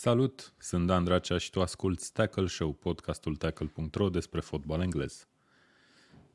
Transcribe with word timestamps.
Salut, 0.00 0.54
sunt 0.58 0.86
Dan 0.86 1.04
Dracea 1.04 1.38
și 1.38 1.50
tu 1.50 1.60
asculti 1.60 2.12
Tackle 2.12 2.46
Show, 2.46 2.72
podcastul 2.72 3.36
tackle.ro 3.36 4.08
despre 4.08 4.40
fotbal 4.40 4.80
englez. 4.80 5.28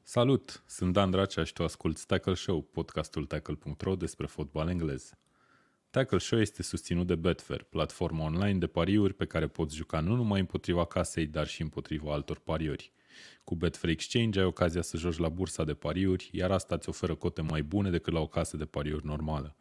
Salut, 0.02 0.64
sunt 0.66 0.94
Dan 0.94 1.12
Dracea 1.12 1.44
și 1.44 1.54
tu 1.54 1.64
asculti 1.64 2.06
Tackle 2.06 2.34
Show, 2.34 2.62
podcastul 2.62 3.26
tackle.ro 3.26 3.96
despre 3.96 4.26
fotbal 4.26 4.70
englez. 4.70 5.14
Tackle 5.90 6.18
Show 6.18 6.40
este 6.40 6.64
susținut 6.64 7.08
de 7.08 7.16
Betfair, 7.16 7.64
platforma 7.64 8.24
online 8.24 8.60
de 8.60 8.68
pariuri 8.68 9.14
pe 9.14 9.26
care 9.26 9.48
poți 9.48 9.76
juca 9.76 10.00
nu 10.00 10.16
numai 10.16 10.40
împotriva 10.40 10.86
casei, 10.86 11.28
dar 11.28 11.48
și 11.48 11.62
împotriva 11.62 12.14
altor 12.14 12.40
pariuri. 12.40 12.92
Cu 13.44 13.56
Betfair 13.56 13.94
Exchange 13.94 14.40
ai 14.40 14.46
ocazia 14.46 14.82
să 14.82 14.98
joci 14.98 15.18
la 15.18 15.30
bursa 15.30 15.64
de 15.64 15.74
pariuri, 15.74 16.30
iar 16.34 16.52
asta 16.52 16.76
îți 16.76 16.90
oferă 16.90 17.16
cote 17.16 17.42
mai 17.42 17.64
bune 17.64 17.90
decât 17.90 18.14
la 18.14 18.20
o 18.20 18.28
casă 18.28 18.58
de 18.58 18.66
pariuri 18.66 19.06
normală. 19.06 19.56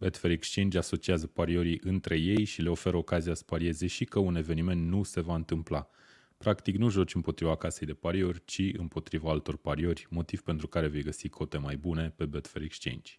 Betfair 0.00 0.32
Exchange 0.32 0.78
asociază 0.78 1.26
pariorii 1.26 1.80
între 1.84 2.16
ei 2.16 2.44
și 2.44 2.62
le 2.62 2.68
oferă 2.68 2.96
ocazia 2.96 3.34
să 3.34 3.42
parieze 3.46 3.86
și 3.86 4.04
că 4.04 4.18
un 4.18 4.36
eveniment 4.36 4.88
nu 4.88 5.02
se 5.02 5.20
va 5.20 5.34
întâmpla. 5.34 5.88
Practic 6.38 6.76
nu 6.76 6.88
joci 6.88 7.14
împotriva 7.14 7.56
casei 7.56 7.86
de 7.86 7.92
pariuri, 7.92 8.42
ci 8.44 8.72
împotriva 8.76 9.30
altor 9.30 9.56
pariori, 9.56 10.06
motiv 10.10 10.40
pentru 10.40 10.68
care 10.68 10.88
vei 10.88 11.02
găsi 11.02 11.28
cote 11.28 11.58
mai 11.58 11.76
bune 11.76 12.12
pe 12.16 12.24
Betfair 12.24 12.64
Exchange. 12.64 13.12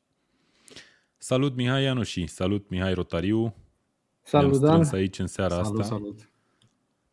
Salut 1.17 1.55
Mihai 1.55 1.83
Ianuși, 1.83 2.27
salut 2.27 2.69
Mihai 2.69 2.93
Rotariu. 2.93 3.55
Salut 4.21 4.59
Dan. 4.59 4.89
aici 4.91 5.19
în 5.19 5.27
seara 5.27 5.63
salut, 5.63 5.79
asta. 5.79 5.95
Salut. 5.95 6.29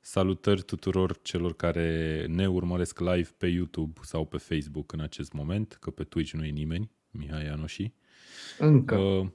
Salutări 0.01 0.63
tuturor 0.63 1.21
celor 1.23 1.57
care 1.57 2.27
ne 2.29 2.49
urmăresc 2.49 2.99
live 2.99 3.31
pe 3.37 3.47
YouTube 3.47 4.01
sau 4.03 4.25
pe 4.25 4.37
Facebook 4.37 4.93
în 4.93 5.01
acest 5.01 5.33
moment, 5.33 5.77
că 5.81 5.91
pe 5.91 6.05
Twitch 6.05 6.33
nu 6.33 6.45
e 6.45 6.51
nimeni, 6.51 6.91
Mihai 7.11 7.45
Ianuși. 7.45 7.93
Încă. 8.59 8.97
Uh, 8.97 9.29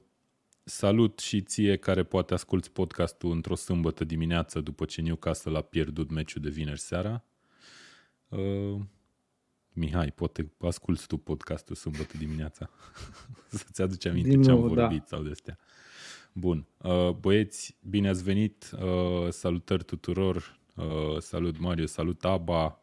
Salut 0.66 1.18
și 1.18 1.42
ție 1.42 1.76
care 1.76 2.04
poate 2.04 2.34
asculti 2.34 2.70
podcastul 2.70 3.30
într-o 3.30 3.54
sâmbătă 3.54 4.04
dimineață 4.04 4.60
după 4.60 4.84
ce 4.84 5.00
Newcastle 5.00 5.56
a 5.56 5.60
pierdut 5.60 6.10
meciul 6.10 6.42
de 6.42 6.48
vineri 6.48 6.80
seara. 6.80 7.24
Uh, 8.28 8.80
Mihai, 9.72 10.10
poate 10.10 10.52
asculti 10.60 11.06
tu 11.06 11.16
podcastul 11.16 11.74
sâmbătă 11.74 12.16
dimineața 12.16 12.70
să-ți 13.48 13.82
aduci 13.82 14.06
aminte 14.06 14.28
Din 14.28 14.42
ce 14.42 14.50
am 14.50 14.60
vorbit 14.60 14.98
da. 14.98 15.04
sau 15.06 15.22
de 15.22 15.30
astea. 15.30 15.58
Bun. 16.32 16.66
Uh, 16.76 17.10
băieți, 17.10 17.76
bine 17.80 18.08
ați 18.08 18.22
venit. 18.22 18.70
Uh, 18.72 19.28
salutări 19.30 19.84
tuturor. 19.84 20.60
Uh, 20.74 21.18
salut 21.18 21.58
Mario, 21.58 21.86
salut 21.86 22.24
Aba. 22.24 22.80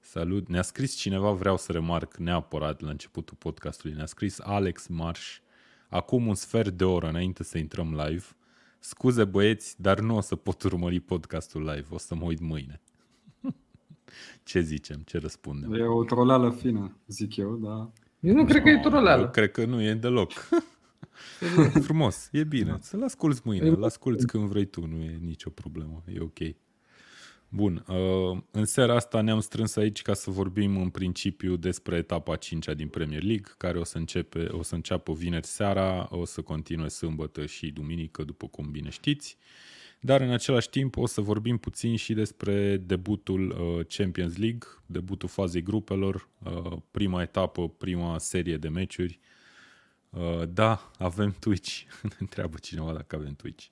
Salut. 0.00 0.48
Ne-a 0.48 0.62
scris 0.62 0.94
cineva, 0.94 1.30
vreau 1.30 1.56
să 1.56 1.72
remarc 1.72 2.16
neapărat 2.16 2.80
la 2.80 2.90
începutul 2.90 3.36
podcastului, 3.36 3.96
ne-a 3.96 4.06
scris 4.06 4.40
Alex 4.40 4.86
Marș 4.86 5.40
acum 5.92 6.26
un 6.26 6.34
sfert 6.34 6.70
de 6.70 6.84
oră 6.84 7.08
înainte 7.08 7.42
să 7.44 7.58
intrăm 7.58 7.94
live. 8.06 8.24
Scuze 8.78 9.24
băieți, 9.24 9.82
dar 9.82 10.00
nu 10.00 10.16
o 10.16 10.20
să 10.20 10.36
pot 10.36 10.62
urmări 10.62 11.00
podcastul 11.00 11.60
live, 11.64 11.86
o 11.90 11.98
să 11.98 12.14
mă 12.14 12.24
uit 12.24 12.40
mâine. 12.40 12.80
Ce 14.42 14.60
zicem? 14.60 15.00
Ce 15.04 15.18
răspundem? 15.18 15.72
E 15.74 15.82
o 15.82 16.04
troleală 16.04 16.50
fină, 16.50 16.96
zic 17.06 17.36
eu, 17.36 17.56
dar... 17.56 17.90
Eu 18.20 18.34
nu 18.34 18.44
cred 18.44 18.62
că 18.62 18.68
e 18.68 18.78
troleală. 18.78 19.22
Eu 19.22 19.30
cred 19.30 19.50
că 19.50 19.64
nu 19.64 19.82
e 19.82 19.94
deloc. 19.94 20.32
Frumos, 21.86 22.28
e 22.32 22.44
bine. 22.44 22.78
Să-l 22.80 23.02
asculți 23.02 23.42
mâine, 23.44 23.68
l 23.70 23.84
asculți 23.84 24.26
când 24.26 24.48
vrei 24.48 24.64
tu, 24.64 24.86
nu 24.86 25.02
e 25.02 25.18
nicio 25.20 25.50
problemă, 25.50 26.02
e 26.06 26.20
ok. 26.20 26.38
Bun, 27.54 27.84
uh, 27.88 28.42
în 28.50 28.64
seara 28.64 28.94
asta 28.94 29.20
ne-am 29.20 29.40
strâns 29.40 29.76
aici 29.76 30.02
ca 30.02 30.14
să 30.14 30.30
vorbim 30.30 30.76
în 30.76 30.88
principiu 30.88 31.56
despre 31.56 31.96
etapa 31.96 32.36
5 32.36 32.66
din 32.76 32.88
Premier 32.88 33.22
League, 33.22 33.52
care 33.56 33.78
o 33.78 33.84
să, 33.84 33.98
începe, 33.98 34.48
o 34.50 34.62
să 34.62 34.74
înceapă 34.74 35.12
vineri 35.12 35.46
seara, 35.46 36.08
o 36.10 36.24
să 36.24 36.42
continue 36.42 36.88
sâmbătă 36.88 37.46
și 37.46 37.70
duminică, 37.70 38.24
după 38.24 38.46
cum 38.46 38.70
bine 38.70 38.90
știți. 38.90 39.36
Dar 40.00 40.20
în 40.20 40.30
același 40.30 40.70
timp 40.70 40.96
o 40.96 41.06
să 41.06 41.20
vorbim 41.20 41.58
puțin 41.58 41.96
și 41.96 42.14
despre 42.14 42.76
debutul 42.76 43.48
uh, 43.48 43.86
Champions 43.86 44.36
League, 44.36 44.68
debutul 44.86 45.28
fazei 45.28 45.62
grupelor, 45.62 46.28
uh, 46.44 46.76
prima 46.90 47.22
etapă, 47.22 47.68
prima 47.68 48.18
serie 48.18 48.56
de 48.56 48.68
meciuri. 48.68 49.20
Da, 50.48 50.90
avem 50.98 51.36
Twitch. 51.40 51.80
Întreabă 52.18 52.58
cineva 52.58 52.92
dacă 52.92 53.16
avem 53.16 53.34
Twitch. 53.34 53.66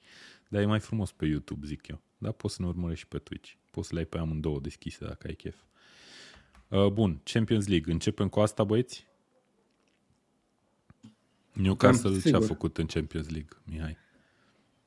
Dar 0.49 0.63
e 0.63 0.67
mai 0.67 0.81
frumos 0.81 1.13
pe 1.13 1.27
YouTube, 1.27 1.67
zic 1.67 1.89
eu. 1.89 2.01
Dar 2.19 2.33
poți 2.33 2.55
să 2.55 2.63
ne 2.63 2.69
urmărești 2.69 3.03
și 3.03 3.09
pe 3.09 3.19
Twitch. 3.19 3.53
Poți 3.71 3.89
să 3.89 3.95
le 3.95 4.01
ai 4.01 4.07
pe 4.07 4.19
amândouă 4.19 4.61
deschise 4.61 5.05
dacă 5.05 5.27
ai 5.27 5.35
chef. 5.35 5.57
Uh, 6.69 6.87
bun, 6.87 7.21
Champions 7.23 7.67
League. 7.67 7.93
Începem 7.93 8.29
cu 8.29 8.41
asta, 8.41 8.65
băieți? 8.65 9.09
Newcastle 11.53 12.21
ce 12.21 12.37
a 12.37 12.41
făcut 12.41 12.79
în 12.79 12.87
Champions 12.87 13.29
League, 13.29 13.57
Mihai? 13.65 13.97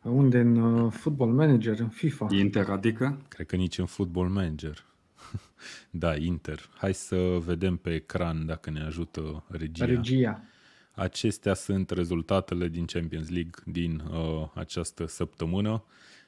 Unde? 0.02 0.40
În 0.40 0.58
uh, 0.58 0.92
Football 0.92 1.32
Manager, 1.32 1.80
în 1.80 1.90
FIFA. 1.90 2.28
Inter, 2.32 2.70
adică? 2.70 3.22
Cred 3.28 3.46
că 3.46 3.56
nici 3.56 3.78
în 3.78 3.86
Football 3.86 4.30
Manager. 4.30 4.86
da, 5.92 6.16
Inter. 6.16 6.70
Hai 6.78 6.94
să 6.94 7.38
vedem 7.46 7.76
pe 7.76 7.94
ecran 7.94 8.46
dacă 8.46 8.70
ne 8.70 8.82
ajută 8.82 9.44
regia. 9.48 9.86
Regia. 9.86 10.44
Acestea 10.92 11.54
sunt 11.54 11.90
rezultatele 11.90 12.68
din 12.68 12.86
Champions 12.86 13.30
League 13.30 13.64
din 13.66 14.04
uh, 14.12 14.50
această 14.54 15.06
săptămână 15.06 15.84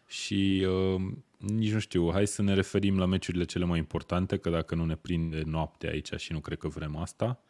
și 0.08 0.68
uh, 0.68 1.02
nici 1.46 1.72
nu 1.72 1.80
știu, 1.80 2.12
hai 2.12 2.28
să 2.28 2.42
ne 2.42 2.54
referim 2.54 2.98
la 2.98 3.06
meciurile 3.06 3.44
cele 3.44 3.66
mai 3.66 3.78
importante, 3.78 4.38
că 4.38 4.50
dacă 4.50 4.76
nu 4.76 4.86
ne 4.86 4.96
prinde 4.96 5.42
noaptea 5.46 5.90
aici 5.90 6.14
și 6.16 6.32
nu 6.32 6.40
cred 6.40 6.58
că 6.58 6.68
vrem 6.68 6.96
asta. 6.96 7.44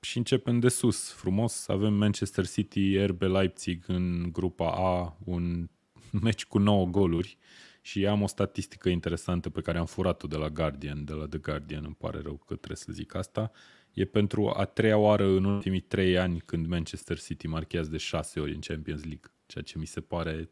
Și 0.00 0.18
începem 0.18 0.58
de 0.58 0.68
sus, 0.68 1.12
frumos, 1.12 1.68
avem 1.68 1.94
Manchester 1.94 2.46
City, 2.46 3.04
RB 3.04 3.22
Leipzig 3.22 3.84
în 3.86 4.28
grupa 4.32 4.70
A, 4.70 5.16
un 5.24 5.68
meci 6.22 6.44
cu 6.44 6.58
9 6.58 6.86
goluri 6.86 7.38
și 7.80 8.06
am 8.06 8.22
o 8.22 8.26
statistică 8.26 8.88
interesantă 8.88 9.50
pe 9.50 9.60
care 9.60 9.78
am 9.78 9.86
furat-o 9.86 10.26
de 10.26 10.36
la 10.36 10.48
Guardian, 10.48 11.04
de 11.04 11.12
la 11.12 11.26
The 11.26 11.38
Guardian, 11.38 11.84
îmi 11.84 11.94
pare 11.94 12.20
rău 12.20 12.36
că 12.36 12.54
trebuie 12.54 12.76
să 12.76 12.92
zic 12.92 13.14
asta. 13.14 13.50
E 13.92 14.04
pentru 14.04 14.52
a 14.56 14.64
treia 14.64 14.96
oară 14.96 15.24
în 15.24 15.44
ultimii 15.44 15.80
trei 15.80 16.18
ani 16.18 16.40
când 16.40 16.66
Manchester 16.66 17.20
City 17.20 17.46
marchează 17.46 17.90
de 17.90 17.96
șase 17.96 18.40
ori 18.40 18.54
în 18.54 18.60
Champions 18.60 19.04
League, 19.04 19.32
ceea 19.46 19.64
ce 19.64 19.78
mi 19.78 19.86
se 19.86 20.00
pare 20.00 20.50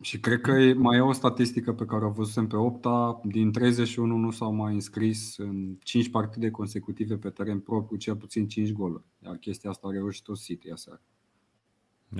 și 0.00 0.20
cred 0.20 0.40
că 0.40 0.52
mai 0.74 0.96
e 0.96 1.00
o 1.00 1.12
statistică 1.12 1.72
pe 1.72 1.84
care 1.84 2.04
o 2.04 2.10
văzusem 2.10 2.46
pe 2.46 2.56
opta. 2.56 3.20
Din 3.24 3.52
31 3.52 4.16
nu 4.16 4.30
s-au 4.30 4.52
mai 4.52 4.74
înscris 4.74 5.36
în 5.38 5.76
5 5.82 6.08
partide 6.10 6.50
consecutive 6.50 7.16
pe 7.16 7.30
teren 7.30 7.60
propriu, 7.60 7.96
cel 7.96 8.16
puțin 8.16 8.48
5 8.48 8.72
goluri. 8.72 9.04
Iar 9.24 9.36
chestia 9.36 9.70
asta 9.70 9.88
a 9.88 9.90
reușit-o 9.90 10.34
City 10.34 10.70
aseară. 10.70 11.02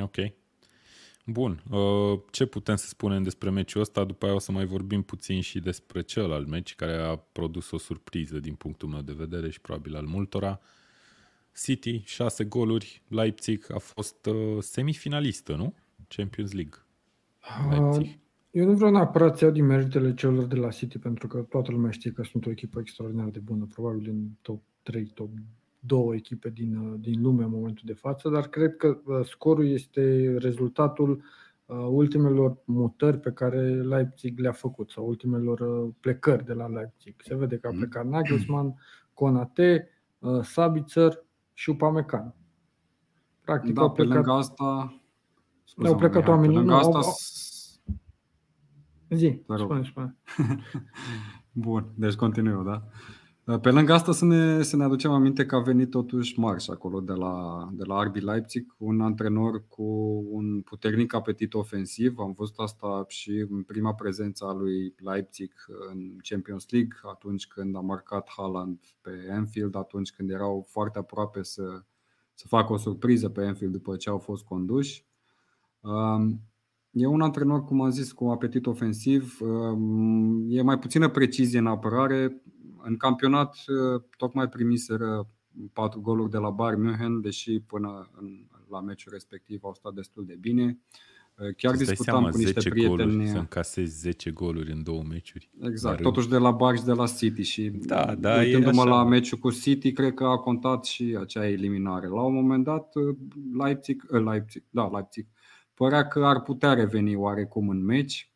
Ok. 0.01 0.17
Bun. 1.27 1.63
Uh, 1.71 2.21
ce 2.31 2.47
putem 2.47 2.77
să 2.77 2.87
spunem 2.87 3.23
despre 3.23 3.51
meciul 3.51 3.81
ăsta? 3.81 4.05
După 4.05 4.25
aia 4.25 4.35
o 4.35 4.39
să 4.39 4.53
mai 4.53 4.65
vorbim 4.65 5.03
puțin 5.03 5.41
și 5.41 5.61
despre 5.61 6.03
celălalt 6.03 6.49
meci 6.49 6.75
care 6.75 6.97
a 6.97 7.17
produs 7.17 7.71
o 7.71 7.79
surpriză 7.79 8.39
din 8.39 8.55
punctul 8.55 8.89
meu 8.89 9.01
de 9.01 9.13
vedere 9.13 9.51
și 9.51 9.61
probabil 9.61 9.97
al 9.97 10.05
multora. 10.05 10.61
City, 11.63 12.03
6 12.05 12.45
goluri, 12.45 13.03
Leipzig 13.09 13.67
a 13.73 13.79
fost 13.79 14.27
uh, 14.27 14.63
semifinalistă, 14.63 15.55
nu? 15.55 15.75
Champions 16.09 16.53
League. 16.53 16.86
Leipzig. 17.71 18.19
Eu 18.51 18.65
nu 18.65 18.73
vreau 18.73 18.91
neapărat 18.91 19.37
să 19.37 19.45
iau 19.45 19.53
din 19.53 19.65
meritele 19.65 20.15
celor 20.15 20.45
de 20.45 20.55
la 20.55 20.69
City, 20.69 20.99
pentru 20.99 21.27
că 21.27 21.41
toată 21.41 21.71
lumea 21.71 21.91
știe 21.91 22.13
că 22.13 22.23
sunt 22.23 22.47
o 22.47 22.51
echipă 22.51 22.81
extraordinar 22.81 23.29
de 23.29 23.39
bună, 23.39 23.67
probabil 23.73 24.09
în 24.09 24.29
top 24.43 24.63
3, 24.83 25.05
top 25.05 25.31
2 25.79 26.17
echipe 26.17 26.49
din, 26.49 27.01
din 27.01 27.23
lume 27.23 27.45
în 27.45 27.51
momentul 27.51 27.83
de 27.87 27.93
față, 27.93 28.29
dar 28.29 28.49
cred 28.49 28.77
că 28.77 28.99
uh, 29.05 29.25
scorul 29.25 29.67
este 29.67 30.35
rezultatul 30.39 31.23
uh, 31.67 31.87
ultimelor 31.91 32.57
mutări 32.65 33.19
pe 33.19 33.33
care 33.33 33.83
Leipzig 33.83 34.39
le-a 34.39 34.53
făcut 34.53 34.91
sau 34.91 35.07
ultimelor 35.07 35.61
uh, 35.61 35.95
plecări 36.01 36.45
de 36.45 36.53
la 36.53 36.67
Leipzig. 36.67 37.15
Se 37.25 37.35
vede 37.35 37.57
că 37.57 37.67
a 37.67 37.71
mm. 37.71 37.77
plecat 37.77 38.07
Nagelsmann, 38.07 38.75
Konate, 39.15 39.89
Sabitzer 40.43 41.25
și 41.53 41.71
Upamecano. 41.71 42.35
Practic, 43.41 43.75
da, 43.75 43.91
plecat... 43.91 43.95
pe 44.09 44.15
lângă 44.15 44.31
asta 44.31 45.01
ne-au 45.77 45.97
plecat 45.97 46.29
oamenii. 46.29 46.57
Nu, 46.57 46.75
asta... 46.75 46.99
Au... 46.99 47.15
Zi, 49.11 49.43
spune, 49.43 49.85
spune. 49.85 50.17
Bun, 51.53 51.93
deci 51.95 52.15
continuu, 52.15 52.63
da? 52.63 52.89
Pe 53.61 53.71
lângă 53.71 53.93
asta 53.93 54.13
să 54.13 54.25
ne, 54.25 54.63
să 54.63 54.77
ne 54.77 54.85
aducem 54.85 55.11
aminte 55.11 55.47
că 55.47 55.55
a 55.55 55.61
venit 55.61 55.91
totuși 55.91 56.39
Marș 56.39 56.69
acolo 56.69 57.01
de 57.01 57.13
la, 57.13 57.69
de 57.73 57.85
la 57.85 58.03
RB 58.03 58.15
Leipzig, 58.15 58.75
un 58.79 59.01
antrenor 59.01 59.67
cu 59.69 59.83
un 60.31 60.61
puternic 60.61 61.15
apetit 61.15 61.55
ofensiv. 61.55 62.19
Am 62.19 62.33
văzut 62.33 62.55
asta 62.57 63.05
și 63.09 63.47
în 63.51 63.63
prima 63.63 63.95
prezență 63.95 64.45
a 64.45 64.53
lui 64.53 64.95
Leipzig 64.97 65.53
în 65.91 66.17
Champions 66.23 66.71
League, 66.71 66.99
atunci 67.03 67.47
când 67.47 67.77
a 67.77 67.81
marcat 67.81 68.29
Haaland 68.37 68.79
pe 69.01 69.11
Anfield, 69.31 69.77
atunci 69.77 70.13
când 70.13 70.31
erau 70.31 70.67
foarte 70.69 70.99
aproape 70.99 71.43
să, 71.43 71.83
să 72.35 72.47
facă 72.49 72.73
o 72.73 72.77
surpriză 72.77 73.29
pe 73.29 73.45
Anfield 73.45 73.73
după 73.73 73.97
ce 73.97 74.11
au 74.11 74.19
fost 74.19 74.45
conduși. 74.45 75.07
E 76.91 77.07
un 77.07 77.21
antrenor, 77.21 77.65
cum 77.65 77.81
am 77.81 77.91
zis, 77.91 78.13
cu 78.13 78.25
apetit 78.29 78.67
ofensiv. 78.67 79.39
E 80.49 80.63
mai 80.63 80.79
puțină 80.79 81.09
precizie 81.09 81.59
în 81.59 81.67
apărare. 81.67 82.43
În 82.83 82.97
campionat 82.97 83.57
tocmai 84.17 84.49
primiseră 84.49 85.29
patru 85.73 86.01
goluri 86.01 86.31
de 86.31 86.37
la 86.39 86.51
Bayern 86.51 86.83
München, 86.83 87.21
deși 87.21 87.61
până 87.61 88.11
în, 88.21 88.47
la 88.71 88.81
meciul 88.81 89.13
respectiv 89.13 89.61
au 89.65 89.75
stat 89.75 89.93
destul 89.95 90.25
de 90.27 90.37
bine. 90.41 90.79
Chiar 91.57 91.73
Îți 91.75 91.85
dai 91.85 91.95
discutam 91.95 92.15
seama, 92.15 92.29
cu 92.29 92.37
niște 92.37 92.53
10 92.53 92.69
prieteni. 92.69 92.97
goluri, 93.11 93.29
să 93.29 93.39
încasezi 93.39 93.99
10 93.99 94.31
goluri 94.31 94.73
în 94.73 94.83
două 94.83 95.03
meciuri. 95.09 95.51
Exact, 95.61 95.95
Dar- 95.95 96.05
totuși 96.05 96.29
de 96.29 96.37
la 96.37 96.57
Barça 96.57 96.85
de 96.85 96.93
la 96.93 97.07
City 97.07 97.43
și 97.43 97.71
Da, 97.71 98.15
da, 98.19 98.43
e 98.45 98.47
uitându-mă 98.47 98.81
așa. 98.83 98.91
la 98.91 99.05
meciul 99.05 99.39
cu 99.39 99.51
City, 99.51 99.93
cred 99.93 100.15
că 100.15 100.25
a 100.25 100.37
contat 100.39 100.85
și 100.85 101.17
acea 101.21 101.49
eliminare. 101.49 102.07
La 102.09 102.23
un 102.23 102.35
moment 102.35 102.65
dat, 102.65 102.93
Leipzig, 103.59 104.07
eh, 104.13 104.21
Leipzig, 104.25 104.63
da, 104.71 104.89
Leipzig, 104.93 105.27
părea 105.77 106.09
că 106.09 106.25
ar 106.27 106.43
putea 106.43 106.73
reveni 106.75 107.15
oarecum 107.15 107.69
în 107.69 107.85
meci. 107.85 108.31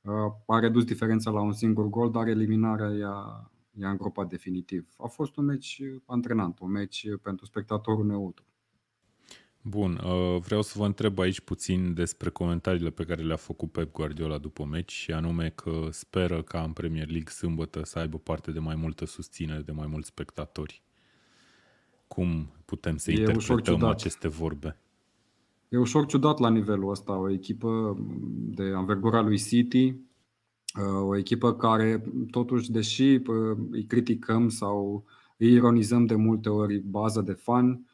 Uh, 0.00 0.12
A 0.46 0.58
redus 0.58 0.84
diferența 0.84 1.30
la 1.30 1.40
un 1.40 1.52
singur 1.52 1.86
gol, 1.88 2.10
dar 2.10 2.26
eliminarea 2.26 2.90
i-a, 2.90 3.50
i-a 3.80 3.90
îngropat 3.90 4.28
definitiv. 4.28 4.88
A 4.96 5.06
fost 5.06 5.36
un 5.36 5.44
meci 5.44 5.82
antrenant, 6.06 6.58
un 6.58 6.70
meci 6.70 7.06
pentru 7.22 7.46
spectatorul 7.46 8.06
neutru. 8.06 8.44
Bun, 9.64 10.00
uh, 10.04 10.40
vreau 10.40 10.62
să 10.62 10.78
vă 10.78 10.86
întreb 10.86 11.18
aici 11.18 11.40
puțin 11.40 11.94
despre 11.94 12.30
comentariile 12.30 12.90
pe 12.90 13.04
care 13.04 13.22
le-a 13.22 13.36
făcut 13.36 13.72
Pep 13.72 13.92
Guardiola 13.92 14.38
după 14.38 14.64
meci 14.64 14.92
și 14.92 15.12
anume 15.12 15.50
că 15.50 15.88
speră 15.90 16.42
ca 16.42 16.62
în 16.62 16.72
Premier 16.72 17.06
League 17.08 17.30
sâmbătă 17.30 17.84
să 17.84 17.98
aibă 17.98 18.18
parte 18.18 18.50
de 18.50 18.58
mai 18.58 18.74
multă 18.74 19.06
susținere, 19.06 19.60
de 19.62 19.72
mai 19.72 19.86
mulți 19.86 20.08
spectatori. 20.08 20.82
Cum 22.08 22.52
putem 22.64 22.96
să 22.96 23.10
E 23.10 23.14
ușor 23.14 23.30
interpretăm 23.30 23.74
ciudat. 23.74 23.90
aceste 23.90 24.28
vorbe? 24.28 24.76
E 25.72 25.78
ușor 25.78 26.06
ciudat 26.06 26.38
la 26.38 26.50
nivelul 26.50 26.90
ăsta, 26.90 27.16
o 27.18 27.30
echipă 27.30 27.98
de 28.34 28.62
anvergura 28.62 29.20
lui 29.20 29.38
City, 29.38 29.84
uh, 29.84 31.02
o 31.02 31.16
echipă 31.16 31.54
care 31.54 32.04
totuși, 32.30 32.70
deși 32.70 33.02
uh, 33.02 33.58
îi 33.70 33.84
criticăm 33.84 34.48
sau 34.48 35.04
îi 35.36 35.52
ironizăm 35.52 36.06
de 36.06 36.14
multe 36.14 36.48
ori 36.48 36.78
bază 36.78 37.20
de 37.20 37.32
fan, 37.32 37.86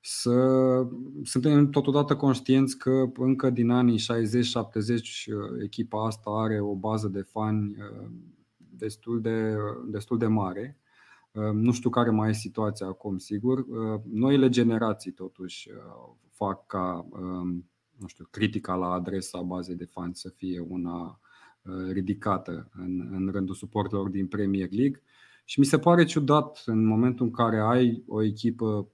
să 0.00 0.86
suntem 1.22 1.70
totodată 1.70 2.16
conștienți 2.16 2.78
că 2.78 3.04
încă 3.16 3.50
din 3.50 3.70
anii 3.70 3.98
60-70 3.98 4.02
uh, 4.02 5.62
echipa 5.62 6.06
asta 6.06 6.30
are 6.30 6.60
o 6.60 6.74
bază 6.74 7.08
de 7.08 7.20
fani 7.20 7.76
uh, 7.78 8.10
destul 8.56 9.20
de, 9.20 9.56
destul 9.86 10.18
de 10.18 10.26
mare. 10.26 10.78
Uh, 11.32 11.50
Nu 11.52 11.72
știu 11.72 11.90
care 11.90 12.10
mai 12.10 12.28
e 12.28 12.32
situația 12.32 12.86
acum, 12.86 13.18
sigur. 13.18 13.58
Uh, 13.58 14.00
Noile 14.12 14.48
generații, 14.48 15.12
totuși, 15.12 15.70
uh, 15.70 16.22
fac 16.34 16.66
ca 16.66 17.06
um, 17.10 17.68
nu 17.96 18.06
știu, 18.06 18.26
critica 18.30 18.74
la 18.74 18.86
adresa 18.86 19.40
bazei 19.40 19.74
de 19.74 19.84
fani 19.84 20.14
să 20.14 20.28
fie 20.28 20.60
una 20.60 21.20
uh, 21.62 21.90
ridicată 21.92 22.70
în, 22.72 23.08
în 23.12 23.28
rândul 23.32 23.54
suporterilor 23.54 24.08
din 24.08 24.26
Premier 24.26 24.68
League. 24.70 25.02
Și 25.44 25.58
mi 25.58 25.64
se 25.64 25.78
pare 25.78 26.04
ciudat 26.04 26.62
în 26.66 26.84
momentul 26.84 27.26
în 27.26 27.32
care 27.32 27.58
ai 27.58 28.02
o 28.06 28.22
echipă 28.22 28.88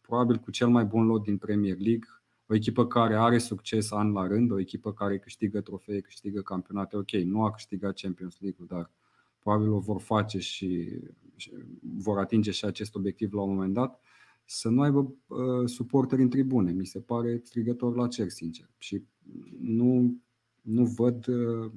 probabil 0.00 0.36
cu 0.36 0.50
cel 0.50 0.68
mai 0.68 0.84
bun 0.84 1.06
lot 1.06 1.22
din 1.22 1.38
Premier 1.38 1.76
League, 1.78 2.08
o 2.46 2.54
echipă 2.54 2.86
care 2.86 3.16
are 3.16 3.38
succes 3.38 3.90
an 3.90 4.12
la 4.12 4.26
rând, 4.26 4.50
o 4.50 4.60
echipă 4.60 4.92
care 4.92 5.18
câștigă 5.18 5.60
trofee, 5.60 6.00
câștigă 6.00 6.40
campionate. 6.40 6.96
Ok, 6.96 7.10
nu 7.10 7.44
a 7.44 7.50
câștigat 7.50 8.00
Champions 8.00 8.36
League, 8.40 8.66
dar 8.68 8.90
probabil 9.38 9.70
o 9.70 9.78
vor 9.78 10.00
face 10.00 10.38
și, 10.38 11.00
și 11.36 11.50
vor 11.80 12.18
atinge 12.18 12.50
și 12.50 12.64
acest 12.64 12.94
obiectiv 12.94 13.32
la 13.32 13.42
un 13.42 13.54
moment 13.54 13.74
dat, 13.74 14.00
să 14.46 14.68
nu 14.68 14.82
aibă 14.82 15.14
uh, 15.26 15.68
suporteri 15.68 16.22
în 16.22 16.28
tribune. 16.28 16.72
Mi 16.72 16.86
se 16.86 17.00
pare 17.00 17.40
strigător 17.44 17.96
la 17.96 18.08
cer, 18.08 18.28
sincer. 18.28 18.70
Și 18.78 19.02
nu, 19.60 20.20
nu 20.62 20.84
văd 20.84 21.26
uh, 21.26 21.70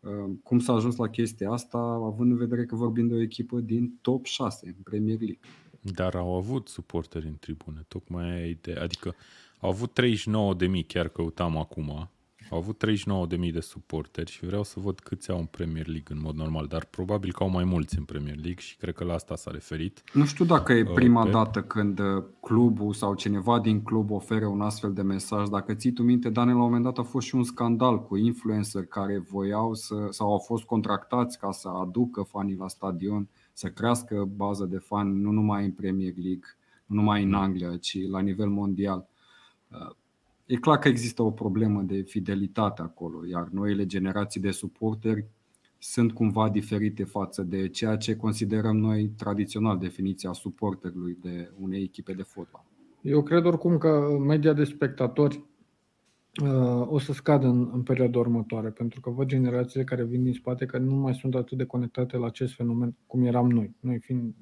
uh, 0.00 0.30
cum 0.42 0.58
s-a 0.58 0.72
ajuns 0.72 0.96
la 0.96 1.08
chestia 1.08 1.50
asta, 1.50 1.78
având 1.78 2.30
în 2.30 2.36
vedere 2.36 2.66
că 2.66 2.74
vorbim 2.74 3.08
de 3.08 3.14
o 3.14 3.20
echipă 3.20 3.60
din 3.60 3.98
top 4.00 4.24
6 4.24 4.66
în 4.66 4.82
Premier 4.82 5.18
League. 5.18 5.38
Dar 5.80 6.14
au 6.14 6.34
avut 6.34 6.68
suporteri 6.68 7.26
în 7.26 7.36
tribune, 7.40 7.84
tocmai 7.88 8.24
aia 8.24 8.46
e 8.46 8.50
ideea. 8.50 8.82
Adică 8.82 9.14
au 9.60 9.70
avut 9.70 9.92
39 9.92 10.54
de 10.54 10.66
mii, 10.66 10.84
chiar 10.84 11.08
căutam 11.08 11.56
acum, 11.56 12.10
au 12.50 12.58
avut 12.58 12.78
39 12.78 13.26
de 13.26 13.36
mii 13.36 13.52
de 13.52 13.60
suporteri 13.60 14.30
și 14.30 14.46
vreau 14.46 14.62
să 14.62 14.80
văd 14.80 15.00
câți 15.00 15.30
au 15.30 15.38
în 15.38 15.44
Premier 15.44 15.86
League 15.86 16.16
în 16.16 16.20
mod 16.22 16.34
normal, 16.34 16.66
dar 16.66 16.84
probabil 16.84 17.32
că 17.32 17.42
au 17.42 17.48
mai 17.48 17.64
mulți 17.64 17.98
în 17.98 18.04
Premier 18.04 18.34
League 18.34 18.60
și 18.60 18.76
cred 18.76 18.94
că 18.94 19.04
la 19.04 19.14
asta 19.14 19.36
s-a 19.36 19.50
referit. 19.50 20.02
Nu 20.12 20.24
știu 20.24 20.44
dacă 20.44 20.72
e 20.72 20.84
prima 20.84 21.22
Pep. 21.22 21.32
dată 21.32 21.62
când 21.62 21.98
uh, 21.98 22.24
clubul 22.40 22.92
sau 22.92 23.14
cineva 23.14 23.60
din 23.60 23.82
club 23.82 24.10
oferă 24.10 24.46
un 24.46 24.60
astfel 24.60 24.92
de 24.92 25.02
mesaj. 25.02 25.48
Dacă 25.48 25.74
ții 25.74 25.92
tu 25.92 26.02
minte, 26.02 26.30
Dane, 26.30 26.50
la 26.50 26.56
un 26.56 26.62
moment 26.62 26.84
dat 26.84 26.98
a 26.98 27.02
fost 27.02 27.26
și 27.26 27.34
un 27.34 27.44
scandal 27.44 28.02
cu 28.02 28.16
influencer 28.16 28.84
care 28.84 29.18
voiau 29.18 29.74
să, 29.74 30.06
sau 30.10 30.30
au 30.30 30.38
fost 30.38 30.64
contractați 30.64 31.38
ca 31.38 31.52
să 31.52 31.68
aducă 31.68 32.22
fanii 32.22 32.56
la 32.56 32.68
stadion, 32.68 33.28
să 33.52 33.68
crească 33.68 34.28
baza 34.36 34.64
de 34.64 34.78
fani 34.78 35.20
nu 35.20 35.30
numai 35.30 35.64
în 35.64 35.72
Premier 35.72 36.12
League, 36.16 36.56
nu 36.86 36.94
numai 36.94 37.22
în 37.22 37.34
Anglia, 37.34 37.76
ci 37.76 37.98
la 38.10 38.20
nivel 38.20 38.48
mondial. 38.48 39.08
Uh, 40.48 40.54
E 40.54 40.60
clar 40.60 40.78
că 40.78 40.88
există 40.88 41.22
o 41.22 41.30
problemă 41.30 41.82
de 41.82 42.02
fidelitate 42.02 42.82
acolo, 42.82 43.26
iar 43.26 43.48
noile 43.52 43.86
generații 43.86 44.40
de 44.40 44.50
suporteri 44.50 45.26
sunt 45.78 46.12
cumva 46.12 46.48
diferite 46.48 47.04
față 47.04 47.42
de 47.42 47.68
ceea 47.68 47.96
ce 47.96 48.16
considerăm 48.16 48.76
noi 48.76 49.08
tradițional 49.08 49.78
definiția 49.78 50.32
suporterului 50.32 51.18
de 51.20 51.50
unei 51.60 51.82
echipe 51.82 52.12
de 52.12 52.22
fotbal. 52.22 52.64
Eu 53.00 53.22
cred 53.22 53.44
oricum 53.44 53.78
că 53.78 54.18
media 54.26 54.52
de 54.52 54.64
spectatori 54.64 55.44
uh, 56.42 56.86
o 56.86 56.98
să 56.98 57.12
scadă 57.12 57.46
în, 57.46 57.70
în 57.72 57.82
perioada 57.82 58.18
următoare, 58.18 58.70
pentru 58.70 59.00
că 59.00 59.10
văd 59.10 59.26
generațiile 59.28 59.84
care 59.84 60.04
vin 60.04 60.22
din 60.22 60.32
spate 60.32 60.66
că 60.66 60.78
nu 60.78 60.94
mai 60.94 61.14
sunt 61.14 61.34
atât 61.34 61.58
de 61.58 61.64
conectate 61.64 62.16
la 62.16 62.26
acest 62.26 62.54
fenomen 62.54 62.96
cum 63.06 63.24
eram 63.24 63.50
noi, 63.50 63.74
noi 63.80 63.98
fiind 63.98 64.34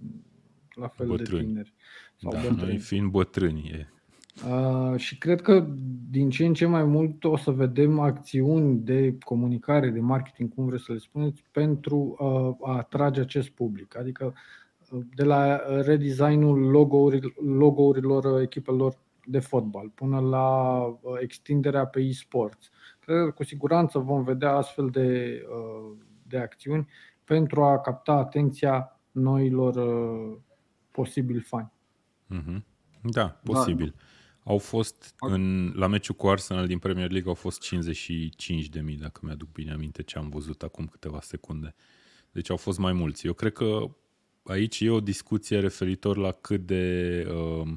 la 0.74 0.88
fel 0.88 1.06
Bătrâni. 1.06 1.40
de 1.40 1.46
tineri. 1.46 1.74
Sau 2.16 2.30
Da, 2.30 2.38
bătrâni. 2.38 2.60
noi 2.62 2.78
fiind 2.78 3.10
bătrâni, 3.10 3.70
e. 3.74 3.88
Uh, 4.44 4.98
și 4.98 5.18
cred 5.18 5.40
că 5.40 5.66
din 6.10 6.30
ce 6.30 6.46
în 6.46 6.54
ce 6.54 6.66
mai 6.66 6.84
mult 6.84 7.24
o 7.24 7.36
să 7.36 7.50
vedem 7.50 7.98
acțiuni 7.98 8.78
de 8.78 9.18
comunicare, 9.24 9.88
de 9.90 10.00
marketing, 10.00 10.54
cum 10.54 10.64
vreți 10.66 10.84
să 10.84 10.92
le 10.92 10.98
spuneți, 10.98 11.44
pentru 11.50 12.16
uh, 12.18 12.68
a 12.68 12.76
atrage 12.76 13.20
acest 13.20 13.48
public. 13.48 13.96
Adică 13.96 14.34
uh, 14.90 15.00
de 15.14 15.24
la 15.24 15.60
redesignul 15.82 16.70
logo-uri, 16.70 17.34
logo-urilor 17.44 18.24
uh, 18.24 18.42
echipelor 18.42 18.96
de 19.26 19.38
fotbal 19.38 19.88
până 19.88 20.20
la 20.20 20.78
uh, 20.84 21.16
extinderea 21.20 21.86
pe 21.86 22.00
e-sports. 22.00 22.70
Cred 23.00 23.24
că 23.24 23.30
cu 23.30 23.44
siguranță 23.44 23.98
vom 23.98 24.22
vedea 24.22 24.52
astfel 24.52 24.90
de, 24.90 25.40
uh, 25.50 25.96
de 26.22 26.38
acțiuni 26.38 26.88
pentru 27.24 27.62
a 27.62 27.78
capta 27.78 28.12
atenția 28.12 29.00
noilor 29.10 29.74
uh, 29.76 30.36
posibili 30.90 31.40
fani. 31.40 31.72
Mhm. 32.26 32.64
Da, 33.02 33.40
posibil. 33.44 33.94
Au 34.48 34.58
fost 34.58 35.14
în, 35.18 35.72
la 35.74 35.86
meciul 35.86 36.14
cu 36.14 36.26
Arsenal 36.26 36.66
din 36.66 36.78
Premier 36.78 37.10
League 37.10 37.28
au 37.28 37.34
fost 37.34 37.60
55 37.60 38.68
de 38.68 38.80
mii, 38.80 38.96
dacă 38.96 39.20
mi-aduc 39.22 39.52
bine 39.52 39.72
aminte 39.72 40.02
ce 40.02 40.18
am 40.18 40.28
văzut 40.28 40.62
acum 40.62 40.86
câteva 40.86 41.20
secunde. 41.20 41.74
Deci 42.32 42.50
au 42.50 42.56
fost 42.56 42.78
mai 42.78 42.92
mulți. 42.92 43.26
Eu 43.26 43.32
cred 43.32 43.52
că 43.52 43.90
aici 44.42 44.80
e 44.80 44.90
o 44.90 45.00
discuție 45.00 45.60
referitor 45.60 46.16
la 46.16 46.32
cât 46.32 46.66
de 46.66 47.26
uh, 47.30 47.68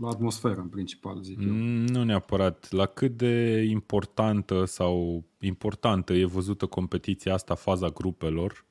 La 0.00 0.08
atmosferă, 0.08 0.60
în 0.60 0.68
principal, 0.68 1.22
zic 1.22 1.40
eu. 1.40 1.52
nu 1.92 2.04
neapărat, 2.04 2.70
la 2.70 2.86
cât 2.86 3.16
de 3.16 3.64
importantă 3.68 4.64
sau 4.64 5.24
importantă 5.38 6.12
e 6.12 6.24
văzută 6.24 6.66
competiția 6.66 7.34
asta, 7.34 7.54
faza 7.54 7.88
grupelor, 7.88 8.66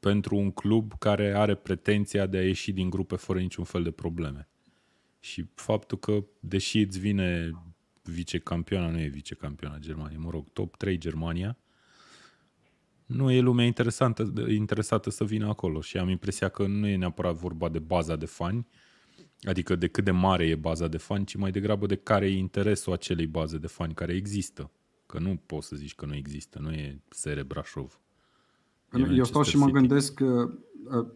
pentru 0.00 0.36
un 0.36 0.50
club 0.50 0.92
care 0.98 1.36
are 1.36 1.54
pretenția 1.54 2.26
de 2.26 2.36
a 2.36 2.44
ieși 2.44 2.72
din 2.72 2.90
grupe 2.90 3.16
fără 3.16 3.38
niciun 3.38 3.64
fel 3.64 3.82
de 3.82 3.90
probleme. 3.90 4.48
Și 5.20 5.46
faptul 5.54 5.98
că, 5.98 6.24
deși 6.40 6.78
îți 6.78 6.98
vine 6.98 7.50
vicecampiona, 8.02 8.90
nu 8.90 9.00
e 9.00 9.06
vicecampiona 9.06 9.78
Germania, 9.78 10.18
mă 10.18 10.30
rog, 10.30 10.48
top 10.52 10.76
3 10.76 10.98
Germania, 10.98 11.56
nu 13.06 13.30
e 13.30 13.40
lumea 13.40 13.64
interesantă, 13.64 14.32
interesată 14.48 15.10
să 15.10 15.24
vină 15.24 15.48
acolo 15.48 15.80
și 15.80 15.98
am 15.98 16.08
impresia 16.08 16.48
că 16.48 16.66
nu 16.66 16.86
e 16.86 16.96
neapărat 16.96 17.34
vorba 17.34 17.68
de 17.68 17.78
baza 17.78 18.16
de 18.16 18.26
fani, 18.26 18.66
adică 19.42 19.76
de 19.76 19.88
cât 19.88 20.04
de 20.04 20.10
mare 20.10 20.46
e 20.46 20.54
baza 20.54 20.88
de 20.88 20.96
fani, 20.96 21.24
ci 21.24 21.36
mai 21.36 21.50
degrabă 21.50 21.86
de 21.86 21.96
care 21.96 22.26
e 22.26 22.36
interesul 22.36 22.92
acelei 22.92 23.26
baze 23.26 23.58
de 23.58 23.66
fani 23.66 23.94
care 23.94 24.12
există. 24.12 24.70
Că 25.06 25.18
nu 25.18 25.36
poți 25.46 25.66
să 25.66 25.76
zici 25.76 25.94
că 25.94 26.06
nu 26.06 26.14
există, 26.14 26.58
nu 26.58 26.72
e 26.72 27.00
SR 27.08 27.40
Brașov. 27.42 28.00
E 28.92 28.98
Eu 28.98 29.04
stau 29.04 29.14
Manchester 29.14 29.44
și 29.44 29.56
mă 29.56 29.66
City. 29.66 29.78
gândesc 29.78 30.14
că, 30.14 30.50
uh, 30.90 31.06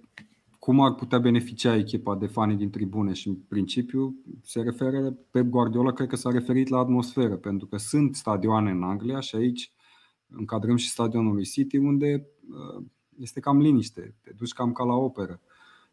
cum 0.62 0.80
ar 0.80 0.94
putea 0.94 1.18
beneficia 1.18 1.76
echipa 1.76 2.16
de 2.16 2.26
fani 2.26 2.56
din 2.56 2.70
tribune 2.70 3.12
și 3.12 3.28
în 3.28 3.34
principiu 3.34 4.16
se 4.42 4.60
referă, 4.60 5.10
Pep 5.30 5.46
Guardiola 5.46 5.92
cred 5.92 6.08
că 6.08 6.16
s-a 6.16 6.30
referit 6.30 6.68
la 6.68 6.78
atmosferă, 6.78 7.36
pentru 7.36 7.66
că 7.66 7.76
sunt 7.76 8.16
stadioane 8.16 8.70
în 8.70 8.82
Anglia 8.82 9.20
și 9.20 9.36
aici 9.36 9.72
încadrăm 10.28 10.76
și 10.76 10.88
stadionul 10.88 11.34
lui 11.34 11.44
City 11.44 11.76
unde 11.76 12.26
uh, 12.50 12.84
este 13.18 13.40
cam 13.40 13.60
liniște, 13.60 14.14
te 14.20 14.32
duci 14.36 14.52
cam 14.52 14.72
ca 14.72 14.84
la 14.84 14.94
operă. 14.94 15.40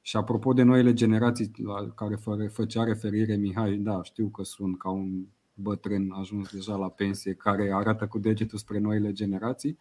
Și 0.02 0.18
apropo 0.18 0.54
de 0.54 0.64
noile 0.64 0.94
generații 0.94 1.52
la 1.64 1.90
care 1.90 2.16
fă- 2.16 2.52
făcea 2.52 2.84
referire 2.84 3.36
Mihai, 3.36 3.78
da, 3.78 4.04
știu 4.04 4.28
că 4.28 4.44
sunt 4.44 4.78
ca 4.78 4.90
un 4.90 5.26
bătrân 5.54 6.12
ajuns 6.12 6.52
deja 6.52 6.76
la 6.76 6.90
pensie 6.90 7.34
care 7.34 7.72
arată 7.74 8.08
cu 8.08 8.20
degetul 8.20 8.58
spre 8.58 8.80
noile 8.80 9.12
generații, 9.12 9.78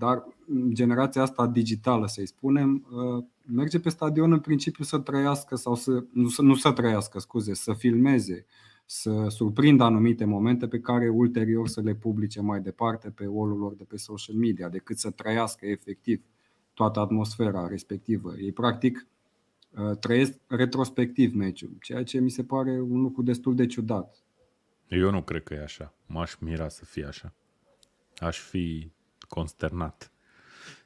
dar 0.00 0.24
generația 0.72 1.22
asta 1.22 1.46
digitală, 1.46 2.06
să-i 2.06 2.26
spunem, 2.26 2.86
uh, 2.90 3.24
merge 3.44 3.80
pe 3.80 3.88
stadion 3.88 4.32
în 4.32 4.40
principiu 4.40 4.84
să 4.84 4.98
trăiască 4.98 5.56
sau 5.56 5.74
să 5.74 6.04
nu, 6.12 6.28
să 6.28 6.42
nu 6.42 6.54
să 6.54 6.72
trăiască, 6.72 7.18
scuze, 7.18 7.54
să 7.54 7.72
filmeze, 7.72 8.46
să 8.86 9.26
surprindă 9.28 9.84
anumite 9.84 10.24
momente 10.24 10.68
pe 10.68 10.80
care 10.80 11.08
ulterior 11.08 11.68
să 11.68 11.80
le 11.80 11.94
publice 11.94 12.40
mai 12.40 12.60
departe 12.60 13.10
pe 13.10 13.26
wall 13.26 13.58
lor 13.58 13.74
de 13.74 13.84
pe 13.84 13.96
social 13.96 14.36
media, 14.36 14.68
decât 14.68 14.98
să 14.98 15.10
trăiască 15.10 15.66
efectiv 15.66 16.22
toată 16.74 17.00
atmosfera 17.00 17.66
respectivă. 17.66 18.34
Ei 18.38 18.52
practic 18.52 19.06
uh, 19.70 19.96
trăiesc 19.98 20.32
retrospectiv 20.46 21.34
meciul, 21.34 21.76
ceea 21.80 22.02
ce 22.02 22.20
mi 22.20 22.30
se 22.30 22.44
pare 22.44 22.80
un 22.80 23.00
lucru 23.00 23.22
destul 23.22 23.54
de 23.54 23.66
ciudat. 23.66 24.16
Eu 24.88 25.10
nu 25.10 25.22
cred 25.22 25.42
că 25.42 25.54
e 25.54 25.62
așa. 25.62 25.94
M-aș 26.06 26.34
mira 26.38 26.68
să 26.68 26.84
fie 26.84 27.04
așa. 27.04 27.32
Aș 28.18 28.38
fi 28.38 28.90
consternat. 29.30 30.12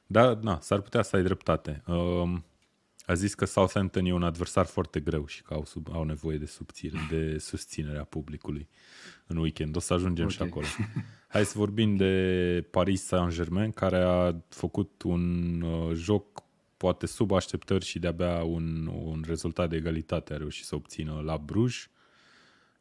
Dar, 0.06 0.34
na, 0.34 0.58
s-ar 0.60 0.80
putea 0.80 1.02
să 1.02 1.16
ai 1.16 1.22
dreptate. 1.22 1.82
Uh, 1.86 2.38
a 3.06 3.14
zis 3.14 3.34
că 3.34 3.44
Southampton 3.44 4.04
e 4.04 4.12
un 4.12 4.22
adversar 4.22 4.66
foarte 4.66 5.00
greu 5.00 5.26
și 5.26 5.42
că 5.42 5.54
au, 5.54 5.64
sub, 5.64 5.88
au 5.92 6.04
nevoie 6.04 6.38
de, 6.38 6.46
subțire, 6.46 6.98
de 7.10 7.38
susținerea 7.38 8.04
publicului 8.04 8.68
în 9.26 9.36
weekend. 9.36 9.76
O 9.76 9.78
să 9.78 9.94
ajungem 9.94 10.24
okay. 10.24 10.36
și 10.36 10.42
acolo. 10.42 10.66
Hai 11.34 11.44
să 11.44 11.58
vorbim 11.58 11.96
de 11.96 12.66
Paris 12.70 13.02
Saint-Germain, 13.02 13.70
care 13.70 13.96
a 13.96 14.34
făcut 14.48 15.02
un 15.02 15.60
uh, 15.60 15.94
joc 15.94 16.42
poate 16.76 17.06
sub 17.06 17.32
așteptări 17.32 17.84
și 17.84 17.98
de-abia 17.98 18.42
un, 18.42 18.86
un 18.86 19.24
rezultat 19.26 19.68
de 19.68 19.76
egalitate 19.76 20.34
a 20.34 20.36
reușit 20.36 20.64
să 20.64 20.74
obțină 20.74 21.20
la 21.24 21.36
Bruges. 21.36 21.88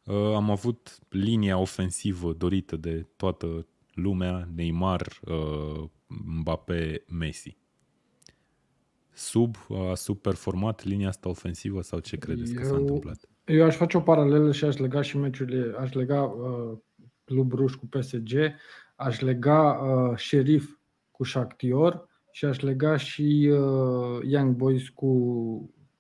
Uh, 0.04 0.16
am 0.16 0.50
avut 0.50 1.00
linia 1.10 1.58
ofensivă 1.58 2.34
dorită 2.34 2.76
de 2.76 3.06
toată 3.16 3.68
lumea, 3.94 4.50
Neymar, 4.56 5.20
uh, 5.22 5.90
Mbappé, 6.26 7.04
Messi 7.08 7.58
sub, 9.14 9.56
a 9.92 9.96
subperformat 9.96 10.84
linia 10.84 11.08
asta 11.08 11.30
ofensivă 11.30 11.82
sau 11.82 12.00
ce 12.00 12.18
credeți 12.18 12.54
eu, 12.54 12.62
că 12.62 12.68
s-a 12.68 12.76
întâmplat? 12.76 13.30
Eu 13.46 13.66
aș 13.66 13.76
face 13.76 13.98
o 13.98 14.02
paralelă 14.02 14.52
și 14.52 14.66
aș 14.66 14.78
lega 14.78 15.02
și 15.02 15.18
meciurile, 15.18 15.76
aș 15.78 15.92
lega 15.92 16.24
uh, 16.24 16.78
Club 17.24 17.48
Bruș 17.48 17.74
cu 17.74 17.88
PSG, 17.88 18.34
aș 18.96 19.20
lega 19.20 19.72
uh, 19.72 20.18
Sheriff 20.18 20.78
cu 21.12 21.24
Shakhtar 21.24 22.08
și 22.32 22.46
aș 22.46 22.60
lega 22.60 22.98
și 22.98 23.52
uh, 23.52 24.20
Young 24.24 24.56
Boys 24.56 24.90
cu, 24.90 25.14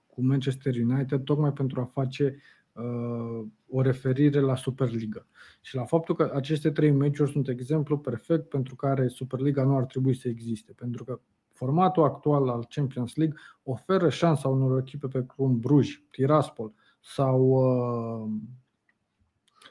cu 0.05 0.23
Manchester 0.23 0.75
United, 0.75 1.23
tocmai 1.23 1.53
pentru 1.53 1.81
a 1.81 1.85
face 1.93 2.41
uh, 2.71 3.45
o 3.75 3.81
referire 3.81 4.39
la 4.39 4.55
Superliga. 4.55 5.25
Și 5.61 5.75
la 5.75 5.83
faptul 5.83 6.15
că 6.15 6.31
aceste 6.35 6.71
trei 6.71 6.91
meciuri 6.91 7.31
sunt 7.31 7.47
exemplu 7.47 7.97
perfect 7.97 8.49
pentru 8.49 8.75
care 8.75 9.07
Superliga 9.07 9.63
nu 9.63 9.77
ar 9.77 9.85
trebui 9.85 10.15
să 10.15 10.27
existe. 10.27 10.73
Pentru 10.75 11.03
că 11.03 11.19
Formatul 11.53 12.03
actual 12.03 12.49
al 12.49 12.65
Champions 12.69 13.15
League 13.15 13.37
oferă 13.63 14.09
șansa 14.09 14.47
unor 14.47 14.79
echipe 14.79 15.07
pe 15.07 15.21
cum 15.21 15.59
Bruj, 15.59 16.03
Tiraspol 16.11 16.73
sau, 16.99 17.41
uh, 17.41 18.31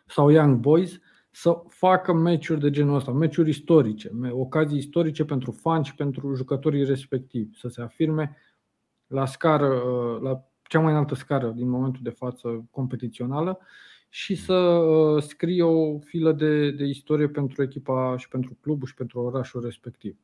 sau 0.06 0.30
Young 0.30 0.56
Boys 0.56 0.98
să 1.30 1.62
facă 1.68 2.12
meciuri 2.12 2.60
de 2.60 2.70
genul 2.70 2.94
ăsta, 2.94 3.12
meciuri 3.12 3.50
istorice, 3.50 4.10
ocazii 4.30 4.78
istorice 4.78 5.24
pentru 5.24 5.50
fani 5.50 5.84
și 5.84 5.94
pentru 5.94 6.34
jucătorii 6.34 6.84
respectivi, 6.84 7.58
să 7.58 7.68
se 7.68 7.82
afirme 7.82 8.36
la 9.06 9.26
scară, 9.26 9.74
uh, 9.74 10.20
la 10.20 10.44
cea 10.62 10.80
mai 10.80 10.92
înaltă 10.92 11.14
scară 11.14 11.48
din 11.48 11.68
momentul 11.68 12.00
de 12.02 12.10
față 12.10 12.66
competițională 12.70 13.58
și 14.14 14.34
să 14.34 14.54
uh, 14.54 15.22
scrie 15.22 15.62
o 15.62 15.98
filă 15.98 16.32
de, 16.32 16.70
de 16.70 16.84
istorie 16.84 17.28
pentru 17.28 17.62
echipa 17.62 18.16
și 18.16 18.28
pentru 18.28 18.56
clubul 18.60 18.86
și 18.86 18.94
pentru 18.94 19.20
orașul 19.20 19.62
respectiv. 19.62 20.16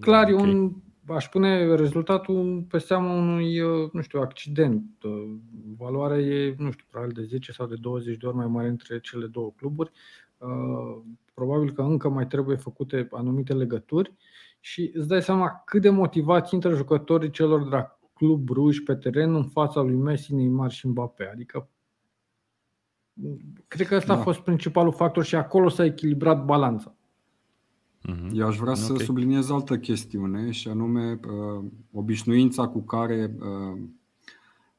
Clar, 0.00 0.22
okay. 0.22 0.32
e 0.32 0.34
un, 0.34 0.72
aș 1.06 1.28
pune 1.28 1.74
rezultatul 1.74 2.66
pe 2.68 2.78
seama 2.78 3.12
unui, 3.12 3.60
uh, 3.60 3.90
nu 3.92 4.00
știu, 4.00 4.20
accident. 4.20 5.02
Uh, 5.02 5.34
valoarea 5.76 6.18
e, 6.18 6.54
nu 6.58 6.70
știu, 6.70 6.84
probabil 6.90 7.14
de 7.14 7.24
10 7.24 7.52
sau 7.52 7.66
de 7.66 7.76
20 7.80 8.16
de 8.16 8.26
ori 8.26 8.36
mai 8.36 8.46
mare 8.46 8.68
între 8.68 9.00
cele 9.00 9.26
două 9.26 9.52
cluburi. 9.56 9.90
Uh, 10.38 11.02
probabil 11.34 11.72
că 11.72 11.82
încă 11.82 12.08
mai 12.08 12.26
trebuie 12.26 12.56
făcute 12.56 13.08
anumite 13.10 13.54
legături 13.54 14.14
și 14.60 14.90
îți 14.94 15.08
dai 15.08 15.22
seama 15.22 15.62
cât 15.66 15.82
de 15.82 15.90
motivați 15.90 16.54
intră 16.54 16.74
jucătorii 16.74 17.30
celor 17.30 17.62
de 17.62 17.68
la 17.68 17.98
Club 18.12 18.40
Bruj 18.40 18.78
pe 18.78 18.94
teren 18.94 19.34
în 19.34 19.44
fața 19.44 19.80
lui 19.80 19.96
Messi, 19.96 20.34
Neymar 20.34 20.70
și 20.70 20.88
Mbappé. 20.88 21.30
Adică 21.32 21.68
cred 23.68 23.86
că 23.86 23.94
ăsta 23.94 24.14
da. 24.14 24.20
a 24.20 24.22
fost 24.22 24.40
principalul 24.40 24.92
factor 24.92 25.24
și 25.24 25.34
acolo 25.34 25.68
s-a 25.68 25.84
echilibrat 25.84 26.44
balanța. 26.44 26.94
Mm-hmm. 28.08 28.30
Eu 28.32 28.46
aș 28.46 28.56
vrea 28.56 28.72
okay. 28.72 28.84
să 28.84 28.94
subliniez 29.04 29.50
altă 29.50 29.78
chestiune 29.78 30.50
și 30.50 30.68
anume 30.68 31.20
uh, 31.26 31.64
obișnuința 31.92 32.68
cu 32.68 32.80
care 32.80 33.36
uh, 33.38 33.82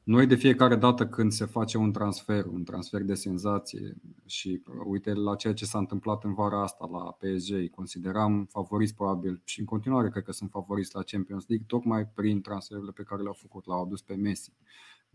noi 0.02 0.26
de 0.26 0.34
fiecare 0.34 0.76
dată 0.76 1.06
când 1.06 1.32
se 1.32 1.44
face 1.44 1.78
un 1.78 1.92
transfer, 1.92 2.44
un 2.44 2.64
transfer 2.64 3.02
de 3.02 3.14
senzație 3.14 3.96
și 4.26 4.62
uh, 4.66 4.74
uite 4.84 5.12
la 5.12 5.34
ceea 5.34 5.52
ce 5.52 5.64
s-a 5.64 5.78
întâmplat 5.78 6.24
în 6.24 6.34
vara 6.34 6.62
asta 6.62 6.88
la 6.92 6.98
PSG, 6.98 7.70
consideram 7.70 8.44
favoriți 8.50 8.94
probabil 8.94 9.40
și 9.44 9.60
în 9.60 9.66
continuare 9.66 10.08
cred 10.08 10.24
că 10.24 10.32
sunt 10.32 10.50
favoriți 10.50 10.94
la 10.94 11.02
Champions 11.02 11.44
League 11.48 11.66
tocmai 11.68 12.06
prin 12.06 12.40
transferurile 12.40 12.92
pe 12.92 13.02
care 13.02 13.22
le-au 13.22 13.36
făcut, 13.38 13.66
l-au 13.66 13.82
adus 13.82 14.02
pe 14.02 14.14
Messi. 14.14 14.52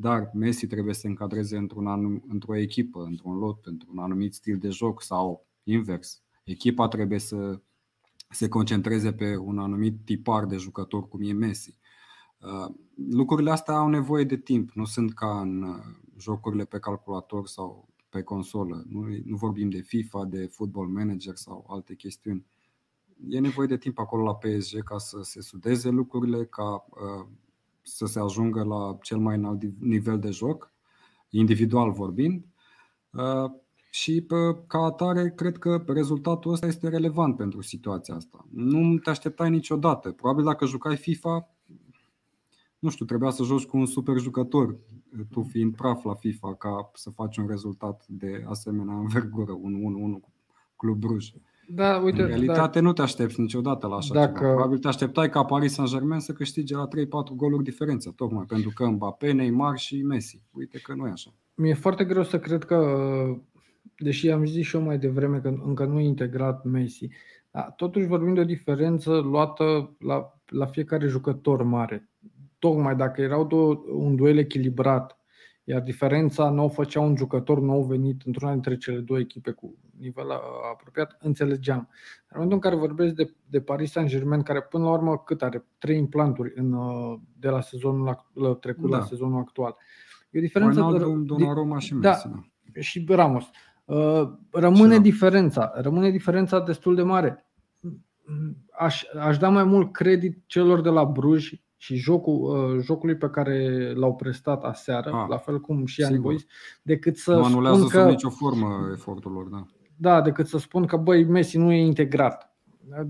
Dar 0.02 0.32
Messi 0.34 0.68
trebuie 0.68 0.94
să 0.94 1.00
se 1.00 1.08
încadreze 1.08 1.58
într-un 1.58 1.88
anum, 1.88 2.24
într-o 2.28 2.56
echipă, 2.56 3.04
într-un 3.04 3.38
lot, 3.38 3.66
într-un 3.66 3.98
anumit 3.98 4.34
stil 4.34 4.58
de 4.58 4.70
joc 4.70 5.02
sau 5.02 5.46
invers. 5.64 6.22
Echipa 6.44 6.88
trebuie 6.88 7.20
să 7.20 7.62
se 8.30 8.48
concentreze 8.48 9.14
pe 9.14 9.38
un 9.38 9.60
anumit 9.60 10.06
tipar 10.06 10.46
de 10.46 10.58
jucător 10.58 11.08
cum 11.08 11.22
e 11.22 11.32
Messi. 11.32 11.78
Uh, 12.40 12.76
lucrurile 13.10 13.52
astea 13.52 13.74
au 13.74 13.90
nevoie 13.90 14.24
de 14.24 14.38
timp, 14.38 14.72
nu 14.72 14.86
sunt 14.86 15.14
ca 15.14 15.40
în 15.40 15.64
uh, 15.64 15.84
jocurile 16.18 16.66
pe 16.66 16.80
calculator 16.80 17.48
sau 17.48 17.88
pe 18.10 18.22
consolă. 18.22 18.84
Nu, 18.90 19.06
nu 19.26 19.36
vorbim 19.36 19.70
de 19.70 19.82
FIFA, 19.82 20.26
de 20.26 20.46
Football 20.46 20.88
Manager 20.88 21.36
sau 21.36 21.66
alte 21.70 21.96
chestiuni. 21.96 22.46
E 23.30 23.40
nevoie 23.40 23.68
de 23.68 23.78
timp 23.78 24.00
acolo 24.00 24.24
la 24.24 24.36
PSG 24.36 24.84
ca 24.84 24.98
să 24.98 25.20
se 25.22 25.42
sudeze 25.42 25.90
lucrurile, 25.90 26.46
ca 26.46 26.86
uh, 26.90 27.28
să 27.82 28.06
se 28.06 28.20
ajungă 28.20 28.64
la 28.64 28.98
cel 29.02 29.18
mai 29.18 29.36
înalt 29.36 29.62
nivel 29.80 30.20
de 30.20 30.30
joc, 30.30 30.74
individual 31.30 31.92
vorbind. 31.92 32.46
Uh, 33.12 33.52
și 33.92 34.26
ca 34.68 34.80
atare, 34.80 35.32
cred 35.36 35.58
că 35.58 35.84
rezultatul 35.88 36.52
ăsta 36.52 36.66
este 36.66 36.90
relevant 36.90 37.36
pentru 37.36 37.62
situația 37.62 38.16
asta. 38.16 38.48
Nu 38.52 38.98
te 38.98 39.10
așteptai 39.10 39.50
niciodată. 39.50 40.12
Probabil 40.12 40.44
dacă 40.44 40.66
jucai 40.66 40.98
FIFA, 40.98 41.50
nu 42.80 42.90
știu, 42.90 43.06
trebuia 43.06 43.30
să 43.30 43.44
joci 43.44 43.66
cu 43.66 43.78
un 43.78 43.86
super 43.86 44.18
jucător, 44.18 44.78
tu 45.30 45.42
fiind 45.42 45.76
praf 45.76 46.04
la 46.04 46.14
FIFA, 46.14 46.56
ca 46.56 46.92
să 46.94 47.10
faci 47.10 47.38
un 47.38 47.48
rezultat 47.48 48.06
de 48.08 48.44
asemenea 48.48 48.94
învergură, 49.06 49.52
un 49.52 50.18
1-1 50.18 50.22
cu 50.22 50.32
Club 50.76 50.98
Bruj. 50.98 51.32
Da, 51.72 51.98
uite, 52.04 52.22
în 52.22 52.28
realitate 52.28 52.80
da. 52.80 52.86
nu 52.86 52.94
te 52.94 53.02
aștepți 53.02 53.42
niciodată 53.42 53.88
la 53.88 53.96
așa 53.96 54.14
dacă... 54.14 54.38
ceva. 54.38 54.52
Probabil 54.52 54.78
te 54.78 54.88
așteptai 54.88 55.30
ca 55.30 55.44
Paris 55.44 55.74
Saint-Germain 55.74 56.20
să 56.20 56.34
câștige 56.34 56.76
la 56.76 56.88
3-4 56.88 56.90
goluri 57.36 57.64
diferență, 57.64 58.14
tocmai 58.16 58.46
pentru 58.48 58.72
că 58.76 58.88
Mbappé, 58.88 59.32
Neymar 59.32 59.78
și 59.78 60.04
Messi. 60.04 60.44
Uite 60.52 60.80
că 60.80 60.94
nu 60.94 61.08
e 61.08 61.12
așa. 61.12 61.34
Mi-e 61.56 61.74
foarte 61.74 62.04
greu 62.04 62.24
să 62.24 62.40
cred 62.40 62.64
că 62.64 63.06
deși 63.98 64.30
am 64.30 64.46
zis 64.46 64.66
și 64.66 64.76
eu 64.76 64.82
mai 64.82 64.98
devreme 64.98 65.40
că 65.40 65.48
încă 65.66 65.86
nu 65.86 66.00
e 66.00 66.04
integrat 66.04 66.64
Messi, 66.64 67.10
da, 67.52 67.62
totuși 67.62 68.08
vorbim 68.08 68.34
de 68.34 68.40
o 68.40 68.44
diferență 68.44 69.20
luată 69.20 69.96
la, 70.00 70.40
la 70.46 70.66
fiecare 70.66 71.08
jucător 71.08 71.64
mare. 71.64 72.10
Tocmai 72.60 72.96
dacă 72.96 73.22
erau 73.22 73.46
două, 73.46 73.84
un 73.92 74.16
duel 74.16 74.38
echilibrat, 74.38 75.19
iar 75.70 75.82
diferența 75.82 76.50
nu 76.50 76.64
o 76.64 76.68
făcea 76.68 77.00
un 77.00 77.16
jucător 77.16 77.60
nou 77.60 77.84
venit 77.84 78.22
într-una 78.26 78.52
dintre 78.52 78.78
cele 78.78 79.00
două 79.00 79.20
echipe 79.20 79.52
cu 79.52 79.76
nivel 80.00 80.32
apropiat, 80.74 81.18
înțelegeam. 81.22 81.90
În 82.28 82.40
momentul 82.42 82.56
în 82.56 82.62
care 82.62 82.76
vorbesc 82.76 83.14
de, 83.14 83.34
de 83.46 83.62
Paris 83.62 83.92
Saint-Germain, 83.92 84.42
care 84.42 84.62
până 84.62 84.84
la 84.84 84.92
urmă 84.92 85.18
cât 85.18 85.42
are? 85.42 85.66
Trei 85.78 85.98
implanturi 85.98 86.52
în, 86.56 86.76
de 87.40 87.50
la 87.50 87.62
sezonul 87.62 88.20
trecut 88.60 88.90
da. 88.90 88.98
la 88.98 89.04
sezonul 89.04 89.40
actual. 89.40 89.76
E 90.30 90.38
o 90.38 90.42
diferență. 90.42 90.80
Ronaldo, 90.80 91.36
Donnarumma 91.36 91.80
și 91.80 91.94
da, 91.94 92.10
Messi. 92.10 92.28
Da, 92.28 92.34
da. 92.74 92.82
și 92.82 93.06
Ramos. 93.08 93.46
Uh, 93.86 94.30
rămâne 94.52 94.96
Ce 94.96 95.02
diferența, 95.02 95.72
rămâne 95.76 96.10
diferența 96.10 96.60
destul 96.60 96.96
de 96.96 97.02
mare. 97.02 97.46
Aș, 98.72 99.04
aș 99.20 99.38
da 99.38 99.50
mai 99.50 99.64
mult 99.64 99.92
credit 99.92 100.44
celor 100.46 100.82
de 100.82 100.90
la 100.90 101.06
Bruj 101.06 101.52
și 101.82 101.96
jocul, 101.96 102.34
uh, 102.34 102.84
jocului 102.84 103.16
pe 103.16 103.30
care 103.30 103.92
l-au 103.96 104.16
prestat 104.16 104.64
aseară, 104.64 105.12
A, 105.12 105.22
ah, 105.22 105.30
la 105.30 105.38
fel 105.38 105.60
cum 105.60 105.86
și 105.86 106.02
Young 106.02 106.20
Boys, 106.20 106.46
decât 106.82 107.18
să 107.18 107.34
nu 107.36 107.44
anulează 107.44 107.78
spun 107.78 107.90
că, 107.90 108.00
sub 108.00 108.10
nicio 108.10 108.30
formă 108.30 108.90
efortul 108.92 109.32
lor, 109.32 109.48
da. 109.48 109.66
Da, 109.96 110.22
decât 110.22 110.48
să 110.48 110.58
spun 110.58 110.86
că 110.86 110.98
băi, 110.98 111.24
Messi 111.24 111.58
nu 111.58 111.72
e 111.72 111.82
integrat. 111.86 112.54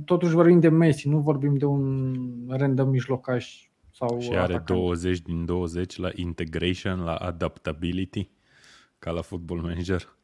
Totuși 0.05 0.33
vorbim 0.33 0.59
de 0.59 0.69
Messi, 0.69 1.07
nu 1.07 1.19
vorbim 1.19 1.55
de 1.55 1.65
un 1.65 2.13
random 2.47 2.89
mijlocaș 2.89 3.69
sau 3.91 4.19
Și 4.19 4.29
are 4.29 4.53
atacant. 4.53 4.79
20 4.79 5.21
din 5.21 5.45
20 5.45 5.97
la 5.97 6.09
integration, 6.15 6.99
la 6.99 7.15
adaptability, 7.15 8.29
ca 8.99 9.11
la 9.11 9.21
football 9.21 9.61
manager. 9.61 10.17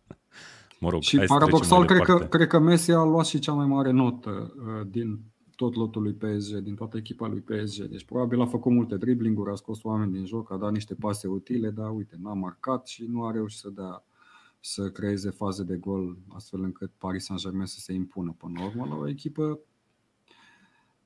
Mă 0.80 0.90
rog, 0.90 1.02
și 1.02 1.18
paradoxal, 1.18 1.84
cred 1.84 2.00
că, 2.00 2.18
cred 2.18 2.46
că 2.46 2.58
Messi 2.58 2.92
a 2.92 3.04
luat 3.04 3.26
și 3.26 3.38
cea 3.38 3.52
mai 3.52 3.66
mare 3.66 3.90
notă 3.90 4.54
uh, 4.56 4.86
din 4.90 5.31
tot 5.54 5.74
lotul 5.74 6.02
lui 6.02 6.12
PSG, 6.12 6.56
din 6.56 6.74
toată 6.74 6.96
echipa 6.96 7.26
lui 7.26 7.40
PSG. 7.40 7.84
Deci 7.84 8.04
probabil 8.04 8.40
a 8.40 8.46
făcut 8.46 8.72
multe 8.72 8.96
dribbling-uri, 8.96 9.50
a 9.50 9.54
scos 9.54 9.82
oameni 9.82 10.12
din 10.12 10.24
joc, 10.24 10.52
a 10.52 10.56
dat 10.56 10.72
niște 10.72 10.94
pase 10.94 11.28
utile, 11.28 11.70
dar 11.70 11.90
uite, 11.90 12.16
n-a 12.22 12.32
marcat 12.32 12.86
și 12.86 13.04
nu 13.04 13.24
a 13.24 13.30
reușit 13.30 13.58
să 13.58 13.70
dea 13.70 14.04
să 14.60 14.90
creeze 14.90 15.30
faze 15.30 15.62
de 15.62 15.76
gol 15.76 16.18
astfel 16.28 16.62
încât 16.62 16.90
Paris 16.98 17.24
Saint-Germain 17.24 17.66
să 17.66 17.80
se 17.80 17.92
impună 17.92 18.34
până 18.38 18.52
la 18.58 18.64
urmă 18.66 18.86
la 18.88 18.96
o 18.96 19.08
echipă 19.08 19.60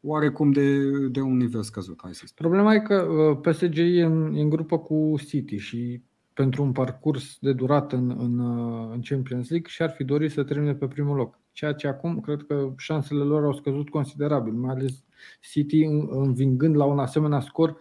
oarecum 0.02 0.50
de, 0.50 0.88
de 1.08 1.20
un 1.20 1.36
nivel 1.36 1.62
scăzut, 1.62 2.00
hai 2.02 2.14
să 2.14 2.22
spun. 2.26 2.46
Problema 2.46 2.74
e 2.74 2.80
că 2.80 3.02
uh, 3.02 3.38
PSG 3.40 3.78
e 3.78 4.04
în, 4.04 4.34
e 4.34 4.40
în 4.40 4.48
grupă 4.48 4.78
cu 4.78 5.14
City 5.26 5.56
și 5.56 6.02
pentru 6.32 6.62
un 6.62 6.72
parcurs 6.72 7.38
de 7.40 7.52
durată 7.52 7.96
în, 7.96 8.10
în, 8.10 8.38
uh, 8.38 8.90
în 8.92 9.00
Champions 9.00 9.48
League 9.48 9.68
și 9.68 9.82
ar 9.82 9.90
fi 9.90 10.04
dorit 10.04 10.30
să 10.30 10.44
termine 10.44 10.74
pe 10.74 10.86
primul 10.86 11.16
loc. 11.16 11.38
Ceea 11.56 11.72
ce 11.72 11.86
acum 11.86 12.20
cred 12.20 12.42
că 12.42 12.72
șansele 12.78 13.22
lor 13.22 13.44
au 13.44 13.52
scăzut 13.52 13.88
considerabil, 13.88 14.52
mai 14.52 14.74
ales 14.74 15.04
City 15.40 15.84
învingând 16.08 16.76
la 16.76 16.84
un 16.84 16.98
asemenea 16.98 17.40
scor 17.40 17.76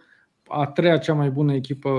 a 0.46 0.66
treia 0.66 0.98
cea 0.98 1.14
mai 1.14 1.30
bună 1.30 1.54
echipă 1.54 1.90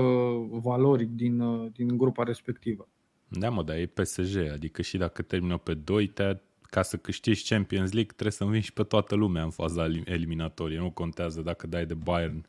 valoric 0.50 1.08
din, 1.08 1.40
uh, 1.40 1.70
din 1.72 1.96
grupa 1.96 2.22
respectivă. 2.22 2.88
Da, 3.28 3.50
mă, 3.50 3.62
dar 3.62 3.76
e 3.76 3.86
PSG, 3.86 4.36
adică 4.52 4.82
și 4.82 4.96
dacă 4.96 5.22
termină 5.22 5.56
pe 5.56 5.74
2, 5.74 6.06
te 6.06 6.36
ca 6.62 6.82
să 6.82 6.96
câștigi 6.96 7.48
Champions 7.48 7.92
League 7.92 8.12
trebuie 8.12 8.32
să 8.32 8.44
învingi 8.44 8.72
pe 8.72 8.82
toată 8.82 9.14
lumea 9.14 9.42
în 9.42 9.50
faza 9.50 9.84
eliminatorie. 10.04 10.78
Nu 10.78 10.90
contează 10.90 11.40
dacă 11.40 11.66
dai 11.66 11.86
de 11.86 11.94
Bayern 11.94 12.46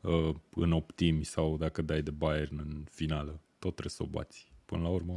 uh, 0.00 0.30
în 0.54 0.72
optimi 0.72 1.24
sau 1.24 1.56
dacă 1.56 1.82
dai 1.82 2.02
de 2.02 2.10
Bayern 2.10 2.58
în 2.58 2.84
finală. 2.90 3.40
Tot 3.58 3.70
trebuie 3.70 3.90
să 3.90 4.02
o 4.02 4.06
bați. 4.06 4.52
Până 4.64 4.82
la 4.82 4.88
urmă, 4.88 5.14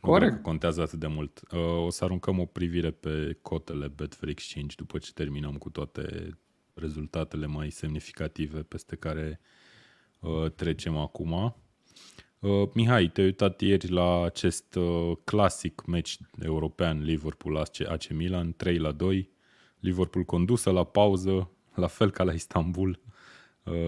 Corect. 0.00 0.42
contează 0.42 0.80
atât 0.82 0.98
de 0.98 1.06
mult. 1.06 1.40
Uh, 1.52 1.84
o 1.84 1.90
să 1.90 2.04
aruncăm 2.04 2.38
o 2.38 2.44
privire 2.44 2.90
pe 2.90 3.38
cotele 3.42 3.88
Betfair 3.88 4.30
Exchange 4.30 4.74
după 4.78 4.98
ce 4.98 5.12
terminăm 5.12 5.56
cu 5.56 5.70
toate 5.70 6.36
rezultatele 6.74 7.46
mai 7.46 7.70
semnificative 7.70 8.62
peste 8.62 8.96
care 8.96 9.40
uh, 10.18 10.50
trecem 10.50 10.96
acum. 10.96 11.56
Uh, 12.38 12.68
Mihai, 12.74 13.08
te-ai 13.08 13.26
uitat 13.26 13.60
ieri 13.60 13.90
la 13.90 14.24
acest 14.24 14.74
uh, 14.74 15.16
clasic 15.24 15.86
meci 15.86 16.18
european 16.42 17.02
Liverpool-AC 17.02 18.08
Milan, 18.10 18.52
3 18.56 18.78
la 18.78 18.92
2. 18.92 19.30
Liverpool 19.80 20.24
condusă 20.24 20.70
la 20.70 20.84
pauză, 20.84 21.50
la 21.74 21.86
fel 21.86 22.10
ca 22.10 22.24
la 22.24 22.32
Istanbul 22.32 22.88
uh, 22.88 23.15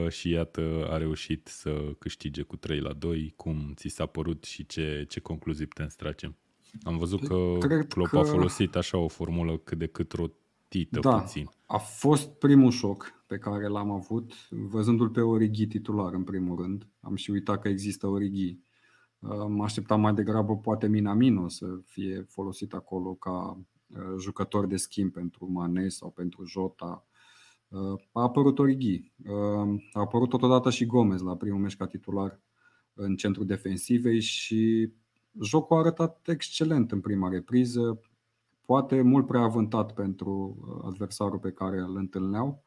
și 0.09 0.31
iată 0.31 0.89
a 0.91 0.97
reușit 0.97 1.47
să 1.47 1.95
câștige 1.99 2.43
cu 2.43 2.57
3 2.57 2.81
la 2.81 2.93
2. 2.93 3.33
Cum 3.37 3.73
ți 3.75 3.89
s-a 3.89 4.07
părut 4.07 4.45
și 4.45 4.67
ce, 4.67 5.05
ce 5.09 5.21
concluzii 5.21 5.67
putem 5.67 5.89
să 5.89 5.97
tragem? 5.99 6.37
Am 6.83 6.99
văzut 6.99 7.27
că 7.27 7.57
Cred 7.59 7.89
Klopp 7.89 8.11
că... 8.11 8.19
a 8.19 8.23
folosit 8.23 8.77
așa 8.77 8.99
o 8.99 9.09
formulă 9.09 9.57
cât 9.57 9.79
de 9.79 9.87
cât 9.87 10.13
rotită 10.13 11.01
da, 11.01 11.21
puțin. 11.21 11.51
a 11.67 11.79
fost 11.79 12.29
primul 12.29 12.71
șoc 12.71 13.13
pe 13.27 13.39
care 13.39 13.67
l-am 13.67 13.91
avut 13.91 14.33
văzându-l 14.51 15.09
pe 15.09 15.21
Origi 15.21 15.67
titular 15.67 16.13
în 16.13 16.25
primul 16.25 16.61
rând. 16.61 16.87
Am 17.01 17.17
și 17.17 17.31
uitat 17.31 17.61
că 17.61 17.69
există 17.69 18.07
Origi. 18.07 18.59
Mă 19.49 19.65
așteptam 19.65 20.01
mai 20.01 20.15
degrabă 20.15 20.57
poate 20.57 20.89
Minamino 20.89 21.49
să 21.49 21.67
fie 21.85 22.27
folosit 22.29 22.73
acolo 22.73 23.15
ca 23.15 23.61
uh, 23.87 23.99
jucător 24.21 24.67
de 24.67 24.77
schimb 24.77 25.13
pentru 25.13 25.51
Mane 25.51 25.89
sau 25.89 26.11
pentru 26.11 26.45
Jota. 26.45 27.08
Uh, 27.69 28.01
a 28.13 28.23
apărut 28.23 28.59
Origi. 28.59 29.13
Uh, 29.25 29.83
a 29.93 30.01
apărut 30.01 30.29
totodată 30.29 30.71
și 30.71 30.87
Gomez 30.87 31.21
la 31.21 31.37
primul 31.37 31.61
meci 31.61 31.77
ca 31.77 31.87
titular 31.87 32.41
în 32.95 33.17
centrul 33.17 33.47
defensivei 33.47 34.21
și 34.21 34.93
jocul 35.43 35.77
a 35.77 35.79
arătat 35.79 36.21
excelent 36.27 36.93
în 36.93 37.01
prima 37.01 37.29
repriză, 37.29 38.01
poate 38.65 39.03
mult 39.03 39.27
prea 39.27 39.41
avântat 39.41 39.95
pentru 39.95 40.57
adversarul 40.85 41.39
pe 41.39 41.51
care 41.51 41.79
îl 41.79 41.97
întâlneau. 41.97 42.65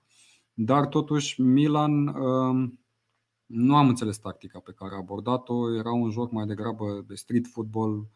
Dar 0.54 0.88
totuși 0.88 1.42
Milan 1.42 2.08
um, 2.08 2.80
nu 3.46 3.76
am 3.76 3.88
înțeles 3.88 4.18
tactica 4.18 4.60
pe 4.60 4.72
care 4.72 4.94
a 4.94 4.98
abordat-o. 4.98 5.76
Era 5.76 5.92
un 5.92 6.10
joc 6.10 6.32
mai 6.32 6.46
degrabă 6.46 7.04
de 7.08 7.16
street 7.16 7.48
football, 7.48 8.08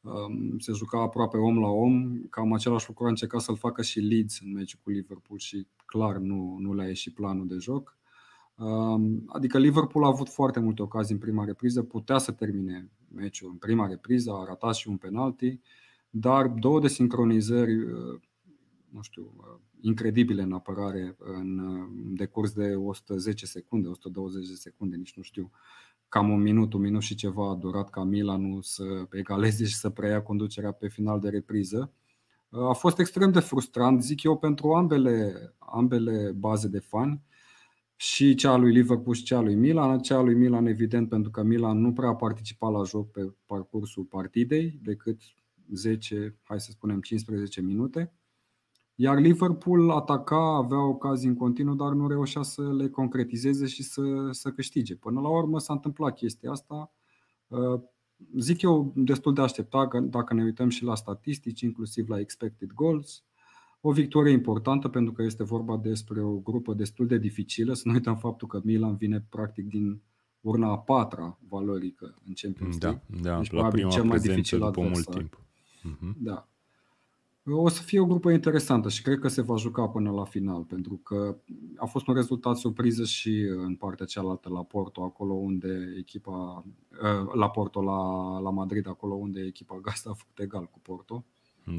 um, 0.00 0.58
se 0.58 0.72
juca 0.72 1.00
aproape 1.00 1.36
om 1.36 1.58
la 1.58 1.68
om. 1.68 2.22
Cam 2.30 2.52
același 2.52 2.88
lucru 2.88 3.04
a 3.04 3.08
încercat 3.08 3.40
să-l 3.40 3.56
facă 3.56 3.82
și 3.82 4.00
Leeds 4.00 4.40
în 4.40 4.52
meciul 4.52 4.80
cu 4.82 4.90
Liverpool 4.90 5.38
și 5.38 5.66
clar 5.90 6.16
nu, 6.16 6.56
nu 6.58 6.74
le-a 6.74 6.86
ieșit 6.86 7.14
planul 7.14 7.46
de 7.46 7.56
joc. 7.58 7.98
Um, 8.56 9.22
adică 9.26 9.58
Liverpool 9.58 10.04
a 10.04 10.08
avut 10.08 10.28
foarte 10.28 10.60
multe 10.60 10.82
ocazii 10.82 11.14
în 11.14 11.20
prima 11.20 11.44
repriză, 11.44 11.82
putea 11.82 12.18
să 12.18 12.32
termine 12.32 12.90
meciul 13.14 13.50
în 13.50 13.56
prima 13.56 13.86
repriză, 13.86 14.30
a 14.32 14.44
ratat 14.44 14.74
și 14.74 14.88
un 14.88 14.96
penalti, 14.96 15.60
dar 16.10 16.46
două 16.46 16.80
desincronizări, 16.80 17.76
uh, 17.76 18.20
nu 18.88 19.00
știu, 19.02 19.32
uh, 19.36 19.60
incredibile 19.80 20.42
în 20.42 20.52
apărare 20.52 21.16
în 21.18 21.60
decurs 22.14 22.52
de 22.52 22.74
110 22.74 23.46
secunde, 23.46 23.88
120 23.88 24.48
de 24.48 24.54
secunde, 24.54 24.96
nici 24.96 25.16
nu 25.16 25.22
știu. 25.22 25.50
Cam 26.08 26.30
un 26.30 26.40
minut, 26.40 26.72
un 26.72 26.80
minut 26.80 27.02
și 27.02 27.14
ceva 27.14 27.50
a 27.50 27.54
durat 27.54 27.90
ca 27.90 28.04
Milanul 28.04 28.62
să 28.62 29.06
egaleze 29.10 29.64
și 29.64 29.74
să 29.74 29.90
preia 29.90 30.22
conducerea 30.22 30.72
pe 30.72 30.88
final 30.88 31.20
de 31.20 31.28
repriză. 31.28 31.92
A 32.50 32.72
fost 32.72 32.98
extrem 32.98 33.30
de 33.30 33.40
frustrant, 33.40 34.02
zic 34.02 34.22
eu, 34.22 34.38
pentru 34.38 34.72
ambele, 34.72 35.32
ambele 35.58 36.32
baze 36.36 36.68
de 36.68 36.78
fani 36.78 37.22
și 37.96 38.34
cea 38.34 38.56
lui 38.56 38.72
Liverpool 38.72 39.14
și 39.14 39.22
cea 39.22 39.40
lui 39.40 39.54
Milan. 39.54 39.98
Cea 39.98 40.20
lui 40.20 40.34
Milan, 40.34 40.66
evident, 40.66 41.08
pentru 41.08 41.30
că 41.30 41.42
Milan 41.42 41.80
nu 41.80 41.92
prea 41.92 42.08
a 42.08 42.14
participat 42.14 42.72
la 42.72 42.82
joc 42.82 43.10
pe 43.10 43.34
parcursul 43.46 44.04
partidei, 44.04 44.78
decât 44.82 45.20
10, 45.72 46.38
hai 46.42 46.60
să 46.60 46.70
spunem 46.70 47.00
15 47.00 47.60
minute. 47.60 48.12
Iar 48.94 49.18
Liverpool 49.18 49.90
ataca, 49.90 50.56
avea 50.56 50.84
ocazii 50.84 51.28
în 51.28 51.34
continuu, 51.34 51.74
dar 51.74 51.92
nu 51.92 52.08
reușea 52.08 52.42
să 52.42 52.72
le 52.72 52.88
concretizeze 52.88 53.66
și 53.66 53.82
să, 53.82 54.28
să 54.30 54.50
câștige. 54.50 54.96
Până 54.96 55.20
la 55.20 55.28
urmă 55.28 55.58
s-a 55.58 55.72
întâmplat 55.72 56.14
chestia 56.14 56.50
asta. 56.50 56.92
Uh, 58.20 58.40
zic 58.40 58.62
eu 58.62 58.92
destul 58.96 59.34
de 59.34 59.40
așteptat 59.40 59.94
dacă 60.02 60.34
ne 60.34 60.42
uităm 60.42 60.68
și 60.68 60.84
la 60.84 60.94
statistici, 60.94 61.60
inclusiv 61.60 62.08
la 62.08 62.18
expected 62.18 62.72
goals. 62.72 63.24
O 63.80 63.92
victorie 63.92 64.32
importantă 64.32 64.88
pentru 64.88 65.12
că 65.12 65.22
este 65.22 65.44
vorba 65.44 65.76
despre 65.76 66.22
o 66.22 66.36
grupă 66.36 66.74
destul 66.74 67.06
de 67.06 67.18
dificilă. 67.18 67.74
Să 67.74 67.82
nu 67.84 67.92
uităm 67.92 68.16
faptul 68.16 68.48
că 68.48 68.60
Milan 68.64 68.96
vine 68.96 69.26
practic 69.28 69.68
din 69.68 70.00
urna 70.40 70.70
a 70.70 70.78
patra 70.78 71.38
valorică 71.48 72.14
în 72.26 72.32
Champions 72.34 72.78
da, 72.78 72.88
League. 72.88 73.04
Da, 73.20 73.30
da 73.30 73.38
deci, 73.38 73.50
la 73.50 73.68
prima 73.68 73.90
cel 73.90 74.04
mai 74.04 74.18
dificil 74.18 74.58
după 74.58 74.80
adversar. 74.80 75.14
mult 75.14 75.16
timp. 75.16 75.40
Uh-huh. 75.80 76.16
Da. 76.16 76.48
O 77.52 77.68
să 77.68 77.82
fie 77.82 78.00
o 78.00 78.06
grupă 78.06 78.30
interesantă 78.30 78.88
și 78.88 79.02
cred 79.02 79.18
că 79.18 79.28
se 79.28 79.42
va 79.42 79.56
juca 79.56 79.88
până 79.88 80.10
la 80.10 80.24
final, 80.24 80.62
pentru 80.62 80.96
că 80.96 81.36
a 81.76 81.86
fost 81.86 82.06
un 82.06 82.14
rezultat 82.14 82.56
surpriză 82.56 83.04
și 83.04 83.30
în 83.56 83.74
partea 83.74 84.06
cealaltă 84.06 84.48
la 84.48 84.62
Porto, 84.62 85.02
acolo 85.02 85.34
unde 85.34 85.94
echipa 85.98 86.64
uh, 86.90 87.34
la 87.34 87.50
Porto, 87.50 87.82
la, 87.82 88.38
la 88.38 88.50
Madrid, 88.50 88.88
acolo 88.88 89.14
unde 89.14 89.40
echipa 89.40 89.78
gazdă 89.84 90.10
a 90.10 90.12
făcut 90.12 90.38
egal 90.38 90.66
cu 90.66 90.80
Porto. 90.80 91.24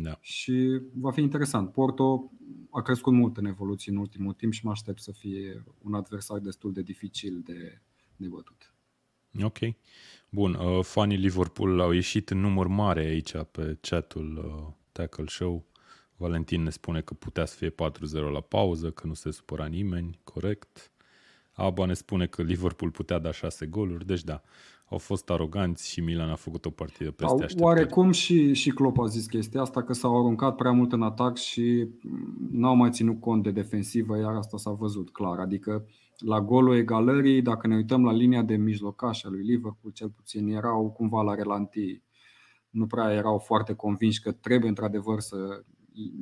Da. 0.01 0.17
Și 0.21 0.81
va 0.93 1.11
fi 1.11 1.21
interesant. 1.21 1.71
Porto 1.71 2.31
a 2.69 2.81
crescut 2.81 3.13
mult 3.13 3.37
în 3.37 3.45
evoluție 3.45 3.91
în 3.91 3.97
ultimul 3.97 4.33
timp 4.33 4.53
și 4.53 4.65
mă 4.65 4.71
aștept 4.71 4.99
să 4.99 5.11
fie 5.11 5.63
un 5.81 5.93
adversar 5.93 6.39
destul 6.39 6.73
de 6.73 6.81
dificil 6.81 7.41
de, 7.45 7.81
de 8.15 8.27
bătut. 8.27 8.73
Ok. 9.43 9.57
Bun. 10.29 10.53
Uh, 10.53 10.83
fanii 10.83 11.17
Liverpool 11.17 11.79
au 11.79 11.91
ieșit 11.91 12.29
în 12.29 12.39
număr 12.39 12.67
mare 12.67 12.99
aici 12.99 13.31
pe 13.51 13.77
chatul 13.81 14.37
uh 14.37 14.79
Tackle 14.91 15.25
Show. 15.27 15.65
Valentin 16.17 16.63
ne 16.63 16.69
spune 16.69 17.01
că 17.01 17.13
putea 17.13 17.45
să 17.45 17.55
fie 17.55 17.69
4-0 17.69 17.73
la 18.33 18.41
pauză, 18.41 18.91
că 18.91 19.07
nu 19.07 19.13
se 19.13 19.31
supăra 19.31 19.65
nimeni, 19.65 20.19
corect. 20.23 20.91
Aba 21.51 21.85
ne 21.85 21.93
spune 21.93 22.25
că 22.25 22.41
Liverpool 22.41 22.91
putea 22.91 23.19
da 23.19 23.31
6 23.31 23.65
goluri, 23.65 24.05
deci 24.05 24.23
da, 24.23 24.41
au 24.85 24.97
fost 24.97 25.29
aroganți 25.29 25.89
și 25.89 26.01
Milan 26.01 26.29
a 26.29 26.35
făcut 26.35 26.65
o 26.65 26.69
partidă 26.69 27.11
peste 27.11 27.43
așteptări. 27.43 27.63
Oarecum 27.63 28.11
și, 28.11 28.53
și 28.53 28.69
Klopp 28.69 28.99
a 28.99 29.05
zis 29.05 29.25
chestia 29.25 29.61
asta, 29.61 29.83
că 29.83 29.93
s-au 29.93 30.19
aruncat 30.19 30.55
prea 30.55 30.71
mult 30.71 30.91
în 30.91 31.01
atac 31.01 31.37
și 31.37 31.87
n-au 32.51 32.75
mai 32.75 32.89
ținut 32.89 33.19
cont 33.19 33.43
de 33.43 33.51
defensivă, 33.51 34.17
iar 34.17 34.33
asta 34.35 34.57
s-a 34.57 34.71
văzut 34.71 35.09
clar. 35.09 35.39
Adică 35.39 35.85
la 36.17 36.41
golul 36.41 36.75
egalării, 36.75 37.41
dacă 37.41 37.67
ne 37.67 37.75
uităm 37.75 38.03
la 38.03 38.11
linia 38.11 38.41
de 38.41 38.55
mijlocaș 38.55 39.23
a 39.23 39.29
lui 39.29 39.43
Liverpool, 39.43 39.93
cel 39.93 40.09
puțin 40.09 40.47
erau 40.47 40.91
cumva 40.91 41.21
la 41.21 41.35
relantii 41.35 42.03
nu 42.71 42.87
prea 42.87 43.13
erau 43.13 43.37
foarte 43.37 43.73
convinși 43.73 44.21
că 44.21 44.31
trebuie 44.31 44.69
într-adevăr 44.69 45.19
să, 45.19 45.63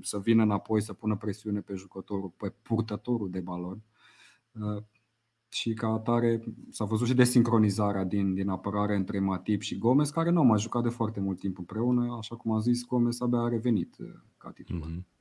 să 0.02 0.20
vină 0.20 0.44
înapoi, 0.44 0.82
să 0.82 0.94
pună 0.94 1.16
presiune 1.16 1.60
pe 1.62 1.74
jucătorul, 1.74 2.34
pe 2.38 2.54
purtătorul 2.62 3.30
de 3.30 3.40
balon. 3.40 3.84
Uh, 4.52 4.84
și 5.52 5.74
ca 5.74 5.88
atare 5.88 6.44
s-a 6.70 6.86
văzut 6.86 7.08
și 7.08 7.14
desincronizarea 7.14 8.04
din, 8.04 8.34
din 8.34 8.50
apărare 8.50 8.96
între 8.96 9.20
Matip 9.20 9.62
și 9.62 9.78
Gomez, 9.78 10.10
care 10.10 10.30
nu 10.30 10.40
au 10.40 10.46
mai 10.46 10.60
jucat 10.60 10.84
de 10.84 10.90
foarte 10.90 11.20
mult 11.20 11.40
timp 11.40 11.58
împreună. 11.58 12.16
Așa 12.18 12.36
cum 12.36 12.52
am 12.52 12.60
zis, 12.60 12.86
Gomez 12.86 13.22
abia 13.22 13.40
a 13.40 13.48
revenit 13.48 13.96
uh, 14.00 14.08
ca 14.38 14.52
titular. 14.52 14.90
Mm-hmm. 14.90 15.19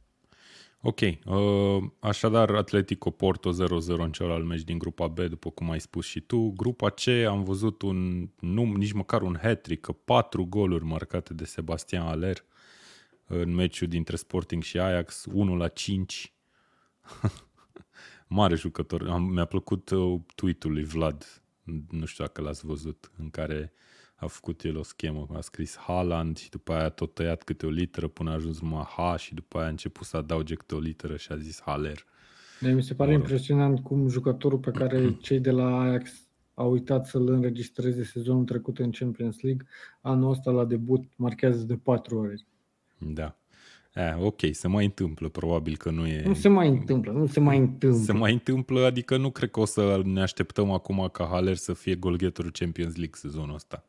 Ok, 0.80 1.00
uh, 1.00 1.90
așadar 1.98 2.54
Atletico 2.54 3.10
Porto 3.10 3.52
0-0 3.52 3.54
în 3.86 4.12
celălalt 4.12 4.46
meci 4.46 4.62
din 4.62 4.78
grupa 4.78 5.06
B, 5.06 5.20
după 5.20 5.50
cum 5.50 5.70
ai 5.70 5.80
spus 5.80 6.06
și 6.06 6.20
tu. 6.20 6.52
Grupa 6.56 6.90
C 6.90 7.08
am 7.08 7.44
văzut 7.44 7.82
un, 7.82 8.28
nu, 8.40 8.64
nici 8.64 8.92
măcar 8.92 9.22
un 9.22 9.38
hat-trick, 9.42 9.90
patru 10.04 10.44
goluri 10.44 10.84
marcate 10.84 11.34
de 11.34 11.44
Sebastian 11.44 12.06
Aller 12.06 12.44
în 13.26 13.54
meciul 13.54 13.88
dintre 13.88 14.16
Sporting 14.16 14.62
și 14.62 14.78
Ajax, 14.78 15.24
1 15.32 15.56
la 15.56 15.68
5. 15.68 16.32
Mare 18.26 18.54
jucător. 18.54 19.08
Am, 19.08 19.22
mi-a 19.22 19.44
plăcut 19.44 19.90
uh, 19.90 20.20
tweet-ul 20.34 20.72
lui 20.72 20.84
Vlad, 20.84 21.42
nu 21.90 22.04
știu 22.04 22.24
dacă 22.24 22.40
l-ați 22.40 22.66
văzut, 22.66 23.10
în 23.18 23.30
care 23.30 23.72
a 24.20 24.26
făcut 24.26 24.62
el 24.62 24.76
o 24.76 24.82
schemă, 24.82 25.26
a 25.32 25.40
scris 25.40 25.76
Haaland 25.76 26.36
și 26.36 26.50
după 26.50 26.72
aia 26.72 26.84
a 26.84 26.88
tot 26.88 27.14
tăiat 27.14 27.42
câte 27.42 27.66
o 27.66 27.70
literă 27.70 28.08
până 28.08 28.30
a 28.30 28.32
ajuns 28.32 28.60
numai 28.60 28.82
H 28.82 29.18
și 29.18 29.34
după 29.34 29.56
aia 29.56 29.66
a 29.66 29.70
început 29.70 30.06
să 30.06 30.16
adauge 30.16 30.54
câte 30.54 30.74
o 30.74 30.78
literă 30.78 31.16
și 31.16 31.32
a 31.32 31.36
zis 31.36 31.60
Haller. 31.64 32.04
Mi 32.60 32.82
se 32.82 32.94
pare 32.94 33.12
impresionant 33.12 33.80
cum 33.80 34.08
jucătorul 34.08 34.58
pe 34.58 34.70
care 34.70 35.12
cei 35.26 35.40
de 35.40 35.50
la 35.50 35.80
Ajax 35.80 36.28
au 36.54 36.70
uitat 36.70 37.06
să-l 37.06 37.28
înregistreze 37.28 38.04
sezonul 38.04 38.44
trecut 38.44 38.78
în 38.78 38.90
Champions 38.90 39.40
League, 39.40 39.66
anul 40.00 40.30
ăsta 40.30 40.50
la 40.50 40.64
debut 40.64 41.04
marchează 41.16 41.64
de 41.64 41.76
patru 41.76 42.18
ori. 42.18 42.46
Da. 42.98 43.38
Eh, 43.94 44.14
ok, 44.18 44.40
se 44.50 44.68
mai 44.68 44.84
întâmplă, 44.84 45.28
probabil 45.28 45.76
că 45.76 45.90
nu 45.90 46.06
e... 46.06 46.22
Nu 46.26 46.34
se 46.34 46.48
mai 46.48 46.68
întâmplă, 46.68 47.12
nu 47.12 47.26
se 47.26 47.40
mai 47.40 47.58
întâmplă. 47.58 47.98
Se 47.98 48.12
mai 48.12 48.32
întâmplă, 48.32 48.84
adică 48.84 49.16
nu 49.16 49.30
cred 49.30 49.50
că 49.50 49.60
o 49.60 49.64
să 49.64 50.00
ne 50.04 50.20
așteptăm 50.20 50.70
acum 50.70 51.08
ca 51.12 51.28
Haller 51.30 51.56
să 51.56 51.72
fie 51.72 51.94
golgheterul 51.94 52.50
Champions 52.50 52.96
League 52.96 53.14
sezonul 53.14 53.54
ăsta. 53.54 53.84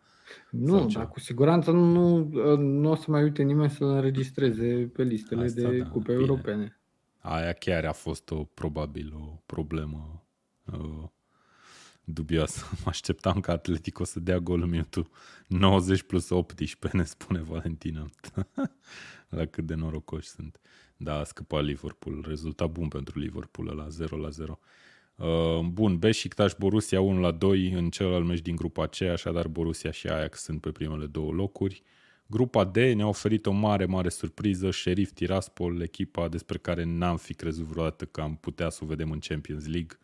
Nu, 0.50 0.86
dar 0.86 1.08
cu 1.08 1.20
siguranță 1.20 1.72
nu, 1.72 2.18
nu 2.58 2.89
o 2.89 2.96
să 2.96 3.06
mai 3.12 3.24
uite 3.24 3.44
nimeni 3.44 3.70
să-l 3.70 3.88
înregistreze 3.88 4.89
pe 4.94 5.04
listele 5.04 5.44
Asta, 5.44 5.70
de 5.70 5.78
da, 5.78 5.89
cupe 5.89 6.12
bine. 6.12 6.26
europene. 6.26 6.80
Aia 7.20 7.54
chiar 7.54 7.86
a 7.86 7.92
fost 7.92 8.32
o, 8.32 8.44
probabil 8.44 9.13
o 9.15 9.42
problemă 9.46 10.26
uh, 10.65 11.10
dubioasă. 12.04 12.65
Mă 12.84 12.86
așteptam 12.86 13.39
ca 13.39 13.52
Atletico 13.52 14.04
să 14.04 14.20
dea 14.20 14.39
gol 14.39 14.62
în 14.62 14.70
minutul 14.70 15.10
90 15.48 16.04
plus 16.04 16.30
18, 16.30 16.98
ne 16.98 17.04
spune 17.04 17.42
Valentina. 17.42 18.10
la 19.30 19.46
cât 19.46 19.65
de 19.65 19.74
norocoși 19.76 20.28
sunt. 20.28 20.60
Da, 20.98 21.20
a 21.20 21.24
scăpat 21.24 21.63
Liverpool. 21.63 22.26
Rezultat 22.28 22.70
bun 22.70 22.88
pentru 22.88 23.20
Liverpool 23.20 23.76
la 23.76 23.88
0 23.89 24.18
la 24.18 24.30
0. 24.30 24.60
Uh, 25.19 25.60
bun, 25.65 25.99
Beşiktaş 25.99 26.60
Borussia 26.60 27.01
1 27.01 27.19
la 27.19 27.32
2 27.32 27.71
în 27.71 27.89
celălalt 27.89 28.25
meci 28.25 28.41
din 28.41 28.55
grupa 28.55 28.88
C, 28.88 29.01
așadar 29.01 29.47
Borussia 29.47 29.91
și 29.91 30.08
Ajax 30.08 30.41
sunt 30.41 30.62
pe 30.62 30.71
primele 30.71 31.05
două 31.05 31.32
locuri. 31.32 31.84
Grupa 32.25 32.63
D 32.63 32.75
ne-a 32.75 33.08
oferit 33.08 33.45
o 33.45 33.51
mare, 33.51 33.86
mare 33.86 34.10
surpriză, 34.10 34.71
Sheriff 34.71 35.12
Tiraspol, 35.12 35.82
echipa 35.82 36.27
despre 36.27 36.58
care 36.58 36.84
n-am 36.84 37.17
fi 37.17 37.34
crezut 37.34 37.65
vreodată 37.65 38.05
că 38.05 38.21
am 38.21 38.36
putea 38.36 38.69
să 38.69 38.79
o 38.84 38.88
vedem 38.88 39.12
în 39.12 39.19
Champions 39.19 39.67
League. 39.67 39.97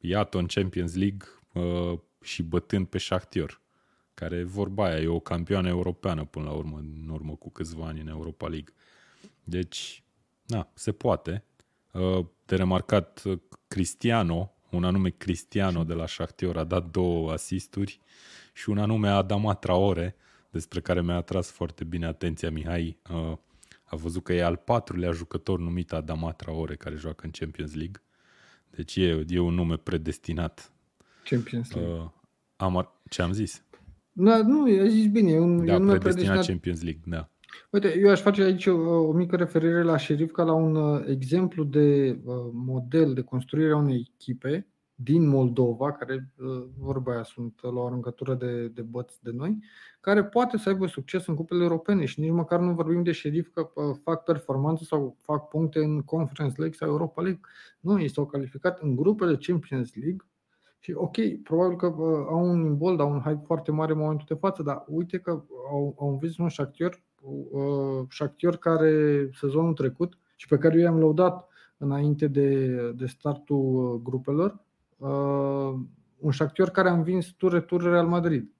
Iată 0.00 0.38
în 0.38 0.46
Champions 0.46 0.94
League 0.94 1.26
uh, 1.52 1.98
și 2.22 2.42
bătând 2.42 2.86
pe 2.86 2.98
Shakhtar, 2.98 3.60
care 4.14 4.42
vorba 4.42 4.84
aia 4.84 5.00
e 5.00 5.06
o 5.06 5.20
campioană 5.20 5.68
europeană 5.68 6.24
până 6.24 6.44
la 6.44 6.52
urmă, 6.52 6.76
în 6.76 7.08
urmă 7.08 7.34
cu 7.34 7.50
câțiva 7.50 7.86
ani 7.86 8.00
în 8.00 8.08
Europa 8.08 8.48
League. 8.48 8.74
Deci, 9.44 10.02
na, 10.46 10.70
se 10.74 10.92
poate. 10.92 11.44
Uh, 11.94 12.26
de 12.46 12.56
remarcat, 12.56 13.22
uh, 13.24 13.38
Cristiano, 13.68 14.52
un 14.70 14.84
anume 14.84 15.08
Cristiano 15.10 15.84
de 15.84 15.94
la 15.94 16.06
Shakhtar 16.06 16.56
a 16.56 16.64
dat 16.64 16.90
două 16.90 17.32
asisturi 17.32 18.00
și 18.52 18.70
un 18.70 18.78
anume 18.78 19.08
Adama 19.08 19.54
Traore, 19.54 20.16
despre 20.50 20.80
care 20.80 21.02
mi-a 21.02 21.14
atras 21.14 21.50
foarte 21.50 21.84
bine 21.84 22.06
atenția 22.06 22.50
Mihai, 22.50 22.98
uh, 23.10 23.36
a 23.84 23.96
văzut 23.96 24.22
că 24.22 24.32
e 24.32 24.44
al 24.44 24.56
patrulea 24.56 25.10
jucător 25.10 25.58
numit 25.58 25.92
Adama 25.92 26.32
Traore 26.32 26.76
care 26.76 26.96
joacă 26.96 27.24
în 27.24 27.30
Champions 27.30 27.74
League. 27.74 28.02
Deci 28.70 28.96
e, 28.96 29.24
e 29.28 29.38
un 29.38 29.54
nume 29.54 29.76
predestinat. 29.76 30.72
Champions 31.24 31.72
League. 31.72 31.92
Uh, 31.92 32.08
am, 32.56 32.92
ce 33.08 33.22
am 33.22 33.32
zis? 33.32 33.62
Da, 34.12 34.42
nu, 34.42 34.62
ai 34.62 34.90
zis 34.90 35.06
bine. 35.06 35.30
E 35.30 35.38
un, 35.38 35.64
da, 35.64 35.72
e 35.72 35.76
un 35.76 35.82
nume 35.82 35.98
predestinat 35.98 36.44
Champions 36.46 36.82
League, 36.82 37.00
da. 37.06 37.28
Uite, 37.70 37.98
eu 37.98 38.10
aș 38.10 38.20
face 38.20 38.42
aici 38.42 38.66
o, 38.66 38.76
o 39.08 39.12
mică 39.12 39.36
referire 39.36 39.82
la 39.82 39.96
Șerif 39.96 40.32
ca 40.32 40.42
la 40.42 40.52
un 40.52 40.74
uh, 40.74 41.04
exemplu 41.06 41.64
de 41.64 42.18
uh, 42.24 42.34
model 42.52 43.14
de 43.14 43.22
construire 43.22 43.72
a 43.72 43.76
unei 43.76 44.10
echipe 44.14 44.66
din 44.94 45.28
Moldova, 45.28 45.92
care, 45.92 46.32
uh, 46.38 46.64
vorba 46.78 47.12
aia, 47.12 47.22
sunt 47.22 47.58
la 47.62 47.80
o 47.80 47.86
aruncătură 47.86 48.34
de, 48.34 48.68
de 48.68 48.82
băți 48.82 49.22
de 49.22 49.30
noi, 49.30 49.58
care 50.00 50.24
poate 50.24 50.56
să 50.56 50.68
aibă 50.68 50.86
succes 50.86 51.26
în 51.26 51.34
cupele 51.34 51.62
europene 51.62 52.04
și 52.04 52.20
nici 52.20 52.30
măcar 52.30 52.60
nu 52.60 52.72
vorbim 52.72 53.02
de 53.02 53.12
Șerif 53.12 53.48
că 53.54 53.70
uh, 53.74 53.96
fac 54.02 54.24
performanță 54.24 54.84
sau 54.84 55.16
fac 55.20 55.48
puncte 55.48 55.78
în 55.78 56.02
Conference 56.02 56.54
League 56.58 56.76
sau 56.76 56.88
Europa 56.88 57.22
League. 57.22 57.40
Nu, 57.80 58.00
ei 58.00 58.08
s-au 58.08 58.26
calificat 58.26 58.80
în 58.80 58.96
grupele 58.96 59.36
Champions 59.36 59.94
League 59.94 60.26
și 60.78 60.92
ok, 60.92 61.16
probabil 61.42 61.76
că 61.76 61.86
uh, 61.86 62.26
au 62.28 62.48
un 62.48 62.64
imbold, 62.64 63.00
au 63.00 63.10
un 63.10 63.20
hype 63.20 63.42
foarte 63.44 63.70
mare 63.70 63.92
în 63.92 63.98
momentul 63.98 64.26
de 64.28 64.34
față, 64.34 64.62
dar 64.62 64.84
uite 64.88 65.18
că 65.18 65.30
au, 65.70 65.94
au 65.98 66.10
învins 66.10 66.36
un 66.36 66.48
Shakhtar 66.48 67.02
uh, 67.50 68.06
Shakhtar 68.10 68.56
care 68.56 69.30
sezonul 69.34 69.72
trecut 69.72 70.18
și 70.36 70.48
pe 70.48 70.58
care 70.58 70.74
eu 70.74 70.82
i-am 70.82 70.98
lăudat 70.98 71.48
înainte 71.76 72.26
de, 72.26 72.76
de 72.92 73.06
startul 73.06 73.92
uh, 73.92 74.00
grupelor, 74.02 74.60
uh, 74.96 75.80
un 76.18 76.32
Shakhtar 76.32 76.70
care 76.70 76.88
a 76.88 76.92
învins 76.92 77.26
tur 77.26 77.82
Real 77.82 78.06
Madrid. 78.06 78.52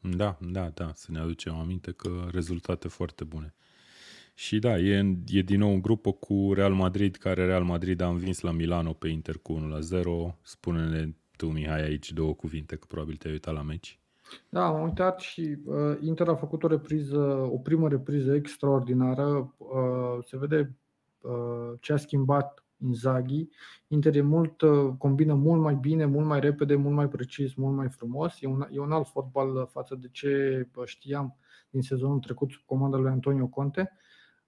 Da, 0.00 0.38
da, 0.40 0.70
da, 0.74 0.90
să 0.94 1.12
ne 1.12 1.18
aducem 1.18 1.54
aminte 1.54 1.92
că 1.92 2.10
rezultate 2.30 2.88
foarte 2.88 3.24
bune. 3.24 3.54
Și 4.34 4.58
da, 4.58 4.78
e, 4.78 5.16
e 5.26 5.42
din 5.42 5.58
nou 5.58 5.72
în 5.72 5.80
grupă 5.80 6.12
cu 6.12 6.52
Real 6.54 6.72
Madrid, 6.72 7.16
care 7.16 7.46
Real 7.46 7.64
Madrid 7.64 8.00
a 8.00 8.08
învins 8.08 8.40
la 8.40 8.50
Milano 8.50 8.92
pe 8.92 9.08
Inter 9.08 9.38
cu 9.38 9.52
1 9.52 9.68
la 9.68 9.80
0. 9.80 10.38
Spune-ne 10.42 11.14
tu, 11.36 11.46
Mihai, 11.46 11.82
aici 11.82 12.12
două 12.12 12.34
cuvinte, 12.34 12.76
că 12.76 12.86
probabil 12.88 13.16
te-ai 13.16 13.32
uitat 13.32 13.54
la 13.54 13.62
meci. 13.62 13.98
Da, 14.48 14.66
am 14.66 14.82
uitat 14.82 15.20
și 15.20 15.56
uh, 15.64 15.96
Inter 16.00 16.28
a 16.28 16.34
făcut 16.34 16.62
o 16.62 16.66
repriză, 16.66 17.48
o 17.52 17.58
primă 17.58 17.88
repriză 17.88 18.34
extraordinară. 18.34 19.54
Uh, 19.56 20.24
se 20.24 20.38
vede 20.38 20.76
uh, 21.20 21.72
ce 21.80 21.92
a 21.92 21.96
schimbat 21.96 22.64
Inzaghi. 22.84 23.48
Inter 23.88 24.16
e 24.16 24.20
mult, 24.20 24.60
uh, 24.60 24.92
combină 24.98 25.34
mult 25.34 25.60
mai 25.60 25.74
bine, 25.74 26.04
mult 26.04 26.26
mai 26.26 26.40
repede, 26.40 26.74
mult 26.74 26.94
mai 26.94 27.08
precis, 27.08 27.54
mult 27.54 27.76
mai 27.76 27.88
frumos. 27.88 28.36
E 28.40 28.46
un, 28.46 28.66
e 28.70 28.80
un 28.80 28.92
alt 28.92 29.06
fotbal 29.06 29.68
față 29.70 29.94
de 29.94 30.08
ce 30.12 30.66
știam 30.84 31.36
din 31.70 31.82
sezonul 31.82 32.18
trecut 32.18 32.50
sub 32.50 32.62
comanda 32.66 32.96
lui 32.96 33.10
Antonio 33.10 33.46
Conte. 33.46 33.92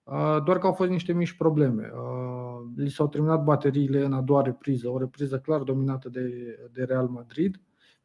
Uh, 0.03 0.43
doar 0.45 0.59
că 0.59 0.67
au 0.67 0.73
fost 0.73 0.91
niște 0.91 1.13
mici 1.13 1.33
probleme. 1.33 1.91
Uh, 1.95 2.69
li 2.77 2.91
s-au 2.91 3.09
terminat 3.09 3.45
bateriile 3.45 4.05
în 4.05 4.13
a 4.13 4.21
doua 4.21 4.43
repriză, 4.43 4.89
o 4.89 4.99
repriză 4.99 5.39
clar 5.39 5.63
dominată 5.63 6.09
de, 6.09 6.57
de 6.73 6.85
Real 6.85 7.07
Madrid 7.07 7.61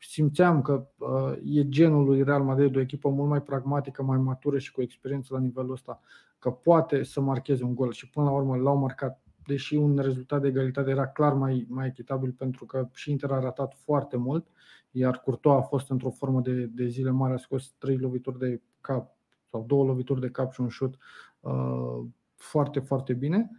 simțeam 0.08 0.62
că 0.62 0.88
uh, 0.98 1.34
e 1.44 1.70
genul 1.70 2.06
lui 2.06 2.24
Real 2.24 2.44
Madrid, 2.44 2.76
o 2.76 2.80
echipă 2.80 3.10
mult 3.10 3.30
mai 3.30 3.42
pragmatică, 3.42 4.04
mai 4.04 4.18
matură 4.18 4.58
și 4.58 4.72
cu 4.72 4.82
experiență 4.82 5.34
la 5.34 5.40
nivelul 5.40 5.72
ăsta, 5.72 6.00
că 6.40 6.52
poate 6.52 7.04
să 7.04 7.22
marcheze 7.22 7.64
un 7.64 7.76
gol 7.76 7.92
și 7.92 8.10
până 8.10 8.26
la 8.26 8.32
urmă 8.32 8.56
l-au 8.56 8.78
marcat, 8.78 9.22
deși 9.46 9.76
un 9.76 9.98
rezultat 9.98 10.42
de 10.42 10.48
egalitate 10.48 10.90
era 10.90 11.08
clar 11.08 11.34
mai, 11.34 11.66
mai 11.70 11.88
echitabil 11.88 12.32
pentru 12.32 12.66
că 12.66 12.88
și 12.94 13.12
Inter 13.12 13.32
a 13.32 13.40
ratat 13.40 13.74
foarte 13.84 14.18
mult, 14.18 14.48
iar 14.92 15.20
Courtois 15.20 15.58
a 15.58 15.62
fost 15.62 15.90
într-o 15.90 16.10
formă 16.10 16.42
de, 16.42 16.66
de 16.66 16.88
zile 16.88 17.10
mari, 17.10 17.34
a 17.34 17.38
scos 17.38 17.74
trei 17.78 17.98
lovituri 17.98 18.40
de 18.40 18.62
cap 18.82 19.16
sau 19.50 19.64
două 19.68 19.84
lovituri 19.84 20.22
de 20.22 20.30
cap 20.30 20.54
și 20.54 20.62
un 20.62 20.68
șut 20.68 20.98
uh, 21.40 22.00
foarte, 22.36 22.80
foarte 22.80 23.14
bine. 23.14 23.50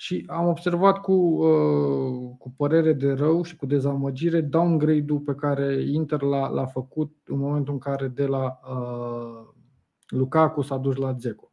Și 0.00 0.24
am 0.26 0.46
observat 0.46 0.98
cu, 1.00 1.12
uh, 1.12 2.36
cu 2.38 2.50
părere 2.56 2.92
de 2.92 3.12
rău 3.12 3.42
și 3.42 3.56
cu 3.56 3.66
dezamăgire 3.66 4.40
downgrade-ul 4.40 5.18
pe 5.18 5.34
care 5.34 5.82
Inter 5.82 6.22
l-a, 6.22 6.48
l-a 6.48 6.66
făcut 6.66 7.16
în 7.24 7.38
momentul 7.38 7.72
în 7.72 7.78
care 7.78 8.08
de 8.08 8.26
la 8.26 8.60
uh, 8.70 9.48
Lukaku 10.08 10.60
s-a 10.60 10.76
dus 10.76 10.96
la 10.96 11.12
Zeco. 11.12 11.52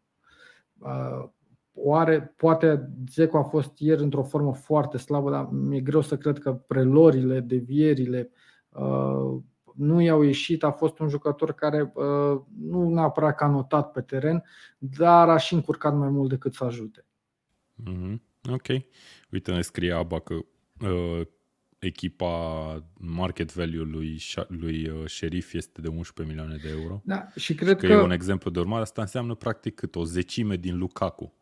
Uh, 0.77 1.29
oare, 1.73 2.34
poate 2.38 2.89
Zeco 3.12 3.38
a 3.38 3.43
fost 3.43 3.79
ieri 3.79 4.01
într-o 4.01 4.23
formă 4.23 4.53
foarte 4.53 4.97
slabă, 4.97 5.31
dar 5.31 5.49
mi-e 5.51 5.79
greu 5.81 6.01
să 6.01 6.17
cred 6.17 6.39
că 6.39 6.53
prelorile, 6.53 7.39
devierile 7.39 8.29
uh, 8.69 9.41
nu 9.75 10.01
i-au 10.01 10.21
ieșit. 10.21 10.63
A 10.63 10.71
fost 10.71 10.99
un 10.99 11.08
jucător 11.08 11.51
care 11.51 11.91
uh, 11.95 12.41
nu 12.60 12.89
neapărat 12.89 13.36
că 13.36 13.43
a 13.43 13.47
notat 13.47 13.91
pe 13.91 14.01
teren, 14.01 14.43
dar 14.77 15.29
a 15.29 15.38
și 15.38 15.53
încurcat 15.53 15.97
mai 15.97 16.10
mult 16.10 16.29
decât 16.29 16.53
să 16.53 16.63
ajute. 16.63 17.05
Mm-hmm. 17.81 18.34
Ok. 18.49 18.67
Uite, 19.31 19.51
ne 19.51 19.62
scrie 19.62 19.91
Aba 19.91 20.19
că 20.19 20.34
uh, 20.34 21.21
echipa 21.79 22.84
market 22.99 23.53
value 23.53 23.84
lui, 23.84 24.19
lui 24.47 24.89
uh, 24.89 25.03
Sheriff 25.05 25.53
este 25.53 25.81
de 25.81 25.88
11 25.88 26.36
milioane 26.36 26.60
de 26.63 26.69
euro. 26.81 27.01
Da, 27.03 27.27
și 27.36 27.55
cred 27.55 27.69
și 27.69 27.75
că, 27.75 27.88
că 27.88 27.93
e 27.93 28.01
un 28.01 28.12
exemplu 28.12 28.51
de 28.51 28.60
urmare. 28.60 28.81
Asta 28.81 29.01
înseamnă 29.01 29.36
practic 29.36 29.75
cât 29.75 29.95
o 29.95 30.03
zecime 30.03 30.55
din 30.55 30.77
Lukaku. 30.77 31.34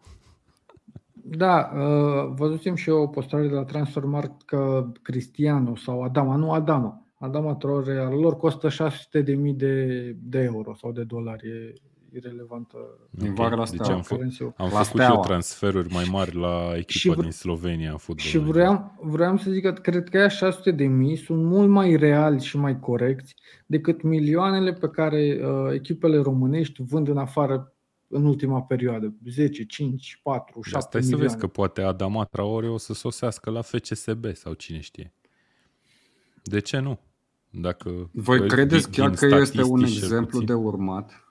Da, 1.25 1.71
uh, 1.75 2.33
văzusem 2.35 2.75
și 2.75 2.89
eu 2.89 3.01
o 3.01 3.07
postare 3.07 3.47
de 3.47 3.53
la 3.53 3.63
Transfermarkt 3.63 4.41
că 4.41 4.91
Cristiano 5.01 5.75
sau 5.75 6.03
Adama, 6.03 6.35
nu 6.35 6.51
Adama, 6.51 7.05
Adama 7.13 7.55
Traore, 7.55 7.97
al 7.97 8.13
lor 8.13 8.37
costă 8.37 8.69
600 8.69 9.21
de 9.21 9.33
mii 9.33 9.53
de, 9.53 10.15
de 10.19 10.39
euro 10.39 10.73
sau 10.73 10.91
de 10.91 11.03
dolari. 11.03 11.47
E, 11.47 11.73
irelevantă. 12.15 12.77
Din 13.09 13.31
okay. 13.31 13.49
la 13.49 13.65
deci 13.71 13.89
am, 13.89 14.01
fă, 14.01 14.17
am 14.57 14.69
la 14.71 14.83
făcut 14.83 15.01
eu 15.01 15.19
transferuri 15.19 15.93
mai 15.93 16.07
mari 16.11 16.35
la 16.35 16.73
echipa 16.75 17.21
din 17.21 17.31
Slovenia 17.31 17.91
în 17.91 17.97
fotbal. 17.97 18.25
Și 18.25 18.37
vreau, 18.37 18.95
vreau 19.01 19.37
să 19.37 19.51
zic 19.51 19.63
că 19.63 19.71
cred 19.71 20.09
că 20.09 20.17
aia 20.17 20.27
600 20.27 20.71
de 20.71 20.85
mii 20.85 21.15
sunt 21.15 21.43
mult 21.43 21.69
mai 21.69 21.95
reali 21.95 22.43
și 22.43 22.57
mai 22.57 22.79
corecți 22.79 23.35
decât 23.65 24.01
milioanele 24.01 24.73
pe 24.73 24.89
care 24.89 25.39
uh, 25.43 25.73
echipele 25.73 26.17
românești 26.17 26.83
vând 26.83 27.07
în 27.07 27.17
afară 27.17 27.73
în 28.07 28.25
ultima 28.25 28.61
perioadă. 28.61 29.13
10, 29.29 29.65
5, 29.65 30.19
4, 30.23 30.61
7 30.61 30.79
Stai 30.79 31.01
milioane. 31.01 31.27
să 31.27 31.33
vezi 31.33 31.45
că 31.45 31.47
poate 31.47 31.81
Adama 31.81 32.23
Traore 32.23 32.69
o 32.69 32.77
să 32.77 32.93
sosească 32.93 33.49
la 33.49 33.61
FCSB 33.61 34.25
sau 34.33 34.53
cine 34.53 34.79
știe. 34.79 35.13
De 36.43 36.59
ce 36.59 36.79
nu? 36.79 36.99
Dacă 37.49 38.09
Voi 38.11 38.39
din- 38.39 38.47
credeți 38.47 38.91
din 38.91 39.03
chiar 39.03 39.15
că 39.15 39.25
este 39.25 39.61
un 39.61 39.65
statistici 39.65 39.93
cel 39.93 40.03
exemplu 40.03 40.39
puțin. 40.39 40.45
de 40.45 40.53
urmat? 40.53 41.22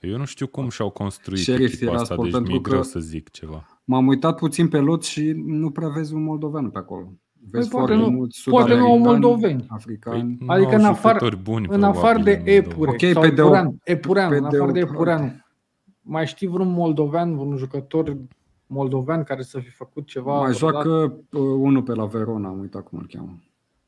Eu 0.00 0.16
nu 0.18 0.24
știu 0.24 0.46
cum 0.46 0.68
și-au 0.68 0.90
construit 0.90 1.40
Sheriff 1.42 1.72
echipa 1.74 1.92
asta, 1.92 2.02
Tiraspol, 2.04 2.24
deci 2.24 2.32
pentru 2.34 2.52
mi-e 2.52 2.60
greu 2.62 2.78
că- 2.80 2.84
să 2.86 3.00
zic 3.00 3.30
ceva. 3.30 3.66
M-am 3.84 4.06
uitat 4.06 4.36
puțin 4.38 4.68
pe 4.68 4.78
lot 4.78 5.04
și 5.04 5.32
nu 5.36 5.70
prea 5.70 5.88
vezi 5.88 6.14
un 6.14 6.22
moldovean 6.22 6.70
pe 6.70 6.78
acolo. 6.78 7.12
Vezi 7.50 7.68
poate 7.68 7.86
foarte 7.92 8.04
nu- 8.10 8.16
mulți 8.16 8.50
poate 8.50 8.74
nu 8.74 8.80
au 8.80 8.96
sud-americani, 8.96 9.20
moldoveni. 9.24 9.64
Africani. 9.68 10.34
Păi, 10.36 10.46
Adică 10.56 10.70
nu 10.70 10.76
în 10.78 10.84
au 10.84 10.90
afară- 10.90 11.18
jucători 11.18 11.42
buni, 11.42 11.66
În 11.70 11.82
afară 11.82 12.18
de 12.22 12.30
probabil, 12.30 12.52
în 12.56 12.62
Moldova. 12.64 12.74
Epure 12.74 12.90
Ok, 12.90 13.12
sau 13.12 13.22
pe 13.22 13.30
de 13.30 13.42
o- 13.42 13.44
Epureanu, 13.46 13.76
Epureanu, 13.84 14.30
pe 14.30 14.36
în 14.36 14.42
de 14.42 14.56
afară 14.56 14.70
o 14.70 14.72
de 14.72 14.80
parte. 14.80 14.94
Epureanu. 14.94 15.32
Mai 16.00 16.26
știi 16.26 16.46
vreun 16.46 16.72
moldovean, 16.72 17.36
vreun 17.36 17.56
jucător 17.56 18.16
moldovean 18.66 19.22
care 19.24 19.42
să 19.42 19.58
fi 19.58 19.70
făcut 19.70 20.06
ceva? 20.06 20.40
Mai 20.40 20.52
vreodată? 20.52 20.88
joacă 20.88 21.14
uh, 21.30 21.40
unul 21.40 21.82
pe 21.82 21.92
la 21.94 22.06
Verona, 22.06 22.48
am 22.48 22.58
uitat 22.60 22.82
cum 22.82 22.98
îl 22.98 23.06
cheamă. 23.06 23.38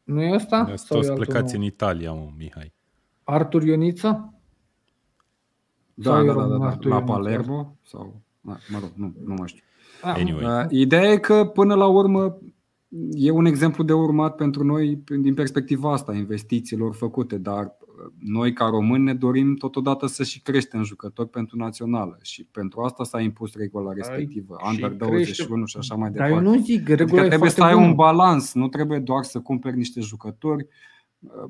Nu 0.05 0.23
e 0.23 0.35
ăsta? 0.35 0.63
Dar 0.63 0.77
Sau 0.77 0.97
e 0.97 1.01
toți 1.01 1.11
altul 1.11 1.25
plecați 1.25 1.53
nou? 1.53 1.63
în 1.63 1.67
Italia, 1.69 2.13
mă, 2.13 2.29
Mihai. 2.39 2.73
Artur 3.25 3.63
Ioniță? 3.63 4.35
Da, 6.03 6.11
Sau 6.11 6.23
e 6.23 6.27
da, 6.27 6.33
da, 6.33 6.41
român 6.43 6.59
da, 6.59 6.65
da. 6.65 6.71
Artur 6.71 6.91
La 6.91 6.97
Ionuț? 6.97 7.11
Palermo 7.11 7.77
sau 7.83 8.21
da, 8.41 8.57
mă 8.69 8.79
rog, 8.81 8.91
nu, 8.95 9.15
nu 9.27 9.35
mai 9.39 9.49
știu. 9.49 9.63
Ah, 10.03 10.15
Anyway. 10.19 10.45
Uh, 10.45 10.67
Ideea 10.71 11.11
e 11.13 11.17
că 11.17 11.45
până 11.55 11.75
la 11.75 11.87
urmă 11.87 12.39
e 13.11 13.31
un 13.31 13.45
exemplu 13.45 13.85
de 13.85 13.93
urmat 13.93 14.35
pentru 14.35 14.65
noi 14.65 15.03
din 15.21 15.35
perspectiva 15.35 15.93
asta, 15.93 16.15
investițiilor 16.15 16.95
făcute, 16.95 17.39
dar 17.39 17.65
uh, 17.65 18.13
noi 18.19 18.53
ca 18.53 18.67
români 18.67 19.05
ne 19.05 19.15
dorim 19.15 19.55
totodată 19.55 20.07
să 20.07 20.23
și 20.25 20.41
creștem 20.43 20.83
jucători 20.83 21.29
pentru 21.29 21.57
națională 21.57 22.19
și 22.23 22.45
pentru 22.45 22.81
asta 22.81 23.05
s-a 23.05 23.21
impus 23.21 23.55
regula 23.55 23.93
respectivă, 23.93 24.57
și 24.61 24.69
Under 24.69 24.89
crește- 24.97 25.05
21 25.07 25.65
și 25.65 25.77
așa 25.77 25.95
mai 25.95 26.11
Dar 26.11 26.27
departe. 26.29 26.47
eu 26.49 26.55
nu 26.55 26.61
zic, 26.63 26.89
regula 26.89 27.03
Adică 27.03 27.25
e 27.25 27.29
trebuie 27.29 27.51
să 27.51 27.57
foarte 27.57 27.73
ai 27.75 27.79
bună. 27.79 27.87
un 27.91 27.95
balans, 27.95 28.55
nu 28.55 28.69
trebuie 28.69 28.99
doar 28.99 29.25
să 29.25 29.41
cumperi 29.41 29.77
niște 29.77 30.01
jucători 30.01 30.63
uh, 30.63 30.69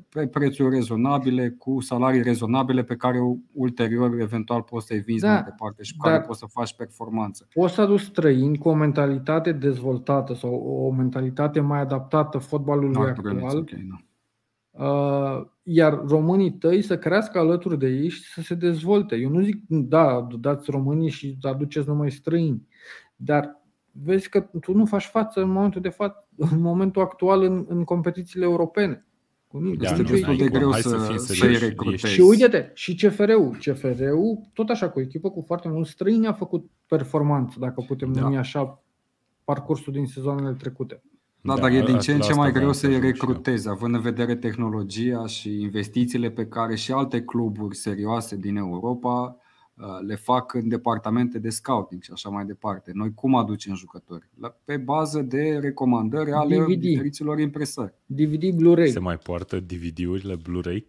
pe 0.09 0.27
prețuri 0.27 0.75
rezonabile, 0.75 1.49
cu 1.49 1.79
salarii 1.79 2.21
rezonabile 2.21 2.83
pe 2.83 2.95
care 2.95 3.19
ulterior 3.53 4.19
eventual 4.19 4.61
poți 4.61 4.85
să-i 4.85 4.99
vinzi 4.99 5.23
Da, 5.23 5.31
mai 5.31 5.43
departe 5.43 5.83
și 5.83 5.97
cu 5.97 6.07
dar- 6.07 6.13
care 6.13 6.25
poți 6.27 6.39
să 6.39 6.45
faci 6.45 6.75
performanță. 6.75 7.47
Poți 7.53 7.73
să 7.73 7.81
aduci 7.81 7.99
străini 7.99 8.57
cu 8.57 8.69
o 8.69 8.73
mentalitate 8.73 9.51
dezvoltată 9.51 10.33
sau 10.33 10.53
o 10.53 10.91
mentalitate 10.91 11.59
mai 11.59 11.79
adaptată 11.79 12.37
fotbalului 12.37 13.01
Artur 13.01 13.25
Ionuț, 13.25 13.43
actual, 13.43 13.57
ok, 13.57 13.69
da. 13.71 14.85
uh, 14.85 15.47
iar 15.63 16.01
românii 16.07 16.51
tăi 16.51 16.81
să 16.81 16.97
crească 16.97 17.39
alături 17.39 17.79
de 17.79 17.87
ei 17.87 18.09
și 18.09 18.21
să 18.23 18.41
se 18.41 18.55
dezvolte. 18.55 19.15
Eu 19.15 19.29
nu 19.29 19.41
zic, 19.41 19.63
da, 19.67 20.27
dați 20.39 20.71
românii 20.71 21.09
și 21.09 21.37
aduceți 21.41 21.87
numai 21.87 22.11
străini, 22.11 22.67
dar 23.15 23.61
vezi 23.91 24.29
că 24.29 24.39
tu 24.39 24.73
nu 24.73 24.85
faci 24.85 25.05
față 25.05 25.41
în 25.41 25.49
momentul 25.49 25.81
de 25.81 25.89
față, 25.89 26.27
în 26.37 26.61
momentul 26.61 27.01
actual 27.01 27.43
în, 27.43 27.65
în 27.67 27.83
competițiile 27.83 28.45
europene. 28.45 29.05
Cu 29.51 29.57
nimic. 29.59 29.79
Da, 29.79 29.89
Este 29.89 30.01
nu, 30.01 30.07
destul 30.07 30.35
de 30.35 30.43
n-ai 30.43 30.49
cum. 30.49 30.57
greu 30.57 30.71
Hai 30.71 30.81
să 30.81 30.89
să, 30.89 30.97
fim 30.97 31.17
să-i 31.17 31.35
serioși. 31.35 31.65
recrutezi. 31.65 32.05
Și 32.13 32.21
uite-te, 32.21 32.69
și 32.73 32.95
CFR-ul. 32.95 33.57
CFR-ul, 33.59 34.39
tot 34.53 34.69
așa, 34.69 34.89
cu 34.89 34.99
o 34.99 35.01
echipă 35.01 35.29
cu 35.29 35.43
foarte 35.47 35.67
mulți 35.67 35.89
străini, 35.91 36.27
a 36.27 36.33
făcut 36.33 36.69
performanță, 36.87 37.55
dacă 37.59 37.83
putem 37.87 38.11
Da. 38.13 38.21
numi 38.21 38.37
așa, 38.37 38.83
parcursul 39.43 39.93
din 39.93 40.05
sezoanele 40.05 40.53
trecute. 40.59 41.01
Da, 41.41 41.55
dar 41.57 41.71
e 41.71 41.81
din 41.83 41.93
la 41.93 41.99
ce 41.99 42.11
în 42.11 42.19
ce 42.19 42.23
asta 42.29 42.35
mai 42.41 42.49
vreau 42.49 42.63
greu 42.63 42.73
să 42.73 42.79
să-i 42.79 42.89
ajung 42.95 43.03
și 43.03 43.07
eu. 43.21 43.27
recrutezi, 43.27 43.69
având 43.69 43.95
în 43.95 44.01
vedere 44.01 44.35
tehnologia 44.35 45.25
și 45.25 45.61
investițiile 45.61 46.29
pe 46.29 46.45
care 46.45 46.75
și 46.75 46.91
alte 46.91 47.21
cluburi 47.21 47.75
serioase 47.75 48.35
din 48.35 48.55
Europa 48.55 49.21
uh, 49.37 49.49
le 50.05 50.15
fac 50.15 50.53
în 50.53 50.67
departamente 50.67 51.39
de 51.39 51.49
scouting 51.49 52.01
și 52.01 52.11
așa 52.13 52.29
mai 52.29 52.45
departe. 52.45 52.91
Noi 52.93 53.13
cum 53.13 53.35
aducem 53.35 53.75
jucători? 53.75 54.29
La- 54.39 54.55
Pe 54.65 54.77
bază 54.77 55.21
de 55.21 55.57
recomandări 55.61 56.31
ale 56.31 56.57
DVD. 56.57 56.79
diferiților 56.79 57.39
impresari. 57.39 57.93
DVD 58.05 58.49
Blu-ray. 58.55 58.89
Se 58.89 58.99
mai 58.99 59.17
poartă 59.17 59.59
DVD-urile 59.59 60.35
Blu-ray? 60.35 60.85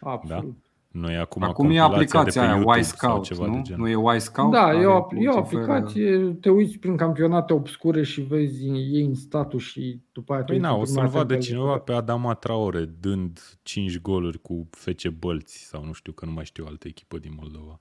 Absolut. 0.00 0.56
Noi 0.90 1.16
acum, 1.16 1.42
Acum 1.42 1.70
e 1.70 1.78
compilația 1.78 1.84
aplicația 1.94 2.24
de 2.42 2.46
pe 2.48 2.52
aia, 2.52 2.54
YouTube 2.54 2.78
Y 2.78 2.82
sau 2.82 2.96
Scout, 3.10 3.24
ceva 3.24 3.44
de 3.44 3.56
nu? 3.56 3.62
genul. 3.62 3.88
Nu 3.96 4.10
e 4.12 4.16
Y 4.16 4.20
Scout? 4.20 4.52
Da, 4.52 4.72
e 4.80 4.84
o, 4.86 5.02
Care 5.02 5.22
e 5.22 5.28
o 5.28 5.30
îți 5.30 5.38
oferă- 5.38 5.62
aplicație, 5.72 6.18
te 6.40 6.50
uiți 6.50 6.78
prin 6.78 6.96
campionate 6.96 7.52
obscure 7.52 8.02
și 8.02 8.20
vezi 8.20 8.64
ei 8.66 9.04
în 9.04 9.14
status 9.14 9.62
și 9.62 10.00
după 10.12 10.32
aia 10.32 10.42
te 10.42 10.46
Păi 10.46 10.54
uiți 10.56 10.66
na, 10.68 10.74
în 10.74 10.80
o 10.80 10.82
primele 10.82 11.00
să-l 11.02 11.12
vadă 11.12 11.26
tabele. 11.34 11.40
cineva 11.48 11.78
pe 11.78 11.92
Adama 11.92 12.34
Traore 12.34 12.84
dând 13.00 13.58
5 13.62 14.00
goluri 14.00 14.40
cu 14.40 14.68
FC 14.70 15.08
Bălți 15.08 15.64
sau 15.64 15.84
nu 15.84 15.92
știu, 15.92 16.12
că 16.12 16.24
nu 16.26 16.32
mai 16.32 16.44
știu 16.44 16.64
altă 16.68 16.88
echipă 16.88 17.18
din 17.18 17.32
Moldova. 17.40 17.80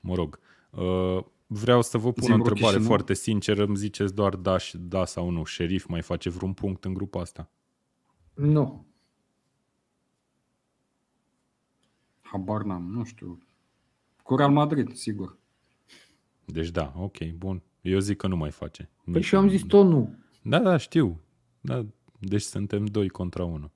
Mă 0.00 0.14
rog, 0.14 0.38
uh, 0.70 1.24
vreau 1.46 1.82
să 1.82 1.98
vă 1.98 2.12
pun 2.12 2.22
o 2.22 2.26
Zimbru 2.26 2.36
întrebare 2.48 2.72
Chișinău. 2.72 2.88
foarte 2.88 3.14
sinceră, 3.14 3.64
îmi 3.64 3.76
ziceți 3.76 4.14
doar 4.14 4.36
da, 4.36 4.58
și, 4.58 4.76
da 4.78 5.04
sau 5.04 5.30
nu. 5.30 5.44
Șerif 5.44 5.86
mai 5.86 6.02
face 6.02 6.30
vreun 6.30 6.52
punct 6.52 6.84
în 6.84 6.94
grupa 6.94 7.20
asta? 7.20 7.50
Nu. 8.34 8.86
Habar 12.20 12.62
n-am, 12.62 12.82
nu 12.90 13.04
știu. 13.04 13.38
Cu 14.22 14.36
Real 14.36 14.50
Madrid, 14.50 14.94
sigur. 14.94 15.38
Deci 16.44 16.68
da, 16.70 16.92
ok, 16.96 17.24
bun. 17.36 17.62
Eu 17.80 17.98
zic 17.98 18.16
că 18.16 18.26
nu 18.26 18.36
mai 18.36 18.50
face. 18.50 18.90
Păi 19.04 19.12
Nici 19.14 19.24
și 19.24 19.34
eu 19.34 19.40
am 19.40 19.46
un- 19.46 19.52
zis 19.52 19.62
tot 19.66 19.86
nu. 19.86 20.14
Da, 20.42 20.58
da, 20.58 20.76
știu. 20.76 21.20
Da, 21.60 21.86
deci 22.18 22.42
suntem 22.42 22.84
2 22.86 23.08
contra 23.08 23.44
1. 23.44 23.70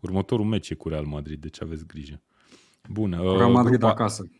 Următorul 0.00 0.44
meci 0.46 0.70
e 0.70 0.74
cu 0.74 0.88
Real 0.88 1.04
Madrid, 1.04 1.40
deci 1.40 1.62
aveți 1.62 1.86
grijă. 1.86 2.22
Bun. 2.90 3.12
uh, 3.12 3.36
Real 3.36 3.50
Madrid 3.52 3.78
grupa, 3.78 3.92
acasă. 3.92 4.30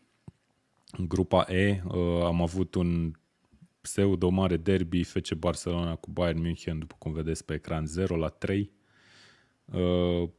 În 0.91 1.07
grupa 1.07 1.45
E 1.47 1.81
uh, 1.87 2.23
am 2.23 2.41
avut 2.41 2.75
un 2.75 3.11
pseudo 3.81 4.29
mare 4.29 4.57
derby 4.57 5.03
FC 5.03 5.33
Barcelona 5.33 5.95
cu 5.95 6.09
Bayern 6.11 6.39
München, 6.41 6.79
după 6.79 6.95
cum 6.99 7.11
vedeți 7.13 7.45
pe 7.45 7.53
ecran, 7.53 7.85
0 7.85 8.15
la 8.15 8.27
3. 8.29 8.71
Uh, 9.65 10.29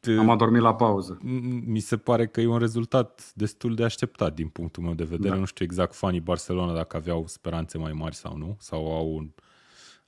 t- 0.00 0.18
Am 0.18 0.30
adormit 0.30 0.60
la 0.60 0.74
pauză. 0.74 1.18
m- 1.20 1.64
mi 1.64 1.80
se 1.80 1.96
pare 1.96 2.26
că 2.26 2.40
e 2.40 2.46
un 2.46 2.58
rezultat 2.58 3.32
destul 3.34 3.74
de 3.74 3.84
așteptat 3.84 4.34
din 4.34 4.48
punctul 4.48 4.82
meu 4.82 4.94
de 4.94 5.04
vedere. 5.04 5.28
Da. 5.34 5.38
Nu 5.38 5.44
știu 5.44 5.64
exact 5.64 5.94
fanii 5.94 6.20
Barcelona 6.20 6.72
dacă 6.74 6.96
aveau 6.96 7.26
speranțe 7.26 7.78
mai 7.78 7.92
mari 7.92 8.14
sau 8.14 8.36
nu, 8.36 8.56
sau 8.58 8.94
au 8.96 9.14
un, 9.16 9.30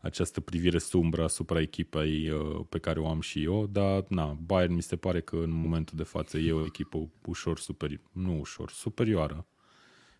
această 0.01 0.41
privire 0.41 0.79
sumbră 0.79 1.23
asupra 1.23 1.61
echipei 1.61 2.31
uh, 2.31 2.61
pe 2.69 2.79
care 2.79 3.01
o 3.01 3.09
am 3.09 3.21
și 3.21 3.43
eu, 3.45 3.67
dar 3.67 4.05
na, 4.09 4.39
Bayern 4.47 4.75
mi 4.75 4.83
se 4.83 4.97
pare 4.97 5.21
că 5.21 5.37
în 5.37 5.51
momentul 5.51 5.97
de 5.97 6.03
față 6.03 6.39
e 6.39 6.53
o 6.53 6.65
echipă 6.65 7.11
ușor 7.27 7.59
superior, 7.59 8.01
nu 8.13 8.39
ușor, 8.39 8.71
superioară 8.71 9.47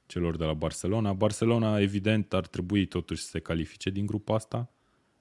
celor 0.07 0.37
de 0.37 0.45
la 0.45 0.55
Barcelona. 0.55 1.13
Barcelona, 1.13 1.81
evident, 1.81 2.33
ar 2.33 2.47
trebui 2.47 2.87
totuși 2.87 3.23
să 3.23 3.29
se 3.29 3.39
califice 3.39 3.91
din 3.91 4.07
grupa 4.07 4.35
asta, 4.35 4.71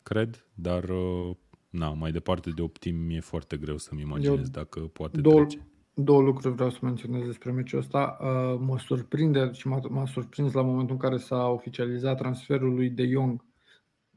cred, 0.04 0.46
dar 0.54 0.84
uh, 0.90 1.36
na, 1.70 1.94
mai 1.94 2.12
departe 2.12 2.50
de 2.50 2.62
optim 2.62 2.96
mi-e 2.96 3.20
foarte 3.20 3.58
greu 3.58 3.78
să-mi 3.78 4.02
imaginez 4.02 4.38
Eu 4.38 4.52
dacă 4.52 4.80
poate 4.80 5.22
două, 5.22 5.46
trece. 5.46 5.68
două 5.94 6.22
lucruri 6.22 6.56
vreau 6.56 6.70
să 6.70 6.78
menționez 6.82 7.26
despre 7.26 7.52
meciul 7.52 7.80
ăsta. 7.80 8.18
Uh, 8.22 8.60
Mă 8.60 8.80
surprinde 8.80 9.50
și 9.52 9.68
m-a, 9.68 9.80
m-a 9.90 10.06
surprins 10.06 10.54
la 10.54 10.62
momentul 10.62 10.96
în 10.96 11.02
care 11.02 11.18
s-a 11.18 11.48
oficializat 11.48 12.18
transferul 12.18 12.74
lui 12.74 12.90
De 12.90 13.08
Jong 13.08 13.46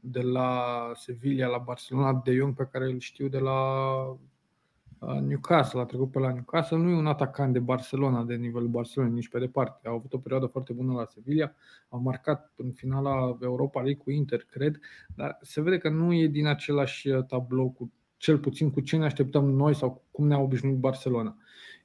de 0.01 0.21
la 0.21 0.91
Sevilla 0.95 1.47
la 1.47 1.57
Barcelona, 1.57 2.21
De 2.23 2.33
Jong 2.33 2.55
pe 2.55 2.67
care 2.71 2.85
îl 2.85 2.99
știu 2.99 3.27
de 3.27 3.39
la 3.39 3.59
uh, 4.99 5.19
Newcastle, 5.21 5.79
a 5.79 5.85
trecut 5.85 6.11
pe 6.11 6.19
la 6.19 6.33
Newcastle, 6.33 6.77
nu 6.77 6.89
e 6.89 6.93
un 6.95 7.07
atacant 7.07 7.53
de 7.53 7.59
Barcelona, 7.59 8.23
de 8.23 8.35
nivelul 8.35 8.67
Barcelona, 8.67 9.11
nici 9.11 9.29
pe 9.29 9.39
departe. 9.39 9.87
A 9.87 9.91
avut 9.91 10.13
o 10.13 10.17
perioadă 10.17 10.45
foarte 10.45 10.73
bună 10.73 10.93
la 10.93 11.05
Sevilla, 11.05 11.53
a 11.89 11.97
marcat 11.97 12.53
în 12.55 12.71
finala 12.71 13.37
Europa 13.41 13.81
League 13.81 14.03
cu 14.03 14.11
Inter, 14.11 14.43
cred, 14.43 14.79
dar 15.15 15.37
se 15.41 15.61
vede 15.61 15.77
că 15.77 15.89
nu 15.89 16.13
e 16.13 16.27
din 16.27 16.47
același 16.47 17.09
uh, 17.09 17.25
tablou 17.25 17.71
cu 17.71 17.91
cel 18.17 18.37
puțin 18.37 18.71
cu 18.71 18.79
ce 18.79 18.97
ne 18.97 19.05
așteptăm 19.05 19.49
noi 19.49 19.75
sau 19.75 19.91
cu 19.91 20.01
cum 20.11 20.27
ne-a 20.27 20.39
obișnuit 20.39 20.77
Barcelona. 20.77 21.37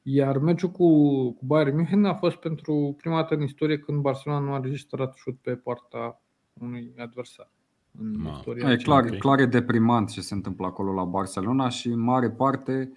Iar 0.03 0.39
meciul 0.39 0.71
cu, 0.71 0.87
cu 1.33 1.45
Bayern 1.45 1.75
München 1.77 2.05
a 2.05 2.15
fost 2.15 2.37
pentru 2.37 2.95
prima 2.97 3.17
dată 3.17 3.35
în 3.35 3.43
istorie 3.43 3.79
când 3.79 4.01
Barcelona 4.01 4.41
nu 4.41 4.53
a 4.53 4.61
registrat 4.61 5.15
șut 5.15 5.39
pe 5.39 5.57
poarta 5.57 6.23
unui 6.61 6.95
adversar. 6.97 7.51
În 7.99 8.21
Ma. 8.21 8.31
istoria 8.37 8.73
E 8.73 8.77
clar, 8.77 9.05
ok. 9.05 9.19
clar 9.19 9.39
e 9.39 9.47
deprimant 9.47 10.11
ce 10.11 10.21
se 10.21 10.35
întâmplă 10.35 10.67
acolo 10.67 10.93
la 10.93 11.05
Barcelona 11.05 11.69
și 11.69 11.89
în 11.89 12.01
mare 12.01 12.31
parte 12.31 12.93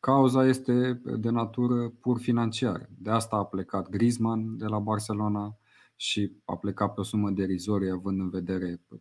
cauza 0.00 0.46
este 0.46 1.00
de 1.18 1.30
natură 1.30 1.88
pur 1.88 2.18
financiară. 2.18 2.88
De 2.98 3.10
asta 3.10 3.36
a 3.36 3.44
plecat 3.44 3.88
Griezmann 3.88 4.56
de 4.56 4.66
la 4.66 4.78
Barcelona 4.78 5.56
și 5.96 6.32
a 6.44 6.56
plecat 6.56 6.94
pe 6.94 7.00
o 7.00 7.04
sumă 7.04 7.30
derizorie 7.30 7.90
având 7.90 8.20
în 8.20 8.30
vedere 8.30 8.80
um, 8.88 9.00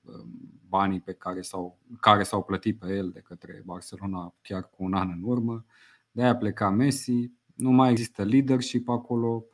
banii 0.68 1.00
pe 1.00 1.14
care 1.14 1.42
s-au, 1.42 1.80
care 2.00 2.24
s-au 2.24 2.44
plătit 2.44 2.80
pe 2.80 2.96
el 2.96 3.10
de 3.10 3.20
către 3.20 3.62
Barcelona 3.66 4.36
chiar 4.42 4.70
cu 4.70 4.84
un 4.84 4.94
an 4.94 5.10
în 5.16 5.22
urmă. 5.24 5.66
De 6.12 6.22
aia 6.22 6.32
a 6.32 6.36
plecat 6.36 6.76
Messi, 6.76 7.32
nu 7.56 7.72
mai 7.72 7.92
există 7.92 8.24
leadership 8.24 8.90
acolo, 8.90 9.46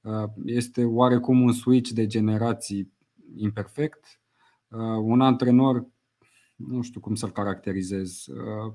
Uh, 0.00 0.30
este 0.44 0.84
oarecum 0.84 1.40
un 1.40 1.52
switch 1.52 1.90
de 1.90 2.06
generații 2.06 2.92
imperfect. 3.36 4.20
Uh, 4.70 4.98
Un 5.02 5.20
antrenor, 5.20 5.86
nu 6.56 6.82
știu 6.82 7.00
cum 7.00 7.14
să-l 7.14 7.32
caracterizez, 7.32 8.26
uh, 8.26 8.72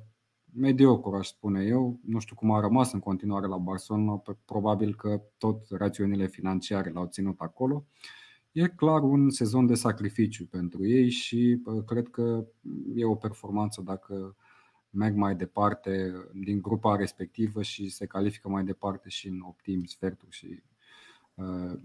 mediocru, 0.53 1.15
aș 1.15 1.27
spune 1.27 1.63
eu. 1.63 1.99
Nu 2.05 2.19
știu 2.19 2.35
cum 2.35 2.51
a 2.51 2.59
rămas 2.59 2.93
în 2.93 2.99
continuare 2.99 3.47
la 3.47 3.57
Barcelona, 3.57 4.23
probabil 4.45 4.95
că 4.95 5.21
tot 5.37 5.65
rațiunile 5.69 6.27
financiare 6.27 6.91
l-au 6.91 7.05
ținut 7.05 7.39
acolo. 7.39 7.85
E 8.51 8.67
clar 8.67 9.01
un 9.01 9.29
sezon 9.29 9.65
de 9.65 9.73
sacrificiu 9.73 10.45
pentru 10.45 10.87
ei 10.87 11.09
și 11.09 11.61
cred 11.85 12.07
că 12.07 12.45
e 12.95 13.05
o 13.05 13.15
performanță 13.15 13.81
dacă 13.81 14.35
merg 14.89 15.15
mai 15.15 15.35
departe 15.35 16.13
din 16.33 16.61
grupa 16.61 16.95
respectivă 16.95 17.61
și 17.61 17.89
se 17.89 18.05
califică 18.05 18.49
mai 18.49 18.63
departe 18.63 19.09
și 19.09 19.27
în 19.27 19.39
optim 19.39 19.83
sfertul 19.83 20.27
și 20.31 20.63
uh, 21.33 21.79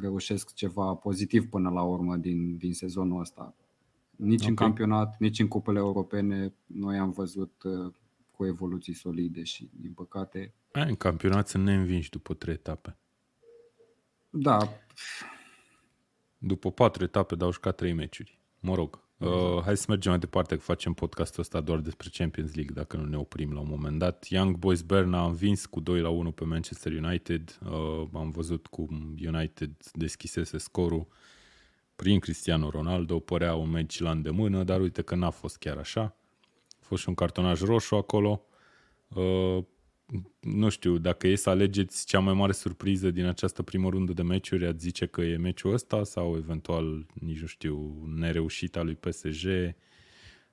reușesc 0.00 0.54
ceva 0.54 0.94
pozitiv 0.94 1.48
până 1.48 1.70
la 1.70 1.82
urmă 1.82 2.16
din, 2.16 2.56
din 2.56 2.74
sezonul 2.74 3.20
ăsta. 3.20 3.54
Nici 4.16 4.40
okay. 4.40 4.48
în 4.48 4.54
campionat, 4.54 5.16
nici 5.18 5.38
în 5.38 5.48
cupele 5.48 5.78
europene 5.78 6.54
noi 6.66 6.98
am 6.98 7.10
văzut 7.10 7.62
uh, 7.62 7.92
cu 8.30 8.46
evoluții 8.46 8.94
solide 8.94 9.42
și, 9.42 9.70
din 9.80 9.92
păcate... 9.92 10.54
Ai, 10.72 10.88
în 10.88 10.96
campionat 10.96 11.48
să 11.48 11.58
ne 11.58 11.74
învingi 11.74 12.10
după 12.10 12.34
trei 12.34 12.54
etape. 12.54 12.96
Da. 14.30 14.58
După 16.38 16.70
patru 16.70 17.04
etape, 17.04 17.34
dar 17.34 17.46
au 17.46 17.52
jucat 17.52 17.76
trei 17.76 17.92
meciuri. 17.92 18.37
Mă 18.60 18.74
rog, 18.74 19.08
Uh, 19.18 19.62
hai 19.62 19.76
să 19.76 19.84
mergem 19.88 20.10
mai 20.10 20.20
departe, 20.20 20.54
că 20.54 20.60
facem 20.60 20.92
podcastul 20.92 21.40
ăsta 21.40 21.60
doar 21.60 21.78
despre 21.78 22.08
Champions 22.12 22.54
League, 22.54 22.74
dacă 22.74 22.96
nu 22.96 23.04
ne 23.04 23.16
oprim 23.16 23.52
la 23.52 23.60
un 23.60 23.66
moment 23.68 23.98
dat. 23.98 24.26
Young 24.28 24.56
Boys 24.56 24.82
Bern 24.82 25.12
a 25.12 25.24
învins 25.24 25.66
cu 25.66 25.80
2 25.80 26.00
la 26.00 26.08
1 26.08 26.30
pe 26.30 26.44
Manchester 26.44 26.92
United. 26.92 27.58
Uh, 27.64 28.08
am 28.12 28.30
văzut 28.30 28.66
cum 28.66 29.14
United 29.26 29.70
deschisese 29.92 30.58
scorul 30.58 31.06
prin 31.96 32.18
Cristiano 32.18 32.70
Ronaldo. 32.70 33.18
Părea 33.18 33.54
un 33.54 33.70
meci 33.70 34.00
la 34.00 34.10
îndemână, 34.10 34.64
dar 34.64 34.80
uite 34.80 35.02
că 35.02 35.14
n-a 35.14 35.30
fost 35.30 35.56
chiar 35.56 35.76
așa. 35.76 36.16
A 36.70 36.80
fost 36.80 37.02
și 37.02 37.08
un 37.08 37.14
cartonaj 37.14 37.60
roșu 37.60 37.94
acolo. 37.94 38.42
Uh, 39.08 39.58
nu 40.40 40.68
știu, 40.68 40.98
dacă 40.98 41.26
e 41.26 41.34
să 41.34 41.50
alegeți 41.50 42.06
cea 42.06 42.18
mai 42.18 42.34
mare 42.34 42.52
surpriză 42.52 43.10
din 43.10 43.24
această 43.24 43.62
primă 43.62 43.88
rundă 43.88 44.12
de 44.12 44.22
meciuri, 44.22 44.66
ați 44.66 44.82
zice 44.82 45.06
că 45.06 45.20
e 45.20 45.36
meciul 45.36 45.72
ăsta 45.72 46.04
sau 46.04 46.36
eventual, 46.36 47.06
nici 47.14 47.40
nu 47.40 47.46
știu, 47.46 48.04
nereușita 48.16 48.82
lui 48.82 48.94
PSG 48.94 49.74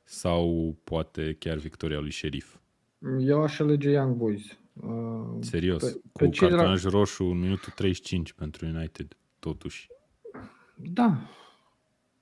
sau 0.04 0.76
poate 0.84 1.36
chiar 1.40 1.58
victoria 1.58 2.00
lui 2.00 2.12
Sheriff? 2.12 2.56
Eu 3.20 3.44
aș 3.44 3.60
alege 3.60 3.90
Young 3.90 4.16
Boys. 4.16 4.44
Uh, 4.74 5.38
Serios, 5.40 5.84
pe, 5.84 5.92
cu 6.12 6.18
pe 6.18 6.30
cartonaj 6.30 6.84
la... 6.84 6.90
roșu 6.90 7.24
în 7.24 7.40
minutul 7.40 7.72
35 7.76 8.34
pentru 8.34 8.66
United, 8.66 9.18
totuși. 9.40 9.88
Da, 10.76 11.30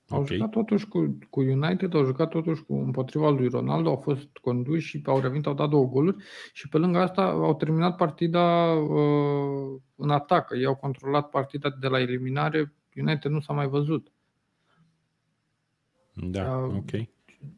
au 0.08 0.20
okay. 0.20 0.36
jucat 0.36 0.50
totuși 0.50 0.88
cu, 0.88 1.18
cu 1.30 1.40
United, 1.40 1.94
au 1.94 2.04
jucat 2.04 2.28
totuși 2.28 2.64
cu 2.64 2.74
împotriva 2.74 3.30
lui 3.30 3.48
Ronaldo, 3.48 3.88
au 3.88 3.96
fost 3.96 4.28
conduși 4.40 4.88
și 4.88 5.02
au 5.04 5.20
revenit, 5.20 5.46
au 5.46 5.54
dat 5.54 5.68
două 5.68 5.86
goluri 5.86 6.24
și 6.52 6.68
pe 6.68 6.78
lângă 6.78 6.98
asta 6.98 7.22
au 7.22 7.54
terminat 7.54 7.96
partida 7.96 8.72
uh, 8.72 9.80
în 9.96 10.10
atac. 10.10 10.50
Ei 10.54 10.64
au 10.64 10.74
controlat 10.74 11.28
partida 11.28 11.76
de 11.80 11.88
la 11.88 12.00
eliminare, 12.00 12.74
United 12.96 13.30
nu 13.30 13.40
s-a 13.40 13.52
mai 13.52 13.66
văzut. 13.66 14.12
Da, 16.12 16.56
uh, 16.56 16.74
ok. 16.76 17.08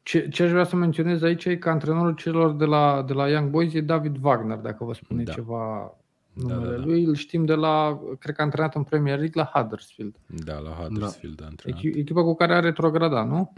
Ce, 0.02 0.28
ce 0.28 0.42
aș 0.42 0.50
vrea 0.50 0.64
să 0.64 0.76
menționez 0.76 1.22
aici 1.22 1.44
e 1.44 1.56
că 1.56 1.70
antrenorul 1.70 2.14
celor 2.14 2.52
de 2.52 2.64
la, 2.64 3.02
de 3.02 3.12
la 3.12 3.28
Young 3.28 3.50
Boys 3.50 3.74
e 3.74 3.80
David 3.80 4.16
Wagner, 4.22 4.56
dacă 4.56 4.84
vă 4.84 4.92
spune 4.92 5.22
da. 5.22 5.32
ceva 5.32 5.96
numele 6.36 6.64
da, 6.64 6.70
da, 6.70 6.76
da. 6.76 6.84
lui. 6.84 7.04
Îl 7.04 7.14
știm 7.14 7.44
de 7.44 7.54
la, 7.54 8.00
cred 8.18 8.34
că 8.34 8.40
a 8.40 8.44
antrenat 8.44 8.74
în 8.74 8.82
Premier 8.82 9.18
League 9.18 9.42
la 9.42 9.50
Huddersfield. 9.54 10.16
Da, 10.26 10.58
la 10.58 10.70
Huddersfield 10.70 11.36
da. 11.36 11.44
a 11.44 11.46
antrenat. 11.46 11.80
Echipa 11.82 12.22
cu 12.22 12.34
care 12.34 12.54
a 12.54 12.60
retrogradat, 12.60 13.28
nu? 13.28 13.52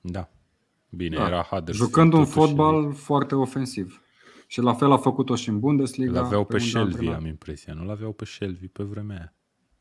Da. 0.00 0.28
Bine, 0.90 1.16
da. 1.16 1.26
era 1.26 1.42
Huddersfield. 1.42 1.90
Jucând 1.90 2.12
un 2.12 2.24
fotbal 2.24 2.92
și... 2.92 2.98
foarte 2.98 3.34
ofensiv. 3.34 4.00
Și 4.46 4.60
la 4.60 4.72
fel 4.72 4.92
a 4.92 4.96
făcut-o 4.96 5.34
și 5.34 5.48
în 5.48 5.60
Bundesliga. 5.60 6.20
L-aveau 6.20 6.44
pe, 6.44 6.56
pe 6.56 6.62
Shelby, 6.62 7.08
am 7.08 7.26
impresia. 7.26 7.72
Nu 7.74 7.84
l-aveau 7.84 8.12
pe 8.12 8.24
Shelby 8.24 8.68
pe 8.68 8.82
vremea 8.82 9.16
aia. 9.16 9.34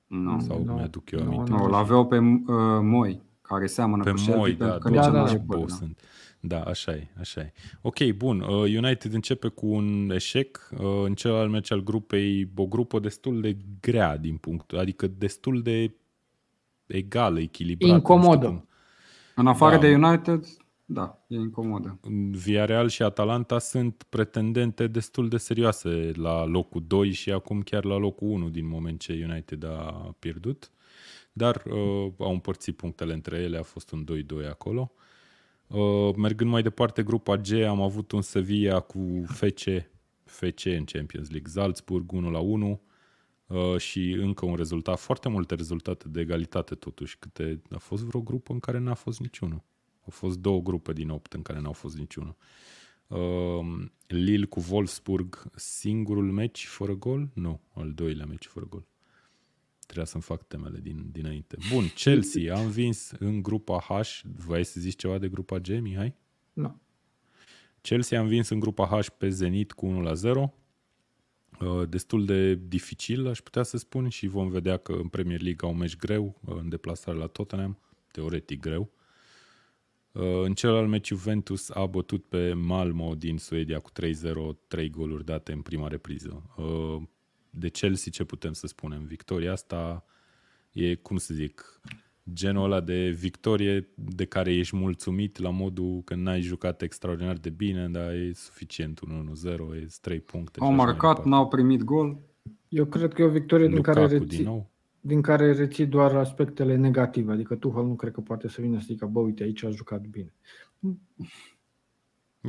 Nu. 0.08 0.40
Sau 0.40 0.64
nu, 0.64 0.74
mi-aduc 0.74 1.12
eu 1.12 1.20
aminte. 1.22 1.52
Nu, 1.52 1.68
l-aveau 1.68 2.08
pe 2.08 2.18
uh, 2.18 2.44
Moi, 2.82 3.22
care 3.42 3.66
seamănă 3.66 4.04
pe 4.04 4.12
cu 4.12 4.18
Shelby. 4.18 4.40
Moi, 4.40 4.54
da, 4.54 4.66
da, 4.66 4.90
da, 4.90 5.10
da, 5.10 5.24
da. 5.48 5.68
sunt. 5.68 6.00
Da, 6.02 6.08
așa 6.54 6.92
e, 6.92 7.08
așa 7.20 7.42
e. 7.42 7.54
Ok, 7.82 8.04
bun. 8.04 8.40
Uh, 8.40 8.50
United 8.50 9.14
începe 9.14 9.48
cu 9.48 9.68
un 9.68 10.12
eșec. 10.14 10.70
Uh, 10.72 11.04
în 11.04 11.16
celălalt 11.16 11.52
meci 11.52 11.72
al 11.72 11.84
grupei, 11.84 12.52
o 12.56 12.66
grupă 12.66 13.00
destul 13.00 13.42
de 13.42 13.58
grea 13.82 14.18
din 14.18 14.38
punct, 14.38 14.72
adică 14.72 15.08
destul 15.08 15.62
de 15.62 15.96
egală, 16.86 17.40
echilibrată. 17.40 17.94
Incomodă. 17.94 18.68
În 19.36 19.48
afară 19.48 19.76
da. 19.76 19.82
de 19.82 19.94
United, 19.94 20.46
da, 20.86 21.24
e 21.28 21.36
incomodă. 21.36 22.00
Villarreal 22.32 22.90
și 22.90 23.04
Atalanta 23.04 23.60
sunt 23.60 24.04
pretendente 24.10 24.88
destul 24.88 25.30
de 25.30 25.38
serioase 25.38 26.12
la 26.16 26.46
locul 26.46 26.84
2 26.88 27.12
și 27.12 27.32
acum 27.32 27.62
chiar 27.62 27.84
la 27.86 27.98
locul 27.98 28.28
1 28.28 28.50
din 28.50 28.68
moment 28.68 29.00
ce 29.00 29.26
United 29.30 29.64
a 29.64 30.16
pierdut. 30.20 30.72
Dar 31.34 31.64
uh, 31.66 32.12
au 32.18 32.32
împărțit 32.32 32.76
punctele 32.76 33.14
între 33.14 33.38
ele, 33.38 33.58
a 33.58 33.64
fost 33.64 33.92
un 33.92 34.06
2-2 34.44 34.50
acolo. 34.50 34.92
Uh, 34.94 34.98
Uh, 34.98 35.05
mergând 36.16 36.50
mai 36.50 36.62
departe, 36.62 37.04
grupa 37.04 37.38
G, 37.38 37.52
am 37.52 37.82
avut 37.82 38.12
un 38.12 38.22
Sevilla 38.22 38.80
cu 38.80 39.24
FC, 39.28 39.64
FC 40.24 40.66
în 40.66 40.84
Champions 40.84 41.30
League, 41.30 41.52
Salzburg 41.52 42.12
1 42.12 42.30
la 42.30 42.40
1 42.40 42.82
uh, 43.48 43.78
și 43.78 44.12
încă 44.12 44.46
un 44.46 44.56
rezultat, 44.56 45.00
foarte 45.00 45.30
multe 45.30 45.56
rezultate 45.56 46.08
de 46.08 46.20
egalitate 46.20 46.76
totuși, 46.76 47.18
câte 47.20 47.62
a 47.70 47.78
fost 47.78 48.04
vreo 48.04 48.22
grupă 48.22 48.54
în 48.54 48.60
care 48.60 48.78
n-a 48.78 48.94
fost 48.94 49.20
niciunul. 49.20 49.64
Au 50.02 50.12
fost 50.12 50.38
două 50.38 50.62
grupe 50.62 50.94
din 50.94 51.10
opt 51.10 51.34
în 51.34 51.42
care 51.42 51.60
n-au 51.60 51.74
fost 51.74 51.98
niciunul. 51.98 52.36
Uh, 53.08 53.88
Lille 54.08 54.46
cu 54.46 54.66
Wolfsburg, 54.70 55.44
singurul 55.56 56.32
meci 56.32 56.66
fără 56.66 56.96
gol? 56.96 57.30
Nu, 57.34 57.62
al 57.74 57.92
doilea 57.92 58.26
meci 58.26 58.46
fără 58.46 58.66
gol. 58.66 58.88
Trebuia 59.86 60.06
să-mi 60.06 60.24
fac 60.24 60.48
temele 60.48 60.80
din, 60.80 61.10
dinainte. 61.12 61.58
Bun, 61.74 61.88
Chelsea 61.88 62.56
a 62.56 62.60
învins 62.60 63.12
în 63.20 63.42
grupa 63.42 63.80
H. 63.80 64.22
Vrei 64.46 64.64
să 64.64 64.80
zici 64.80 65.00
ceva 65.00 65.18
de 65.18 65.30
grupa 65.30 65.60
G, 65.60 65.68
Mihai? 65.68 66.16
Nu. 66.54 66.82
Chelsea 67.82 68.20
a 68.20 68.22
învins 68.22 68.50
în 68.50 68.60
grupa 68.60 68.88
H 68.88 69.08
pe 69.18 69.30
Zenit 69.30 69.72
cu 69.72 69.86
1 69.86 70.02
la 70.02 70.14
0. 70.14 70.54
Uh, 71.60 71.90
destul 71.90 72.26
de 72.26 72.56
dificil, 72.56 73.28
aș 73.28 73.40
putea 73.40 73.64
să 73.64 73.78
spun, 73.78 74.10
și 74.10 74.28
vom 74.28 74.50
vedea 74.50 74.78
că 74.78 74.92
în 74.92 75.08
Premier 75.08 75.42
League 75.42 75.68
au 75.68 75.74
un 75.74 75.80
meci 75.80 75.96
greu, 75.96 76.40
uh, 76.46 76.56
în 76.60 76.70
deplasare 76.70 77.18
la 77.18 77.28
Tottenham, 77.28 77.80
teoretic 78.12 78.60
greu. 78.60 78.92
Uh, 80.12 80.42
în 80.44 80.54
celălalt 80.54 80.90
meci 80.90 81.08
Juventus 81.08 81.70
a 81.70 81.86
bătut 81.86 82.26
pe 82.26 82.54
Malmo 82.54 83.16
din 83.16 83.38
Suedia 83.38 83.80
cu 83.80 83.92
3-0, 83.92 84.58
3 84.68 84.90
goluri 84.90 85.26
date 85.26 85.52
în 85.52 85.62
prima 85.62 85.88
repriză 85.88 86.44
de 87.58 87.70
Chelsea 87.70 88.12
ce 88.12 88.24
putem 88.24 88.54
să 88.54 88.68
spunem? 88.68 89.06
Victoria 89.06 89.52
asta 89.52 90.06
e, 90.72 90.96
cum 90.96 91.18
să 91.18 91.34
zic, 91.34 91.82
genul 92.34 92.64
ăla 92.64 92.82
de 92.82 93.10
victorie 93.10 93.90
de 93.96 94.26
care 94.26 94.54
ești 94.54 94.76
mulțumit 94.76 95.38
la 95.38 95.50
modul 95.50 96.02
că 96.06 96.16
n-ai 96.16 96.42
jucat 96.42 96.82
extraordinar 96.82 97.38
de 97.38 97.50
bine, 97.50 97.90
dar 97.90 98.12
e 98.12 98.32
suficient, 98.34 99.00
1-1-0, 99.00 99.50
e 99.76 99.88
3 100.02 100.20
puncte. 100.20 100.60
Au 100.62 100.74
marcat, 100.74 101.26
n-au 101.26 101.48
primit 101.48 101.84
gol. 101.84 102.18
Eu 102.68 102.86
cred 102.86 103.14
că 103.14 103.22
e 103.22 103.26
o 103.26 103.30
victorie 103.30 103.68
din 103.68 103.82
care, 103.82 104.06
reții, 104.06 104.38
din, 104.38 104.46
nou. 104.46 104.70
din 105.00 105.22
care 105.22 105.54
reții 105.54 105.86
doar 105.86 106.16
aspectele 106.16 106.76
negative, 106.76 107.32
adică 107.32 107.56
Tuchel 107.56 107.86
nu 107.86 107.96
cred 107.96 108.12
că 108.12 108.22
poate 108.22 108.48
să 108.48 108.62
vină 108.62 108.80
să 108.80 108.86
zică, 108.88 109.06
bă, 109.06 109.20
uite, 109.20 109.44
aici 109.44 109.64
a 109.64 109.70
jucat 109.70 110.02
bine. 110.02 110.34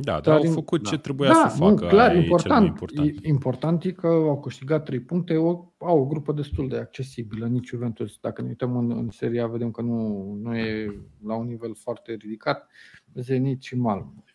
Da, 0.01 0.19
dar 0.19 0.35
au 0.35 0.51
făcut 0.51 0.83
da. 0.83 0.89
ce 0.89 0.97
trebuia 0.97 1.29
da, 1.29 1.47
să 1.49 1.57
facă. 1.57 1.83
Nu, 1.83 1.89
clar, 1.89 2.15
important, 2.15 2.63
e 2.63 2.67
important. 2.67 3.25
important 3.25 3.83
e 3.83 3.91
că 3.91 4.07
au 4.07 4.39
câștigat 4.39 4.85
3 4.85 4.99
puncte, 4.99 5.33
au, 5.33 5.73
au 5.77 5.99
o 5.99 6.05
grupă 6.05 6.33
destul 6.33 6.67
de 6.67 6.77
accesibilă. 6.77 7.47
Nici 7.47 7.67
Juventus, 7.67 8.17
dacă 8.21 8.41
ne 8.41 8.47
uităm 8.47 8.77
în, 8.77 8.91
în 8.91 9.09
seria, 9.09 9.47
vedem 9.47 9.71
că 9.71 9.81
nu, 9.81 10.31
nu 10.41 10.55
e 10.57 10.95
la 11.25 11.35
un 11.35 11.47
nivel 11.47 11.75
foarte 11.75 12.13
ridicat. 12.13 12.67
Zenit 13.13 13.61
și 13.61 13.75
Malmö. 13.75 14.25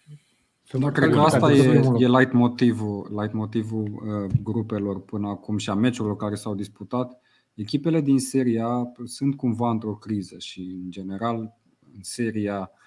Da, 0.78 0.90
cred 0.90 1.10
că 1.10 1.20
asta 1.20 1.52
e, 1.52 1.82
e 1.98 2.08
light 2.08 2.32
motivul, 2.32 3.06
light 3.20 3.32
motivul 3.32 3.82
uh, 3.82 4.32
grupelor 4.42 5.00
până 5.00 5.28
acum 5.28 5.56
și 5.56 5.70
a 5.70 5.74
meciurilor 5.74 6.16
care 6.16 6.34
s-au 6.34 6.54
disputat. 6.54 7.20
Echipele 7.54 8.00
din 8.00 8.18
seria 8.18 8.92
sunt 9.04 9.36
cumva 9.36 9.70
într-o 9.70 9.94
criză 9.94 10.36
și, 10.38 10.80
în 10.84 10.90
general, 10.90 11.36
în 11.94 12.00
seria 12.00 12.70
Uh, 12.70 12.80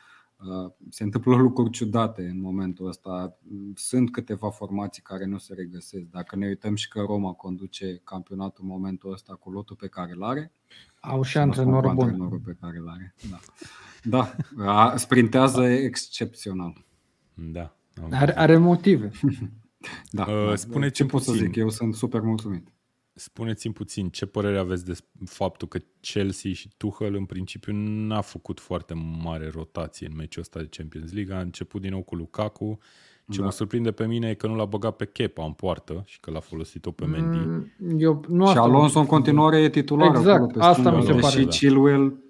se 0.90 1.04
întâmplă 1.04 1.36
lucruri 1.36 1.70
ciudate 1.70 2.22
în 2.22 2.42
momentul 2.42 2.88
ăsta. 2.88 3.38
Sunt 3.76 4.12
câteva 4.12 4.50
formații 4.50 5.02
care 5.02 5.26
nu 5.26 5.38
se 5.38 5.54
regăsesc. 5.54 6.04
Dacă 6.12 6.36
ne 6.36 6.48
uităm 6.48 6.76
și 6.76 6.88
că 6.88 7.02
Roma 7.02 7.32
conduce 7.32 8.02
campionatul 8.04 8.64
în 8.64 8.70
momentul 8.70 9.12
ăsta 9.12 9.34
cu 9.34 9.52
lotul 9.52 9.76
pe 9.76 9.88
care 9.88 10.12
îl 10.16 10.24
are, 10.24 10.52
au 11.00 11.22
și 11.22 11.38
antrenorul 11.38 11.94
bun. 11.94 12.04
Antrenorul 12.04 12.40
pe 12.40 12.58
care 12.62 12.78
îl 12.78 12.90
are. 12.90 13.16
Da. 14.04 14.36
da. 14.58 14.94
Sprintează 14.98 15.64
excepțional. 15.64 16.86
Da. 17.34 17.76
Are, 18.12 18.38
are 18.38 18.58
motive. 18.58 19.12
da. 20.12 20.26
Uh, 20.26 20.54
spuneți 20.56 20.94
ce 20.94 21.06
pot 21.06 21.22
să 21.22 21.34
zic? 21.34 21.56
Eu 21.56 21.70
sunt 21.70 21.96
super 21.96 22.22
mulțumit. 22.22 22.75
Spuneți-mi 23.18 23.74
puțin 23.74 24.10
ce 24.10 24.26
părere 24.26 24.58
aveți 24.58 24.86
de 24.86 24.94
faptul 25.26 25.68
că 25.68 25.78
Chelsea 26.00 26.52
și 26.52 26.70
Tuchel 26.78 27.16
în 27.16 27.26
principiu 27.26 27.74
n-a 27.76 28.22
făcut 28.22 28.60
foarte 28.60 28.94
mare 29.24 29.50
rotație 29.54 30.08
în 30.08 30.16
meciul 30.16 30.42
ăsta 30.42 30.60
de 30.60 30.68
Champions 30.70 31.12
League. 31.14 31.36
A 31.36 31.40
început 31.40 31.82
din 31.82 31.92
nou 31.92 32.02
cu 32.02 32.16
Lukaku 32.16 32.78
Ce 33.30 33.38
Da. 33.40 33.44
mă 33.46 33.52
surprinde 33.52 33.92
pe 33.92 34.06
mine 34.06 34.30
e 34.30 34.34
că 34.34 34.48
nu 34.48 34.56
l-a 34.56 34.66
băgat 34.66 34.96
pe 34.96 35.06
Kepa 35.06 35.46
în 35.46 35.52
poartă 35.52 36.04
și 36.06 36.20
că 36.20 36.32
l-a 36.32 36.40
folosit-o 36.40 36.92
pe 36.92 37.06
Mendy. 37.06 37.38
Mm, 37.38 38.00
Eu, 38.00 38.24
nu 38.28 38.44
Și 38.44 38.50
asta 38.50 38.62
Alonso 38.62 39.00
în 39.00 39.06
continuare 39.06 39.58
e 39.62 39.70
titular 39.70 40.08
Exact, 40.16 40.28
acolo 40.28 40.52
pe 40.54 40.60
asta 40.60 40.72
stânga, 40.82 40.98
mi 40.98 41.04
se 41.04 41.12
deși 41.14 41.22
pare, 41.24 41.44
da. 41.44 41.50
Chilwell 41.50 42.24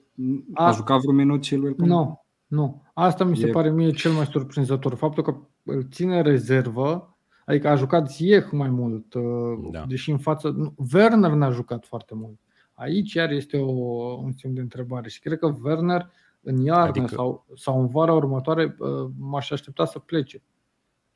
a, 0.54 0.68
A- 0.68 0.72
jucat 0.72 1.00
vreun 1.00 1.16
minut 1.16 1.42
Chilwell 1.42 1.74
până 1.74 1.88
Nu, 1.88 2.26
nu. 2.48 2.84
Asta 2.94 3.24
mi 3.24 3.38
se 3.38 3.48
E- 3.48 3.52
pare 3.52 3.72
mie 3.72 3.92
cel 3.92 4.12
mai 4.12 4.26
surprinzător. 4.26 4.96
Faptul 4.96 5.24
că 5.24 5.36
îl 5.64 5.88
ține 5.92 6.22
rezervă, 6.22 7.15
adică 7.46 7.68
a 7.70 7.76
jucat 7.76 8.12
Ziyech 8.12 8.52
mai 8.52 8.70
mult, 8.70 9.14
uh, 9.14 9.24
Da. 9.72 9.86
deși 9.88 10.12
în 10.12 10.18
față... 10.18 10.50
Nu, 10.50 10.74
Werner 10.94 11.32
n-a 11.32 11.50
jucat 11.52 11.86
foarte 11.86 12.16
mult. 12.16 12.40
Aici 12.74 13.14
iar 13.14 13.32
este 13.32 13.58
o, 13.58 13.72
un 14.14 14.32
semn 14.32 14.54
de 14.54 14.62
întrebare 14.62 15.10
și 15.10 15.20
cred 15.20 15.38
că 15.40 15.56
Werner 15.64 16.10
în 16.42 16.58
iarnă 16.58 16.88
Adică- 16.88 17.16
sau, 17.16 17.46
sau 17.56 17.80
în 17.82 17.88
vara 17.88 18.14
următoare 18.14 18.76
uh, 18.80 19.10
m-aș 19.18 19.52
aștepta 19.52 19.86
să 19.86 20.00
plece. 20.00 20.42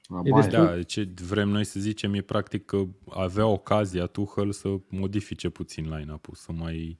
la 0.07 0.21
E 0.23 0.29
Bayern. 0.29 0.49
destul- 0.49 0.65
Da, 0.75 0.83
ce 0.83 1.09
vrem 1.27 1.49
noi 1.49 1.63
să 1.63 1.79
zicem 1.79 2.13
e 2.13 2.21
practic 2.21 2.65
că 2.65 2.81
avea 3.09 3.45
ocazia 3.45 4.05
Tuchel 4.05 4.51
să 4.51 4.69
modifice 4.87 5.49
puțin 5.49 5.83
line-up-ul, 5.95 6.33
să 6.35 6.51
mai, 6.51 6.99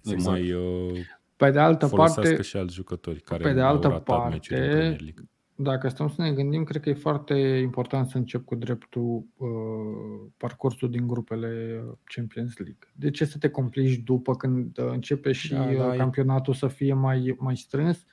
să 0.00 0.12
Exact. 0.12 0.30
mai 0.38 0.52
uh, 0.52 0.98
Pe 1.36 1.50
de 1.50 1.58
altă 1.58 1.86
folosească 1.86 2.20
parte, 2.28 2.42
și 2.42 2.56
alți 2.56 2.74
jucători 2.74 3.20
care 3.20 3.42
pe 3.42 3.52
de 3.52 3.60
au 3.60 3.68
altă 3.68 3.88
ratat 3.88 4.30
meciuri 4.30 4.60
în 4.60 4.66
parte, 4.66 4.78
Premier 4.80 5.00
League. 5.00 5.28
Dacă 5.60 5.88
stăm 5.88 6.08
să 6.08 6.22
ne 6.22 6.32
gândim, 6.32 6.64
cred 6.64 6.82
că 6.82 6.88
e 6.88 6.94
foarte 6.94 7.34
important 7.62 8.08
să 8.08 8.16
încep 8.16 8.44
cu 8.44 8.54
dreptul 8.54 9.24
uh, 9.36 10.30
parcursul 10.36 10.90
din 10.90 11.06
grupele 11.06 11.82
Champions 12.04 12.56
League. 12.56 12.88
De 12.92 13.10
ce 13.10 13.24
să 13.24 13.38
te 13.38 13.48
complici 13.48 13.96
după 13.96 14.34
când 14.34 14.78
uh, 14.78 14.88
începe 14.90 15.32
și 15.32 15.52
Da, 15.52 15.64
da, 15.64 15.72
da, 15.72 15.86
da, 15.86 15.94
e- 15.94 15.96
campionatul 15.96 16.54
să 16.54 16.66
fie 16.66 16.92
mai, 16.94 17.36
mai 17.38 17.56
strâns 17.56 18.06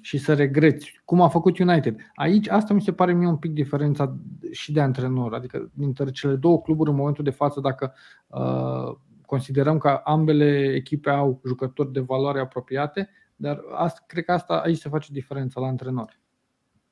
și 0.00 0.18
să 0.18 0.34
regreți, 0.34 1.00
cum 1.04 1.20
a 1.20 1.28
făcut 1.28 1.58
United. 1.58 2.00
Aici 2.14 2.48
asta 2.48 2.74
mi 2.74 2.82
se 2.82 2.92
pare 2.92 3.12
mie 3.12 3.28
un 3.28 3.36
pic 3.36 3.52
diferența 3.52 4.16
și 4.50 4.72
de 4.72 4.80
antrenor, 4.80 5.34
adică 5.34 5.70
dintre 5.74 6.10
cele 6.10 6.34
două 6.34 6.60
cluburi 6.60 6.90
în 6.90 6.96
momentul 6.96 7.24
de 7.24 7.30
față, 7.30 7.60
dacă 7.60 7.94
uh, 8.26 8.96
considerăm 9.26 9.78
că 9.78 10.00
ambele 10.04 10.72
echipe 10.74 11.10
au 11.10 11.40
jucători 11.46 11.92
de 11.92 12.00
valoare 12.00 12.40
apropiate, 12.40 13.10
dar 13.36 13.60
asta, 13.74 14.04
cred 14.06 14.24
că 14.24 14.32
asta 14.32 14.54
aici 14.54 14.78
se 14.78 14.88
face 14.88 15.12
diferența 15.12 15.60
la 15.60 15.66
antrenor. 15.66 16.18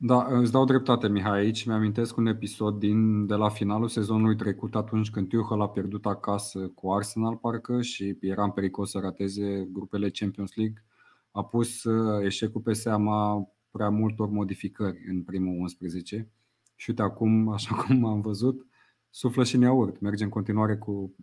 Da, 0.01 0.26
îți 0.30 0.53
dau 0.53 0.64
dreptate, 0.64 1.09
Mihai, 1.09 1.38
aici 1.38 1.64
mi-amintesc 1.64 2.16
un 2.16 2.26
episod 2.26 2.78
din, 2.78 3.26
de 3.26 3.34
la 3.34 3.49
finalul 3.49 3.88
sezonului 3.88 4.36
trecut, 4.36 4.74
atunci 4.74 5.11
când 5.11 5.28
Tuchel 5.28 5.61
a 5.61 5.68
pierdut 5.68 6.07
acasă 6.07 6.59
cu 6.59 6.90
Arsenal, 6.90 7.36
parcă, 7.36 7.82
și 7.82 8.16
era 8.20 8.44
în 8.44 8.51
pericol 8.51 8.86
să 8.86 8.99
rateze 8.99 9.68
grupele 9.72 10.11
Champions 10.11 10.55
League. 10.55 10.84
A 11.30 11.44
pus 11.44 11.84
uh, 11.84 12.24
eșecul 12.24 12.61
pe 12.61 12.72
seama 12.72 13.49
prea 13.70 13.88
multor 13.88 14.28
modificări 14.28 15.05
în 15.09 15.22
primul 15.22 15.61
11 15.61 16.28
și 16.76 16.90
uite 16.90 17.03
acum, 17.03 17.49
așa 17.59 17.74
cum 17.74 18.05
am 18.05 18.20
văzut, 18.20 18.66
suflă 19.11 19.44
și 19.44 19.55
în 19.55 19.61
iaurt. 19.61 20.01
Merge 20.01 20.24
în 20.24 20.30
continuare 20.30 20.76
cu 20.76 21.14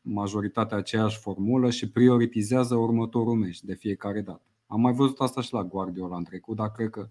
majoritatea 0.00 0.76
aceeași 0.76 1.18
formulă 1.18 1.70
și 1.70 1.90
prioritizează 1.90 2.74
următorul 2.74 3.34
meci 3.34 3.62
de 3.62 3.74
fiecare 3.74 4.20
dată. 4.20 4.42
Am 4.66 4.80
mai 4.80 4.92
văzut 4.92 5.20
asta 5.20 5.40
și 5.40 5.52
la 5.52 5.64
Guardiola 5.64 6.16
în 6.16 6.24
trecut, 6.24 6.56
dar 6.56 6.70
cred 6.70 6.90
că 6.90 7.08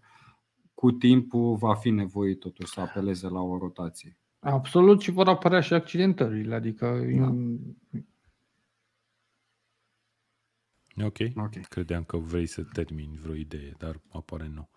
cu 0.83 0.91
timpul 0.91 1.55
va 1.55 1.75
fi 1.75 1.89
nevoie 1.89 2.35
totuși 2.35 2.71
să 2.71 2.79
apeleze 2.79 3.27
la 3.27 3.41
o 3.41 3.57
rotație. 3.57 4.17
Absolut 4.39 5.01
și 5.01 5.11
vor 5.11 5.27
apărea 5.27 5.59
și 5.59 5.73
accidentările, 5.73 6.55
adică 6.55 7.05
Da. 7.17 7.33
da. 10.95 11.05
Ok. 11.05 11.17
Ok. 11.35 11.67
Credeam 11.69 12.03
că 12.03 12.17
vrei 12.17 12.45
să 12.45 12.63
termini 12.63 13.19
vreo 13.21 13.35
idee, 13.35 13.73
dar 13.77 14.01
apare 14.11 14.51
nu. 14.53 14.69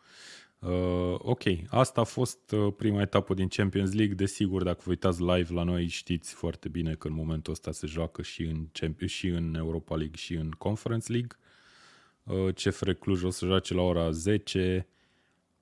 Uh, 0.59 1.15
ok, 1.19 1.43
asta 1.69 2.01
a 2.01 2.05
fost 2.05 2.53
uh, 2.53 2.73
prima 2.77 3.01
etapă 3.01 3.35
din 3.35 3.49
Champions 3.49 3.93
League. 3.93 4.15
Desigur, 4.15 4.63
dacă 4.63 4.81
vă 4.85 4.91
uitați 4.91 5.23
live 5.23 5.53
la 5.53 5.63
noi, 5.63 5.87
știți 5.87 6.35
foarte 6.35 6.69
bine 6.69 6.95
că 6.95 7.09
în 7.09 7.15
momentul 7.15 7.53
ăsta 7.53 7.73
se 7.73 7.87
joacă 7.87 8.23
și 8.23 8.43
în, 8.43 8.69
Champions, 8.73 9.13
și 9.13 9.29
în 9.29 9.55
Europa 9.55 9.97
League 9.97 10.17
și 10.17 10.35
în 10.35 10.51
Conference 10.51 11.13
League. 11.13 11.37
Uh, 12.23 12.55
CFR 12.55 12.91
Cluj 12.91 13.23
o 13.23 13.31
să 13.31 13.47
joace 13.47 13.75
la 13.75 13.83
ora 13.83 14.11
10, 14.11 14.87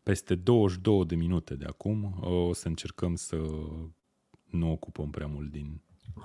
peste 0.04 0.34
22 0.34 1.04
de 1.04 1.14
minute 1.14 1.54
de 1.54 1.64
acum. 1.68 2.18
Uh, 2.20 2.48
o 2.48 2.52
să 2.52 2.68
încercăm 2.68 3.14
să 3.14 3.36
nu 4.50 4.70
ocupăm 4.70 5.10
prea 5.10 5.26
mult 5.26 5.50
din, 5.50 5.80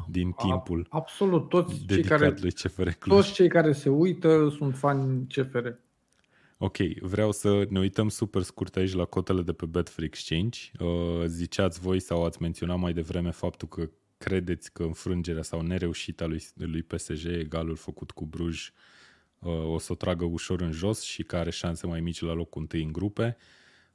din 0.09 0.31
timpul 0.31 0.87
Absolut, 0.89 1.49
toți 1.49 1.75
cei, 1.75 1.85
dedicat 1.85 2.19
care, 2.19 2.35
lui 2.41 2.51
CFR 2.51 2.89
Cluj. 2.89 3.15
toți 3.15 3.33
cei 3.33 3.47
care 3.47 3.71
se 3.71 3.89
uită 3.89 4.49
sunt 4.57 4.77
fani 4.77 5.27
CFR. 5.27 5.67
Ok, 6.57 6.77
vreau 7.01 7.31
să 7.31 7.65
ne 7.69 7.79
uităm 7.79 8.09
super 8.09 8.41
scurt 8.41 8.75
aici 8.75 8.93
la 8.93 9.05
cotele 9.05 9.41
de 9.41 9.53
pe 9.53 9.65
Betfair 9.65 10.07
Exchange. 10.07 10.59
Uh, 10.79 11.25
ziceați 11.25 11.79
voi 11.79 11.99
sau 11.99 12.25
ați 12.25 12.41
menționat 12.41 12.77
mai 12.77 12.93
devreme 12.93 13.31
faptul 13.31 13.67
că 13.67 13.89
credeți 14.17 14.73
că 14.73 14.83
înfrângerea 14.83 15.41
sau 15.41 15.61
nereușita 15.61 16.25
lui, 16.25 16.43
lui 16.53 16.83
PSG, 16.83 17.25
egalul 17.25 17.75
făcut 17.75 18.11
cu 18.11 18.25
Bruj, 18.25 18.71
uh, 19.39 19.65
o 19.65 19.77
să 19.77 19.91
o 19.91 19.95
tragă 19.95 20.25
ușor 20.25 20.61
în 20.61 20.71
jos 20.71 21.01
și 21.01 21.23
că 21.23 21.35
are 21.35 21.49
șanse 21.49 21.87
mai 21.87 22.01
mici 22.01 22.21
la 22.21 22.33
locul 22.33 22.61
întâi 22.61 22.83
în 22.83 22.91
grupe. 22.91 23.37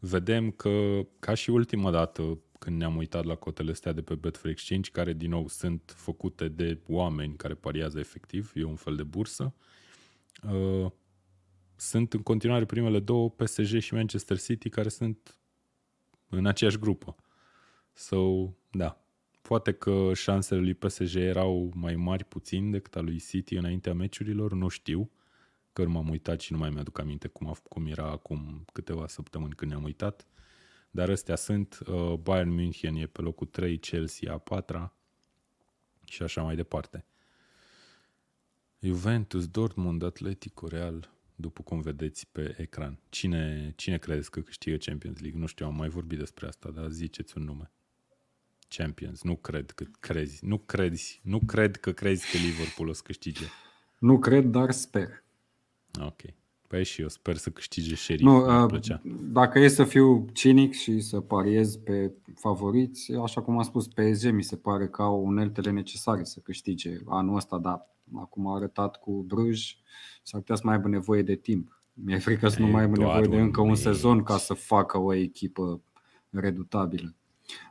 Vedem 0.07 0.51
că, 0.51 1.07
ca 1.19 1.35
și 1.35 1.51
ultima 1.51 1.91
dată 1.91 2.39
când 2.59 2.77
ne-am 2.77 2.97
uitat 2.97 3.25
la 3.25 3.35
cotele 3.35 3.71
astea 3.71 3.93
de 3.93 4.03
pe 4.03 4.15
Betfair 4.15 4.53
Exchange, 4.53 4.91
care 4.91 5.13
din 5.13 5.31
nou 5.31 5.49
sunt 5.49 5.95
făcute 5.97 6.49
de 6.49 6.81
oameni 6.87 7.37
care 7.37 7.55
pariază 7.55 7.99
efectiv, 7.99 8.53
e 8.55 8.65
un 8.65 8.75
fel 8.75 8.97
de 8.97 9.03
bursă, 9.03 9.55
uh, 10.53 10.91
sunt 11.77 12.13
în 12.13 12.23
continuare 12.23 12.65
primele 12.65 13.01
două 13.01 13.31
PSG 13.31 13.79
și 13.79 13.95
Manchester 13.95 14.41
City 14.41 14.69
care 14.69 14.89
sunt 14.89 15.39
în 16.29 16.47
aceeași 16.47 16.79
grupă. 16.79 17.17
So, 17.93 18.53
da. 18.71 19.05
Poate 19.43 19.73
că 19.73 20.11
șansele 20.15 20.61
lui 20.61 20.75
PSG 20.75 21.15
erau 21.15 21.73
mai 21.75 21.97
mari 21.97 22.25
puțin 22.25 22.71
decât 22.71 22.97
a 22.97 23.01
lui 23.01 23.19
City 23.19 23.55
înaintea 23.55 23.95
meciurilor, 23.95 24.53
nu 24.53 24.69
știu, 24.69 25.01
că 25.01 25.24
nu 25.83 25.91
m-am 25.91 26.09
uitat 26.09 26.41
și 26.41 26.53
nu 26.53 26.59
mai 26.59 26.71
mi-aduc 26.71 26.99
aminte 26.99 27.29
cum, 27.29 27.49
a, 27.49 27.53
cum 27.69 27.87
era 27.87 28.11
acum 28.11 28.65
câteva 28.73 29.07
săptămâni 29.07 29.55
când 29.55 29.71
ne-am 29.71 29.85
uitat. 29.85 30.27
Dar 30.91 31.11
astea 31.11 31.37
sunt, 31.37 31.79
uh, 31.87 32.13
Bayern 32.13 32.51
München 32.51 32.97
e 32.97 33.07
pe 33.07 33.21
locul 33.21 33.47
3, 33.47 33.79
Chelsea 33.79 34.33
a 34.33 34.39
4 34.39 34.93
și 36.05 36.23
așa 36.23 36.43
mai 36.43 36.57
departe. 36.57 37.05
Juventus, 38.79 39.47
Dortmund, 39.47 40.03
Atletico, 40.03 40.67
Real, 40.67 41.11
după 41.35 41.63
cum 41.63 41.81
vedeți 41.81 42.27
pe 42.33 42.55
ecran. 42.59 42.99
Cine, 43.09 43.73
cine 43.77 43.99
credeți 43.99 44.31
că 44.31 44.41
câștigă 44.41 44.77
Champions 44.77 45.21
League? 45.21 45.41
Nu 45.41 45.47
știu, 45.47 45.67
am 45.67 45.75
mai 45.75 45.89
vorbit 45.89 46.19
despre 46.19 46.47
asta, 46.47 46.71
dar 46.71 46.91
ziceți 46.91 47.39
un 47.39 47.45
nume. 47.45 47.71
Champions, 48.69 49.23
nu 49.23 49.37
cred 49.37 49.71
că 49.71 49.85
crezi, 50.01 50.45
nu 50.45 50.59
crezi, 50.59 51.21
nu 51.23 51.39
cred 51.39 51.77
că 51.77 51.93
crezi 51.93 52.31
că 52.31 52.37
Liverpool 52.37 52.89
o 52.89 52.93
să 52.93 53.03
câștige. 53.05 53.45
Nu 53.99 54.19
cred, 54.19 54.45
dar 54.45 54.71
sper. 54.71 55.24
Ok. 56.01 56.21
Păi 56.67 56.85
și 56.85 57.01
eu 57.01 57.09
sper 57.09 57.37
să 57.37 57.51
câștige 57.51 57.95
Sheriff, 57.95 58.25
Nu, 58.25 58.37
mi-ar 58.37 58.63
uh, 58.63 58.69
plăcea. 58.69 59.03
dacă 59.33 59.59
e 59.59 59.69
să 59.69 59.85
fiu 59.85 60.27
cinic 60.33 60.73
și 60.73 61.01
să 61.01 61.21
pariez 61.21 61.77
pe 61.77 62.13
favoriți, 62.35 63.13
așa 63.13 63.43
cum 63.43 63.57
am 63.57 63.63
spus, 63.63 63.87
PSG 63.89 64.31
mi 64.33 64.43
se 64.43 64.57
pare 64.57 64.89
că 64.89 65.03
au 65.03 65.25
uneltele 65.27 65.71
necesare 65.71 66.25
să 66.25 66.41
câștige 66.43 66.97
anul 67.07 67.37
ăsta, 67.37 67.59
dar 67.59 67.91
acum 68.15 68.47
a 68.47 68.55
arătat 68.57 68.97
cu 69.01 69.25
Bruj, 69.27 69.77
s-ar 70.23 70.41
putea 70.41 70.55
să 70.55 70.63
mai 70.65 70.75
aibă 70.75 70.89
nevoie 70.89 71.23
de 71.23 71.35
timp. 71.35 71.81
Mi-e 71.93 72.19
frică 72.19 72.49
să 72.49 72.61
nu 72.61 72.67
E 72.67 72.71
mai 72.71 72.83
aibă 72.83 72.97
doar 72.97 73.07
nevoie 73.09 73.29
de 73.31 73.37
un 73.37 73.43
încă 73.43 73.61
un 73.61 73.67
meci. 73.69 73.77
sezon 73.77 74.23
ca 74.23 74.37
să 74.37 74.55
facă 74.55 74.99
o 74.99 75.15
echipă 75.15 75.81
redutabilă. 76.31 77.15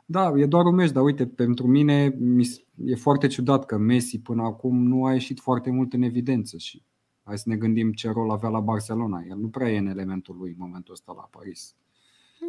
Da, 0.04 0.32
e 0.36 0.46
doar 0.46 0.64
un 0.64 0.74
meci, 0.74 0.90
dar 0.90 1.02
uite, 1.02 1.26
pentru 1.26 1.66
mine 1.66 2.16
mi 2.18 2.44
s- 2.44 2.60
e 2.84 2.94
foarte 2.94 3.26
ciudat 3.26 3.66
că 3.66 3.76
Messi 3.78 4.18
până 4.20 4.42
acum 4.42 4.82
nu 4.86 5.04
a 5.04 5.12
ieșit 5.12 5.40
foarte 5.40 5.70
mult 5.70 5.92
în 5.92 6.02
evidență 6.02 6.56
și 6.56 6.82
hai 7.24 7.38
să 7.38 7.48
ne 7.48 7.56
gândim 7.56 7.92
ce 7.92 8.10
rol 8.10 8.30
avea 8.30 8.48
la 8.48 8.60
Barcelona. 8.60 9.22
El 9.28 9.36
nu 9.36 9.48
prea 9.48 9.70
e 9.70 9.78
în 9.78 9.86
elementul 9.86 10.36
lui 10.36 10.50
în 10.50 10.56
momentul 10.58 10.92
ăsta 10.92 11.12
la 11.12 11.22
Paris. 11.22 11.74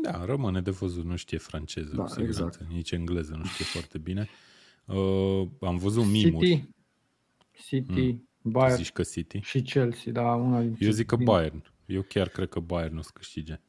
Da, 0.01 0.25
rămâne 0.25 0.61
de 0.61 0.71
văzut, 0.71 1.05
nu 1.05 1.15
știe 1.15 1.37
franceză, 1.37 1.95
Da, 1.95 2.01
cu 2.03 2.07
siguranță, 2.09 2.43
exact. 2.43 2.71
nici 2.71 2.91
engleză 2.91 3.35
nu 3.37 3.43
știe 3.45 3.65
foarte 3.65 3.97
bine. 3.97 4.27
Uh, 4.85 5.47
am 5.61 5.77
văzut 5.77 6.05
mimuri. 6.05 6.47
City, 6.47 6.69
City, 7.67 8.21
Bayern 8.41 8.75
Zici 8.75 8.91
că 8.91 9.03
City? 9.03 9.39
și 9.39 9.61
Chelsea, 9.61 10.11
da, 10.11 10.21
una 10.33 10.61
din 10.61 10.75
Eu 10.79 10.91
zic 10.91 11.05
că 11.05 11.15
din- 11.15 11.25
Bayern. 11.25 11.71
Eu 11.85 12.01
chiar 12.01 12.27
cred 12.29 12.49
că 12.49 12.59
Bayern 12.59 12.97
o 12.97 13.01
să 13.01 13.09
câștige. 13.13 13.61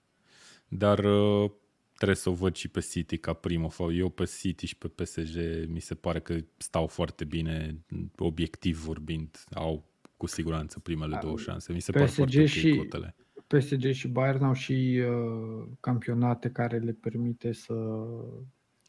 Dar 0.68 0.98
uh, 0.98 1.50
trebuie 1.94 2.16
să 2.16 2.28
o 2.30 2.32
văd 2.32 2.54
și 2.54 2.68
pe 2.68 2.80
City 2.80 3.16
ca 3.18 3.32
primă. 3.32 3.68
Eu 3.92 4.08
pe 4.08 4.24
City 4.40 4.66
și 4.66 4.76
pe 4.76 4.88
PSG 4.88 5.36
mi 5.68 5.80
se 5.80 5.94
pare 5.94 6.20
că 6.20 6.36
stau 6.56 6.86
foarte 6.86 7.24
bine, 7.24 7.84
obiectiv 8.18 8.78
vorbind, 8.84 9.44
au 9.54 9.84
cu 10.16 10.26
siguranță 10.26 10.78
primele 10.80 11.18
două 11.22 11.38
șanse. 11.38 11.72
Mi 11.72 11.80
se 11.80 11.92
pare 11.92 12.04
PSG 12.04 12.14
foarte 12.14 12.40
ok 12.40 12.46
și- 12.46 12.76
cotele. 12.76 13.14
PSG 13.46 13.90
și 13.92 14.08
Bayern 14.08 14.44
au 14.44 14.52
și 14.52 15.02
uh, 15.10 15.68
campionate 15.80 16.50
care 16.50 16.78
le 16.78 16.92
permite 16.92 17.52
să 17.52 17.74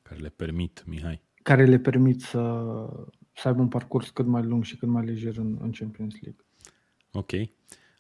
care 0.04 0.20
le 0.20 0.30
permit, 0.30 0.84
Mihai. 0.86 1.22
care 1.44 1.66
le 1.66 1.80
permit 1.80 2.22
să, 2.22 2.64
să 3.34 3.48
aibă 3.48 3.62
un 3.62 3.68
parcurs 3.68 4.10
cât 4.10 4.26
mai 4.26 4.44
lung 4.44 4.64
și 4.64 4.78
cât 4.78 4.88
mai 4.88 5.06
lejer 5.06 5.38
în, 5.38 5.58
în 5.62 5.72
Champions 5.72 6.16
League. 6.22 6.46
Ok. 7.12 7.32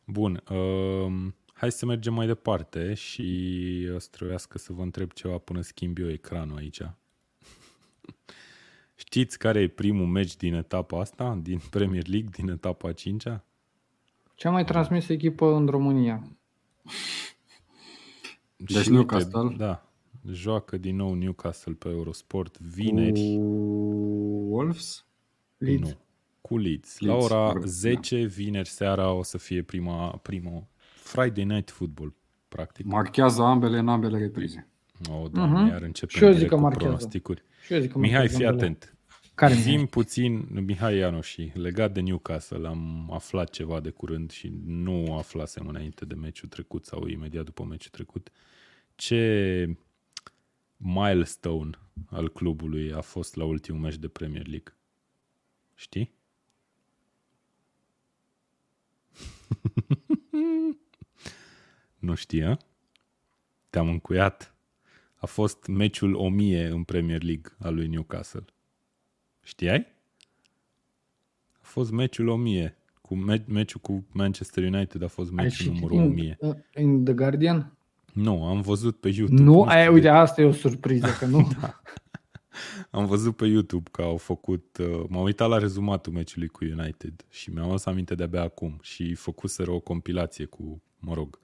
Bun. 0.05 0.43
Um, 0.49 1.35
Hai 1.53 1.71
să 1.71 1.85
mergem 1.85 2.13
mai 2.13 2.27
departe 2.27 2.93
și 2.93 3.89
o 3.95 3.99
să 3.99 4.07
trebuiască 4.11 4.57
să 4.57 4.73
vă 4.73 4.81
întreb 4.81 5.11
ceva 5.11 5.37
până 5.37 5.61
schimb 5.61 5.97
eu 5.97 6.09
ecranul 6.09 6.57
aici. 6.57 6.81
Știți 8.99 9.37
care 9.37 9.59
e 9.59 9.67
primul 9.67 10.05
meci 10.05 10.35
din 10.35 10.53
etapa 10.53 10.99
asta, 10.99 11.39
din 11.41 11.61
Premier 11.69 12.07
League, 12.07 12.29
din 12.31 12.49
etapa 12.49 12.91
5-a? 12.93 13.43
Cea 14.35 14.49
mai 14.49 14.65
transmisă 14.65 15.13
echipă 15.13 15.55
în 15.55 15.67
România. 15.67 16.37
Deci 18.55 18.77
și 18.77 18.89
Newcastle? 18.89 19.39
Uite, 19.39 19.55
da. 19.55 19.91
Joacă 20.31 20.77
din 20.77 20.95
nou 20.95 21.13
Newcastle 21.13 21.73
pe 21.73 21.89
Eurosport 21.89 22.59
vineri. 22.59 23.35
Cu 23.35 23.41
Wolves? 24.49 25.05
Leeds. 25.57 25.89
Nu. 25.89 25.97
Cu 26.41 26.57
Leeds. 26.57 26.99
Leeds. 26.99 27.29
La 27.29 27.37
ora 27.37 27.59
10 27.59 28.21
da. 28.21 28.27
vineri 28.27 28.69
seara 28.69 29.11
o 29.11 29.23
să 29.23 29.37
fie 29.37 29.61
prima, 29.61 30.09
prima 30.09 30.67
Friday 30.95 31.43
Night 31.43 31.71
Football, 31.71 32.15
practic. 32.47 32.85
Marchează 32.85 33.41
ambele 33.41 33.77
în 33.77 33.87
ambele 33.87 34.17
reprize. 34.17 34.67
O, 35.09 35.13
oh, 35.13 35.29
doamne, 35.31 35.67
uh-huh. 35.67 35.71
iar 35.71 35.81
începem 35.81 36.19
și 36.19 36.25
eu 36.25 36.31
zic 36.31 36.47
că 36.47 36.55
cu 36.55 36.67
pronosticuri. 36.67 37.43
Și 37.65 37.73
eu 37.73 37.79
zic 37.79 37.91
că 37.91 37.97
Mihai, 37.97 38.27
fii 38.27 38.45
atent. 38.45 38.97
Care 39.35 39.53
Zim 39.53 39.85
puțin, 39.85 40.47
Mihai 40.49 40.97
Ianoși, 40.97 41.51
legat 41.53 41.93
de 41.93 41.99
Newcastle, 41.99 42.67
am 42.67 43.11
aflat 43.11 43.49
ceva 43.49 43.79
de 43.79 43.89
curând 43.89 44.31
și 44.31 44.53
nu 44.65 45.17
aflasem 45.17 45.67
înainte 45.67 46.05
de 46.05 46.15
meciul 46.15 46.49
trecut 46.49 46.85
sau 46.85 47.07
imediat 47.07 47.45
după 47.45 47.63
meciul 47.63 47.91
trecut. 47.91 48.31
Ce 48.95 49.77
milestone 50.77 51.69
al 52.09 52.29
clubului 52.31 52.93
a 52.93 53.01
fost 53.01 53.35
la 53.35 53.43
ultimul 53.43 53.81
meci 53.81 53.97
de 53.97 54.07
Premier 54.07 54.47
League? 54.47 54.75
Știi? 55.75 56.13
nu 62.07 62.15
știa? 62.15 62.59
Te-am 63.69 63.89
încuiat. 63.89 64.56
A 65.17 65.25
fost 65.25 65.67
meciul 65.67 66.13
1000 66.13 66.67
în 66.67 66.83
Premier 66.83 67.23
League 67.23 67.51
al 67.59 67.75
lui 67.75 67.87
Newcastle. 67.87 68.45
Știai? 69.43 69.85
A 71.53 71.59
fost 71.61 71.91
meciul 71.91 72.27
1000. 72.27 72.77
Cu 73.01 73.15
me- 73.15 73.45
meciul 73.47 73.79
cu 73.79 74.05
Manchester 74.11 74.63
United 74.63 75.03
a 75.03 75.07
fost 75.07 75.31
meciul 75.31 75.73
numărul 75.73 75.97
1000. 75.97 76.37
În, 76.39 76.55
în 76.73 77.03
The 77.03 77.13
Guardian? 77.13 77.77
Nu, 78.13 78.45
am 78.45 78.61
văzut 78.61 78.99
pe 78.99 79.09
YouTube. 79.09 79.41
Nu, 79.41 79.63
aia, 79.63 79.91
uite, 79.91 80.07
asta 80.07 80.41
e 80.41 80.45
o 80.45 80.51
surpriză, 80.51 81.07
că 81.19 81.25
nu. 81.25 81.47
da. 81.61 81.81
Am 82.89 83.05
văzut 83.05 83.35
pe 83.35 83.45
YouTube 83.45 83.89
că 83.91 84.01
au 84.01 84.17
făcut, 84.17 84.77
uh, 84.77 85.03
m-am 85.09 85.23
uitat 85.23 85.49
la 85.49 85.57
rezumatul 85.57 86.13
meciului 86.13 86.47
cu 86.47 86.63
United 86.63 87.25
și 87.29 87.49
mi-am 87.49 87.67
adus 87.67 87.85
aminte 87.85 88.15
de-abia 88.15 88.41
acum 88.41 88.79
și 88.81 89.13
făcuseră 89.13 89.71
o 89.71 89.79
compilație 89.79 90.45
cu, 90.45 90.81
mă 90.99 91.13
rog, 91.13 91.39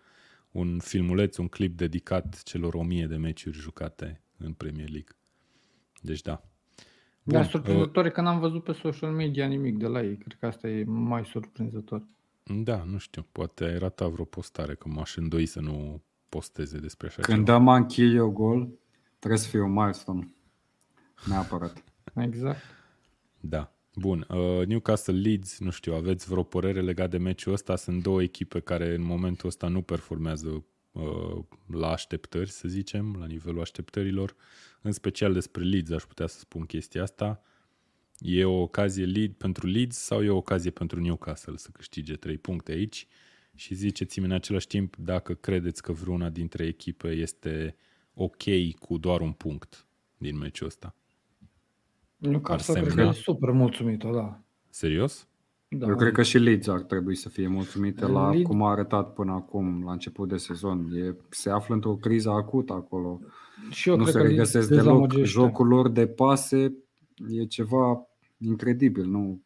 un 0.54 0.80
filmuleț, 0.80 1.38
un 1.38 1.48
clip 1.48 1.78
dedicat 1.78 2.44
celor 2.44 2.74
o 2.74 2.84
mie 2.84 3.08
de 3.08 3.16
meciuri 3.16 3.58
jucate 3.58 4.22
în 4.38 4.54
Premier 4.54 4.90
League. 4.90 5.16
Deci 6.02 6.22
da. 6.22 6.44
Bun, 7.24 7.34
da, 7.34 7.44
surprinzător 7.44 8.06
uh, 8.06 8.12
că 8.12 8.22
n-am 8.22 8.40
văzut 8.40 8.64
pe 8.64 8.72
social 8.72 9.12
media 9.12 9.46
nimic 9.46 9.78
de 9.78 9.88
la 9.88 10.04
ei. 10.04 10.18
Cred 10.18 10.38
că 10.40 10.46
asta 10.46 10.68
e 10.68 10.84
mai 10.84 11.26
surprinzător. 11.26 12.08
Da, 12.44 12.84
nu 12.84 12.98
știu. 12.98 13.26
Poate 13.32 13.64
ai 13.64 13.78
ratat 13.78 14.10
vreo 14.10 14.26
postare, 14.26 14.76
că 14.76 14.88
m-aș 14.88 15.16
îndoi 15.16 15.46
să 15.46 15.60
nu 15.60 16.02
posteze 16.30 16.78
despre 16.78 17.08
așa 17.08 17.22
Când 17.22 17.46
dăm 17.46 17.68
Anchilio 17.68 18.30
gol, 18.30 18.70
trebuie 19.20 19.40
să 19.40 19.48
fie 19.48 19.62
un 19.62 19.72
milestone. 19.72 20.34
Neapărat. 21.26 21.84
exact. 22.28 22.62
Da. 23.40 23.73
Bun, 23.96 24.26
uh, 24.30 24.66
Newcastle 24.66 25.14
Leeds, 25.14 25.60
nu 25.60 25.70
știu, 25.70 25.94
aveți 25.94 26.28
vreo 26.28 26.44
părere 26.44 26.82
legat 26.82 27.10
de 27.10 27.18
meciul 27.18 27.54
ăsta? 27.54 27.76
Sunt 27.76 28.04
două 28.04 28.22
echipe 28.22 28.60
care 28.60 28.94
în 28.94 29.02
momentul 29.02 29.48
ăsta 29.48 29.68
nu 29.68 29.82
performează 29.82 30.66
uh, 30.92 31.44
la 31.68 31.92
așteptări, 31.92 32.50
să 32.50 32.68
zicem, 32.68 33.16
la 33.20 33.26
nivelul 33.26 33.62
așteptărilor. 33.62 34.36
În 34.82 34.92
special 34.92 35.34
despre 35.34 35.64
Leeds 35.64 35.92
aș 35.92 36.04
putea 36.04 36.28
să 36.28 36.40
spun 36.40 36.66
chestia 36.66 37.02
asta. 37.02 37.42
E 38.18 38.46
o 38.46 38.62
ocazie 38.62 39.06
lead 39.06 39.32
pentru 39.32 39.68
Leeds 39.68 39.98
sau 39.98 40.24
e 40.24 40.30
o 40.30 40.36
ocazie 40.36 40.72
pentru 40.72 41.00
Newcastle 41.00 41.58
să 41.58 41.70
câștige 41.74 42.16
trei 42.16 42.38
puncte 42.38 42.72
aici? 42.72 43.08
Și 43.56 43.74
ziceți-mi 43.74 44.26
în 44.26 44.32
același 44.32 44.68
timp 44.68 44.96
dacă 44.96 45.34
credeți 45.34 45.82
că 45.82 45.92
vreuna 45.92 46.30
dintre 46.30 46.66
echipe 46.66 47.08
este 47.08 47.76
ok 48.14 48.74
cu 48.80 48.98
doar 48.98 49.22
un 49.22 49.32
punct 49.32 49.88
din 50.18 50.38
meciul 50.38 50.68
ăsta. 50.68 50.96
Newcastle 52.30 52.82
cred 52.82 52.94
că 52.94 53.02
e 53.02 53.12
super 53.12 53.52
mulțumită, 53.52 54.10
da. 54.14 54.40
Serios? 54.70 55.28
Da. 55.68 55.88
Eu 55.88 55.96
cred 55.96 56.12
că 56.12 56.24
și 56.24 56.38
Leeds 56.38 56.68
ar 56.68 56.82
trebui 56.82 57.16
să 57.16 57.30
fie 57.30 57.48
mulțumită 57.48 58.08
la 58.08 58.30
Leeds... 58.30 58.48
cum 58.48 58.64
a 58.64 58.72
arătat 58.72 59.14
până 59.14 59.32
acum, 59.32 59.84
la 59.86 59.92
început 59.92 60.30
de 60.30 60.38
sezon. 60.38 60.90
E, 60.94 61.16
se 61.30 61.50
află 61.50 61.74
într-o 61.74 61.96
criză 61.96 62.30
acută 62.30 62.74
acolo. 62.74 63.20
Și 63.70 63.90
eu 63.90 63.98
nu 63.98 64.04
cred 64.04 64.16
se 64.16 64.22
regăsesc 64.22 64.70
deloc. 64.70 65.14
Jocul 65.14 65.68
lor 65.68 65.90
de 65.90 66.08
pase 66.08 66.74
e 67.30 67.46
ceva 67.46 68.08
incredibil. 68.38 69.06
Nu, 69.06 69.42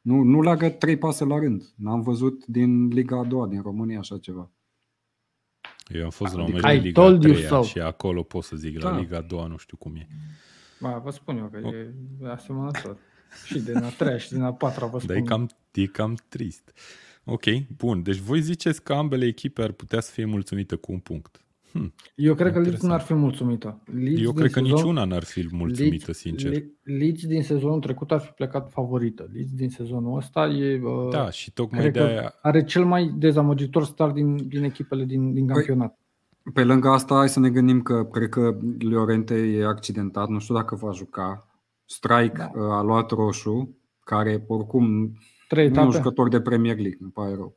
nu, 0.00 0.22
nu 0.22 0.42
leagă 0.42 0.68
trei 0.68 0.96
pase 0.96 1.24
la 1.24 1.38
rând. 1.38 1.72
N-am 1.76 2.00
văzut 2.00 2.46
din 2.46 2.88
Liga 2.88 3.18
a 3.18 3.24
doua, 3.24 3.46
din 3.46 3.60
România, 3.62 3.98
așa 3.98 4.18
ceva. 4.18 4.50
Eu 5.88 6.04
am 6.04 6.10
fost 6.10 6.34
adică 6.34 6.40
la 6.40 6.46
un 6.46 6.52
meci 6.52 6.82
de 6.82 6.88
Liga 6.88 7.02
a 7.02 7.18
treia 7.18 7.62
și 7.62 7.78
acolo 7.78 8.22
pot 8.22 8.42
să 8.42 8.56
zic, 8.56 8.82
la 8.82 8.90
da. 8.90 8.98
Liga 8.98 9.16
a 9.16 9.20
doua 9.20 9.46
nu 9.46 9.56
știu 9.56 9.76
cum 9.76 9.96
e. 9.96 10.08
Ba, 10.80 11.00
vă 11.04 11.10
spun 11.10 11.36
eu 11.36 11.48
că 11.52 11.60
oh. 11.62 11.72
e 11.72 11.94
asemănător. 12.30 12.98
Și 13.44 13.60
din 13.60 13.76
a 13.76 13.88
treia 13.88 14.16
și 14.16 14.32
din 14.32 14.42
a 14.42 14.52
patra 14.52 14.86
vă 14.86 14.98
spun. 14.98 15.14
Dar 15.14 15.16
e 15.16 15.26
cam, 15.26 15.48
e 15.72 15.86
cam 15.86 16.16
trist. 16.28 16.72
Ok, 17.24 17.44
bun. 17.76 18.02
Deci 18.02 18.16
voi 18.16 18.40
ziceți 18.40 18.82
că 18.82 18.92
ambele 18.92 19.26
echipe 19.26 19.62
ar 19.62 19.72
putea 19.72 20.00
să 20.00 20.12
fie 20.12 20.24
mulțumite 20.24 20.76
cu 20.76 20.92
un 20.92 20.98
punct. 20.98 21.42
Hm, 21.72 21.94
Eu 22.14 22.34
cred 22.34 22.52
că 22.52 22.60
Leeds 22.60 22.82
n-ar 22.82 23.00
fi 23.00 23.14
mulțumită. 23.14 23.82
Leeds 23.84 24.20
Eu 24.22 24.32
cred 24.32 24.50
că 24.50 24.58
sezon, 24.58 24.74
niciuna 24.74 25.04
n-ar 25.04 25.24
fi 25.24 25.48
mulțumită, 25.50 26.04
Leeds, 26.06 26.18
sincer. 26.18 26.62
Leeds 26.82 27.26
din 27.26 27.42
sezonul 27.42 27.80
trecut 27.80 28.10
ar 28.10 28.20
fi 28.20 28.30
plecat 28.30 28.70
favorită. 28.70 29.28
Leeds 29.32 29.52
din 29.52 29.68
sezonul 29.68 30.16
ăsta 30.16 30.46
e... 30.46 30.80
Uh, 30.82 31.10
da, 31.10 31.30
și 31.30 31.52
tocmai 31.52 31.90
de 31.90 32.00
aia... 32.00 32.34
Are 32.42 32.64
cel 32.64 32.84
mai 32.84 33.14
dezamăgitor 33.18 33.84
start 33.84 34.14
din, 34.14 34.48
din 34.48 34.62
echipele 34.62 35.04
din, 35.04 35.32
din 35.32 35.46
păi, 35.46 35.54
campionat. 35.54 35.98
Pe 36.52 36.64
lângă 36.64 36.88
asta, 36.88 37.14
hai 37.14 37.28
să 37.28 37.40
ne 37.40 37.50
gândim 37.50 37.82
că 37.82 38.04
cred 38.04 38.28
că 38.28 38.58
Llorente 38.78 39.34
e 39.34 39.66
accidentat, 39.66 40.28
nu 40.28 40.38
știu 40.38 40.54
dacă 40.54 40.74
va 40.74 40.92
juca. 40.92 41.48
Strike 41.84 42.36
da. 42.36 42.50
Uh, 42.54 42.72
a 42.72 42.82
luat 42.82 43.10
roșu, 43.10 43.76
care 44.04 44.44
oricum 44.46 45.12
Trei 45.48 45.68
nu 45.68 45.80
e 45.80 45.84
un 45.84 45.90
jucător 45.90 46.28
de 46.28 46.40
Premier 46.40 46.76
League, 46.76 46.98
îmi 47.00 47.10
pare 47.10 47.34
rău. 47.34 47.56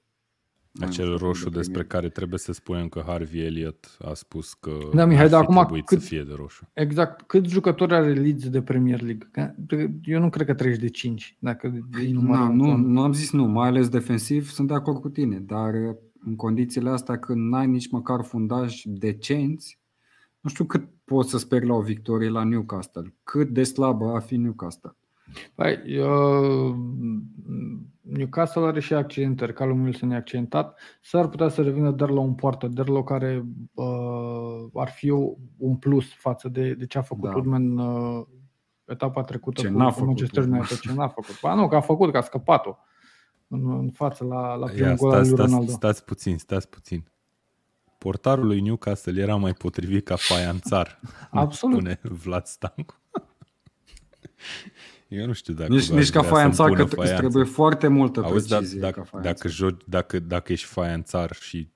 Acel 0.80 1.18
roșu 1.18 1.50
de 1.50 1.58
despre 1.58 1.84
care 1.84 2.10
trebuie 2.10 2.40
să 2.40 2.52
spunem 2.52 2.88
că 2.88 3.04
Harvey 3.06 3.42
Elliott 3.42 3.98
a 4.06 4.14
spus 4.14 4.54
că 4.54 4.72
da, 4.94 5.06
Mihai, 5.06 5.30
dar 5.30 5.42
acum 5.42 5.82
cât, 5.86 6.00
să 6.00 6.06
fie 6.06 6.24
de 6.24 6.34
roșu. 6.36 6.70
Exact. 6.74 7.22
Cât 7.22 7.46
jucători 7.46 7.94
are 7.94 8.14
Leeds 8.14 8.50
de 8.50 8.62
Premier 8.62 9.02
League? 9.02 9.56
Eu 10.04 10.20
nu 10.20 10.30
cred 10.30 10.46
că 10.46 10.54
treci 10.54 10.78
de 10.78 10.88
5. 10.88 11.38
Dacă 11.40 11.74
da, 12.28 12.48
nu, 12.48 12.76
nu 12.76 13.02
am 13.02 13.14
zis 13.14 13.32
nu, 13.32 13.46
mai 13.46 13.68
ales 13.68 13.90
defensiv, 13.90 14.50
sunt 14.50 14.68
de 14.68 14.74
acord 14.74 15.00
cu 15.00 15.10
tine, 15.10 15.40
dar 15.40 15.74
în 16.26 16.36
condițiile 16.36 16.90
astea 16.90 17.20
când 17.20 17.50
n-ai 17.50 17.68
nici 17.68 17.92
măcar 17.92 18.24
fundaj 18.24 18.82
decenți, 18.86 19.80
nu 20.40 20.50
știu 20.50 20.66
cât 20.66 20.90
poți 21.04 21.30
să 21.30 21.38
speri 21.38 21.66
la 21.66 21.74
o 21.74 21.82
victorie 21.82 22.30
la 22.30 22.44
Newcastle. 22.44 23.14
Cât 23.24 23.50
de 23.50 23.64
slabă 23.64 24.16
a 24.16 24.20
fi 24.20 24.38
Newcastle. 24.38 24.96
Păi, 25.56 26.00
uh, 26.00 26.76
Newcastle 28.02 28.62
are 28.62 28.80
și 28.80 28.94
accidentări, 28.94 29.54
Callum 29.54 29.84
Wilson 29.84 30.12
e 30.12 30.16
accidentat, 30.16 30.80
s-ar 31.02 31.28
putea 31.28 31.48
să 31.48 31.62
revină 31.62 31.92
doar 31.92 32.10
la 32.10 32.20
un 32.20 32.34
poartă, 32.34 32.68
Derlo 32.68 33.04
care 33.04 33.46
uh, 33.74 34.66
ar 34.74 34.90
fi 34.90 35.10
un 35.58 35.76
plus 35.76 36.14
față 36.14 36.50
de, 36.50 36.74
de 36.74 36.86
ce 36.86 36.98
a 36.98 37.02
făcut 37.02 37.30
da. 37.30 37.36
Udman 37.36 37.78
uh, 37.78 38.26
etapa 38.86 39.22
trecută 39.22 39.62
ce 39.62 39.68
cu, 39.68 39.78
n-a 39.78 39.92
cu 39.92 40.04
Manchester 40.04 40.44
United, 40.44 40.80
ce 40.80 40.94
n-a 40.94 41.08
făcut. 41.08 41.42
Ba 41.42 41.54
nu, 41.54 41.68
că 41.68 41.76
a 41.76 41.82
făcut, 41.82 42.12
că 42.12 42.18
a 42.18 42.22
scăpat-o 42.22 42.78
în, 43.52 43.72
în 43.80 43.90
față 43.90 44.24
la, 44.24 44.56
la 44.56 44.68
primul 44.68 44.96
gol 44.96 45.12
al 45.14 45.22
lui 45.22 45.36
Ronaldo. 45.36 45.72
Stați 45.72 46.04
puțin, 46.04 46.38
stați 46.38 46.70
puțin. 46.70 47.04
Portarul 47.98 48.46
lui 48.46 48.62
Newcastle 48.62 49.22
era 49.22 49.36
mai 49.36 49.54
potrivit 49.54 50.06
ca 50.06 50.16
faianțar. 50.16 51.00
Absolut. 51.32 51.76
Spune 51.76 52.00
Vlad 52.04 52.46
Stancu. 52.46 53.00
Eu 55.08 55.26
nu 55.26 55.34
știu 55.34 55.54
dacă 55.54 55.72
nici, 55.72 55.90
nici 55.90 56.10
ca 56.10 56.22
faianțar, 56.22 56.72
că 56.72 56.86
faianță. 56.86 57.18
trebuie 57.18 57.44
foarte 57.44 57.88
multă 57.88 58.24
Auzi, 58.24 58.48
precizie 58.48 58.80
da, 58.80 58.90
dacă, 58.90 59.20
dacă, 59.22 59.48
joci, 59.48 59.82
dacă, 59.86 60.20
dacă 60.20 60.52
ești 60.52 60.68
faianțar 60.68 61.36
și, 61.36 61.72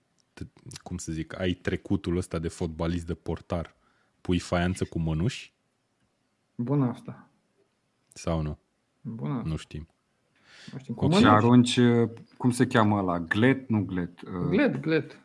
cum 0.84 0.98
să 0.98 1.12
zic, 1.12 1.40
ai 1.40 1.54
trecutul 1.54 2.18
ăsta 2.18 2.40
de 2.40 2.48
fotbalist 2.48 3.06
de 3.06 3.14
portar, 3.14 3.76
pui 4.22 4.40
faianță 4.40 4.86
cu 4.86 5.00
mănuși? 5.00 5.54
Bună 6.56 6.86
asta. 6.86 7.30
Sau 8.14 8.42
nu? 8.42 8.58
Bună. 9.02 9.42
Nu 9.46 9.56
știm. 9.56 9.88
Nu 10.72 10.80
știm 10.80 10.94
cum 10.94 11.12
și 11.12 11.26
arunci, 11.26 11.80
cum 12.38 12.52
se 12.52 12.68
cheamă 12.68 12.98
ăla? 12.98 13.20
Glet? 13.20 13.70
Nu 13.70 13.84
glet. 13.84 14.22
Uh, 14.22 14.50
glet, 14.50 14.82
glet. 14.82 15.20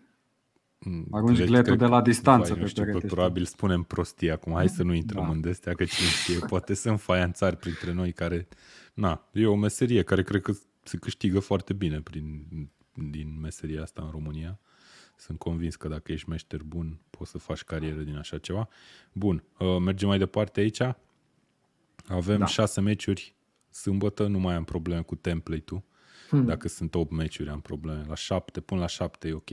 Mm, 0.79 1.07
arunci 1.11 1.37
glet, 1.37 1.49
gletul 1.49 1.77
de 1.77 1.87
la 1.87 2.03
distanță 2.03 2.53
vai, 2.53 2.63
pe 2.63 2.69
știu, 2.69 2.85
perete. 2.85 3.07
Probabil 3.07 3.45
spunem 3.45 3.83
prostie 3.83 4.31
acum. 4.31 4.53
Hai 4.53 4.69
să 4.69 4.83
nu 4.83 4.95
intrăm 4.95 5.25
da. 5.25 5.31
în 5.31 5.41
destea, 5.41 5.75
că 5.75 5.85
cine 5.85 6.09
știe, 6.09 6.39
poate 6.47 6.75
sunt 6.75 7.01
faianțari 7.01 7.57
printre 7.57 7.93
noi 7.93 8.13
care... 8.13 8.49
Na, 8.95 9.29
e 9.33 9.47
o 9.47 9.57
meserie 9.57 10.03
care 10.03 10.23
cred 10.23 10.43
că 10.43 10.53
se 10.83 10.97
câștigă 10.97 11.41
foarte 11.41 11.73
bine 11.73 12.01
prin, 12.01 12.47
din 13.11 13.41
meseria 13.41 13.83
asta 13.83 14.03
în 14.03 14.11
România. 14.11 14.59
Sunt 15.17 15.39
convins 15.39 15.77
că 15.77 15.89
dacă 15.89 16.13
ești 16.13 16.29
meșter 16.29 16.63
bun, 16.63 17.01
poți 17.11 17.31
să 17.31 17.39
faci 17.39 17.63
carieră 17.63 18.01
din 18.01 18.17
așa 18.17 18.39
ceva. 18.39 18.69
Bun, 19.13 19.45
uh, 19.59 19.77
mergem 19.81 20.09
mai 20.09 20.19
departe 20.19 20.61
aici. 20.61 20.81
Avem 22.09 22.39
da. 22.39 22.47
șase 22.47 22.81
meciuri 22.81 23.35
sâmbătă, 23.71 24.27
nu 24.27 24.39
mai 24.39 24.55
am 24.55 24.65
probleme 24.65 25.03
cu 25.03 25.15
template-ul. 25.15 25.83
Hmm. 26.29 26.45
Dacă 26.45 26.69
sunt 26.69 26.95
8 26.95 27.11
meciuri, 27.11 27.49
am 27.49 27.61
probleme. 27.61 28.05
La 28.09 28.15
7, 28.15 28.61
până 28.61 28.81
la 28.81 28.87
7 28.87 29.29
e 29.29 29.33
ok. 29.33 29.51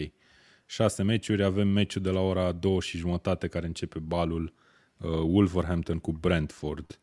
6 0.65 1.03
meciuri, 1.03 1.43
avem 1.43 1.67
meciul 1.67 2.01
de 2.01 2.09
la 2.09 2.19
ora 2.19 2.51
2 2.51 2.79
și 2.79 2.97
jumătate 2.97 3.47
care 3.47 3.65
începe 3.65 3.99
balul 3.99 4.53
uh, 4.97 5.09
Wolverhampton 5.09 5.99
cu 5.99 6.11
Brentford. 6.11 6.99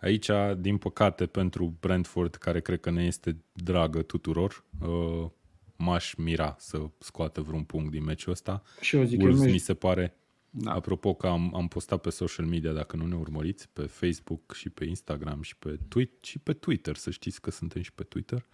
Aici, 0.00 0.30
din 0.58 0.76
păcate, 0.76 1.26
pentru 1.26 1.76
Brentford, 1.80 2.34
care 2.34 2.60
cred 2.60 2.80
că 2.80 2.90
ne 2.90 3.04
este 3.04 3.36
dragă 3.52 4.02
tuturor, 4.02 4.64
uh, 4.80 5.30
m-aș 5.76 6.14
mira 6.14 6.56
să 6.58 6.90
scoată 6.98 7.40
vreun 7.40 7.62
punct 7.62 7.90
din 7.90 8.04
meciul 8.04 8.32
ăsta. 8.32 8.62
Și 8.80 8.96
eu 8.96 9.04
zic 9.04 9.20
Wolves 9.20 9.40
că 9.40 9.50
mi 9.50 9.58
se 9.58 9.74
pare, 9.74 10.16
da. 10.58 10.72
apropo 10.72 11.14
că 11.14 11.26
am, 11.26 11.54
am 11.54 11.68
postat 11.68 12.00
pe 12.00 12.10
social 12.10 12.46
media, 12.46 12.72
dacă 12.72 12.96
nu 12.96 13.06
ne 13.06 13.14
urmăriți, 13.14 13.68
pe 13.72 13.82
Facebook 13.82 14.54
și 14.54 14.68
pe 14.68 14.84
Instagram 14.84 15.42
și 15.42 15.56
pe, 15.56 15.78
tweet, 15.88 16.10
și 16.20 16.38
pe 16.38 16.52
Twitter, 16.52 16.96
să 16.96 17.10
știți 17.10 17.40
că 17.40 17.50
suntem 17.50 17.82
și 17.82 17.92
pe 17.92 18.02
Twitter. 18.02 18.46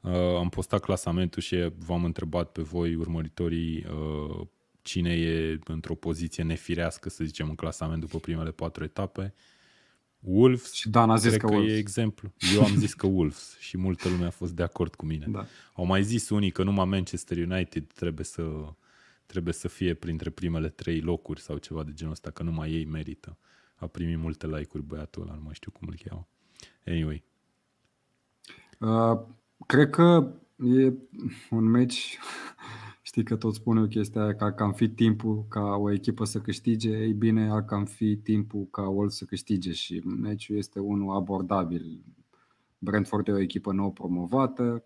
Uh, 0.00 0.12
am 0.12 0.48
postat 0.48 0.80
clasamentul 0.80 1.42
și 1.42 1.70
v-am 1.78 2.04
întrebat 2.04 2.52
pe 2.52 2.62
voi, 2.62 2.94
urmăritorii, 2.94 3.86
uh, 3.86 4.46
cine 4.82 5.12
e 5.12 5.58
într-o 5.64 5.94
poziție 5.94 6.42
nefirească, 6.42 7.08
să 7.08 7.24
zicem, 7.24 7.48
în 7.48 7.54
clasament 7.54 8.00
după 8.00 8.18
primele 8.18 8.50
patru 8.50 8.84
etape. 8.84 9.34
Wolves, 10.20 10.72
și 10.72 10.88
Dan 10.88 11.10
a 11.10 11.16
zis 11.16 11.28
cred 11.28 11.40
că, 11.40 11.46
că 11.46 11.52
Wolves. 11.52 11.72
e 11.72 11.76
exemplu. 11.76 12.32
Eu 12.54 12.64
am 12.64 12.76
zis 12.76 12.94
că 12.94 13.06
Wolves 13.16 13.56
și 13.58 13.76
multă 13.76 14.08
lume 14.08 14.24
a 14.26 14.30
fost 14.30 14.52
de 14.52 14.62
acord 14.62 14.94
cu 14.94 15.06
mine. 15.06 15.26
Da. 15.28 15.46
Au 15.72 15.84
mai 15.84 16.02
zis 16.02 16.28
unii 16.28 16.50
că 16.50 16.62
numai 16.62 16.84
Manchester 16.84 17.36
United 17.36 17.92
trebuie 17.94 18.24
să, 18.24 18.42
trebuie 19.28 19.54
să 19.54 19.68
fie 19.68 19.94
printre 19.94 20.30
primele 20.30 20.68
trei 20.68 21.00
locuri 21.00 21.40
sau 21.40 21.56
ceva 21.56 21.82
de 21.82 21.92
genul 21.92 22.12
ăsta, 22.12 22.30
că 22.30 22.42
numai 22.42 22.72
ei 22.72 22.84
merită. 22.84 23.38
A 23.74 23.86
primit 23.86 24.18
multe 24.18 24.46
like-uri 24.46 24.86
băiatul 24.86 25.22
ăla, 25.22 25.34
nu 25.34 25.42
mai 25.42 25.54
știu 25.54 25.70
cum 25.70 25.88
îl 25.88 25.98
cheamă. 26.04 26.28
Anyway, 26.86 27.24
Uh, 28.78 29.20
cred 29.66 29.90
că 29.90 30.32
e 30.56 30.92
un 31.50 31.64
meci, 31.64 32.18
știi 33.02 33.24
că 33.24 33.36
tot 33.36 33.54
spun 33.54 33.76
eu 33.76 33.86
chestia 33.86 34.22
aia, 34.22 34.34
că 34.34 34.44
ar 34.44 34.54
cam 34.54 34.72
fi 34.72 34.88
timpul 34.88 35.44
ca 35.48 35.60
o 35.60 35.92
echipă 35.92 36.24
să 36.24 36.40
câștige, 36.40 36.90
ei 36.90 37.12
bine, 37.12 37.50
ar 37.50 37.64
cam 37.64 37.84
fi 37.84 38.16
timpul 38.16 38.68
ca 38.70 38.88
Wolves 38.88 39.16
să 39.16 39.24
câștige 39.24 39.72
și 39.72 40.02
meciul 40.04 40.56
este 40.56 40.78
unul 40.80 41.16
abordabil. 41.16 42.04
Brentford 42.78 43.28
e 43.28 43.32
o 43.32 43.40
echipă 43.40 43.72
nou 43.72 43.92
promovată, 43.92 44.84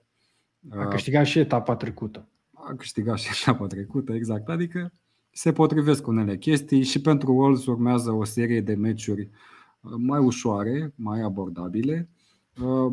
A 0.68 0.86
câștigat 0.86 1.26
și 1.26 1.38
etapa 1.38 1.76
trecută. 1.76 2.28
A 2.69 2.75
câștigat 2.75 3.19
și 3.19 3.29
etapa 3.43 3.67
trecută, 3.67 4.13
exact. 4.13 4.49
Adică 4.49 4.93
se 5.31 5.53
potrivesc 5.53 6.07
unele 6.07 6.39
chestii 6.39 6.83
și 6.83 7.01
pentru 7.01 7.33
Wolves 7.35 7.67
urmează 7.67 8.11
o 8.13 8.25
serie 8.25 8.61
de 8.61 8.75
meciuri 8.75 9.31
uh, 9.81 9.93
mai 9.97 10.19
ușoare, 10.19 10.93
mai 10.97 11.21
abordabile. 11.21 12.09
Uh, 12.63 12.93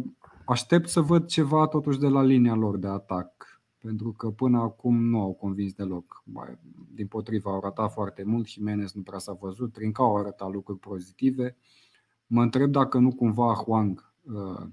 Aștept 0.50 0.88
să 0.88 1.02
văd 1.02 1.26
ceva 1.26 1.68
totuși 1.68 2.00
de 2.00 2.08
la 2.08 2.22
linia 2.24 2.56
lor 2.56 2.78
de 2.78 2.88
atac, 2.88 3.62
pentru 3.78 4.12
că 4.12 4.30
până 4.30 4.58
acum 4.58 5.04
nu 5.04 5.22
au 5.22 5.34
convins 5.34 5.74
deloc. 5.74 6.22
Mai- 6.26 6.58
Din 6.94 7.08
potriva 7.08 7.52
au 7.52 7.60
ratat 7.60 7.92
foarte 7.92 8.24
mult, 8.24 8.48
Jimenez 8.48 8.92
nu 8.94 9.02
prea 9.02 9.18
s-a 9.18 9.34
văzut, 9.34 9.74
Trincao 9.74 10.06
au 10.06 10.18
arătat 10.18 10.52
lucruri 10.52 10.80
pozitive. 10.80 11.58
Mă 12.28 12.42
întreb 12.42 12.72
dacă 12.72 12.98
nu 12.98 13.16
cumva 13.16 13.54
Huang 13.54 14.14
uh, 14.24 14.68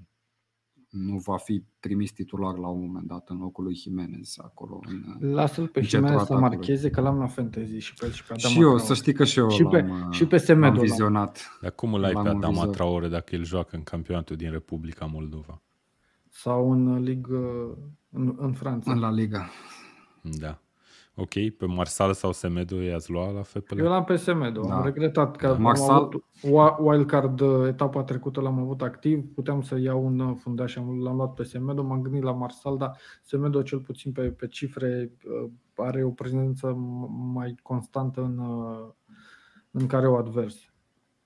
nu 0.89 1.17
va 1.17 1.37
fi 1.37 1.63
trimis 1.79 2.11
titular 2.11 2.57
la 2.57 2.67
un 2.67 2.79
moment 2.85 3.07
dat 3.07 3.29
în 3.29 3.37
locul 3.37 3.63
lui 3.63 3.75
Jimenez 3.75 4.35
acolo. 4.43 4.79
În, 5.19 5.31
Lasă-l 5.33 5.67
pe 5.67 5.79
În 5.79 5.85
Jimenez 5.85 6.09
centrul 6.09 6.25
să 6.27 6.33
atatului. 6.33 6.57
marcheze, 6.57 6.89
că 6.89 7.01
l-am 7.01 7.17
la 7.17 7.27
fantasy 7.27 7.77
și 7.77 7.93
pe 7.93 8.05
el 8.05 8.11
și 8.11 8.23
pe 8.25 8.33
Adam 8.33 8.51
și 8.51 8.57
eu, 8.59 8.63
Traore. 8.63 8.83
să 8.83 8.93
știi 8.93 9.13
că 9.13 9.23
și 9.23 9.39
eu 9.39 9.49
Și 9.49 9.63
pe- 9.63 9.81
l-am, 9.81 9.89
uh, 10.07 10.13
și 10.15 10.25
pe 10.25 10.37
Semedo 10.37 10.65
l-am 10.65 10.75
l-am. 10.75 10.83
vizionat. 10.85 11.57
dar 11.61 11.71
cum 11.71 11.93
îl 11.93 12.03
ai 12.03 12.13
L-am 12.13 12.23
pe 12.23 12.29
în 12.29 12.35
Adama 12.35 12.53
vizor. 12.53 12.67
Traore 12.75 13.07
dacă 13.07 13.35
el 13.35 13.43
joacă 13.43 13.75
în 13.75 13.83
campionatul 13.83 14.35
din 14.35 14.51
Republica 14.51 15.05
Moldova? 15.05 15.61
Sau 16.29 16.71
în 16.71 17.01
ligă 17.03 17.37
în, 18.09 18.35
în 18.37 18.53
Franța. 18.53 18.91
În 18.91 18.99
La 18.99 19.11
Liga. 19.11 19.49
Da. 20.21 20.61
Ok, 21.19 21.33
pe 21.57 21.65
Marsal 21.65 22.13
sau 22.13 22.31
Semedo 22.31 22.81
i-ați 22.81 23.11
luat 23.11 23.33
la 23.33 23.41
FPL? 23.41 23.77
Eu 23.79 23.85
l-am 23.87 24.03
pe 24.03 24.15
Semedo, 24.15 24.61
Da. 24.61 24.75
am 24.77 24.83
regretat 24.83 25.35
că 25.35 25.47
am 25.47 25.61
Marsal- 25.61 25.95
avut 26.03 26.23
wi- 26.41 26.77
wildcard 26.79 27.39
uh, 27.39 27.67
etapa 27.67 28.03
trecută 28.03 28.41
l-am 28.41 28.59
avut 28.59 28.81
activ, 28.81 29.25
puteam 29.33 29.61
să 29.61 29.77
iau 29.79 30.05
un 30.05 30.19
uh, 30.19 30.37
fundaș 30.39 30.71
și 30.71 30.77
am- 30.77 31.01
l-am 31.01 31.15
luat 31.15 31.33
pe 31.33 31.43
Semedo, 31.43 31.83
m-am 31.83 32.01
gândit 32.01 32.23
la 32.23 32.31
Marsal, 32.31 32.77
dar 32.77 32.97
Semedo 33.23 33.61
cel 33.61 33.79
puțin 33.79 34.11
pe, 34.11 34.21
pe 34.21 34.47
cifre 34.47 35.11
uh, 35.43 35.49
are 35.75 36.03
o 36.03 36.09
prezență 36.09 36.71
m- 36.73 37.33
mai 37.33 37.55
constantă 37.63 38.21
în, 38.21 38.37
uh, 38.37 38.87
în 39.71 39.87
care 39.87 40.07
o 40.07 40.15
advers. 40.15 40.55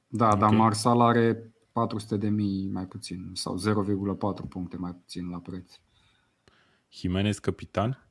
Da, 0.08 0.30
Ok. 0.34 0.40
dar 0.40 0.50
Marsal 0.54 1.02
are 1.02 1.52
400 1.72 2.18
de 2.18 2.30
mii 2.30 2.70
mai 2.74 2.86
puțin 2.86 3.30
sau 3.34 3.58
0,4 3.58 4.48
puncte 4.50 4.78
mai 4.78 4.92
puțin 4.94 5.30
la 5.30 5.38
preț. 5.38 5.74
Jimenez 6.90 7.40
capitan? 7.40 8.06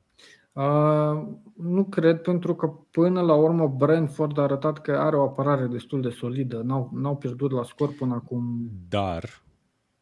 Uh, 0.53 1.27
nu 1.55 1.85
cred, 1.89 2.21
pentru 2.21 2.55
că 2.55 2.67
până 2.67 3.21
la 3.21 3.33
urmă 3.35 3.67
Brentford 3.67 4.37
a 4.37 4.41
arătat 4.41 4.81
că 4.81 4.91
are 4.91 5.15
o 5.15 5.23
apărare 5.23 5.67
destul 5.67 6.01
de 6.01 6.09
solidă. 6.09 6.61
N-au, 6.61 6.89
n-au 6.93 7.17
pierdut 7.17 7.51
la 7.51 7.63
scor 7.63 7.93
până 7.93 8.13
acum. 8.13 8.71
Dar, 8.89 9.43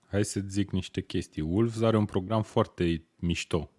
hai 0.08 0.24
să 0.26 0.40
zic 0.48 0.72
niște 0.72 1.02
chestii. 1.02 1.42
Wolves 1.42 1.82
are 1.82 1.98
un 1.98 2.06
program 2.06 2.42
foarte 2.42 3.06
mișto 3.16 3.70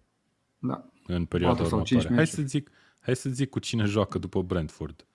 Da. 0.59 0.85
în 1.07 1.25
perioada 1.25 1.55
Patru 1.55 1.69
sau 1.69 1.83
cinci 1.83 2.03
următoare. 2.03 2.15
Hai 2.15 2.33
meciuri. 2.33 2.49
să, 2.49 2.57
zic, 2.57 2.71
hai 2.99 3.15
să 3.15 3.29
zic 3.29 3.49
cu 3.49 3.59
cine 3.59 3.83
joacă 3.83 4.17
după 4.17 4.41
Brentford. 4.41 5.05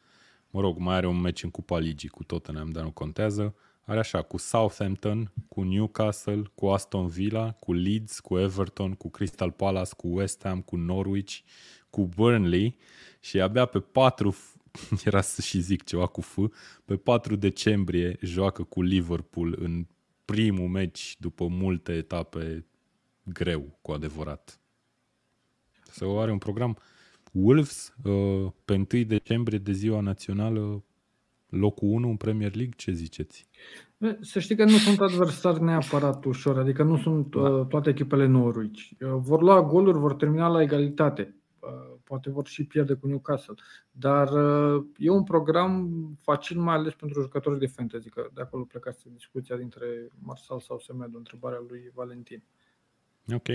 Mă 0.50 0.60
rog, 0.60 0.78
mai 0.78 0.96
are 0.96 1.06
un 1.06 1.20
meci 1.20 1.42
în 1.42 1.50
Cupa 1.50 1.78
Ligii 1.78 2.08
cu 2.08 2.24
Tottenham, 2.24 2.70
dar 2.70 2.82
nu 2.82 2.90
contează. 2.90 3.54
Are 3.88 3.98
așa, 3.98 4.22
cu 4.22 4.36
Southampton, 4.36 5.32
cu 5.48 5.62
Newcastle, 5.62 6.42
cu 6.54 6.66
Aston 6.66 7.06
Villa, 7.06 7.52
cu 7.52 7.72
Leeds, 7.72 8.20
cu 8.20 8.38
Everton, 8.38 8.92
cu 8.92 9.10
Crystal 9.10 9.50
Palace, 9.50 9.94
cu 9.96 10.08
West 10.08 10.42
Ham, 10.42 10.60
cu 10.60 10.76
Norwich, 10.76 11.38
cu 11.90 12.06
Burnley 12.06 12.76
și 13.20 13.40
abia 13.40 13.64
pe 13.64 13.80
4, 13.80 14.36
era 15.04 15.20
să 15.20 15.40
și 15.40 15.60
zic 15.60 15.84
ceva 15.84 16.06
cu 16.06 16.20
F, 16.20 16.38
pe 16.84 16.96
4 16.96 17.36
decembrie 17.36 18.16
joacă 18.20 18.62
cu 18.62 18.82
Liverpool 18.82 19.56
în 19.58 19.86
primul 20.24 20.68
meci 20.68 21.16
după 21.18 21.46
multe 21.46 21.92
etape 21.92 22.66
greu, 23.22 23.78
cu 23.82 23.92
adevărat. 23.92 24.60
Sau 25.90 26.20
are 26.20 26.30
un 26.30 26.38
program 26.38 26.78
Wolves 27.32 27.94
uh, 28.04 28.52
pe 28.64 28.74
1 28.74 29.04
decembrie 29.04 29.58
de 29.58 29.72
ziua 29.72 30.00
națională 30.00 30.84
locul 31.48 31.88
1 31.88 32.08
în 32.08 32.16
Premier 32.16 32.54
League, 32.54 32.74
ce 32.76 32.92
ziceți? 32.92 33.48
Bă, 33.96 34.18
Să 34.20 34.38
știi 34.38 34.56
că 34.56 34.64
nu 34.64 34.76
sunt 34.76 35.00
adversari 35.00 35.62
neapărat 35.62 36.24
ușor, 36.24 36.58
adică 36.58 36.82
nu 36.82 36.96
sunt 36.96 37.34
uh, 37.34 37.66
toate 37.66 37.90
echipele 37.90 38.26
Norwich. 38.26 38.90
Uh, 39.00 39.14
vor 39.18 39.42
lua 39.42 39.62
goluri, 39.62 39.98
vor 39.98 40.14
termina 40.14 40.48
la 40.48 40.62
egalitate. 40.62 41.34
Uh, 41.58 41.96
poate 42.04 42.30
vor 42.30 42.46
și 42.46 42.64
pierde 42.64 42.94
cu 42.94 43.06
Newcastle. 43.06 43.54
Dar 43.90 44.28
uh, 44.28 44.84
e 44.96 45.10
un 45.10 45.24
program 45.24 45.90
facil, 46.22 46.60
mai 46.60 46.74
ales 46.74 46.94
pentru 46.94 47.20
jucători 47.20 47.58
de 47.58 47.66
fantasy, 47.66 48.08
că 48.08 48.30
de 48.34 48.40
acolo 48.40 48.64
plecați 48.64 49.08
discuția 49.12 49.56
dintre 49.56 49.86
Marsal 50.18 50.60
sau 50.60 50.78
Semedo, 50.78 51.18
întrebarea 51.18 51.64
lui 51.68 51.90
Valentin. 51.94 52.42
Ok. 53.34 53.48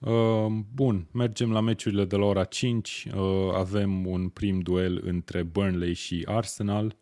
Uh, 0.00 0.46
bun, 0.74 1.06
mergem 1.12 1.52
la 1.52 1.60
meciurile 1.60 2.04
de 2.04 2.16
la 2.16 2.24
ora 2.24 2.44
5. 2.44 3.06
Uh, 3.14 3.54
avem 3.54 4.06
un 4.06 4.28
prim 4.28 4.60
duel 4.60 5.00
între 5.04 5.42
Burnley 5.42 5.92
și 5.92 6.22
Arsenal, 6.26 6.96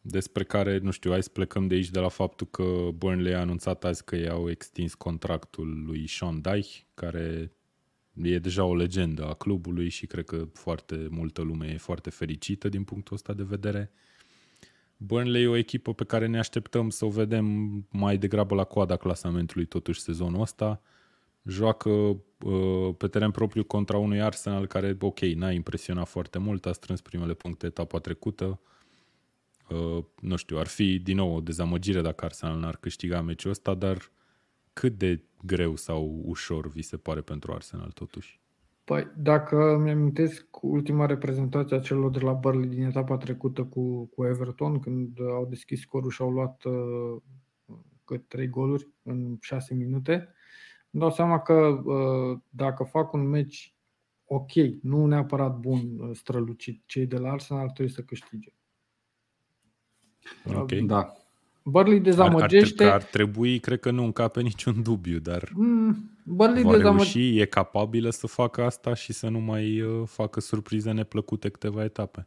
despre 0.00 0.44
care, 0.44 0.78
nu 0.78 0.90
știu, 0.90 1.10
hai 1.10 1.22
să 1.22 1.28
plecăm 1.28 1.66
de 1.66 1.74
aici 1.74 1.90
de 1.90 1.98
la 1.98 2.08
faptul 2.08 2.46
că 2.46 2.88
Burnley 2.94 3.34
a 3.34 3.40
anunțat 3.40 3.84
azi 3.84 4.04
că 4.04 4.16
i-au 4.16 4.50
extins 4.50 4.94
contractul 4.94 5.84
lui 5.86 6.08
Sean 6.08 6.40
Dyche, 6.40 6.86
care 6.94 7.52
e 8.22 8.38
deja 8.38 8.64
o 8.64 8.74
legendă 8.74 9.26
a 9.28 9.34
clubului 9.34 9.88
și 9.88 10.06
cred 10.06 10.24
că 10.24 10.48
foarte 10.52 11.06
multă 11.10 11.42
lume 11.42 11.66
e 11.66 11.76
foarte 11.76 12.10
fericită 12.10 12.68
din 12.68 12.84
punctul 12.84 13.14
ăsta 13.14 13.32
de 13.32 13.42
vedere. 13.42 13.92
Burnley 14.96 15.42
e 15.42 15.46
o 15.48 15.56
echipă 15.56 15.94
pe 15.94 16.04
care 16.04 16.26
ne 16.26 16.38
așteptăm 16.38 16.90
să 16.90 17.04
o 17.04 17.08
vedem 17.08 17.46
mai 17.90 18.18
degrabă 18.18 18.54
la 18.54 18.64
coada 18.64 18.96
clasamentului 18.96 19.66
totuși 19.66 20.00
sezonul 20.00 20.40
ăsta. 20.40 20.82
Joacă 21.46 21.90
uh, 21.90 22.94
pe 22.96 23.08
teren 23.08 23.30
propriu 23.30 23.64
contra 23.64 23.98
unui 23.98 24.22
Arsenal 24.22 24.66
care, 24.66 24.96
ok, 25.00 25.20
n-a 25.20 25.50
impresionat 25.50 26.08
foarte 26.08 26.38
mult, 26.38 26.66
a 26.66 26.72
strâns 26.72 27.00
primele 27.00 27.34
puncte 27.34 27.66
etapa 27.66 27.98
trecută. 27.98 28.60
Uh, 29.70 30.04
nu 30.20 30.36
știu, 30.36 30.58
ar 30.58 30.66
fi 30.66 30.98
din 30.98 31.16
nou 31.16 31.34
o 31.34 31.40
dezamăgire 31.40 32.00
dacă 32.00 32.24
Arsenal 32.24 32.58
n-ar 32.58 32.76
câștiga 32.76 33.20
meciul 33.20 33.50
ăsta, 33.50 33.74
dar 33.74 34.12
cât 34.72 34.98
de 34.98 35.22
greu 35.42 35.76
sau 35.76 36.22
ușor 36.24 36.68
vi 36.68 36.82
se 36.82 36.96
pare 36.96 37.20
pentru 37.20 37.52
Arsenal 37.52 37.90
totuși? 37.90 38.40
Păi, 38.84 39.12
dacă 39.16 39.78
mi-amintesc 39.82 40.46
ultima 40.60 41.06
reprezentație 41.06 41.76
a 41.76 41.80
celor 41.80 42.10
de 42.10 42.18
la 42.18 42.32
Burnley 42.32 42.68
din 42.68 42.84
etapa 42.84 43.16
trecută 43.16 43.64
cu, 43.64 44.06
cu 44.06 44.24
Everton, 44.24 44.78
când 44.78 45.18
au 45.20 45.46
deschis 45.46 45.80
scorul 45.80 46.10
și 46.10 46.22
au 46.22 46.30
luat 46.30 46.64
uh, 46.64 47.22
cât 48.04 48.28
trei 48.28 48.48
goluri 48.48 48.88
în 49.02 49.36
șase 49.40 49.74
minute, 49.74 50.34
îmi 50.94 51.02
dau 51.02 51.10
seama 51.10 51.38
că 51.40 51.54
uh, 51.54 52.38
dacă 52.50 52.82
fac 52.84 53.12
un 53.12 53.28
meci 53.28 53.74
ok, 54.26 54.52
nu 54.82 55.06
neapărat 55.06 55.56
bun, 55.58 56.10
strălucit. 56.14 56.82
Cei 56.86 57.06
de 57.06 57.18
la 57.18 57.30
Arsenal 57.30 57.66
trebuie 57.70 57.94
să 57.94 58.02
câștige. 58.02 58.52
Ok. 60.54 60.72
Da. 60.72 61.12
Burnley 61.62 61.92
Ar, 61.98 62.04
ar, 62.04 62.10
dezamăgește. 62.10 62.84
ar 62.84 63.02
trebui, 63.02 63.58
cred 63.58 63.80
că 63.80 63.90
nu 63.90 64.04
încape 64.04 64.40
niciun 64.40 64.82
dubiu, 64.82 65.18
dar 65.18 65.50
Mm, 65.54 66.10
Burnley 66.24 66.62
va 66.62 66.76
dezamăgește. 66.76 67.18
reuși, 67.18 67.38
e 67.38 67.44
capabilă 67.46 68.10
să 68.10 68.26
facă 68.26 68.62
asta 68.64 68.94
și 68.94 69.12
să 69.12 69.28
nu 69.28 69.38
mai 69.40 69.80
uh, 69.80 70.02
facă 70.06 70.40
surprize 70.40 70.90
neplăcute 70.92 71.48
câteva 71.48 71.84
etape. 71.84 72.26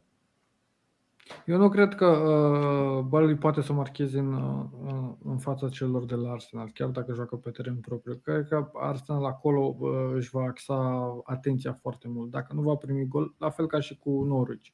Eu 1.46 1.56
nu 1.58 1.68
cred 1.68 1.94
că 1.94 2.06
uh, 2.06 3.04
Burnley 3.04 3.34
poate 3.36 3.60
să 3.60 3.72
marcheze 3.72 4.18
în, 4.18 4.32
uh, 4.32 5.10
în 5.24 5.38
fața 5.38 5.68
celor 5.68 6.04
de 6.04 6.14
la 6.14 6.30
Arsenal, 6.30 6.70
chiar 6.74 6.88
dacă 6.88 7.12
joacă 7.12 7.36
pe 7.36 7.50
teren 7.50 7.76
propriu. 7.80 8.14
Cred 8.24 8.48
că 8.48 8.70
Arsenal 8.74 9.24
acolo 9.24 9.76
uh, 9.78 10.10
își 10.14 10.30
va 10.30 10.42
axa 10.42 10.76
atenția 11.24 11.72
foarte 11.72 12.08
mult. 12.08 12.30
Dacă 12.30 12.54
nu 12.54 12.60
va 12.62 12.74
primi 12.74 13.06
gol, 13.06 13.34
la 13.38 13.50
fel 13.50 13.66
ca 13.66 13.80
și 13.80 13.96
cu 13.98 14.24
Norwich. 14.24 14.68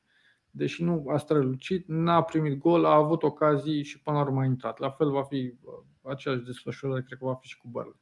Deși 0.50 0.82
nu 0.82 1.04
a 1.08 1.16
strălucit, 1.16 1.84
n-a 1.88 2.22
primit 2.22 2.58
gol, 2.58 2.84
a 2.84 2.94
avut 2.94 3.22
ocazii 3.22 3.82
și 3.82 4.00
până 4.02 4.16
la 4.16 4.22
urmă 4.22 4.40
a 4.40 4.44
intrat. 4.44 4.78
La 4.78 4.90
fel 4.90 5.10
va 5.10 5.22
fi 5.22 5.54
uh, 5.62 5.72
aceeași 6.12 6.42
desfășurare, 6.44 7.02
cred 7.02 7.18
că 7.18 7.24
va 7.24 7.34
fi 7.34 7.46
și 7.48 7.58
cu 7.58 7.68
Burnley. 7.70 8.00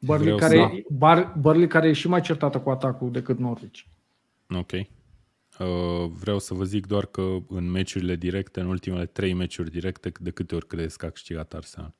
Burnley 0.00 0.34
Vreau 0.34 0.50
care, 0.50 0.60
să- 0.60 0.74
e, 0.76 0.84
Bar- 0.90 1.34
Burnley 1.40 1.66
care 1.68 1.88
e 1.88 1.92
și 1.92 2.08
mai 2.08 2.20
certată 2.20 2.60
cu 2.60 2.70
atacul 2.70 3.10
decât 3.10 3.38
Norwich. 3.38 3.80
Ok. 4.58 4.70
Uh, 5.58 6.10
vreau 6.10 6.38
să 6.38 6.54
vă 6.54 6.64
zic 6.64 6.86
doar 6.86 7.06
că 7.06 7.36
în 7.48 7.70
meciurile 7.70 8.16
directe, 8.16 8.60
în 8.60 8.66
ultimele 8.66 9.06
trei 9.06 9.32
meciuri 9.32 9.70
directe, 9.70 10.12
de 10.20 10.30
câte 10.30 10.54
ori 10.54 10.66
credeți 10.66 10.98
că 10.98 11.06
a 11.06 11.10
câștigat 11.10 11.54
Arsenal? 11.54 11.94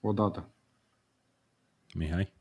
Odată. 0.00 0.48
Mihai? 1.94 2.32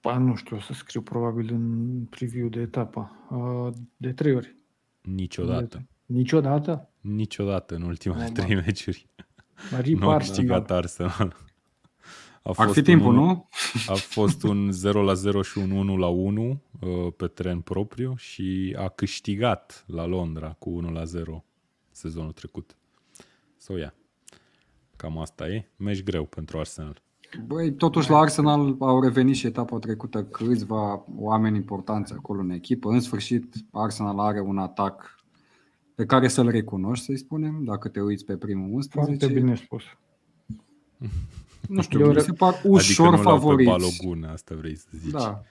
Ba, 0.00 0.18
nu 0.18 0.34
știu, 0.34 0.56
o 0.56 0.60
să 0.60 0.72
scriu 0.72 1.02
probabil 1.02 1.52
în 1.52 2.04
preview 2.04 2.48
de 2.48 2.60
etapă. 2.60 3.10
Uh, 3.30 3.72
De 3.96 4.12
trei 4.12 4.34
ori. 4.34 4.56
Niciodată. 5.02 5.86
Niciodată? 6.06 6.90
Niciodată 7.00 7.74
în 7.74 7.82
ultimele 7.82 8.20
Normal. 8.22 8.44
trei 8.44 8.56
meciuri. 8.56 9.08
Rip 9.80 9.98
Nu 10.00 10.08
a 10.08 10.14
Arsenal. 10.14 10.36
câștigat 10.36 10.70
Arsenal. 10.70 11.36
A 12.48 12.52
Ar 12.56 12.68
fi 12.68 12.78
un 12.78 12.84
timpul, 12.84 13.12
unu- 13.12 13.24
nu? 13.24 13.48
A 13.92 13.94
fost 13.94 14.42
un 14.42 14.70
0 14.72 15.02
la 15.02 15.14
0 15.14 15.42
și 15.42 15.58
un 15.58 15.70
1 15.70 15.96
la 15.96 16.06
1 16.06 16.62
uh, 16.80 17.12
pe 17.16 17.26
teren 17.26 17.60
propriu 17.60 18.14
și 18.16 18.76
a 18.78 18.88
câștigat 18.88 19.84
la 19.86 20.06
Londra 20.06 20.56
cu 20.58 20.70
1 20.70 20.90
la 20.90 21.04
0 21.04 21.44
sezonul 21.90 22.32
trecut. 22.32 22.76
So, 23.56 23.76
yeah. 23.76 23.92
Cam 24.96 25.18
asta 25.18 25.48
e. 25.48 25.68
Meci 25.76 26.02
greu 26.02 26.24
pentru 26.24 26.58
Arsenal. 26.58 27.02
Băi, 27.46 27.72
totuși 27.72 28.10
la 28.10 28.18
Arsenal 28.18 28.76
au 28.78 29.02
revenit 29.02 29.34
și 29.34 29.46
etapa 29.46 29.78
trecută 29.78 30.24
câțiva 30.24 31.04
oameni 31.16 31.56
importanți 31.56 32.12
acolo 32.12 32.40
în 32.40 32.50
echipă. 32.50 32.90
În 32.90 33.00
sfârșit, 33.00 33.54
Arsenal 33.72 34.18
are 34.18 34.40
un 34.40 34.58
atac 34.58 35.16
pe 35.94 36.06
care 36.06 36.28
să-l 36.28 36.48
recunoști, 36.48 37.04
să-i 37.04 37.18
spunem, 37.18 37.64
dacă 37.64 37.88
te 37.88 38.00
uiți 38.00 38.24
pe 38.24 38.36
primul 38.36 38.72
11. 38.72 39.16
Foarte 39.24 39.40
bine 39.40 39.54
spus. 39.54 39.82
Nu 41.68 41.82
știu, 41.82 42.00
Eu 42.00 42.06
mi 42.06 42.12
re- 42.12 42.20
se 42.20 42.32
par 42.32 42.60
ușor 42.64 43.06
adică 43.06 43.22
nu 43.22 43.28
l-au 43.28 43.34
pe 43.34 43.40
favoriți. 43.40 43.70
Balogun, 43.70 44.24
asta 44.24 44.54
vrei 44.54 44.76
să 44.76 44.86
zici. 44.92 45.10
Da. 45.10 45.42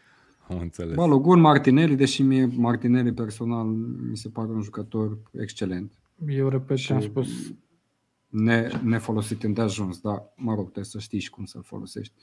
Am 0.50 0.60
înțeles. 0.60 0.96
Balogun, 0.96 1.40
Martinelli, 1.40 1.96
deși 1.96 2.22
mie 2.22 2.46
Martinelli 2.56 3.14
personal 3.14 3.66
mi 4.10 4.18
se 4.18 4.30
pare 4.30 4.50
un 4.52 4.62
jucător 4.62 5.18
excelent. 5.40 5.92
Eu 6.28 6.50
repet 6.50 6.78
ce 6.78 6.94
am 6.94 7.00
Și- 7.00 7.08
spus. 7.08 7.28
Ne, 8.28 8.70
nefolosit 8.84 9.44
îndeajuns, 9.44 10.00
dar 10.00 10.24
mă 10.36 10.52
rog, 10.54 10.64
trebuie 10.64 10.86
să 10.86 11.00
știi 11.00 11.20
și 11.20 11.30
cum 11.30 11.46
să-l 11.46 11.64
folosești. 11.64 12.14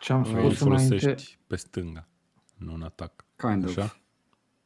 Ce 0.00 0.12
am 0.12 0.18
Îl 0.20 0.24
spus 0.26 0.60
înainte. 0.60 0.98
folosești 0.98 1.38
pe 1.46 1.56
stânga, 1.56 2.08
nu 2.56 2.74
în 2.74 2.82
atac. 2.82 3.24
Kind 3.36 3.64
of. 3.64 3.76
Așa? 3.78 4.00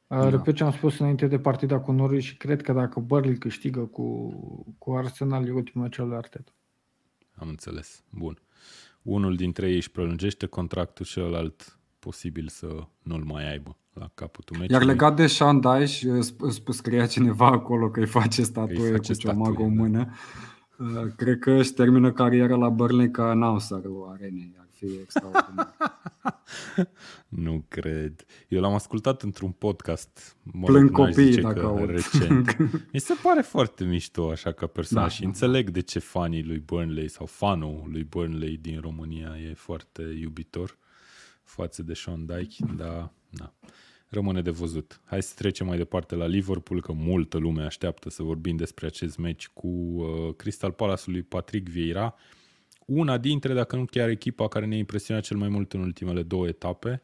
Uh, 0.07 0.29
Repet 0.31 0.55
ce 0.55 0.65
am 0.65 0.73
spus 0.73 0.99
înainte 0.99 1.27
de 1.27 1.39
partida 1.39 1.81
cu 1.81 1.93
Norwich 1.93 2.25
și 2.25 2.37
cred 2.37 2.63
că 2.63 2.73
dacă 2.73 3.01
Burnley 3.01 3.39
câștigă 3.39 3.81
cu, 3.81 4.29
cu 4.79 4.93
Arsenal, 4.93 5.47
e 5.47 5.53
ultimul 5.53 5.89
cel 5.89 6.09
de 6.09 6.15
Arteta. 6.15 6.53
Am 7.35 7.49
înțeles. 7.49 8.03
Bun. 8.11 8.39
Unul 9.05 9.37
dintre 9.37 9.69
ei 9.69 9.77
își 9.77 9.91
prelungește 9.91 10.47
contractul, 10.47 11.07
celălalt 11.07 11.79
posibil 11.99 12.49
să 12.49 12.67
nu-l 13.03 13.25
mai 13.25 13.51
aibă 13.51 13.77
la 13.93 14.11
capătul 14.15 14.57
meciului. 14.59 14.81
Iar 14.81 14.93
legat 14.93 15.17
de 15.17 15.27
Sean 15.27 15.61
Dyche, 15.61 16.19
sp- 16.19 16.55
sp- 16.59 16.69
scria 16.69 17.07
cineva 17.07 17.47
acolo 17.47 17.91
că 17.91 18.01
îi 18.01 18.07
face 18.07 18.43
statuie 18.43 18.91
face 18.91 19.13
cu 19.13 19.19
ciomagul 19.19 19.53
statuie, 19.53 19.67
în 19.69 19.77
da. 19.77 19.83
mână. 19.83 20.13
Uh, 20.79 21.13
Cred 21.17 21.39
că 21.39 21.51
își 21.51 21.73
termină 21.73 22.13
cariera 22.13 22.57
la 22.57 22.69
Burnley 22.69 23.11
ca 23.11 23.31
announcerul 23.31 24.09
arenei. 24.13 24.55
Ar 24.75 24.89
fi 24.89 24.99
extraordinar. 25.03 25.75
Nu 27.29 27.65
cred. 27.69 28.25
Eu 28.49 28.61
l-am 28.61 28.75
ascultat 28.75 29.23
într-un 29.23 29.51
podcast. 29.51 30.37
Mă 30.43 30.67
Plâng 30.67 30.89
rog, 30.89 30.99
n-aș 30.99 31.09
copiii 31.09 31.31
zice 31.31 31.41
dacă 31.41 31.61
că 31.61 31.67
aud. 31.67 31.91
recent. 31.91 32.57
Mi 32.93 33.01
se 33.01 33.15
pare 33.23 33.41
foarte 33.41 33.85
mișto 33.85 34.31
așa 34.31 34.53
ca 34.53 34.67
personaj 34.67 35.05
Da, 35.05 35.11
și 35.11 35.21
da, 35.21 35.27
înțeleg 35.27 35.71
de 35.71 35.81
ce 35.81 35.99
fanii 35.99 36.43
lui 36.43 36.59
Burnley 36.59 37.09
sau 37.09 37.27
fanul 37.27 37.85
lui 37.91 38.05
Burnley 38.05 38.57
din 38.57 38.81
România 38.81 39.37
e 39.51 39.55
foarte 39.55 40.03
iubitor 40.03 40.79
față 41.43 41.83
de 41.83 41.95
Sean 41.95 42.27
Dyche, 42.27 42.65
dar 42.77 43.13
na. 43.29 43.55
Rămâne 44.09 44.43
de 44.43 44.51
văzut. 44.51 45.01
Hai 45.05 45.23
să 45.23 45.33
trecem 45.37 45.67
mai 45.67 45.77
departe 45.77 46.15
la 46.15 46.27
Liverpool, 46.27 46.81
că 46.81 46.93
multă 46.93 47.39
lume 47.39 47.63
așteaptă 47.63 48.11
să 48.11 48.23
vorbim 48.23 48.57
despre 48.57 48.87
acest 48.87 49.19
meci 49.19 49.49
cu 49.49 49.69
uh, 49.69 50.35
Crystal 50.37 50.73
Palace 50.73 51.11
lui 51.11 51.23
Patrick 51.23 51.69
Vieira. 51.69 52.15
Una 52.87 53.19
dintre, 53.19 53.55
dacă 53.55 53.77
nu 53.77 53.85
chiar 53.85 54.09
echipa 54.09 54.49
care 54.49 54.67
ne-a 54.67 54.79
impresionat 54.79 55.23
cel 55.23 55.37
mai 55.37 55.49
mult 55.49 55.73
în 55.73 55.81
ultimele 55.81 56.23
două 56.23 56.49
etape, 56.49 57.03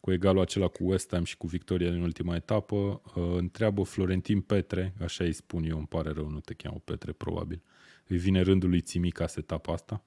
cu 0.00 0.12
egalul 0.12 0.40
acela 0.40 0.68
cu 0.68 0.84
West 0.84 1.10
Ham 1.12 1.24
și 1.24 1.36
cu 1.36 1.46
victoria 1.46 1.90
din 1.90 2.02
ultima 2.02 2.34
etapă, 2.34 2.74
uh, 2.74 3.00
întreabă 3.36 3.82
Florentin 3.82 4.40
Petre, 4.40 4.94
așa 5.02 5.24
îi 5.24 5.32
spun 5.32 5.64
eu, 5.64 5.76
îmi 5.76 5.86
pare 5.86 6.10
rău, 6.10 6.28
nu 6.28 6.40
te 6.40 6.54
cheamă 6.54 6.80
Petre, 6.84 7.12
probabil. 7.12 7.62
Îi 8.08 8.16
vine 8.16 8.40
rândul 8.40 8.68
lui 8.68 8.80
Țimica 8.80 9.26
să 9.26 9.38
etapa 9.38 9.72
asta? 9.72 10.04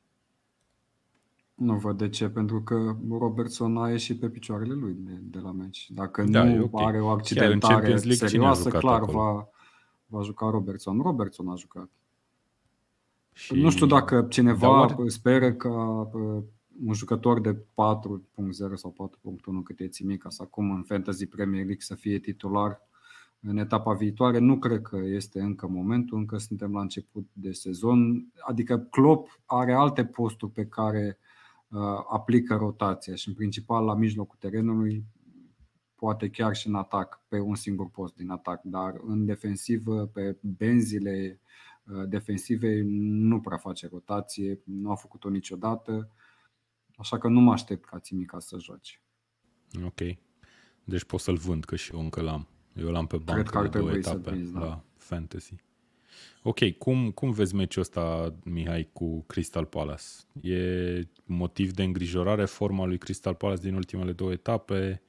nu 1.55 1.75
văd 1.75 1.97
de 1.97 2.09
ce, 2.09 2.29
pentru 2.29 2.61
că 2.61 2.95
Robertson 3.09 3.77
a 3.77 3.89
ieșit 3.89 4.19
pe 4.19 4.29
picioarele 4.29 4.73
lui 4.73 4.93
de, 4.99 5.11
de 5.21 5.39
la 5.39 5.51
meci. 5.51 5.91
Dacă 5.91 6.23
Da, 6.23 6.43
nu 6.43 6.49
e 6.49 6.59
ok. 6.59 6.79
are 6.81 6.99
o 6.99 7.03
Chiar 7.03 7.13
în 7.13 7.19
accidentare 7.19 7.73
Champions 7.73 8.03
League 8.03 8.27
cine 8.27 8.45
a 8.45 8.53
serioasă, 8.53 8.63
jucat 8.63 8.81
clar 8.81 9.01
acolo? 9.01 9.17
va, 9.17 9.49
va 10.05 10.21
juca 10.21 10.49
Robertson. 10.49 11.01
Robertson 11.01 11.49
a 11.49 11.55
jucat. 11.55 11.89
Și... 13.37 13.53
Nu 13.53 13.69
știu 13.69 13.85
dacă 13.85 14.15
Dar 14.15 14.27
cineva 14.27 14.69
oare- 14.69 15.07
speră 15.07 15.53
ca 15.53 16.09
uh, 16.13 16.43
un 16.85 16.93
jucător 16.93 17.41
de 17.41 17.53
4.0 17.53 17.63
sau 18.73 19.11
4.1 19.27 19.63
cât 19.63 19.79
e 19.79 19.87
Țimica 19.87 20.29
să 20.29 20.41
acum 20.41 20.71
în 20.71 20.83
Fantasy 20.83 21.25
Premier 21.25 21.63
League 21.63 21.79
să 21.79 21.95
fie 21.95 22.19
titular 22.19 22.81
în 23.39 23.57
etapa 23.57 23.93
viitoare. 23.93 24.37
Nu 24.37 24.57
cred 24.57 24.81
că 24.81 24.97
este 24.97 25.41
încă 25.41 25.67
momentul, 25.67 26.17
încă 26.17 26.37
suntem 26.37 26.71
la 26.71 26.81
început 26.81 27.27
de 27.33 27.51
sezon. 27.51 28.25
Adică 28.47 28.77
Klopp 28.77 29.41
are 29.45 29.73
alte 29.73 30.05
posturi 30.05 30.51
pe 30.51 30.65
care 30.65 31.17
uh, 31.67 31.79
aplică 32.09 32.55
rotația 32.55 33.15
și 33.15 33.27
în 33.27 33.33
principal 33.33 33.85
la 33.85 33.95
mijlocul 33.95 34.37
terenului 34.39 35.05
poate 35.95 36.29
chiar 36.29 36.55
și 36.55 36.67
în 36.67 36.75
atac, 36.75 37.21
pe 37.27 37.39
un 37.39 37.55
singur 37.55 37.89
post 37.89 38.15
din 38.15 38.29
atac, 38.29 38.61
dar 38.63 38.93
în 39.07 39.25
defensivă, 39.25 40.05
pe 40.13 40.37
benzile 40.41 41.39
uh, 41.41 41.43
defensive, 42.07 42.81
nu 42.99 43.41
prea 43.41 43.57
face 43.57 43.87
rotație, 43.87 44.59
nu 44.63 44.91
a 44.91 44.95
făcut-o 44.95 45.29
niciodată, 45.29 46.09
așa 46.97 47.17
că 47.17 47.27
nu 47.27 47.39
mă 47.39 47.51
aștept 47.51 47.85
ca 47.85 47.99
Țimica 47.99 48.39
să 48.39 48.57
joace. 48.59 49.01
Ok. 49.83 49.99
Deci 50.83 51.03
pot 51.03 51.19
să-l 51.19 51.35
vând, 51.35 51.63
că 51.63 51.75
și 51.75 51.93
eu 51.93 51.99
încă 51.99 52.21
l-am. 52.21 52.47
Eu 52.73 52.89
l-am 52.89 53.07
pe 53.07 53.17
bancă 53.17 53.51
că 53.51 53.57
ar 53.57 53.67
de 53.67 53.77
două 53.77 53.89
trebui 53.89 54.03
să-l 54.03 54.19
etape 54.19 54.35
vinzi, 54.35 54.53
da. 54.53 54.59
la 54.59 54.83
Fantasy. 54.97 55.55
Ok, 56.43 56.71
cum, 56.77 57.11
cum 57.11 57.31
vezi 57.31 57.55
meciul 57.55 57.81
ăsta, 57.81 58.35
Mihai, 58.43 58.89
cu 58.93 59.23
Crystal 59.27 59.65
Palace? 59.65 60.03
E 60.41 61.01
motiv 61.25 61.71
de 61.71 61.83
îngrijorare 61.83 62.45
forma 62.45 62.85
lui 62.85 62.97
Crystal 62.97 63.35
Palace 63.35 63.61
din 63.61 63.75
ultimele 63.75 64.11
două 64.11 64.31
etape? 64.31 65.01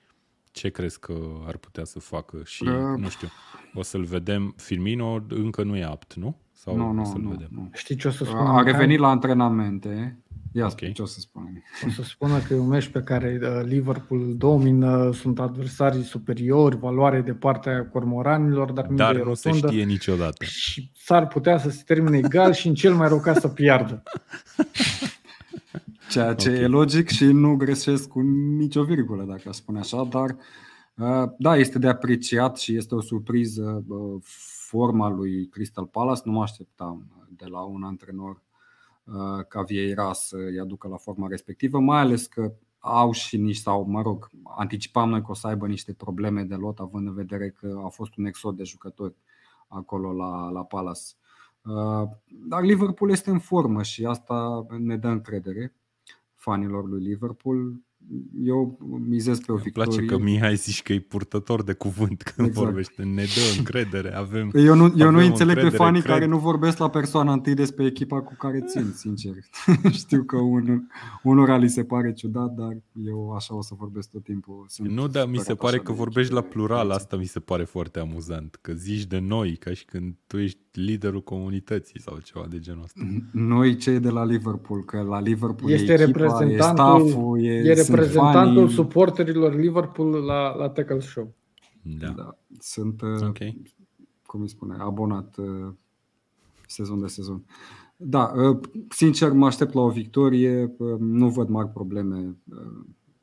Ce 0.52 0.68
crezi 0.68 1.00
că 1.00 1.42
ar 1.46 1.56
putea 1.56 1.84
să 1.84 1.98
facă? 1.98 2.42
Și, 2.44 2.62
Uh, 2.62 2.98
nu 2.98 3.08
știu, 3.08 3.28
o 3.74 3.82
să-l 3.82 4.04
vedem. 4.04 4.54
Firmino 4.56 5.24
încă 5.28 5.62
nu 5.62 5.76
e 5.76 5.84
apt, 5.84 6.14
nu? 6.14 6.40
Sau 6.58 6.76
Nu, 6.76 6.88
o 6.88 6.92
nu, 6.92 7.04
să-l 7.04 7.20
nu, 7.20 7.28
vedem? 7.28 7.48
nu. 7.50 7.70
Știi 7.72 7.96
ce 7.96 8.08
o 8.08 8.10
să 8.10 8.24
spună? 8.24 8.40
A 8.40 8.58
Mihai? 8.58 8.72
revenit 8.72 8.98
la 8.98 9.08
antrenamente. 9.08 10.18
Ia 10.52 10.64
Ok. 10.64 10.72
okay. 10.72 10.92
ce 10.92 11.02
o 11.02 11.04
să 11.04 11.20
spun. 11.20 11.62
O 11.86 11.90
să 11.90 12.02
spună 12.02 12.38
că 12.38 12.54
e 12.54 12.58
un 12.58 12.68
meci 12.68 12.86
pe 12.88 13.00
care 13.02 13.38
uh, 13.42 13.48
Liverpool 13.64 14.34
domină, 14.36 15.10
sunt 15.12 15.40
adversarii 15.40 16.02
superiori, 16.02 16.76
valoare 16.78 17.20
de 17.20 17.32
partea 17.32 17.86
cormoranilor, 17.86 18.72
dar 18.72 18.86
mingea 18.88 19.04
Dar 19.04 19.14
e 19.14 19.22
nu 19.22 19.34
se 19.34 19.48
rotundă 19.48 19.68
știe 19.72 19.84
niciodată. 19.84 20.44
și 20.44 20.90
s-ar 20.96 21.26
putea 21.26 21.58
să 21.58 21.70
se 21.70 21.82
termine 21.86 22.16
egal 22.16 22.52
și 22.52 22.68
în 22.68 22.74
cel 22.74 22.94
mai 22.94 23.08
rău 23.08 23.20
caz 23.20 23.38
să 23.38 23.48
piardă. 23.48 24.02
Ceea 26.10 26.34
ce 26.34 26.48
Ok. 26.48 26.54
okay. 26.54 26.64
e 26.64 26.66
logic 26.66 27.08
și 27.08 27.24
nu 27.24 27.56
greșesc 27.56 28.08
cu 28.08 28.20
nicio 28.58 28.84
virgulă, 28.84 29.24
dacă 29.28 29.42
aș 29.48 29.54
spune 29.56 29.78
așa, 29.78 30.08
dar 30.10 30.36
uh, 30.94 31.28
da, 31.38 31.56
este 31.56 31.78
de 31.78 31.88
apreciat 31.88 32.58
și 32.58 32.76
este 32.76 32.94
o 32.94 33.00
surpriză 33.00 33.84
uh, 33.88 34.22
forma 34.66 35.08
lui 35.08 35.48
Crystal 35.48 35.86
Palace. 35.86 36.20
Nu 36.24 36.32
mă 36.32 36.42
așteptam 36.42 37.06
uh, 37.18 37.24
de 37.36 37.46
la 37.46 37.60
un 37.60 37.82
antrenor 37.82 38.42
uh, 39.04 39.44
ca 39.48 39.62
Vieira 39.62 40.12
să-i 40.12 40.58
aducă 40.60 40.88
la 40.88 40.96
forma 40.96 41.26
respectivă, 41.26 41.80
mai 41.80 42.00
ales 42.00 42.26
că 42.26 42.52
au 42.78 43.12
și 43.12 43.36
niște, 43.36 43.62
sau 43.62 43.84
mă 43.84 44.02
rog, 44.02 44.30
anticipam 44.56 45.08
noi 45.08 45.22
că 45.22 45.30
o 45.30 45.34
să 45.34 45.46
aibă 45.46 45.66
niște 45.66 45.92
probleme 45.92 46.42
de 46.42 46.54
lot, 46.54 46.78
având 46.78 47.06
în 47.06 47.14
vedere 47.14 47.50
că 47.50 47.80
a 47.84 47.88
fost 47.88 48.16
un 48.16 48.24
exod 48.24 48.56
de 48.56 48.64
jucători 48.64 49.14
acolo 49.68 50.12
la, 50.12 50.50
la 50.50 50.64
Palace. 50.64 51.02
Uh, 51.64 52.08
dar 52.26 52.62
Liverpool 52.62 53.10
este 53.10 53.30
în 53.30 53.38
formă 53.38 53.82
și 53.82 54.04
asta 54.04 54.66
ne 54.78 54.96
dă 54.96 55.08
încredere 55.08 55.74
fanilor 56.34 56.88
lui 56.88 57.02
Liverpool 57.02 57.80
eu 58.44 58.78
mizez 59.08 59.38
pe 59.38 59.52
o 59.52 59.56
victorie. 59.56 59.90
Îmi 59.90 60.06
place 60.06 60.16
că 60.16 60.30
Mihai 60.30 60.54
zici 60.54 60.82
că 60.82 60.92
e 60.92 61.00
purtător 61.00 61.62
de 61.62 61.72
cuvânt 61.72 62.22
când 62.22 62.48
exact. 62.48 62.66
vorbește. 62.66 63.02
Ne 63.02 63.22
dă 63.22 63.40
încredere. 63.58 64.14
Avem, 64.14 64.50
eu 64.54 64.74
nu, 64.74 64.94
eu 64.96 65.10
nu 65.10 65.18
înțeleg 65.18 65.60
pe 65.60 65.68
fanii 65.68 66.00
cred. 66.00 66.12
care 66.12 66.26
nu 66.26 66.38
vorbesc 66.38 66.78
la 66.78 66.90
persoana 66.90 67.32
întâi 67.32 67.54
despre 67.54 67.84
echipa 67.84 68.22
cu 68.22 68.34
care 68.38 68.60
țin, 68.66 68.92
sincer. 68.94 69.32
Știu 69.90 70.22
că 70.22 70.36
un, 70.36 70.82
unora 71.22 71.56
li 71.56 71.68
se 71.68 71.84
pare 71.84 72.12
ciudat, 72.12 72.54
dar 72.54 72.76
eu 73.06 73.32
așa 73.32 73.54
o 73.54 73.62
să 73.62 73.74
vorbesc 73.78 74.10
tot 74.10 74.24
timpul. 74.24 74.64
Sunt 74.68 74.88
nu, 74.88 75.08
dar 75.08 75.26
mi 75.28 75.38
se 75.38 75.54
pare 75.54 75.78
că 75.78 75.92
vorbești 75.92 76.32
la 76.32 76.40
plural. 76.40 76.90
Asta 76.90 77.16
mi 77.16 77.26
se 77.26 77.40
pare 77.40 77.64
foarte 77.64 77.98
amuzant. 77.98 78.58
Că 78.60 78.72
zici 78.72 79.04
de 79.04 79.18
noi, 79.18 79.56
ca 79.56 79.72
și 79.72 79.84
când 79.84 80.14
tu 80.26 80.38
ești 80.38 80.58
liderul 80.72 81.22
comunității 81.22 82.00
sau 82.00 82.18
ceva 82.18 82.46
de 82.50 82.58
genul 82.58 82.82
ăsta. 82.82 83.00
Noi 83.32 83.76
cei 83.76 84.00
de 84.00 84.08
la 84.08 84.24
Liverpool, 84.24 84.84
că 84.84 85.00
la 85.00 85.20
Liverpool 85.20 85.70
este 85.70 85.92
e 85.92 86.02
echipa, 86.02 86.44
e 86.44 86.60
staff-ul, 86.60 87.44
e, 87.44 87.50
e 87.50 87.74
reprezentantul 87.96 88.54
fanii. 88.54 88.74
suporterilor 88.74 89.54
Liverpool 89.54 90.24
la, 90.24 90.54
la 90.54 90.68
Tackle 90.68 91.00
Show. 91.00 91.34
Da. 91.82 92.08
da. 92.08 92.38
Sunt, 92.58 93.00
uh, 93.00 93.20
okay. 93.22 93.62
cum 94.26 94.40
îi 94.40 94.48
spune, 94.48 94.76
abonat 94.78 95.36
uh, 95.36 95.72
sezon 96.66 97.00
de 97.00 97.06
sezon. 97.06 97.44
Da, 97.96 98.32
uh, 98.36 98.60
sincer 98.88 99.32
mă 99.32 99.46
aștept 99.46 99.72
la 99.72 99.80
o 99.80 99.90
victorie, 99.90 100.76
nu 100.98 101.30
văd 101.30 101.48
mari 101.48 101.68
probleme 101.68 102.36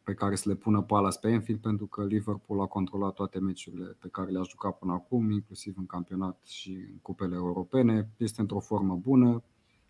pe 0.03 0.13
care 0.13 0.35
să 0.35 0.49
le 0.49 0.55
pună 0.55 0.81
Palace 0.81 1.19
pe 1.21 1.29
Enfield 1.29 1.59
pentru 1.59 1.85
că 1.85 2.05
Liverpool 2.05 2.61
a 2.61 2.65
controlat 2.65 3.13
toate 3.13 3.39
meciurile 3.39 3.97
pe 3.99 4.07
care 4.11 4.31
le-a 4.31 4.41
jucat 4.49 4.77
până 4.77 4.93
acum, 4.93 5.31
inclusiv 5.31 5.73
în 5.77 5.85
campionat 5.85 6.39
și 6.45 6.69
în 6.69 6.97
cupele 7.01 7.35
europene. 7.35 8.09
Este 8.17 8.41
într-o 8.41 8.59
formă 8.59 8.95
bună, 8.95 9.43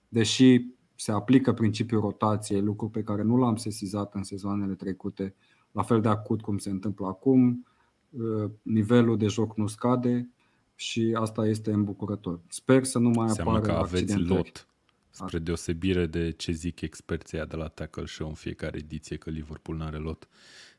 deși 0.07 0.65
se 1.03 1.11
aplică 1.11 1.53
principiul 1.53 2.01
rotației, 2.01 2.61
lucru 2.61 2.89
pe 2.89 3.03
care 3.03 3.21
nu 3.21 3.37
l-am 3.37 3.55
sesizat 3.55 4.13
în 4.13 4.23
sezoanele 4.23 4.73
trecute, 4.73 5.35
la 5.71 5.83
fel 5.83 6.01
de 6.01 6.07
acut 6.07 6.41
cum 6.41 6.57
se 6.57 6.69
întâmplă 6.69 7.05
acum. 7.07 7.67
Uh, 8.09 8.49
nivelul 8.61 9.17
de 9.17 9.27
joc 9.27 9.57
nu 9.57 9.67
scade 9.67 10.29
și 10.75 11.15
asta 11.19 11.45
este 11.45 11.71
îmbucurător. 11.71 12.39
Sper 12.47 12.83
să 12.83 12.99
nu 12.99 13.09
mai 13.09 13.27
Înseamnă 13.27 13.57
apară 13.57 13.73
că 13.73 13.79
aveți 13.79 14.17
lot 14.17 14.67
Spre 15.09 15.39
deosebire 15.39 16.05
de 16.05 16.31
ce 16.31 16.51
zic 16.51 16.81
experții 16.81 17.45
de 17.47 17.55
la 17.55 17.67
Tackle 17.67 18.05
Show 18.05 18.27
în 18.27 18.33
fiecare 18.33 18.77
ediție 18.77 19.17
că 19.17 19.29
Liverpool 19.29 19.77
n-are 19.77 19.97
lot. 19.97 20.27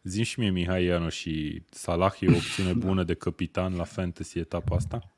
Zim 0.03 0.22
și 0.22 0.41
mie, 0.41 0.51
Mihai 0.51 0.85
Iano, 0.85 1.09
și 1.09 1.62
Salah 1.70 2.20
e 2.20 2.29
o 2.29 2.35
opțiune 2.35 2.72
da. 2.72 2.79
bună 2.87 3.05
de 3.05 3.14
capitan 3.14 3.77
la 3.77 3.85
fantasy 3.85 4.39
etapa 4.39 4.75
asta? 4.75 5.11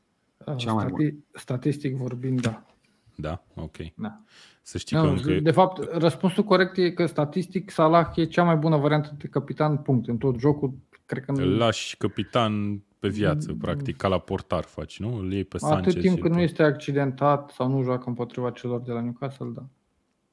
Cea 0.56 0.72
mai 0.72 0.84
Stati- 0.84 1.40
statistic 1.40 1.96
vorbind, 1.96 2.40
da. 2.40 2.75
Da? 3.16 3.44
Ok. 3.54 3.76
Da. 3.94 4.20
Să 4.62 4.78
știi 4.78 4.96
no, 4.96 5.02
că 5.02 5.08
încă... 5.08 5.40
De 5.40 5.50
fapt, 5.50 5.92
răspunsul 5.92 6.44
corect 6.44 6.76
e 6.76 6.90
că 6.90 7.06
statistic 7.06 7.70
Salah 7.70 8.10
e 8.14 8.24
cea 8.24 8.42
mai 8.42 8.56
bună 8.56 8.76
variantă 8.76 9.14
de 9.18 9.26
capitan, 9.26 9.76
punct. 9.76 10.08
În 10.08 10.16
tot 10.16 10.38
jocul, 10.38 10.74
cred 11.06 11.24
că... 11.24 11.32
Îl 11.32 11.56
lași 11.56 11.96
capitan 11.96 12.82
pe 12.98 13.08
viață, 13.08 13.52
mm. 13.52 13.58
practic, 13.58 13.96
ca 13.96 14.08
la 14.08 14.18
portar 14.18 14.64
faci, 14.64 14.98
nu? 14.98 15.16
Îl 15.16 15.32
iei 15.32 15.44
pe 15.44 15.58
Sanchez. 15.58 15.94
Atât 15.94 16.00
timp 16.00 16.20
cât 16.20 16.30
nu 16.30 16.40
este 16.40 16.62
accidentat 16.62 17.50
sau 17.50 17.68
nu 17.68 17.82
joacă 17.82 18.04
împotriva 18.06 18.50
celor 18.50 18.80
de 18.80 18.92
la 18.92 19.00
Newcastle, 19.00 19.50
da. 19.54 19.66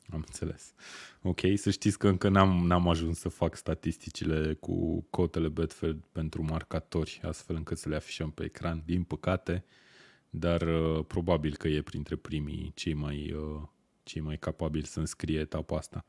Am 0.09 0.23
înțeles. 0.25 0.73
Ok, 1.21 1.39
să 1.55 1.69
știți 1.69 1.97
că 1.97 2.07
încă 2.07 2.29
n-am, 2.29 2.65
n-am 2.65 2.87
ajuns 2.87 3.19
să 3.19 3.29
fac 3.29 3.55
statisticile 3.55 4.53
cu 4.53 5.05
cotele 5.09 5.47
Betfair 5.47 5.95
pentru 6.11 6.43
marcatori, 6.49 7.21
astfel 7.23 7.55
încât 7.55 7.77
să 7.77 7.89
le 7.89 7.95
afișăm 7.95 8.29
pe 8.29 8.43
ecran, 8.43 8.83
din 8.85 9.03
păcate, 9.03 9.63
dar 10.35 10.61
uh, 10.61 11.05
probabil 11.07 11.55
că 11.55 11.67
e 11.67 11.81
printre 11.81 12.15
primii 12.15 12.71
cei 12.75 12.93
mai, 12.93 13.33
uh, 13.33 13.61
cei 14.03 14.21
mai 14.21 14.37
capabili 14.37 14.85
să 14.85 14.99
înscrie 14.99 15.39
etapa 15.39 15.77
asta. 15.77 16.05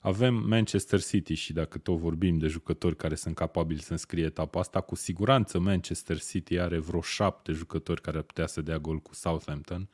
Avem 0.00 0.34
Manchester 0.34 1.02
City 1.02 1.34
și 1.34 1.52
dacă 1.52 1.78
tot 1.78 1.98
vorbim 1.98 2.38
de 2.38 2.46
jucători 2.46 2.96
care 2.96 3.14
sunt 3.14 3.34
capabili 3.34 3.80
să 3.80 3.92
înscrie 3.92 4.24
etapa 4.24 4.60
asta, 4.60 4.80
cu 4.80 4.94
siguranță 4.94 5.58
Manchester 5.58 6.20
City 6.20 6.58
are 6.58 6.78
vreo 6.78 7.00
șapte 7.00 7.52
jucători 7.52 8.00
care 8.00 8.16
ar 8.16 8.22
putea 8.22 8.46
să 8.46 8.62
dea 8.62 8.78
gol 8.78 8.98
cu 8.98 9.14
Southampton. 9.14 9.88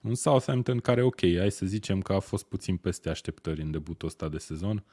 Un 0.00 0.14
Southampton 0.14 0.78
care, 0.78 1.02
ok, 1.02 1.20
hai 1.20 1.50
să 1.50 1.66
zicem 1.66 2.00
că 2.00 2.12
a 2.12 2.20
fost 2.20 2.44
puțin 2.44 2.76
peste 2.76 3.08
așteptări 3.08 3.62
în 3.62 3.70
debutul 3.70 4.08
ăsta 4.08 4.28
de 4.28 4.38
sezon, 4.38 4.84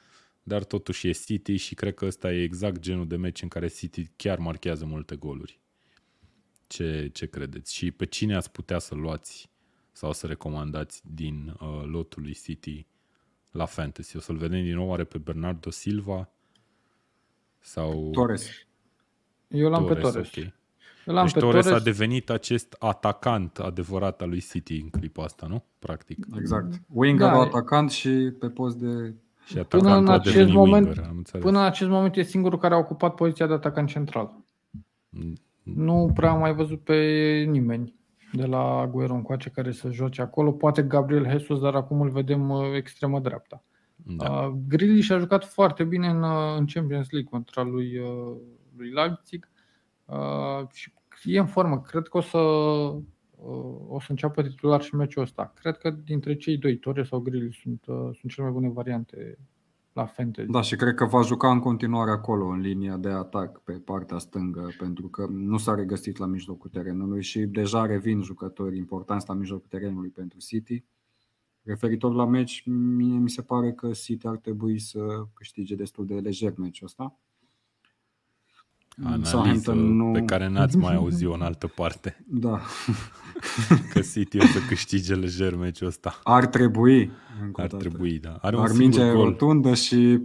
dar 0.43 0.64
totuși 0.64 1.08
e 1.08 1.12
City 1.12 1.56
și 1.56 1.76
cred 1.76 1.93
că 1.93 2.06
ăsta 2.06 2.34
e 2.34 2.43
exact 2.43 2.80
genul 2.80 3.08
de 3.08 3.16
meci 3.16 3.41
în 3.41 3.47
care 3.47 3.68
City 3.68 4.12
chiar 4.16 4.38
marchează 4.38 4.86
multe 4.86 5.16
goluri. 5.16 5.60
Ce, 6.72 7.09
ce 7.13 7.26
credeți? 7.26 7.76
Și 7.76 7.91
pe 7.91 8.05
cine 8.05 8.36
ați 8.36 8.51
putea 8.51 8.80
să 8.80 8.95
luați 8.95 9.49
sau 9.91 10.13
să 10.13 10.28
recomandați 10.28 11.01
din 11.13 11.57
uh, 11.59 11.84
lotul 11.86 12.22
lui 12.22 12.34
City 12.34 12.86
la 13.51 13.65
fantasy. 13.65 14.17
O 14.17 14.19
să-l 14.19 14.36
vedem 14.36 14.63
din 14.63 14.76
nou 14.76 14.88
oare 14.88 15.03
pe 15.03 15.17
Bernardo 15.17 15.69
Silva 15.69 16.30
sau... 17.59 18.09
Torres. 18.11 18.49
Eu 19.47 19.69
l-am 19.69 19.86
Torres, 19.86 20.03
pe 20.03 20.09
Torres. 20.09 20.28
Okay. 20.28 20.53
L-am 21.05 21.26
deci 21.26 21.34
pe 21.34 21.39
Torres, 21.39 21.65
Torres 21.65 21.82
a 21.82 21.84
devenit 21.84 22.30
acest 22.30 22.76
atacant 22.80 23.59
adevărat 23.59 24.22
al 24.22 24.30
lui 24.30 24.41
City 24.41 24.80
în 24.82 24.89
clipul 24.89 25.24
asta, 25.24 25.47
nu? 25.47 25.63
Practic. 25.80 26.26
Exact. 26.38 26.82
Winger 26.88 27.30
da. 27.30 27.39
atacant 27.39 27.91
și 27.91 28.34
pe 28.39 28.49
post 28.49 28.78
de... 28.78 29.13
Și 29.45 29.57
până 29.57 29.95
în, 29.95 30.09
acest 30.09 30.51
moment, 30.51 30.86
winger, 30.86 31.05
am 31.05 31.26
până 31.39 31.59
în 31.59 31.65
acest 31.65 31.89
moment 31.89 32.15
e 32.15 32.22
singurul 32.22 32.59
care 32.59 32.74
a 32.74 32.78
ocupat 32.78 33.15
poziția 33.15 33.47
de 33.47 33.53
atacant 33.53 33.89
central. 33.89 34.43
Mm. 35.64 35.84
Nu 35.84 36.12
prea 36.14 36.30
am 36.30 36.39
mai 36.39 36.53
văzut 36.53 36.84
pe 36.84 36.95
nimeni 37.49 37.95
de 38.32 38.45
la 38.45 38.80
Aguero 38.80 39.14
încoace 39.14 39.49
care 39.49 39.72
să 39.72 39.91
joace 39.91 40.22
acolo. 40.22 40.51
Poate 40.51 40.84
Gabriel 40.84 41.30
Jesus, 41.30 41.59
dar 41.59 41.76
acum 41.76 42.01
îl 42.01 42.09
vedem 42.09 42.49
uh, 42.49 42.76
extremă 42.76 43.20
dreapta. 43.20 43.64
Da. 43.95 44.32
Uh, 44.32 44.53
Grealish 44.68 45.12
a 45.12 45.18
jucat 45.18 45.45
foarte 45.45 45.84
bine 45.84 46.07
în, 46.07 46.24
uh, 46.24 46.57
în 46.57 46.66
Champions 46.66 47.09
League 47.09 47.30
contra 47.30 47.62
lui, 47.62 47.97
uh, 47.97 48.36
lui 48.78 48.89
Leipzig 48.89 49.49
uh, 50.05 50.68
și 50.72 50.91
e 51.24 51.39
în 51.39 51.45
formă. 51.45 51.82
Cred 51.82 52.07
că 52.07 52.18
o 52.18 52.22
să, 52.22 52.38
uh, 52.38 53.76
o 53.88 53.99
să 53.99 54.05
înceapă 54.09 54.43
titular 54.43 54.82
și 54.82 54.95
meciul 54.95 55.22
ăsta. 55.22 55.53
Cred 55.55 55.78
că 55.78 55.89
dintre 55.89 56.36
cei 56.36 56.57
doi, 56.57 56.78
Torres 56.78 57.07
sau 57.07 57.20
Grealish, 57.20 57.59
sunt, 57.62 57.86
uh, 57.88 57.95
sunt 58.20 58.32
cele 58.32 58.43
mai 58.45 58.51
bune 58.51 58.70
variante 58.70 59.38
la 59.94 60.06
fantasy. 60.06 60.50
Da, 60.50 60.62
și 60.62 60.76
cred 60.76 60.94
că 60.94 61.06
va 61.06 61.22
juca 61.22 61.52
în 61.52 61.60
continuare 61.60 62.12
acolo, 62.12 62.46
în 62.48 62.60
linia 62.60 62.98
de 62.98 63.10
atac, 63.10 63.62
pe 63.64 63.74
partea 63.74 64.18
stângă, 64.18 64.70
pentru 64.78 65.08
că 65.08 65.26
nu 65.30 65.58
s-a 65.58 65.76
regăsit 65.76 66.18
la 66.18 66.26
mijlocul 66.26 66.70
terenului 66.70 67.24
și 67.24 67.39
deja 67.39 67.86
revin 67.86 68.22
jucători 68.22 68.78
importanți 68.78 69.26
la 69.28 69.34
mijlocul 69.34 69.68
terenului 69.70 70.10
pentru 70.10 70.39
City. 70.39 70.84
Referitor 71.64 72.14
la 72.14 72.26
meci, 72.26 72.64
mie 72.66 73.18
mi 73.18 73.30
se 73.30 73.42
pare 73.42 73.72
că 73.72 73.92
City 73.92 74.28
ar 74.28 74.38
trebui 74.38 74.80
să 74.80 75.26
câștige 75.34 75.76
destul 75.76 76.06
de 76.06 76.14
lejer 76.14 76.54
meciul 76.58 76.86
ăsta. 76.86 77.20
Analiză 79.04 79.72
nu... 79.74 80.12
pe 80.12 80.22
care 80.22 80.48
n-ați 80.48 80.78
mai 80.78 80.96
auzit-o 80.96 81.34
în 81.34 81.42
altă 81.42 81.68
parte. 81.68 82.24
Da. 82.28 82.62
Că 83.94 84.00
City 84.00 84.38
o 84.38 84.46
să 84.46 84.60
câștige 84.68 85.16
lejer 85.16 85.56
meciul 85.56 85.88
ăsta. 85.88 86.20
Ar 86.24 86.46
trebui. 86.46 87.12
Ar 87.54 87.68
trebui, 87.68 88.20
da. 88.20 88.38
Are 88.42 88.58
Ar 88.58 88.72
mingea 88.74 89.12
rotundă 89.12 89.74
și 89.74 90.22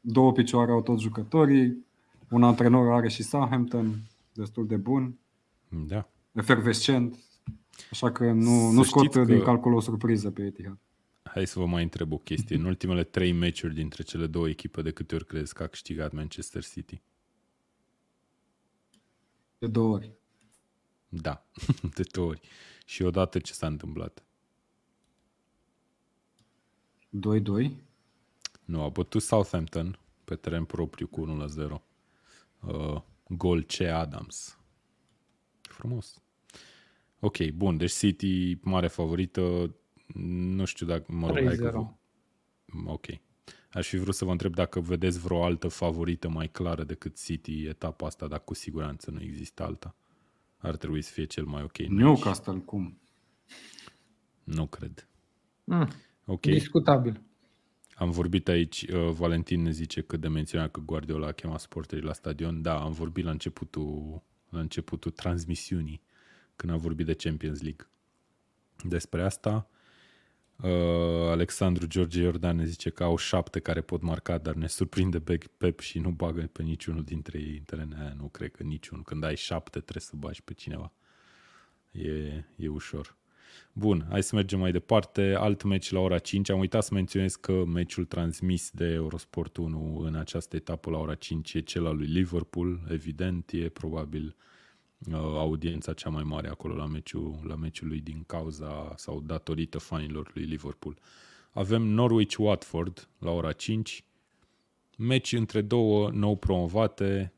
două 0.00 0.32
picioare 0.32 0.70
au 0.70 0.82
toți 0.82 1.02
jucătorii. 1.02 1.84
Un 2.30 2.42
antrenor 2.42 2.92
are 2.92 3.08
și 3.08 3.22
Southampton, 3.22 3.94
destul 4.32 4.66
de 4.66 4.76
bun. 4.76 5.18
Da. 5.68 6.08
Efervescent. 6.32 7.16
Așa 7.90 8.12
că 8.12 8.24
nu, 8.24 8.70
nu 8.70 8.82
scot 8.82 9.12
că... 9.12 9.24
din 9.24 9.42
calcul 9.42 9.74
o 9.74 9.80
surpriză 9.80 10.30
pe 10.30 10.42
Etihad. 10.42 10.78
Hai 11.22 11.46
să 11.46 11.58
vă 11.58 11.66
mai 11.66 11.82
întreb 11.82 12.12
o 12.12 12.16
chestie. 12.16 12.56
În 12.56 12.64
ultimele 12.64 13.04
trei 13.04 13.32
meciuri 13.32 13.74
dintre 13.74 14.02
cele 14.02 14.26
două 14.26 14.48
echipe, 14.48 14.82
de 14.82 14.90
câte 14.90 15.14
ori 15.14 15.26
crezi 15.26 15.54
că 15.54 15.62
a 15.62 15.66
câștigat 15.66 16.12
Manchester 16.12 16.64
City? 16.64 17.02
De 19.64 19.70
două 19.70 19.94
ori. 19.94 20.12
Da, 21.08 21.46
de 21.96 22.02
două 22.12 22.28
ori. 22.28 22.40
Și 22.86 23.02
odată 23.02 23.38
ce 23.38 23.52
s-a 23.52 23.66
întâmplat? 23.66 24.24
2-2? 27.66 27.70
Nu, 28.64 28.82
a 28.82 28.88
bătut 28.88 29.22
Southampton 29.22 29.98
pe 30.24 30.34
teren 30.34 30.64
propriu 30.64 31.06
cu 31.06 31.46
1-0. 31.68 31.82
Uh, 32.60 33.02
gol 33.28 33.62
C. 33.62 33.80
Adams. 33.80 34.58
Frumos. 35.60 36.22
Ok, 37.20 37.48
bun, 37.50 37.76
deci 37.76 37.92
City 37.92 38.58
mare 38.62 38.88
favorită. 38.88 39.74
Nu 40.14 40.64
știu 40.64 40.86
dacă... 40.86 41.12
Mă 41.12 41.26
rog, 41.26 41.52
3-0. 41.52 41.56
Că... 41.56 41.86
Ok. 42.86 43.06
Aș 43.74 43.88
fi 43.88 43.96
vrut 43.96 44.14
să 44.14 44.24
vă 44.24 44.30
întreb 44.30 44.54
dacă 44.54 44.80
vedeți 44.80 45.18
vreo 45.18 45.44
altă 45.44 45.68
favorită 45.68 46.28
mai 46.28 46.48
clară 46.48 46.84
decât 46.84 47.22
City 47.24 47.64
etapa 47.66 48.06
asta, 48.06 48.26
dar 48.26 48.44
cu 48.44 48.54
siguranță 48.54 49.10
nu 49.10 49.22
există 49.22 49.62
alta. 49.62 49.94
Ar 50.58 50.76
trebui 50.76 51.02
să 51.02 51.12
fie 51.12 51.24
cel 51.24 51.44
mai 51.44 51.62
ok. 51.62 51.78
Newcastle, 51.78 52.58
cum? 52.58 52.98
Nu 54.44 54.66
cred. 54.66 55.08
Mm, 55.64 55.88
ok. 56.24 56.40
Discutabil. 56.40 57.22
Am 57.94 58.10
vorbit 58.10 58.48
aici, 58.48 58.82
uh, 58.82 59.10
Valentin 59.10 59.62
ne 59.62 59.70
zice 59.70 60.00
că 60.00 60.16
de 60.16 60.28
menționat 60.28 60.70
că 60.70 60.80
Guardiola 60.80 61.26
a 61.26 61.32
chemat 61.32 61.60
sporterii 61.60 62.04
la 62.04 62.12
stadion. 62.12 62.62
Da, 62.62 62.80
am 62.80 62.92
vorbit 62.92 63.24
la 63.24 63.30
începutul, 63.30 64.22
la 64.48 64.60
începutul 64.60 65.10
transmisiunii, 65.10 66.02
când 66.56 66.72
am 66.72 66.78
vorbit 66.78 67.06
de 67.06 67.14
Champions 67.14 67.62
League. 67.62 67.88
Despre 68.88 69.22
asta, 69.22 69.68
uh, 70.62 70.70
Alexandru 71.30 71.86
George 71.86 72.20
Iordan 72.20 72.56
ne 72.56 72.64
zice 72.64 72.90
că 72.90 73.04
au 73.04 73.16
șapte 73.16 73.60
care 73.60 73.80
pot 73.80 74.02
marca, 74.02 74.38
dar 74.38 74.54
ne 74.54 74.66
surprinde 74.66 75.20
Pep 75.56 75.80
și 75.80 75.98
nu 75.98 76.10
bagă 76.10 76.48
pe 76.52 76.62
niciunul 76.62 77.02
dintre 77.02 77.38
ei 77.38 77.56
în 77.56 77.62
teren. 77.62 77.96
Aia 77.98 78.14
nu 78.16 78.26
cred 78.26 78.50
că 78.50 78.62
niciunul. 78.62 79.04
Când 79.04 79.24
ai 79.24 79.36
șapte 79.36 79.80
trebuie 79.80 80.02
să 80.02 80.12
bagi 80.16 80.42
pe 80.42 80.52
cineva. 80.54 80.92
E, 81.90 82.44
e 82.56 82.68
ușor. 82.68 83.16
Bun, 83.72 84.06
hai 84.10 84.22
să 84.22 84.34
mergem 84.34 84.58
mai 84.58 84.72
departe. 84.72 85.34
Alt 85.38 85.62
meci 85.62 85.90
la 85.90 86.00
ora 86.00 86.18
5. 86.18 86.50
Am 86.50 86.58
uitat 86.58 86.84
să 86.84 86.94
menționez 86.94 87.34
că 87.34 87.64
meciul 87.64 88.04
transmis 88.04 88.70
de 88.70 88.84
Eurosport 88.84 89.56
1 89.56 89.98
în 89.98 90.14
această 90.14 90.56
etapă 90.56 90.90
la 90.90 90.98
ora 90.98 91.14
5 91.14 91.54
e 91.54 91.60
cel 91.60 91.86
al 91.86 91.96
lui 91.96 92.06
Liverpool. 92.06 92.80
Evident, 92.88 93.50
e 93.52 93.68
probabil 93.68 94.24
uh, 94.24 94.53
audiența 95.12 95.92
cea 95.92 96.08
mai 96.08 96.22
mare 96.22 96.48
acolo 96.48 96.74
la 96.74 96.86
meciul, 96.86 97.40
la 97.46 97.54
meciul 97.54 97.88
lui 97.88 98.00
din 98.00 98.24
cauza 98.26 98.92
sau 98.96 99.20
datorită 99.20 99.78
fanilor 99.78 100.30
lui 100.34 100.44
Liverpool. 100.44 100.98
Avem 101.52 101.82
Norwich-Watford 101.82 103.08
la 103.18 103.30
ora 103.30 103.52
5. 103.52 104.04
Meci 104.96 105.32
între 105.32 105.60
două 105.60 106.10
nou 106.10 106.36
promovate, 106.36 107.32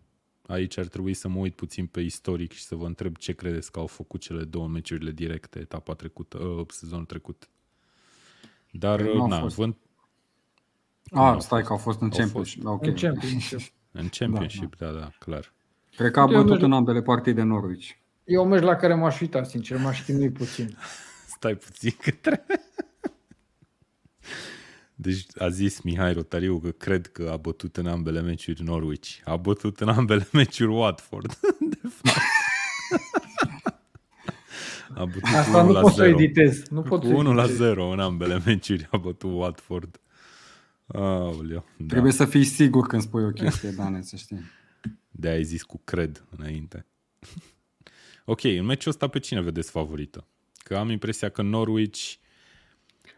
Aici 0.46 0.76
ar 0.76 0.86
trebui 0.86 1.14
să 1.14 1.28
mă 1.28 1.38
uit 1.38 1.54
puțin 1.54 1.86
pe 1.86 2.00
istoric 2.00 2.52
și 2.52 2.62
să 2.62 2.74
vă 2.74 2.86
întreb 2.86 3.16
ce 3.16 3.32
credeți 3.32 3.72
că 3.72 3.78
au 3.78 3.86
făcut 3.86 4.20
cele 4.20 4.44
două 4.44 4.68
meciurile 4.68 5.10
directe 5.10 5.58
etapa 5.58 5.94
trecută, 5.94 6.38
uh, 6.38 6.66
sezonul 6.68 7.04
trecut. 7.04 7.48
Dar, 8.70 9.00
nu 9.00 9.26
na, 9.26 9.40
fost. 9.40 9.56
vând... 9.56 9.76
A, 11.10 11.38
stai 11.38 11.62
că 11.62 11.72
au 11.72 11.78
fost 11.78 12.00
în 12.00 12.08
Championship. 12.08 12.62
Fost. 12.62 12.74
Okay. 12.74 12.88
În 12.88 12.94
Championship. 12.94 13.60
în 13.92 14.08
Championship, 14.08 14.76
da, 14.76 14.92
da, 14.92 14.98
da, 14.98 15.10
clar. 15.18 15.54
Cred 15.96 16.10
că 16.10 16.20
a 16.20 16.26
bătut 16.26 16.62
în 16.62 16.72
ambele 16.72 17.02
partii 17.02 17.32
de 17.32 17.42
Norwich. 17.42 17.90
Eu 18.24 18.46
meci 18.46 18.62
la 18.62 18.76
care 18.76 18.94
m-aș 18.94 19.20
uita, 19.20 19.42
sincer, 19.42 19.78
m-aș 19.78 20.04
chinui 20.04 20.30
puțin. 20.30 20.76
Stai 21.36 21.54
puțin 21.54 21.94
că 22.00 22.10
trebuie. 22.10 22.60
Deci 24.94 25.26
a 25.38 25.48
zis 25.48 25.80
Mihai 25.80 26.12
Rotariu 26.12 26.58
că 26.58 26.70
cred 26.70 27.06
că 27.06 27.28
a 27.32 27.36
bătut 27.36 27.76
în 27.76 27.86
ambele 27.86 28.20
meciuri 28.20 28.62
Norwich. 28.62 29.10
A 29.24 29.36
bătut 29.36 29.80
în 29.80 29.88
ambele 29.88 30.28
meciuri 30.32 30.72
Watford. 30.72 31.38
De 31.70 31.88
fapt. 31.88 32.16
A 34.94 35.04
bătut 35.04 35.22
Asta 35.22 35.62
nu 35.62 35.80
pot 35.80 35.92
să 35.92 36.06
editez. 36.06 36.68
Nu 36.68 36.82
pot 36.82 37.00
cu 37.00 37.06
1 37.06 37.32
la 37.32 37.46
0 37.46 37.88
în 37.88 38.00
ambele 38.00 38.40
meciuri 38.44 38.88
a 38.90 38.96
bătut 38.96 39.30
Watford. 39.32 40.00
Aoleu, 40.86 41.64
da. 41.76 41.86
Trebuie 41.86 42.12
să 42.12 42.24
fii 42.24 42.44
sigur 42.44 42.86
când 42.86 43.02
spui 43.02 43.24
o 43.24 43.30
chestie, 43.30 43.70
Dane, 43.70 44.02
să 44.02 44.16
știi. 44.16 44.40
De 45.18 45.28
ai 45.28 45.44
zis 45.44 45.62
cu 45.62 45.80
cred 45.84 46.24
înainte. 46.36 46.86
ok, 48.24 48.44
în 48.44 48.64
meciul 48.64 48.90
ăsta 48.90 49.08
pe 49.08 49.18
cine 49.18 49.40
vedeți 49.40 49.70
favorită? 49.70 50.26
Că 50.54 50.76
am 50.76 50.90
impresia 50.90 51.28
că 51.28 51.42
Norwich 51.42 52.14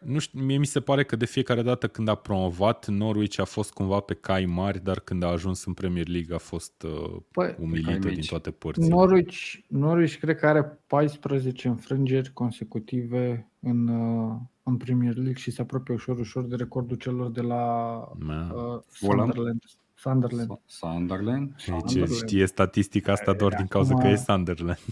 nu 0.00 0.18
știu, 0.18 0.40
mie 0.40 0.58
mi 0.58 0.66
se 0.66 0.80
pare 0.80 1.04
că 1.04 1.16
de 1.16 1.26
fiecare 1.26 1.62
dată 1.62 1.88
când 1.88 2.08
a 2.08 2.14
promovat, 2.14 2.86
Norwich 2.86 3.40
a 3.40 3.44
fost 3.44 3.72
cumva 3.72 4.00
pe 4.00 4.14
cai 4.14 4.44
mari, 4.44 4.82
dar 4.82 5.00
când 5.00 5.22
a 5.22 5.26
ajuns 5.26 5.64
în 5.64 5.72
Premier 5.72 6.08
League 6.08 6.34
a 6.34 6.38
fost 6.38 6.82
uh, 6.82 7.16
păi, 7.30 7.56
umilită 7.60 8.08
din 8.08 8.22
toate 8.28 8.50
părțile. 8.50 8.86
Norwich, 8.86 9.54
Norwich 9.66 10.18
cred 10.18 10.36
că 10.36 10.46
are 10.46 10.78
14 10.86 11.68
înfrângeri 11.68 12.32
consecutive 12.32 13.50
în, 13.60 13.88
uh, 13.88 14.36
în 14.62 14.76
Premier 14.76 15.14
League 15.14 15.40
și 15.40 15.50
se 15.50 15.60
apropie 15.60 15.94
ușor, 15.94 16.18
ușor 16.18 16.44
de 16.44 16.56
recordul 16.56 16.96
celor 16.96 17.30
de 17.30 17.40
la 17.40 17.94
uh, 18.20 18.80
Sunderland. 18.90 19.62
Sunderland. 19.98 20.60
Sunderland. 20.64 21.54
Sunderland. 21.56 22.14
Știe 22.14 22.46
statistica 22.46 23.12
asta 23.12 23.32
doar 23.32 23.54
din 23.54 23.66
cauza 23.66 23.94
că 23.94 24.06
e 24.06 24.16
Sunderland. 24.16 24.84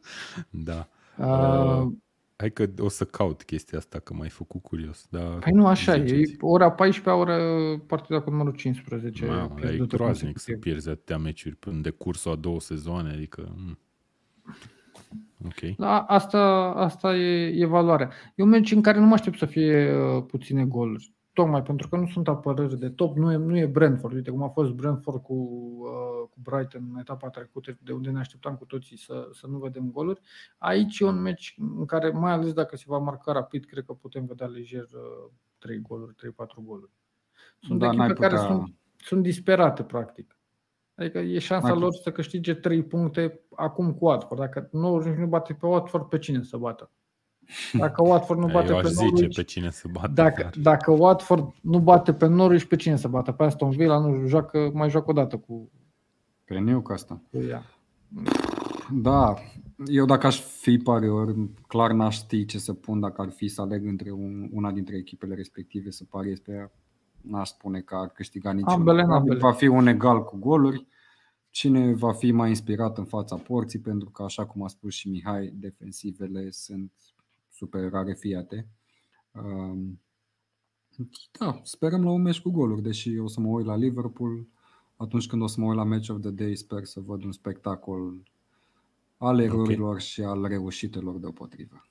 da. 0.68 0.88
Uh, 1.18 1.92
Hai 2.36 2.50
că 2.50 2.68
o 2.78 2.88
să 2.88 3.04
caut 3.04 3.42
chestia 3.42 3.78
asta, 3.78 3.98
că 3.98 4.14
m-ai 4.14 4.28
făcut 4.28 4.62
curios. 4.62 5.06
Dar 5.10 5.38
păi 5.38 5.52
nu, 5.52 5.66
așa 5.66 5.96
e. 5.96 6.22
Ora 6.40 6.70
14, 6.70 7.22
ora 7.22 7.38
partida 7.86 8.20
cu 8.20 8.30
numărul 8.30 8.52
15. 8.52 9.26
Mamă, 9.26 9.54
e 9.60 9.86
groaznic 9.86 10.38
să 10.38 10.52
pierzi 10.52 10.88
atâtea 10.88 11.18
meciuri 11.18 11.56
în 11.60 11.82
decursul 11.82 12.32
a 12.32 12.34
două 12.34 12.60
sezoane, 12.60 13.12
adică... 13.12 13.54
Mm. 13.56 13.78
Ok. 15.44 15.76
Da, 15.76 16.00
asta, 16.00 16.38
asta 16.76 17.16
e, 17.16 17.60
e 17.60 17.66
valoarea. 17.66 18.10
E 18.34 18.42
un 18.42 18.48
meci 18.48 18.72
în 18.72 18.82
care 18.82 18.98
nu 18.98 19.06
mă 19.06 19.14
aștept 19.14 19.38
să 19.38 19.46
fie 19.46 19.94
uh, 19.94 20.24
puține 20.26 20.64
goluri 20.64 21.15
tocmai 21.36 21.62
pentru 21.62 21.88
că 21.88 21.96
nu 21.96 22.06
sunt 22.06 22.28
apărări 22.28 22.78
de 22.78 22.90
top, 22.90 23.16
nu 23.16 23.32
e, 23.32 23.36
nu 23.36 23.56
e 23.56 23.66
Brentford. 23.66 24.14
Uite 24.14 24.30
cum 24.30 24.42
a 24.42 24.48
fost 24.48 24.70
Brentford 24.70 25.22
cu, 25.22 25.32
uh, 25.32 26.28
cu 26.30 26.36
Brighton 26.42 26.88
în 26.92 26.98
etapa 26.98 27.28
trecută, 27.28 27.78
de 27.82 27.92
unde 27.92 28.10
ne 28.10 28.18
așteptam 28.18 28.56
cu 28.56 28.64
toții 28.64 28.98
să, 28.98 29.28
să 29.32 29.46
nu 29.46 29.58
vedem 29.58 29.90
goluri. 29.90 30.20
Aici 30.58 30.98
e 30.98 31.04
un 31.04 31.20
meci 31.20 31.54
în 31.78 31.84
care, 31.84 32.10
mai 32.10 32.32
ales 32.32 32.52
dacă 32.52 32.76
se 32.76 32.84
va 32.86 32.98
marca 32.98 33.32
rapid, 33.32 33.64
cred 33.64 33.84
că 33.84 33.92
putem 33.92 34.24
vedea 34.24 34.46
lejer 34.46 34.82
uh, 34.82 35.30
3 35.58 35.80
goluri, 35.80 36.14
3-4 36.14 36.18
goluri. 36.56 36.90
Sunt 37.60 37.78
da, 37.78 37.86
echipe 37.86 38.06
putea... 38.06 38.28
care 38.28 38.40
sunt, 38.40 38.74
sunt 38.96 39.22
disperate, 39.22 39.82
practic. 39.82 40.38
Adică 40.94 41.18
e 41.18 41.38
șansa 41.38 41.74
lor 41.74 41.92
să 41.92 42.12
câștige 42.12 42.54
3 42.54 42.82
puncte 42.82 43.40
acum 43.54 43.94
cu 43.94 44.04
Watford. 44.04 44.40
Dacă 44.40 44.68
nu, 44.72 44.98
nu 44.98 45.26
bate 45.26 45.54
pe 45.54 45.66
Watford, 45.66 46.04
pe 46.04 46.18
cine 46.18 46.42
să 46.42 46.56
bată? 46.56 46.90
Dacă 47.72 48.02
Watford 48.02 48.40
nu 48.40 48.46
bate 48.46 48.72
Eu 48.72 48.80
pe 48.80 48.90
Norwich, 48.94 49.16
zice 49.16 49.40
pe 49.40 49.42
cine 49.42 49.70
să 49.70 49.88
bate. 49.92 50.12
Dacă, 50.12 50.50
dacă 50.60 50.90
Watford 50.90 51.54
nu 51.60 51.78
bate 51.78 52.12
pe 52.12 52.26
Norwich, 52.26 52.64
pe 52.64 52.76
cine 52.76 52.96
să 52.96 53.08
bată? 53.08 53.32
Pe 53.32 53.44
Aston 53.44 53.70
Villa 53.70 53.98
nu 53.98 54.26
joacă, 54.26 54.70
mai 54.74 54.90
joacă 54.90 55.10
o 55.10 55.12
dată 55.12 55.36
cu 55.36 55.70
pe 56.44 56.58
Newcastle. 56.58 57.22
Cu 57.30 57.38
ea. 57.38 57.62
Da, 58.92 59.34
eu 59.86 60.04
dacă 60.04 60.26
aș 60.26 60.40
fi 60.40 60.78
parior, 60.78 61.34
clar 61.66 61.92
n-aș 61.92 62.16
ști 62.16 62.44
ce 62.44 62.58
să 62.58 62.72
pun 62.72 63.00
dacă 63.00 63.22
ar 63.22 63.30
fi 63.30 63.48
să 63.48 63.60
aleg 63.60 63.86
între 63.86 64.10
un, 64.10 64.48
una 64.52 64.70
dintre 64.70 64.96
echipele 64.96 65.34
respective 65.34 65.90
să 65.90 66.04
pariez 66.04 66.38
pe 66.38 66.52
ea. 66.52 66.72
N-aș 67.20 67.48
spune 67.48 67.80
că 67.80 67.94
ar 67.94 68.08
câștiga 68.08 68.52
niciuna. 68.52 68.72
Ambele, 68.72 69.02
ambele. 69.02 69.38
Va 69.38 69.52
fi 69.52 69.66
un 69.66 69.86
egal 69.86 70.24
cu 70.24 70.36
goluri. 70.36 70.86
Cine 71.50 71.94
va 71.94 72.12
fi 72.12 72.32
mai 72.32 72.48
inspirat 72.48 72.98
în 72.98 73.04
fața 73.04 73.36
porții, 73.36 73.78
pentru 73.78 74.10
că, 74.10 74.22
așa 74.22 74.46
cum 74.46 74.62
a 74.62 74.68
spus 74.68 74.94
și 74.94 75.08
Mihai, 75.08 75.52
defensivele 75.54 76.50
sunt 76.50 76.92
super 77.56 77.90
rarefiate. 77.90 78.68
Da, 81.38 81.60
sperăm 81.62 82.04
la 82.04 82.10
un 82.10 82.22
meci 82.22 82.40
cu 82.40 82.50
goluri, 82.50 82.82
deși 82.82 83.18
o 83.18 83.26
să 83.26 83.40
mă 83.40 83.48
uit 83.48 83.66
la 83.66 83.76
Liverpool. 83.76 84.46
Atunci 84.96 85.26
când 85.26 85.42
o 85.42 85.46
să 85.46 85.60
mă 85.60 85.66
uit 85.66 85.76
la 85.76 85.84
Match 85.84 86.08
of 86.08 86.20
the 86.20 86.30
Day, 86.30 86.56
sper 86.56 86.84
să 86.84 87.00
văd 87.00 87.24
un 87.24 87.32
spectacol 87.32 88.22
al 89.16 89.40
erorilor 89.40 89.88
okay. 89.88 90.00
și 90.00 90.20
al 90.22 90.46
reușitelor 90.46 91.18
deopotrivă. 91.18 91.86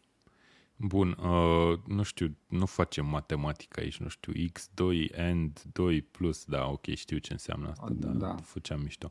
Bun, 0.78 1.18
uh, 1.20 1.80
nu 1.88 2.04
știu, 2.04 2.38
nu 2.48 2.66
facem 2.66 3.06
matematică 3.06 3.80
aici, 3.80 3.98
nu 3.98 4.08
știu, 4.08 4.34
x2 4.34 5.18
and 5.18 5.62
2 5.74 6.02
plus, 6.02 6.46
da, 6.46 6.68
ok, 6.68 6.86
știu 6.86 7.18
ce 7.18 7.32
înseamnă 7.32 7.70
asta, 7.70 7.88
da, 7.92 8.10
da. 8.10 8.36
făceam 8.36 8.82
mișto. 8.82 9.10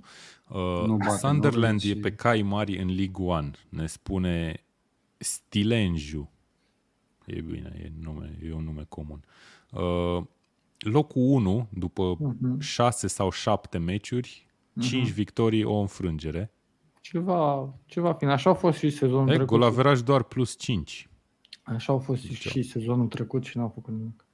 Uh, 0.49 0.85
Sunderland 1.19 1.81
e 1.83 1.87
și... 1.87 1.97
pe 1.97 2.15
cai 2.15 2.43
mari 2.43 2.79
în 2.79 2.95
League 2.95 3.27
One, 3.27 3.51
ne 3.69 3.87
spune 3.87 4.65
Stilenju, 5.17 6.34
E 7.27 7.41
bine, 7.41 7.81
e, 7.83 7.93
nume, 8.03 8.39
e 8.43 8.53
un 8.53 8.65
nume 8.65 8.85
comun. 8.89 9.25
Uh, 9.71 10.25
locul 10.79 11.23
1, 11.23 11.69
după 11.71 12.17
uh-huh. 12.17 12.59
6 12.59 13.07
sau 13.07 13.31
7 13.31 13.79
meciuri, 13.79 14.47
5 14.81 15.09
uh-huh. 15.09 15.13
victorii, 15.13 15.65
o 15.65 15.75
înfrângere. 15.75 16.53
Ceva, 17.01 17.75
ceva 17.87 18.13
fin. 18.13 18.29
Așa 18.29 18.51
a 18.51 18.55
fost 18.55 18.79
și 18.79 18.91
sezonul 18.91 19.29
e, 19.29 19.35
trecut. 19.35 19.47
Golaveraj 19.47 20.01
doar 20.01 20.23
plus 20.23 20.57
5. 20.59 21.09
Așa 21.63 21.93
au 21.93 21.99
fost 21.99 22.27
deci, 22.27 22.49
și 22.49 22.63
sezonul 22.63 23.07
trecut 23.07 23.45
și 23.45 23.57
n-au 23.57 23.69
făcut 23.69 23.95
nimic. 23.95 24.25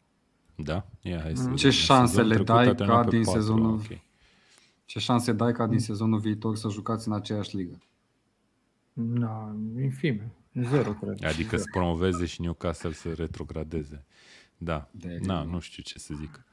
Da? 0.54 0.86
Ia, 1.00 1.20
hai 1.20 1.36
să 1.36 1.48
mm. 1.48 1.56
Ce 1.56 1.70
șanse 1.70 2.22
le 2.22 2.36
dai 2.36 2.74
ca 2.74 3.04
din 3.04 3.22
4, 3.22 3.38
sezonul... 3.38 3.72
Okay. 3.72 4.02
Ce 4.84 4.98
șanse 4.98 5.32
dai 5.32 5.52
ca 5.52 5.64
din 5.64 5.74
mm. 5.74 5.80
sezonul 5.80 6.18
viitor 6.18 6.56
să 6.56 6.68
jucați 6.68 7.08
în 7.08 7.14
aceeași 7.14 7.56
ligă? 7.56 7.78
Da, 8.92 9.54
infime. 9.80 10.32
Zero, 10.52 10.92
cred. 10.92 11.24
Adică 11.24 11.56
să 11.56 11.64
promoveze 11.72 12.26
și 12.26 12.40
Newcastle 12.40 12.92
să 12.92 13.12
retrogradeze. 13.12 14.04
Da, 14.56 14.90
da, 15.20 15.42
nu 15.42 15.60
știu 15.60 15.82
ce 15.82 15.98
să 15.98 16.14
zic. 16.14 16.44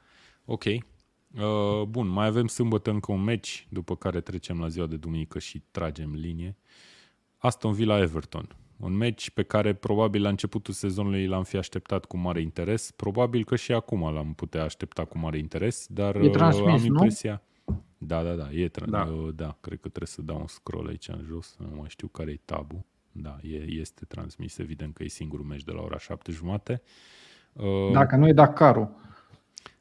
Ok. 0.44 0.64
Uh, 0.64 1.82
bun, 1.88 2.06
mai 2.06 2.26
avem 2.26 2.46
sâmbătă 2.46 2.90
încă 2.90 3.12
un 3.12 3.22
meci, 3.22 3.66
după 3.70 3.96
care 3.96 4.20
trecem 4.20 4.60
la 4.60 4.68
ziua 4.68 4.86
de 4.86 4.96
duminică 4.96 5.38
și 5.38 5.62
tragem 5.70 6.14
linie. 6.14 6.56
Aston 7.36 7.72
Villa 7.72 8.00
Everton. 8.00 8.56
Un 8.76 8.92
meci 8.92 9.30
pe 9.30 9.42
care 9.42 9.74
probabil 9.74 10.22
la 10.22 10.28
începutul 10.28 10.74
sezonului 10.74 11.26
l-am 11.26 11.44
fi 11.44 11.56
așteptat 11.56 12.04
cu 12.04 12.16
mare 12.16 12.40
interes. 12.40 12.90
Probabil 12.90 13.44
că 13.44 13.56
și 13.56 13.72
acum 13.72 14.12
l-am 14.12 14.34
putea 14.34 14.62
aștepta 14.62 15.04
cu 15.04 15.18
mare 15.18 15.38
interes, 15.38 15.86
dar 15.90 16.16
e 16.16 16.28
transmis, 16.28 16.80
am 16.80 16.84
impresia... 16.84 17.42
Nu? 17.64 17.84
Da, 17.98 18.22
da, 18.22 18.34
da, 18.34 18.50
e 18.50 18.68
tra- 18.68 18.88
da. 18.88 19.02
Uh, 19.02 19.34
da, 19.34 19.56
cred 19.60 19.80
că 19.80 19.88
trebuie 19.88 20.06
să 20.06 20.22
dau 20.22 20.40
un 20.40 20.46
scroll 20.46 20.88
aici 20.88 21.08
în 21.08 21.24
jos, 21.26 21.56
nu 21.58 21.76
mai 21.76 21.88
știu 21.88 22.08
care 22.08 22.30
e 22.30 22.40
tabul 22.44 22.84
da, 23.22 23.38
e, 23.42 23.56
este 23.56 24.04
transmis, 24.04 24.58
evident 24.58 24.94
că 24.94 25.02
e 25.02 25.08
singurul 25.08 25.44
meci 25.44 25.64
de 25.64 25.72
la 25.72 25.80
ora 25.80 25.98
șapte 25.98 26.32
jumate. 26.32 26.82
Uh, 27.52 27.92
Dacă 27.92 28.16
nu 28.16 28.28
e 28.28 28.32
Dakarul. 28.32 28.96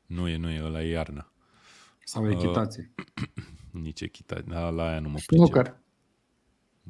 Nu 0.06 0.28
e, 0.28 0.38
nu 0.38 0.50
e, 0.50 0.64
ăla 0.64 0.84
e 0.84 0.90
iarna. 0.90 1.32
Sau 2.04 2.32
echitație. 2.32 2.92
Uh, 2.96 3.44
nici 3.82 4.02
echitație, 4.02 4.46
da, 4.48 4.70
la 4.70 4.90
aia 4.90 5.00
nu 5.00 5.10
mă 5.10 5.18
pricep. 5.26 5.86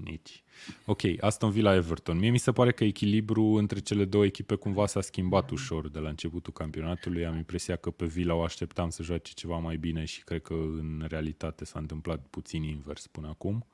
Nici. 0.03 0.43
Ok, 0.85 1.01
Aston 1.19 1.51
Villa 1.51 1.75
Everton. 1.75 2.17
Mie 2.17 2.29
mi 2.29 2.37
se 2.37 2.51
pare 2.51 2.71
că 2.71 2.83
echilibru 2.83 3.43
între 3.43 3.79
cele 3.79 4.05
două 4.05 4.25
echipe 4.25 4.55
cumva 4.55 4.85
s-a 4.85 5.01
schimbat 5.01 5.49
ușor 5.49 5.89
de 5.89 5.99
la 5.99 6.09
începutul 6.09 6.53
campionatului. 6.53 7.25
Am 7.25 7.35
impresia 7.35 7.75
că 7.75 7.89
pe 7.89 8.05
Villa 8.05 8.33
o 8.33 8.43
așteptam 8.43 8.89
să 8.89 9.03
joace 9.03 9.31
ceva 9.33 9.57
mai 9.57 9.77
bine 9.77 10.05
și 10.05 10.23
cred 10.23 10.41
că 10.41 10.53
în 10.53 11.05
realitate 11.07 11.65
s-a 11.65 11.79
întâmplat 11.79 12.25
puțin 12.29 12.63
invers 12.63 13.07
până 13.07 13.27
acum. 13.27 13.65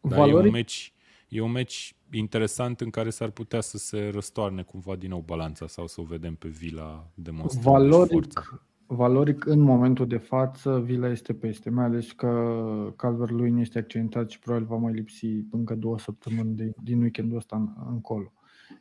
Dar 0.00 0.18
Valoric... 0.18 0.44
e 0.44 0.46
un 0.46 0.50
meci 0.50 0.92
e 1.28 1.40
un 1.40 1.50
meci 1.50 1.96
interesant 2.10 2.80
în 2.80 2.90
care 2.90 3.10
s-ar 3.10 3.30
putea 3.30 3.60
să 3.60 3.78
se 3.78 4.08
răstoarne 4.12 4.62
cumva 4.62 4.96
din 4.96 5.10
nou 5.10 5.22
balanța 5.26 5.66
sau 5.66 5.86
să 5.86 6.00
o 6.00 6.04
vedem 6.04 6.34
pe 6.34 6.48
Vila 6.48 7.10
demonstrând 7.14 7.64
valoric, 7.64 8.12
forță. 8.12 8.62
Valoric, 8.86 9.46
în 9.46 9.60
momentul 9.60 10.06
de 10.06 10.16
față, 10.16 10.80
Vila 10.80 11.08
este 11.08 11.34
peste, 11.34 11.70
mai 11.70 11.84
ales 11.84 12.12
că 12.12 12.92
calver 12.96 13.30
lui 13.30 13.60
este 13.60 13.78
accidentat 13.78 14.30
și 14.30 14.38
probabil 14.38 14.66
va 14.66 14.76
mai 14.76 14.92
lipsi 14.92 15.26
încă 15.50 15.74
două 15.74 15.98
săptămâni 15.98 16.54
de, 16.54 16.72
din 16.82 17.00
weekendul 17.00 17.36
ăsta 17.36 17.74
încolo. 17.90 18.32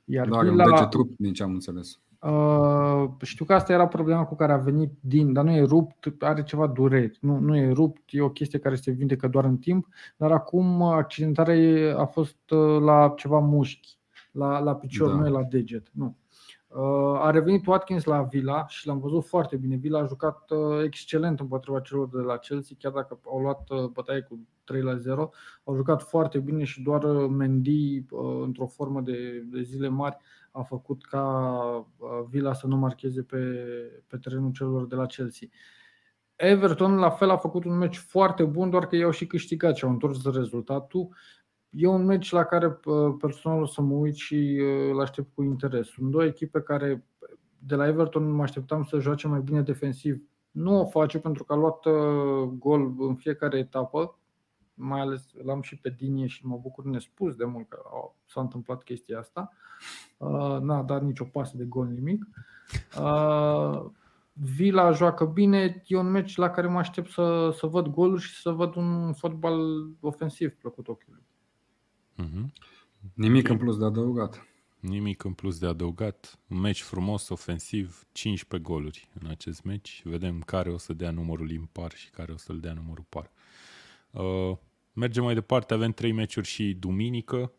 Iar 0.06 0.28
da, 0.28 0.42
Vila, 0.42 0.82
un 0.82 0.90
trup, 0.90 1.12
din 1.18 1.34
ce 1.34 1.44
am 1.44 1.54
înțeles. 1.54 2.00
Uh, 2.28 3.10
știu 3.22 3.46
că 3.46 3.54
asta 3.54 3.74
era 3.74 3.88
problema 3.88 4.26
cu 4.26 4.36
care 4.36 4.52
a 4.52 4.58
venit 4.58 4.92
din, 5.00 5.34
dar 5.34 5.44
nu 5.44 5.52
e 5.52 5.64
rupt, 5.64 6.14
are 6.20 6.44
ceva 6.44 6.68
dureri. 6.68 7.18
Nu, 7.22 7.40
nu 7.40 7.58
e 7.58 7.72
rupt, 7.72 8.02
e 8.08 8.22
o 8.22 8.30
chestie 8.30 8.60
care 8.60 8.76
se 8.76 8.92
vindecă 8.92 9.28
doar 9.28 9.46
în 9.46 9.58
timp, 9.58 9.88
dar 10.18 10.32
acum 10.32 10.82
accidentarea 10.82 11.98
a 12.00 12.06
fost 12.06 12.52
uh, 12.52 12.82
la 12.82 13.14
ceva 13.16 13.40
mușchi, 13.40 13.98
la, 14.32 14.60
la 14.60 14.76
picior, 14.76 15.10
da. 15.10 15.16
nu 15.16 15.26
e 15.26 15.30
la 15.30 15.44
deget. 15.44 15.88
Nu. 15.92 16.16
Uh, 16.68 17.20
a 17.20 17.30
revenit 17.32 17.66
Watkins 17.66 18.04
la 18.04 18.22
Villa 18.22 18.68
și 18.68 18.88
l-am 18.88 19.00
văzut 19.00 19.26
foarte 19.26 19.56
bine. 19.56 19.76
Villa 19.76 20.00
a 20.00 20.06
jucat 20.06 20.50
uh, 20.50 20.84
excelent 20.84 21.40
împotriva 21.40 21.80
celor 21.80 22.10
de 22.10 22.22
la 22.22 22.38
Chelsea, 22.38 22.76
chiar 22.80 22.92
dacă 22.92 23.20
au 23.26 23.40
luat 23.40 23.70
uh, 23.70 23.86
bătaie 23.86 24.22
cu 24.22 24.40
3 24.64 24.82
la 24.82 24.96
0. 24.96 25.30
Au 25.64 25.76
jucat 25.76 26.02
foarte 26.02 26.40
bine 26.40 26.64
și 26.64 26.82
doar 26.82 27.06
Mendy, 27.28 28.06
într-o 28.44 28.66
formă 28.66 29.02
de, 29.02 29.46
de 29.52 29.62
zile 29.62 29.88
mari, 29.88 30.18
a 30.58 30.64
făcut 30.64 31.06
ca 31.06 31.88
Villa 32.30 32.54
să 32.54 32.68
nu 32.68 32.78
marcheze 32.78 33.22
pe, 33.22 33.38
pe 34.08 34.18
terenul 34.18 34.52
celor 34.52 34.88
de 34.88 34.96
la 34.96 35.06
Chelsea. 35.06 35.48
Everton 36.36 36.96
la 36.96 37.10
fel 37.10 37.30
a 37.30 37.38
făcut 37.38 37.64
un 37.64 37.78
meci 37.78 37.98
foarte 37.98 38.44
bun, 38.44 38.70
doar 38.70 38.88
că 38.88 38.96
i-au 38.96 39.12
și 39.12 39.28
câștigat 39.28 39.76
și 39.76 39.84
au 39.84 39.90
întors 39.90 40.24
rezultatul. 40.34 41.16
E 41.70 41.88
un 41.88 42.06
meci 42.06 42.32
la 42.32 42.44
care 42.44 42.80
personal 43.20 43.62
o 43.62 43.66
să 43.66 43.82
mă 43.82 43.94
uit 43.94 44.16
și 44.16 44.62
îl 44.92 45.02
aștept 45.02 45.34
cu 45.34 45.44
interes. 45.44 45.88
Sunt 45.88 46.12
două 46.12 46.24
echipe 46.24 46.62
care 46.62 47.06
de 47.60 47.76
la 47.76 47.88
Everton 47.88 48.32
mă 48.32 48.42
așteptam 48.42 48.84
să 48.84 49.00
joace 49.00 49.28
mai 49.28 49.42
bine 49.42 49.62
defensiv. 49.62 50.22
Nu 50.52 50.80
o 50.80 50.86
face 50.86 51.20
pentru 51.20 51.44
că 51.44 51.54
a 51.54 51.56
luat 51.56 51.88
gol 52.58 52.96
în 52.98 53.16
fiecare 53.16 53.58
etapă, 53.58 54.20
mai 54.78 55.00
ales 55.00 55.28
l-am 55.44 55.62
și 55.62 55.76
pe 55.76 55.90
Dinie 55.90 56.28
și 56.28 56.46
mă 56.46 56.58
bucur 56.58 56.86
nespus 56.86 57.36
de 57.36 57.46
mult 57.46 57.70
că 57.70 57.82
s-a 58.26 58.42
întâmplat 58.42 58.84
chestia 58.84 59.20
asta. 59.20 59.52
N-a 60.62 60.82
dat 60.82 61.04
nicio 61.04 61.24
pasă 61.24 61.58
de 61.58 61.64
gol, 61.64 61.88
nimic. 61.88 62.28
Vila 64.34 64.92
joacă 64.92 65.26
bine, 65.26 65.84
e 65.88 65.98
un 65.98 66.12
meci 66.12 66.36
la 66.36 66.50
care 66.50 66.68
mă 66.68 66.78
aștept 66.78 67.10
să, 67.10 67.54
să 67.58 67.68
văd 67.68 67.88
goluri 67.88 68.22
și 68.22 68.42
să 68.42 68.52
văd 68.52 68.76
un 68.76 69.14
fotbal 69.14 69.88
ofensiv 70.00 70.52
plăcut 70.52 70.88
ochiului. 70.88 71.24
Mm-hmm. 72.18 72.54
Nimic 73.14 73.44
okay. 73.44 73.56
în 73.56 73.64
plus 73.64 73.78
de 73.78 73.86
adăugat. 73.86 74.48
Nimic 74.80 75.24
în 75.24 75.34
plus 75.34 75.60
de 75.60 75.68
adăugat. 75.68 76.40
Un 76.48 76.60
meci 76.60 76.82
frumos, 76.82 77.30
ofensiv, 77.30 78.08
15 78.12 78.70
goluri 78.70 79.10
în 79.22 79.30
acest 79.30 79.64
meci. 79.64 80.02
Vedem 80.04 80.40
care 80.40 80.70
o 80.70 80.78
să 80.78 80.94
dea 80.94 81.12
numărul 81.12 81.52
impar 81.52 81.94
și 81.94 82.10
care 82.10 82.32
o 82.32 82.38
să-l 82.38 82.60
dea 82.60 82.74
numărul 82.74 83.06
par. 83.10 83.32
Uh, 84.12 84.58
mergem 84.98 85.24
mai 85.24 85.34
departe, 85.34 85.74
avem 85.74 85.92
trei 85.92 86.12
meciuri 86.12 86.48
și 86.48 86.74
duminică 86.74 87.52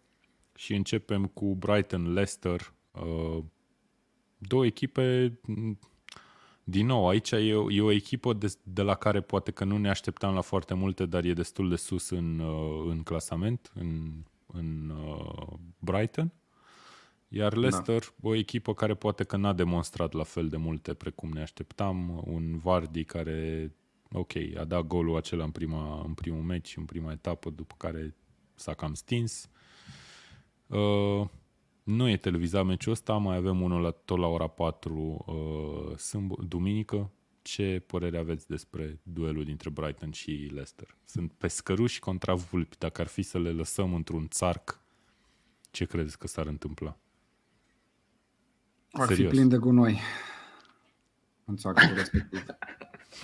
și 0.54 0.74
începem 0.74 1.26
cu 1.26 1.54
Brighton-Leicester. 1.54 2.72
Uh, 2.90 3.44
două 4.38 4.66
echipe 4.66 5.38
din 6.64 6.86
nou, 6.86 7.08
aici 7.08 7.30
e 7.30 7.54
o, 7.54 7.70
e 7.70 7.80
o 7.80 7.90
echipă 7.90 8.32
de, 8.32 8.54
de 8.62 8.82
la 8.82 8.94
care 8.94 9.20
poate 9.20 9.50
că 9.50 9.64
nu 9.64 9.78
ne 9.78 9.88
așteptam 9.88 10.34
la 10.34 10.40
foarte 10.40 10.74
multe, 10.74 11.06
dar 11.06 11.24
e 11.24 11.32
destul 11.32 11.68
de 11.68 11.76
sus 11.76 12.10
în, 12.10 12.38
uh, 12.38 12.86
în 12.90 13.02
clasament, 13.02 13.72
în 13.74 14.12
în 14.52 14.90
uh, 14.90 15.52
Brighton. 15.78 16.32
Iar 17.28 17.52
da. 17.52 17.60
Leicester, 17.60 18.14
da. 18.16 18.28
o 18.28 18.34
echipă 18.34 18.74
care 18.74 18.94
poate 18.94 19.24
că 19.24 19.36
n-a 19.36 19.52
demonstrat 19.52 20.12
la 20.12 20.22
fel 20.22 20.48
de 20.48 20.56
multe 20.56 20.94
precum 20.94 21.30
ne 21.30 21.42
așteptam. 21.42 22.22
Un 22.24 22.58
Vardy 22.58 23.04
care, 23.04 23.72
ok, 24.12 24.32
a 24.56 24.64
dat 24.64 24.86
golul 24.86 25.16
acela 25.16 25.44
în, 25.44 25.50
prima, 25.50 26.02
în 26.04 26.14
primul 26.14 26.42
meci, 26.42 26.76
în 26.76 26.84
prima 26.84 27.12
etapă, 27.12 27.50
după 27.50 27.74
care 27.78 28.14
s-a 28.54 28.74
cam 28.74 28.94
stins. 28.94 29.48
Uh, 30.66 31.28
nu 31.82 32.08
e 32.08 32.16
televizat 32.16 32.64
meciul 32.64 32.92
ăsta, 32.92 33.16
mai 33.16 33.36
avem 33.36 33.60
unul 33.60 33.80
la, 33.80 33.90
tot 33.90 34.18
la 34.18 34.26
ora 34.26 34.46
4 34.46 35.24
uh, 35.26 35.96
sâmb- 35.96 36.48
duminică, 36.48 37.10
ce 37.42 37.82
părere 37.86 38.18
aveți 38.18 38.48
despre 38.48 39.00
duelul 39.02 39.44
dintre 39.44 39.70
Brighton 39.70 40.10
și 40.10 40.30
Leicester? 40.30 40.96
Sunt 41.04 41.32
pescăruși 41.32 41.98
contra 41.98 42.34
vulpi. 42.34 42.78
Dacă 42.78 43.00
ar 43.00 43.06
fi 43.06 43.22
să 43.22 43.38
le 43.38 43.50
lăsăm 43.50 43.94
într-un 43.94 44.28
țarc, 44.28 44.82
ce 45.70 45.84
credeți 45.84 46.18
că 46.18 46.26
s-ar 46.26 46.46
întâmpla? 46.46 46.98
Ar 48.90 49.06
Serios. 49.06 49.30
fi 49.30 49.36
plin 49.36 49.48
de 49.48 49.56
gunoi 49.56 50.00
în 51.44 51.56
țarcul 51.56 51.94
respectiv. 51.94 52.44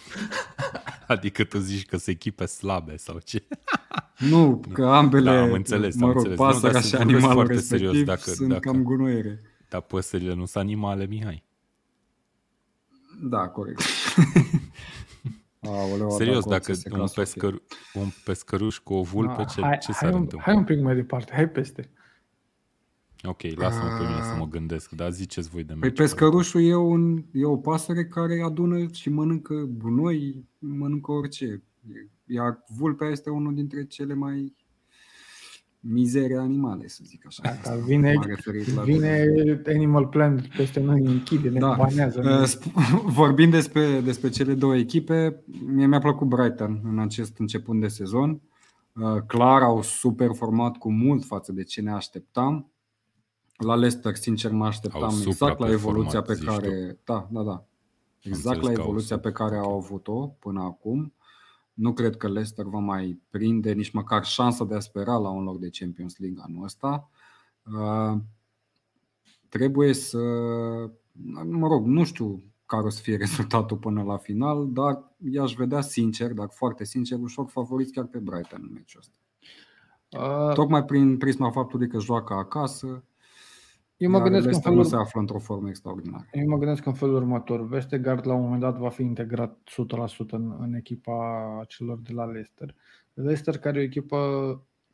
Adică 1.06 1.44
tu 1.44 1.58
zici 1.58 1.86
că 1.86 1.96
se 1.96 2.10
echipe 2.10 2.46
slabe 2.46 2.96
sau 2.96 3.18
ce? 3.18 3.42
Nu, 4.18 4.60
că 4.72 4.84
ambele, 4.84 5.30
da, 5.30 5.40
am 5.40 5.52
înțeles, 5.52 5.96
mă 5.96 6.06
rog, 6.06 6.16
înțeles. 6.16 6.36
pasărea 6.36 6.80
și 6.80 6.94
animalul 6.94 7.46
respectiv 7.46 7.88
serios, 7.88 8.04
dacă, 8.04 8.30
sunt 8.30 8.48
dacă, 8.48 8.60
cam 8.60 8.82
gunoiere. 8.82 9.40
Dar 9.68 9.80
păsările 9.80 10.34
nu 10.34 10.44
sunt 10.44 10.64
animale, 10.64 11.06
Mihai. 11.06 11.44
Da, 13.22 13.48
corect. 13.48 13.80
Aoleu, 15.60 16.10
Serios, 16.10 16.44
dacă 16.44 16.72
un, 16.90 17.06
pescăr, 17.14 17.62
un 17.94 18.08
pescăruș 18.24 18.78
cu 18.78 18.94
o 18.94 19.02
vulpe, 19.02 19.34
da, 19.36 19.44
ce, 19.44 19.60
hai, 19.60 19.78
ce 19.78 19.92
s-ar 19.92 20.10
hai 20.10 20.18
întâmpla? 20.18 20.40
Hai 20.40 20.54
un 20.54 20.64
pic 20.64 20.80
mai 20.80 20.94
departe, 20.94 21.32
hai 21.34 21.48
peste. 21.48 21.90
Ok, 23.26 23.42
lasă-mă 23.54 23.88
pe 23.98 24.06
mine 24.08 24.22
să 24.22 24.34
mă 24.38 24.48
gândesc, 24.48 24.90
dar 24.90 25.10
ziceți 25.10 25.48
voi 25.48 25.64
de 25.64 25.74
Păi 25.80 25.90
pescărușul 25.90 26.62
e, 26.62 26.74
un, 26.74 27.24
e 27.32 27.44
o 27.44 27.56
pasăre 27.56 28.04
care 28.04 28.42
adună 28.44 28.86
și 28.92 29.08
mănâncă 29.08 29.68
gunoi, 29.78 30.44
mănâncă 30.58 31.12
orice. 31.12 31.62
Iar 32.26 32.64
vulpea 32.76 33.08
este 33.08 33.30
unul 33.30 33.54
dintre 33.54 33.84
cele 33.84 34.14
mai 34.14 34.54
mizeria 35.80 36.40
animale, 36.40 36.88
să 36.88 37.00
zic 37.04 37.26
așa. 37.26 37.42
Asta 37.48 37.76
vine, 37.76 38.18
vine 38.84 39.26
Animal 39.66 40.06
Planet 40.06 40.46
peste 40.46 40.80
noi, 40.80 41.00
închide, 41.00 41.48
ne 41.48 41.58
da. 41.58 41.74
banează. 41.78 42.42
Uh, 42.42 42.72
vorbind 43.20 43.52
despre, 43.52 44.00
despre 44.00 44.28
cele 44.28 44.54
două 44.54 44.76
echipe, 44.76 45.42
mie 45.66 45.86
mi-a 45.86 45.98
plăcut 45.98 46.28
Brighton 46.28 46.80
în 46.84 46.98
acest 46.98 47.38
început 47.38 47.80
de 47.80 47.88
sezon. 47.88 48.40
Uh, 48.92 49.22
clar 49.26 49.62
au 49.62 49.82
super 49.82 50.30
format 50.34 50.76
cu 50.76 50.92
mult 50.92 51.24
față 51.24 51.52
de 51.52 51.62
ce 51.62 51.80
ne 51.80 51.90
așteptam. 51.90 52.73
La 53.56 53.74
Leicester, 53.74 54.14
sincer, 54.14 54.50
mă 54.50 54.66
așteptam 54.66 55.14
exact 55.26 55.58
la 55.58 55.70
evoluția 55.70 56.22
pe 56.22 56.34
care... 56.44 56.98
Da, 57.04 57.28
da, 57.30 57.42
da. 57.42 57.64
Exact 58.20 58.62
la 58.62 58.72
evoluția 58.72 59.18
pe 59.18 59.32
care 59.32 59.56
au 59.56 59.76
avut-o 59.76 60.26
până 60.26 60.62
acum. 60.62 61.14
Nu 61.74 61.92
cred 61.92 62.16
că 62.16 62.28
Leicester 62.28 62.64
va 62.64 62.78
mai 62.78 63.20
prinde 63.30 63.72
nici 63.72 63.90
măcar 63.90 64.24
șansa 64.24 64.64
de 64.64 64.74
a 64.74 64.80
spera 64.80 65.16
la 65.16 65.28
un 65.28 65.44
loc 65.44 65.58
de 65.58 65.68
Champions 65.72 66.18
League 66.18 66.42
anul 66.46 66.64
ăsta. 66.64 67.10
Uh, 67.62 68.20
trebuie 69.48 69.92
să, 69.92 70.18
mă 71.44 71.66
rog, 71.66 71.86
nu 71.86 72.04
știu 72.04 72.42
care 72.66 72.86
o 72.86 72.90
să 72.90 73.00
fie 73.00 73.16
rezultatul 73.24 73.76
până 73.76 74.02
la 74.02 74.16
final, 74.16 74.68
dar 74.72 75.14
i-aș 75.30 75.54
vedea 75.54 75.80
sincer, 75.80 76.32
dar 76.32 76.48
foarte 76.50 76.84
sincer, 76.84 77.18
ușor 77.18 77.48
favoriți 77.48 77.92
chiar 77.92 78.04
pe 78.04 78.18
Brighton 78.18 78.60
în 78.62 78.72
meciul 78.72 79.00
ăsta. 79.00 79.16
Uh, 80.10 80.54
Tocmai 80.54 80.84
prin 80.84 81.16
prisma 81.16 81.50
faptului 81.50 81.88
că 81.88 81.98
joacă 81.98 82.34
acasă, 82.34 83.04
eu 83.96 84.10
mă 84.10 84.20
gândesc 84.20 84.48
că 84.48 84.58
felul... 84.58 84.78
nu 84.78 84.82
se 84.82 84.96
află 84.96 85.20
într-o 85.20 85.38
formă 85.38 85.68
extraordinară. 85.68 86.26
Eu 86.32 86.48
mă 86.48 86.58
gândesc 86.58 86.86
în 86.86 86.92
felul 86.92 87.14
următor. 87.14 87.66
Vestergaard 87.66 88.26
la 88.26 88.34
un 88.34 88.42
moment 88.42 88.60
dat 88.60 88.76
va 88.76 88.88
fi 88.88 89.02
integrat 89.02 89.58
100% 89.70 90.30
în, 90.30 90.56
în 90.60 90.74
echipa 90.74 91.64
celor 91.68 91.98
de 91.98 92.12
la 92.12 92.24
Leicester. 92.24 92.74
Leicester 93.14 93.58
care 93.58 93.78
e 93.78 93.80
o 93.80 93.84
echipă 93.84 94.18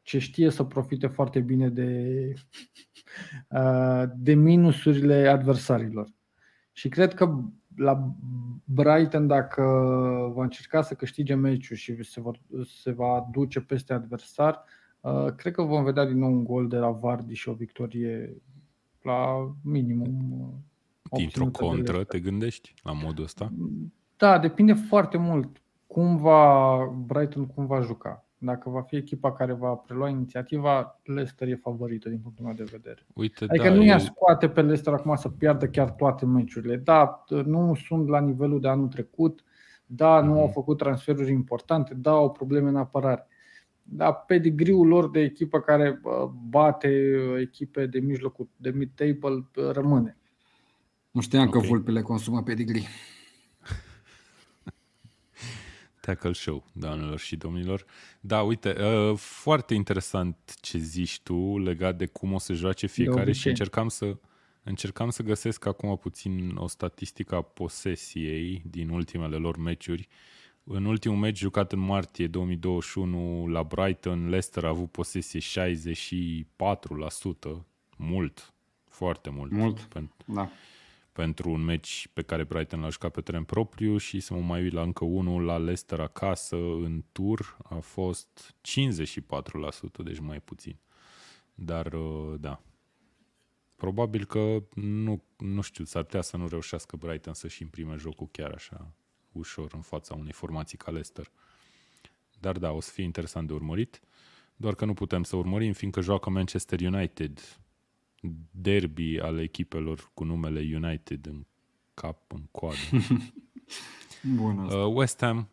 ce 0.03 0.19
știe 0.19 0.51
să 0.51 0.65
profite 0.65 1.07
foarte 1.07 1.41
bine 1.41 1.69
de, 1.69 2.33
de 4.27 4.35
minusurile 4.35 5.29
adversarilor. 5.29 6.09
Și 6.73 6.89
cred 6.89 7.15
că 7.15 7.41
la 7.77 8.15
Brighton, 8.65 9.27
dacă 9.27 9.63
va 10.35 10.43
încerca 10.43 10.83
să 10.83 10.95
câștige 10.95 11.35
meciul 11.35 11.77
și 11.77 12.03
se, 12.03 12.21
vor, 12.21 12.41
se 12.83 12.91
va 12.91 13.29
duce 13.33 13.61
peste 13.61 13.93
adversar, 13.93 14.65
cred 15.37 15.53
că 15.53 15.63
vom 15.63 15.85
vedea 15.85 16.05
din 16.05 16.19
nou 16.19 16.33
un 16.33 16.45
gol 16.45 16.69
de 16.69 16.77
la 16.77 16.91
Vardy 16.91 17.35
și 17.35 17.49
o 17.49 17.53
victorie 17.53 18.43
la 19.03 19.51
minimum. 19.63 20.53
Dintr-o 21.13 21.47
contră 21.47 22.05
te 22.05 22.21
gândești 22.21 22.75
la 22.83 22.93
modul 22.93 23.25
ăsta? 23.25 23.53
Da, 24.17 24.39
depinde 24.39 24.73
foarte 24.73 25.17
mult 25.17 25.63
cum 25.87 26.17
va 26.17 26.77
Brighton 27.07 27.47
cum 27.47 27.67
va 27.67 27.81
juca. 27.81 28.25
Dacă 28.39 28.71
va 28.71 28.81
fi 28.81 28.97
echipa 28.97 29.33
care 29.33 29.53
va 29.53 29.75
prelua 29.75 30.09
inițiativa, 30.09 31.01
Leicester 31.05 31.49
e 31.49 31.55
favorită 31.55 32.09
din 32.09 32.19
punctul 32.19 32.45
meu 32.45 32.55
de 32.55 32.65
vedere. 32.71 33.07
Uite, 33.15 33.45
adică 33.49 33.69
da, 33.69 33.75
nu 33.75 33.83
i-aș 33.83 34.03
e- 34.03 34.07
scoate 34.07 34.49
pe 34.49 34.61
Leicester 34.61 34.93
acum 34.93 35.17
să 35.17 35.29
piardă 35.29 35.67
chiar 35.69 35.91
toate 35.91 36.27
meciurile. 36.27 36.77
Da, 36.77 37.25
nu 37.45 37.75
sunt 37.75 38.09
la 38.09 38.21
nivelul 38.21 38.61
de 38.61 38.69
anul 38.69 38.89
trecut, 38.89 39.45
da, 39.87 40.21
nu 40.21 40.31
Mhm. 40.33 40.41
au 40.41 40.47
făcut 40.49 40.79
transferuri 40.79 41.31
importante, 41.33 41.95
da, 41.95 42.11
au 42.11 42.31
probleme 42.31 42.69
în 42.69 42.77
apărare. 42.77 43.27
Da, 43.93 44.13
pedigriul 44.13 44.87
lor 44.87 45.11
de 45.11 45.21
echipă 45.21 45.61
care 45.61 45.99
bă, 46.03 46.31
bate 46.49 46.89
echipe 47.41 47.87
de 47.87 48.01
mijlocul, 48.01 48.49
de 48.57 48.71
mid-table, 48.71 49.49
bă, 49.53 49.71
rămâne. 49.71 50.17
Nu 51.11 51.21
știam 51.21 51.51
că 51.51 51.59
Ok. 51.59 51.65
vulpile 51.65 52.03
consumă 52.03 52.43
pedigree. 52.43 52.83
Tackle 56.01 56.33
Show, 56.33 56.65
doamnelor 56.73 57.19
și 57.19 57.37
domnilor. 57.37 57.85
Da, 58.21 58.43
uite, 58.43 58.77
uh, 58.83 59.17
foarte 59.17 59.75
interesant 59.75 60.55
ce 60.61 60.79
zici 60.79 61.21
tu 61.21 61.59
legat 61.59 61.97
de 61.97 62.07
cum 62.07 62.33
o 62.33 62.39
să 62.39 62.53
joace 62.53 62.87
fiecare 62.87 63.21
și 63.21 63.29
obicei. 63.29 63.51
încercam 63.51 63.89
să 63.89 64.17
încercam 64.63 65.11
să 65.11 65.23
găsesc 65.23 65.67
acum 65.67 65.97
puțin 65.97 66.57
o 66.57 66.67
statistică 66.67 67.35
a 67.35 67.43
posesiei 67.43 68.63
din 68.71 68.89
ultimele 68.89 69.37
lor 69.37 69.57
meciuri. 69.57 70.09
În 70.65 70.85
ultimul 70.85 71.17
meci 71.17 71.39
jucat 71.39 71.73
în 71.73 71.79
martie 71.79 72.27
2021 72.27 73.47
la 73.47 73.63
Brighton, 73.63 74.29
Leicester 74.29 74.65
a 74.65 74.69
avut 74.69 74.91
posesie 74.91 75.41
64%, 75.41 75.43
mult, 77.97 78.55
foarte 78.89 79.31
mult. 79.31 79.51
Mult. 79.51 79.89
Pen- 79.89 80.17
Da. 80.27 80.49
pentru 81.13 81.51
un 81.51 81.65
meci 81.65 82.09
pe 82.13 82.23
care 82.23 82.45
Brighton 82.45 82.81
l-a 82.81 82.89
jucat 82.89 83.13
pe 83.13 83.21
teren 83.21 83.45
propriu 83.45 83.97
și 83.97 84.21
să 84.21 84.35
mă 84.35 84.41
mai 84.41 84.63
uit 84.63 84.73
la 84.73 84.83
încă 84.83 85.05
unul 85.05 85.43
la 85.45 85.59
Leicester 85.59 86.01
acasă 86.01 86.57
în 86.57 87.05
tur 87.13 87.57
a 87.65 87.79
fost 87.79 88.55
54%, 88.61 90.03
deci 90.05 90.19
mai 90.19 90.41
puțin. 90.41 90.77
Dar 91.55 91.93
uh, 91.93 92.35
da. 92.41 92.63
Probabil 93.77 94.25
că 94.25 94.63
nu, 94.75 95.23
nu 95.37 95.61
știu, 95.61 95.85
s-ar 95.85 96.03
putea 96.03 96.21
să 96.21 96.37
nu 96.37 96.49
reușească 96.49 96.97
Brighton 96.97 97.35
să-și 97.35 97.63
imprime 97.63 97.97
jocul 97.97 98.29
chiar 98.33 98.53
așa 98.53 98.93
ușor 99.33 99.71
în 99.75 99.81
fața 99.81 100.15
unei 100.15 100.33
formații 100.33 100.79
ca 100.79 100.91
Leicester. 100.91 101.31
Dar 102.41 102.59
da, 102.59 102.71
o 102.71 102.81
să 102.81 102.91
fie 102.91 103.05
interesant 103.05 103.47
de 103.47 103.53
urmărit. 103.53 104.01
Doar 104.57 104.75
că 104.75 104.85
nu 104.85 104.95
putem 104.95 105.23
să 105.23 105.37
urmărim, 105.37 105.73
fiindcă 105.73 106.01
joacă 106.01 106.31
Manchester 106.31 106.81
United, 106.81 107.61
derby 108.51 109.19
ale 109.21 109.43
echipelor 109.43 110.11
cu 110.15 110.25
numele 110.25 110.61
United 110.75 111.27
în 111.27 111.47
cap, 111.95 112.33
în 112.33 112.43
coadă. 112.51 112.77
Bun 114.37 114.59
asta. 114.59 114.77
Uh, 114.77 114.95
West 114.95 115.21
Ham, 115.21 115.49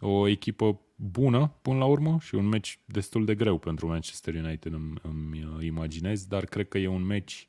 o 0.00 0.28
echipă 0.28 0.80
bună 0.96 1.54
până 1.62 1.78
la 1.78 1.84
urmă 1.84 2.18
și 2.20 2.34
un 2.34 2.46
meci 2.46 2.80
destul 2.84 3.24
de 3.24 3.34
greu 3.34 3.58
pentru 3.58 3.86
Manchester 3.86 4.34
United, 4.34 4.72
îmi, 4.72 4.94
îmi 5.02 5.44
uh, 5.44 5.64
imaginez, 5.64 6.26
dar 6.26 6.44
cred 6.44 6.68
că 6.68 6.78
e 6.78 6.86
un 6.86 7.02
meci, 7.02 7.48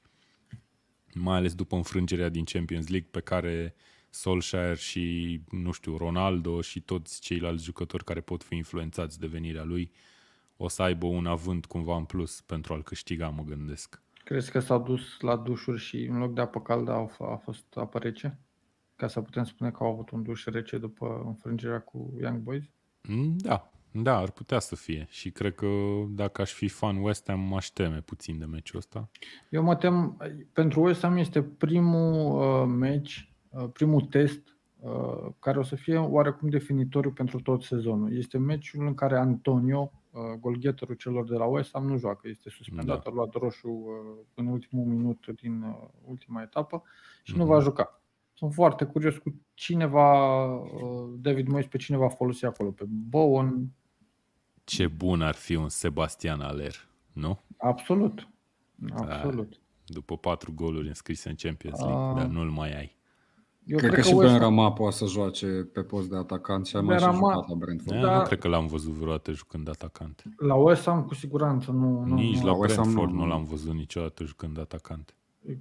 mai 1.14 1.38
ales 1.38 1.54
după 1.54 1.76
înfrângerea 1.76 2.30
din 2.30 2.44
Champions 2.44 2.88
League, 2.88 3.10
pe 3.12 3.20
care 3.20 3.76
Solskjaer 4.16 4.78
și, 4.78 5.42
nu 5.52 5.72
știu, 5.72 5.98
Ronaldo 5.98 6.62
și 6.62 6.82
toți 6.82 7.22
ceilalți 7.22 7.64
jucători 7.64 8.04
care 8.04 8.22
pot 8.22 8.44
fi 8.44 8.56
influențați 8.56 9.20
de 9.20 9.28
venirea 9.28 9.64
lui, 9.64 9.92
o 10.58 10.68
să 10.68 10.82
aibă 10.82 11.06
un 11.06 11.26
avânt 11.26 11.66
cumva 11.66 11.96
în 11.96 12.04
plus 12.06 12.42
pentru 12.42 12.74
a-l 12.74 12.84
câștiga, 12.84 13.30
mă 13.30 13.44
gândesc. 13.44 14.02
Crezi 14.24 14.52
că 14.52 14.60
s-au 14.60 14.82
dus 14.82 15.20
la 15.20 15.36
dușuri 15.36 15.80
și 15.80 16.04
în 16.04 16.18
loc 16.18 16.34
de 16.34 16.42
apă 16.42 16.62
caldă 16.62 16.92
au 16.92 17.12
f- 17.14 17.32
a 17.32 17.36
fost 17.36 17.66
apă 17.76 17.98
rece? 18.00 18.40
Ca 18.96 19.08
să 19.08 19.22
putem 19.22 19.44
spune 19.44 19.72
că 19.72 19.84
au 19.84 19.92
avut 19.92 20.10
un 20.10 20.24
duș 20.24 20.46
rece 20.46 20.78
după 20.78 21.24
înfrângerea 21.26 21.80
cu 21.80 22.14
Young 22.22 22.40
Boys? 22.42 22.64
Mm, 23.08 23.36
Da, 23.38 23.72
da, 23.92 24.18
ar 24.18 24.32
putea 24.32 24.60
să 24.60 24.76
fie. 24.76 25.08
Și 25.10 25.32
cred 25.32 25.56
că 25.56 25.68
dacă 26.10 26.42
aș 26.42 26.52
fi 26.52 26.68
fan 26.68 26.98
West 26.98 27.28
Ham, 27.28 27.40
m-aș 27.40 27.68
teme 27.68 28.02
puțin 28.02 28.40
de 28.40 28.46
meciul 28.46 28.78
ăsta. 28.78 29.10
Eu 29.50 29.64
mă 29.64 29.76
tem, 29.76 30.18
pentru 30.54 30.82
West 30.82 31.02
Ham 31.02 31.18
este 31.18 31.42
primul 31.42 32.40
uh, 32.42 32.66
match, 32.80 33.16
uh, 33.18 33.34
primul 33.74 34.02
test 34.02 34.58
uh, 34.80 35.28
care 35.40 35.60
o 35.60 35.64
să 35.64 35.76
fie 35.76 35.98
oarecum 35.98 36.50
definitoriu 36.50 37.12
pentru 37.12 37.42
tot 37.42 37.64
sezonul. 37.64 38.18
Este 38.18 38.38
meciul 38.38 38.86
în 38.88 38.94
care 38.94 39.18
Antonio, 39.18 39.92
uh, 40.12 40.22
golgheterul 40.40 40.96
celor 40.96 41.28
de 41.28 41.36
la 41.36 41.46
West 41.46 41.70
Ham, 41.74 41.86
nu 41.88 41.98
joacă. 41.98 42.28
Este 42.28 42.50
suspendat, 42.50 43.04
Da. 43.04 43.10
a 43.10 43.14
luat 43.14 43.34
roșu 43.34 43.70
uh, 43.70 44.24
în 44.34 44.48
ultimul 44.48 44.86
minut 44.86 45.26
din 45.42 45.62
uh, 45.62 45.88
ultima 46.08 46.42
etapă 46.42 46.84
și 47.24 47.36
nu 47.38 47.44
Mhm. 47.44 47.52
va 47.52 47.60
juca. 47.60 48.02
Sunt 48.34 48.54
foarte 48.54 48.86
curios 48.86 49.18
cu 49.18 49.34
cine 49.54 49.86
va, 49.86 50.46
uh, 50.56 51.14
David 51.18 51.48
Moyes 51.48 51.66
pe 51.68 51.78
cine 51.78 51.98
va 51.98 52.08
folosi 52.10 52.46
acolo, 52.46 52.70
pe 52.72 52.84
Bowen, 52.88 53.70
Ce 54.64 54.88
bun 54.88 55.22
ar 55.22 55.36
fi 55.36 55.56
un 55.56 55.70
Sebastian 55.70 56.42
Aller, 56.42 56.76
nu? 57.14 57.40
absolut. 57.58 58.28
Absolut. 58.96 59.60
După 59.86 60.18
patru 60.18 60.52
goluri 60.54 60.88
înscrise 60.88 61.30
în 61.30 61.36
Champions 61.38 61.80
League, 61.80 62.02
Ah. 62.10 62.16
dar 62.16 62.26
nu-l 62.26 62.50
mai 62.50 62.78
ai. 62.78 62.96
Eu 63.66 63.78
Cred 63.78 63.94
că 63.94 64.02
și 64.02 64.14
West 64.14 64.28
Ben 64.32 64.38
Ham- 64.38 64.42
Rama 64.42 64.74
poate 64.74 64.96
să 64.96 65.06
joace 65.06 65.48
pe 65.74 65.82
post 65.82 66.10
de 66.10 66.16
atacant 66.16 66.66
și 66.66 66.76
a 66.76 66.82
mai 66.82 66.98
și 66.98 67.04
Ben 67.04 67.14
Rama- 67.14 67.18
jucat 67.18 67.48
la 67.50 67.56
Brentford. 67.56 68.00
Da. 68.02 68.06
Da. 68.08 68.18
Nu 68.18 68.24
cred 68.24 68.40
că 68.40 68.48
l-am 68.48 68.68
văzut 68.68 68.92
vreodată 68.94 69.32
jucând 69.32 69.70
atacant. 69.70 70.24
La 70.38 70.56
West 70.56 70.86
Ham 70.86 71.04
cu 71.04 71.14
siguranță 71.14 71.72
nu. 71.72 72.04
nu 72.06 72.14
Nici 72.16 72.38
nu. 72.40 72.46
la 72.46 72.52
la 72.52 72.58
West 72.58 72.76
Ham 72.76 72.84
Brentford 72.84 73.12
nu. 73.14 73.20
nu 73.20 73.28
l-am 73.28 73.44
văzut 73.44 73.74
niciodată 73.74 74.24
jucând 74.24 74.60
atacant. 74.60 75.16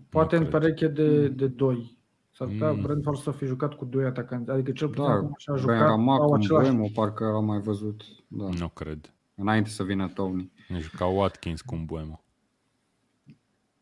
Poate 0.09 0.37
nu 0.37 0.43
în 0.45 0.49
cred. 0.49 0.61
pereche 0.61 0.87
de, 0.89 1.29
de 1.29 1.47
doi. 1.47 1.99
S-ar 2.31 2.49
putea 2.49 2.73
Mm. 2.73 2.81
Brentford 2.81 3.19
să 3.19 3.31
fi 3.31 3.45
jucat 3.45 3.75
cu 3.75 3.85
doi 3.85 4.05
atacanți. 4.05 4.51
Adică 4.51 4.73
cel 4.73 4.89
puțin 4.89 5.05
Da, 5.05 5.11
acum 5.11 5.33
așa 5.37 5.53
a 5.53 5.55
Ben 5.55 5.63
jucat, 5.65 5.81
Rama 5.89 6.15
au 6.15 6.29
cu 6.29 6.35
același. 6.35 6.71
Buemo, 6.71 6.87
parcă 6.95 7.25
l-am 7.25 7.45
mai 7.45 7.59
văzut. 7.61 8.03
Da. 8.29 8.49
Nu 8.59 8.69
cred. 8.69 9.13
Înainte 9.35 9.69
să 9.71 9.83
vină 9.83 10.09
Tony. 10.09 10.53
Deci 10.69 10.89
ca 10.89 11.07
Watkins 11.07 11.61
cu 11.63 11.75
un 11.75 11.85
Buemo. 11.85 12.25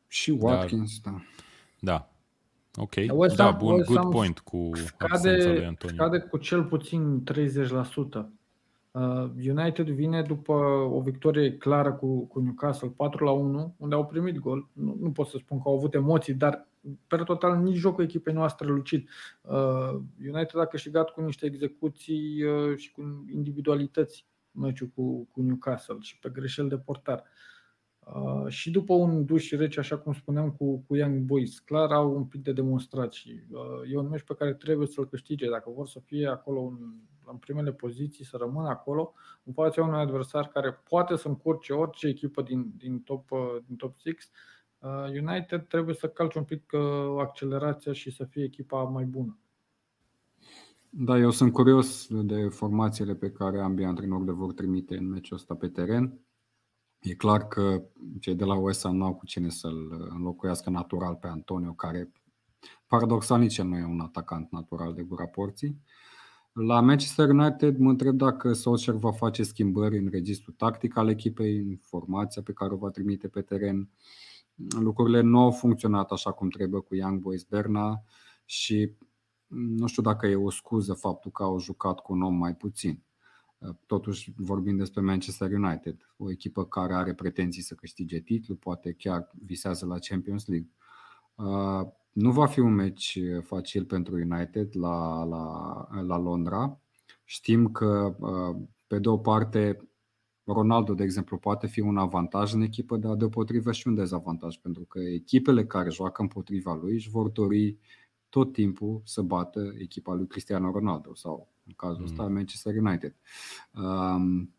Și 0.06 0.36
Watkins, 0.40 1.00
da. 1.00 1.22
Da. 1.80 2.11
Ok. 2.76 2.92
West 3.12 3.36
da, 3.36 3.52
Ham- 3.54 3.58
bun, 3.58 3.72
West 3.74 3.86
good 3.86 3.98
Ham 3.98 4.10
point 4.10 4.38
cu 4.38 4.70
absența 4.98 5.30
lui 5.30 5.40
Scade, 5.40 5.64
Antonio. 5.64 5.94
scade 5.94 6.18
cu 6.18 6.36
cel 6.36 6.64
puțin 6.64 7.24
30%. 7.24 8.28
Uh, 8.90 9.30
United 9.48 9.88
vine 9.88 10.22
după 10.22 10.52
o 10.92 11.00
victorie 11.00 11.56
clară 11.56 11.92
cu, 11.92 12.26
cu 12.26 12.40
Newcastle 12.40 12.92
4 12.96 13.24
la 13.24 13.30
1, 13.30 13.74
unde 13.78 13.94
au 13.94 14.06
primit 14.06 14.38
gol. 14.38 14.68
Nu, 14.72 14.96
nu 15.00 15.10
pot 15.10 15.26
să 15.26 15.36
spun 15.38 15.62
că 15.62 15.68
au 15.68 15.76
avut 15.76 15.94
emoții, 15.94 16.34
dar 16.34 16.66
per 17.06 17.22
total 17.22 17.56
nici 17.56 17.76
jocul 17.76 18.04
echipei 18.04 18.34
nu 18.34 18.42
a 18.42 18.48
strălucit. 18.48 19.08
Uh, 19.40 20.00
United 20.32 20.60
a 20.60 20.66
câștigat 20.66 21.10
cu 21.10 21.20
niște 21.20 21.46
execuții 21.46 22.42
uh, 22.42 22.76
și 22.76 22.92
cu 22.92 23.24
individualități 23.32 24.26
meciul 24.50 24.90
cu, 24.94 25.28
cu 25.32 25.42
Newcastle 25.42 25.96
și 26.00 26.18
pe 26.18 26.28
greșeli 26.28 26.68
de 26.68 26.78
portar. 26.78 27.18
Uh, 27.18 27.51
și 28.48 28.70
după 28.70 28.94
un 28.94 29.24
duș 29.24 29.50
rece, 29.50 29.78
așa 29.78 29.98
cum 29.98 30.12
spuneam, 30.12 30.50
cu, 30.50 30.78
cu 30.86 30.96
Young 30.96 31.20
Boys, 31.20 31.58
clar 31.58 31.92
au 31.92 32.16
un 32.16 32.24
pic 32.24 32.42
de 32.42 32.52
demonstrat 32.52 33.12
și 33.12 33.42
uh, 33.50 33.92
e 33.92 33.98
un 33.98 34.08
meci 34.08 34.22
pe 34.22 34.34
care 34.34 34.54
trebuie 34.54 34.86
să-l 34.86 35.08
câștige. 35.08 35.48
Dacă 35.48 35.70
vor 35.70 35.86
să 35.86 36.00
fie 36.00 36.26
acolo 36.26 36.60
în, 36.60 36.78
în 37.26 37.36
primele 37.36 37.72
poziții, 37.72 38.24
să 38.24 38.36
rămână 38.36 38.68
acolo, 38.68 39.12
în 39.44 39.52
fața 39.52 39.82
unui 39.82 40.00
adversar 40.00 40.48
care 40.48 40.72
poate 40.88 41.16
să 41.16 41.28
încurce 41.28 41.72
orice 41.72 42.06
echipă 42.06 42.42
din, 42.42 42.72
din, 42.76 43.00
top, 43.00 43.30
uh, 43.30 43.56
din 43.66 43.76
top 43.76 43.94
6, 43.96 44.16
uh, 44.78 45.20
United 45.26 45.66
trebuie 45.66 45.94
să 45.94 46.08
calce 46.08 46.38
un 46.38 46.44
pic 46.44 46.72
uh, 46.72 46.80
accelerația 47.20 47.92
și 47.92 48.10
să 48.10 48.24
fie 48.24 48.44
echipa 48.44 48.82
mai 48.82 49.04
bună. 49.04 49.38
Da, 50.90 51.18
eu 51.18 51.30
sunt 51.30 51.52
curios 51.52 52.06
de 52.10 52.48
formațiile 52.48 53.14
pe 53.14 53.30
care 53.30 53.60
ambii 53.60 53.84
antrenori 53.84 54.24
le 54.24 54.32
vor 54.32 54.52
trimite 54.52 54.96
în 54.96 55.08
meciul 55.08 55.36
ăsta 55.36 55.54
pe 55.54 55.68
teren. 55.68 56.20
E 57.02 57.14
clar 57.14 57.48
că 57.48 57.82
cei 58.20 58.34
de 58.34 58.44
la 58.44 58.54
West 58.54 58.82
Ham 58.82 58.96
n-au 58.96 59.14
cu 59.14 59.26
cine 59.26 59.48
să-l 59.48 60.08
înlocuiască 60.10 60.70
natural 60.70 61.14
pe 61.14 61.26
Antonio, 61.26 61.72
care 61.72 62.12
paradoxal 62.86 63.40
nici 63.40 63.58
el 63.58 63.66
nu 63.66 63.76
e 63.76 63.84
un 63.84 64.00
atacant 64.00 64.50
natural 64.50 64.94
de 64.94 65.02
gura 65.02 65.26
porții. 65.26 65.80
La 66.52 66.80
Manchester 66.80 67.28
United 67.28 67.76
mă 67.76 67.90
întreb 67.90 68.16
dacă 68.16 68.52
Solskjaer 68.52 68.98
va 68.98 69.12
face 69.12 69.42
schimbări 69.42 69.98
în 69.98 70.08
registrul 70.10 70.54
tactic 70.54 70.96
al 70.96 71.08
echipei, 71.08 71.58
în 71.58 71.76
formația 71.76 72.42
pe 72.42 72.52
care 72.52 72.72
o 72.72 72.76
va 72.76 72.90
trimite 72.90 73.28
pe 73.28 73.40
teren. 73.40 73.90
Lucrurile 74.80 75.20
nu 75.20 75.40
au 75.40 75.50
funcționat 75.50 76.10
așa 76.10 76.32
cum 76.32 76.48
trebuie 76.48 76.80
cu 76.80 76.94
Young 76.94 77.20
Boys 77.20 77.42
Berna 77.42 78.02
și 78.44 78.92
nu 79.46 79.86
știu 79.86 80.02
dacă 80.02 80.26
e 80.26 80.36
o 80.36 80.50
scuză 80.50 80.92
faptul 80.92 81.30
că 81.30 81.42
au 81.42 81.58
jucat 81.58 82.00
cu 82.00 82.12
un 82.12 82.22
om 82.22 82.34
mai 82.34 82.54
puțin. 82.54 83.02
Totuși 83.86 84.32
vorbim 84.36 84.76
despre 84.76 85.00
Manchester 85.00 85.52
United, 85.52 86.08
o 86.16 86.30
echipă 86.30 86.64
care 86.64 86.94
are 86.94 87.14
pretenții 87.14 87.62
să 87.62 87.74
câștige 87.74 88.20
titlul, 88.20 88.56
poate 88.56 88.92
chiar 88.92 89.30
visează 89.44 89.86
la 89.86 89.98
Champions 89.98 90.46
League. 90.46 90.70
Uh, 91.34 91.90
Nu 92.12 92.30
va 92.30 92.46
fi 92.46 92.60
un 92.60 92.74
meci 92.74 93.18
facil 93.42 93.84
pentru 93.84 94.14
United 94.14 94.68
la, 94.76 95.24
la, 95.24 95.86
la 96.02 96.18
Londra. 96.18 96.80
Știm 97.24 97.70
că, 97.72 98.16
uh, 98.18 98.56
pe 98.86 98.98
de 98.98 99.08
o 99.08 99.18
parte, 99.18 99.88
Ronaldo, 100.44 100.94
de 100.94 101.02
exemplu, 101.02 101.38
poate 101.38 101.66
fi 101.66 101.80
un 101.80 101.96
avantaj 101.96 102.52
în 102.52 102.60
echipă, 102.60 102.96
dar 102.96 103.14
deopotrivă 103.14 103.72
și 103.72 103.88
un 103.88 103.94
dezavantaj, 103.94 104.56
pentru 104.56 104.84
că 104.84 105.00
echipele 105.00 105.66
care 105.66 105.90
joacă 105.90 106.22
împotriva 106.22 106.74
lui 106.74 106.94
își 106.94 107.10
vor 107.10 107.28
dori 107.28 107.78
tot 108.28 108.52
timpul 108.52 109.00
să 109.04 109.22
bată 109.22 109.74
echipa 109.78 110.14
lui 110.14 110.26
Cristiano 110.26 110.70
Ronaldo 110.70 111.14
sau 111.14 111.51
în 111.66 111.72
cazul 111.76 112.04
ăsta 112.04 112.22
Mm. 112.26 112.32
Manchester 112.32 112.76
United. 112.76 113.16
Um, 113.74 114.54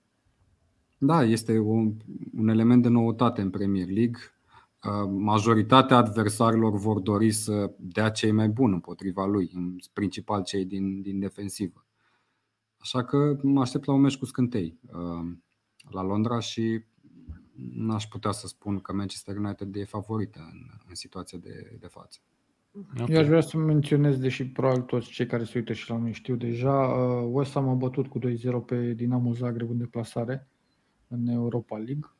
da, 0.98 1.24
este 1.24 1.60
un, 1.60 1.94
un 2.38 2.48
element 2.48 2.82
de 2.82 2.90
noutate 2.90 3.42
în 3.42 3.50
Premier 3.50 3.88
League. 3.88 4.20
Uh, 4.84 5.10
Majoritatea 5.18 5.98
adversarilor 5.98 6.78
vor 6.78 7.00
dori 7.00 7.32
să 7.32 7.72
dea 7.78 8.10
cei 8.10 8.32
mai 8.32 8.50
buni 8.50 8.74
împotriva 8.74 9.26
lui, 9.26 9.52
în 9.54 9.78
principal 9.94 10.44
cei 10.44 10.66
din, 10.66 11.02
din 11.02 11.20
defensivă. 11.20 11.86
Așa 12.78 13.04
că 13.04 13.40
mă 13.42 13.62
aștept 13.62 13.86
la 13.86 13.94
un 13.94 14.02
meci 14.02 14.18
cu 14.18 14.26
scântei 14.26 14.80
uh, 14.86 15.32
la 15.90 16.02
Londra 16.02 16.40
și 16.40 16.84
n-aș 17.74 18.08
putea 18.08 18.32
să 18.32 18.48
spun 18.48 18.80
că 18.80 18.94
Manchester 18.94 19.38
United 19.38 19.76
e 19.76 19.84
favorită 19.84 20.40
în, 20.52 20.70
în 20.88 20.96
situația 20.96 21.38
de, 21.38 21.78
de 21.80 21.88
față. 21.88 22.20
Ok. 23.00 23.08
Eu 23.08 23.20
aș 23.20 23.28
vrea 23.28 23.42
să 23.42 23.58
menționez, 23.58 24.18
deși 24.20 24.48
probabil 24.48 24.82
toți 24.82 25.10
cei 25.10 25.26
care 25.26 25.44
se 25.44 25.58
uită 25.58 25.74
și 25.74 25.90
la 25.90 25.98
noi 25.98 26.14
știu 26.14 26.36
deja, 26.36 26.74
uh, 26.74 27.30
West 27.32 27.52
Ham 27.54 27.68
a 27.70 27.74
bătut 27.74 28.08
cu 28.08 28.20
2-0 28.20 28.66
pe 28.66 28.94
Dinamo 28.94 29.34
Zagreb 29.34 29.70
în 29.70 29.78
deplasare 29.78 30.48
în 31.08 31.28
Europa 31.28 31.78
League. 31.78 32.12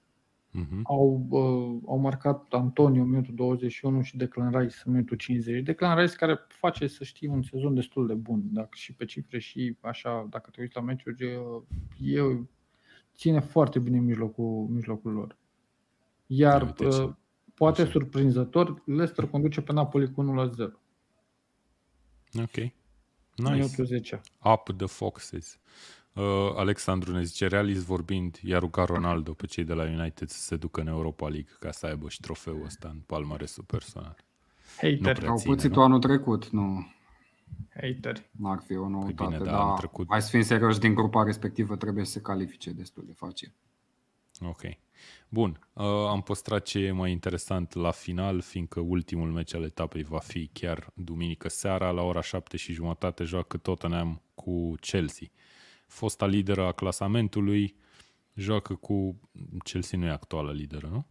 Mhm. 0.52 0.80
Au, 0.84 1.26
uh, 1.30 1.82
au 1.86 1.98
marcat 2.00 2.46
Antonio 2.50 3.02
în 3.02 3.10
minutul 3.10 3.36
21 3.36 4.02
și 4.02 4.18
Declan 4.18 4.52
Rice 4.60 4.76
în 4.86 4.92
minutul 4.92 5.18
50. 5.18 5.64
Declan 5.64 5.98
Rice 6.00 6.16
care 6.16 6.40
face 6.48 6.88
să 6.88 7.04
știi 7.04 7.28
un 7.28 7.42
sezon 7.44 7.74
destul 7.74 8.08
de 8.08 8.14
bun, 8.14 8.42
dacă 8.52 8.70
și 8.72 8.94
pe 8.94 9.06
cifre 9.06 9.40
și 9.40 9.78
așa, 9.80 10.28
dacă 10.30 10.50
te 10.50 10.62
uiți 10.62 10.76
la 10.76 10.82
meciuri, 10.82 11.24
uh, 11.36 11.62
e, 12.16 12.46
ține 13.16 13.40
foarte 13.40 13.80
bine 13.80 14.00
mijlocul, 14.00 14.68
mijlocul 14.70 15.12
lor. 15.12 15.38
Iar 16.26 16.62
Uite 16.62 16.88
ce- 16.90 17.02
uh, 17.02 17.10
poate 17.54 17.82
așa. 17.82 17.92
surprinzător, 17.92 18.82
Leicester 18.86 19.26
conduce 19.28 19.62
pe 19.62 19.74
Napoli 19.74 20.12
cu 20.12 20.22
1 20.22 20.34
la 20.34 20.48
0. 20.48 20.72
Ok. 22.42 22.56
Nice. 22.56 22.74
Nice. 23.36 23.52
Minutul 23.54 23.86
10. 23.86 24.22
Up 24.44 24.78
the 24.78 24.86
Foxes. 24.88 25.60
Uh, 26.14 26.24
Alexandru 26.56 27.12
ne 27.12 27.24
zice, 27.24 27.48
realist 27.48 27.86
vorbind, 27.86 28.40
i-a 28.44 28.60
rugat 28.60 28.88
Ronaldo 28.88 29.34
pe 29.34 29.46
cei 29.46 29.64
de 29.64 29.74
la 29.74 29.84
United 29.84 30.30
să 30.30 30.40
se 30.40 30.56
ducă 30.56 30.82
în 30.82 30.88
Europa 30.88 31.28
League 31.28 31.52
ca 31.60 31.72
să 31.72 31.86
aibă 31.86 32.10
și 32.10 32.20
trofeul 32.20 32.64
ăsta 32.66 32.88
în 32.90 32.98
palmaresul 33.06 33.64
personal. 33.64 34.16
Hater, 34.78 35.18
prea 35.18 35.30
Au 35.30 35.38
ține, 35.38 35.54
puțit 35.54 35.76
nu? 35.76 35.82
anul 35.82 36.00
trecut, 36.00 36.50
nu, 36.50 36.86
hater. 37.74 38.24
n-ar 38.32 38.60
fi 38.66 38.76
o 38.76 38.90
noutate, 38.90 39.24
bine, 39.24 39.38
dar 39.38 39.46
dar 39.54 39.62
anul 39.62 39.78
trecut- 39.78 40.08
hai 40.10 40.22
să 40.22 40.30
fim 40.30 40.42
serioși, 40.42 40.80
din 40.80 40.94
grupa 40.94 41.24
respectivă 41.24 41.76
trebuie 41.76 42.06
să 42.06 42.12
se 42.12 42.22
califice 42.22 42.72
destul 42.72 43.04
de 43.06 43.14
facil. 43.14 43.54
Ok. 44.42 44.62
Bun. 45.30 45.60
Uh, 45.74 45.86
am 45.86 46.22
păstrat 46.22 46.64
ce 46.64 46.80
e 46.80 46.92
mai 46.92 47.12
interesant 47.12 47.74
la 47.74 47.92
final, 47.92 48.42
fiindcă 48.42 48.80
ultimul 48.80 49.32
meci 49.32 49.54
al 49.54 49.64
etapei 49.64 50.04
va 50.04 50.20
fi 50.20 50.50
chiar 50.54 50.90
duminică 50.94 51.50
seara, 51.50 51.92
la 51.92 52.02
ora 52.02 52.22
7 52.22 52.58
și 52.58 52.74
jumătate 52.74 53.24
joacă 53.24 53.58
Tottenham 53.58 54.22
cu 54.36 54.74
Chelsea. 54.80 55.28
Fosta 55.88 56.26
lideră 56.26 56.66
a 56.66 56.72
clasamentului 56.72 57.76
joacă 58.34 58.74
cu... 58.76 59.20
Chelsea 59.64 60.00
nu 60.00 60.06
e 60.06 60.10
actuală 60.10 60.52
lideră, 60.52 60.88
nu? 60.92 61.06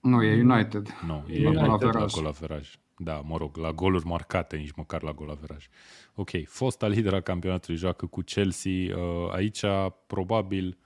Nu, 0.00 0.22
e 0.22 0.42
United. 0.42 0.88
Nu, 1.06 1.24
E 1.28 1.34
e 1.34 1.42
la 1.42 1.48
United. 1.48 1.66
golaveraj. 1.66 2.12
la 2.14 2.20
golaveraj. 2.20 2.74
Da, 2.98 3.20
mă 3.20 3.36
rog, 3.36 3.56
la 3.56 3.72
goluri 3.72 4.06
marcate, 4.06 4.56
nici 4.56 4.72
măcar 4.76 5.02
la 5.02 5.12
golaveraj. 5.12 5.68
Ok, 6.14 6.30
fosta 6.46 6.86
lideră 6.88 7.16
a 7.16 7.20
campionatului 7.20 7.78
joacă 7.78 8.06
cu 8.06 8.20
Chelsea. 8.20 8.96
Uh, 8.96 9.32
Aici, 9.32 9.64
probabil, 10.06 10.78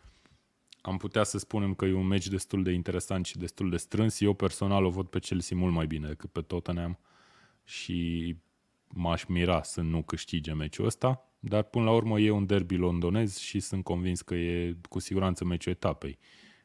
am 0.82 0.97
putea 0.97 1.23
să 1.24 1.39
spunem 1.39 1.74
că 1.74 1.85
e 1.85 1.93
un 1.93 2.07
meci 2.07 2.28
destul 2.28 2.62
de 2.62 2.73
interesant 2.73 3.27
și 3.27 3.39
destul 3.39 3.70
de 3.70 3.77
strâns. 3.77 4.20
Eu 4.20 4.35
personal 4.35 4.85
o 4.85 4.90
văd 4.90 5.07
pe 5.07 5.19
Chelsea 5.19 5.57
mult 5.57 5.73
mai 5.73 5.86
bine 5.86 6.09
decât 6.09 6.31
pe 6.31 6.40
Tottenham 6.40 6.98
și 7.65 8.36
m-aș 8.89 9.24
mira 9.24 9.62
să 9.62 9.81
nu 9.81 10.02
câștige 10.02 10.52
meciul 10.52 10.86
ăsta, 10.86 11.28
dar 11.40 11.62
până 11.62 11.85
la 11.85 11.90
urmă 11.90 12.20
e 12.20 12.31
un 12.31 12.47
derby 12.47 12.77
londonez 12.77 13.36
și 13.36 13.61
sunt 13.61 13.85
convins 13.85 14.23
că 14.23 14.35
e 14.35 14.77
cu 14.89 14.98
siguranță 14.98 15.44
meciul 15.44 15.73
etapei. 15.73 16.19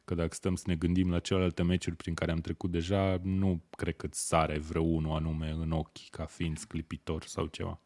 Că 0.05 0.15
dacă 0.15 0.33
stăm 0.33 0.55
să 0.55 0.63
ne 0.67 0.75
gândim 0.75 1.09
la 1.09 1.19
celelalte 1.19 1.63
meciuri 1.63 1.95
prin 1.95 2.13
care 2.13 2.31
am 2.31 2.39
trecut 2.39 2.71
deja, 2.71 3.19
nu 3.23 3.63
cred 3.69 3.95
că 3.95 4.05
îți 4.05 4.27
sare 4.27 4.57
vreunul 4.57 5.15
anume 5.15 5.49
în 5.49 5.71
ochi 5.71 6.09
ca 6.09 6.25
fiind 6.25 6.57
sclipitor 6.57 7.23
sau 7.23 7.45
ceva. 7.45 7.81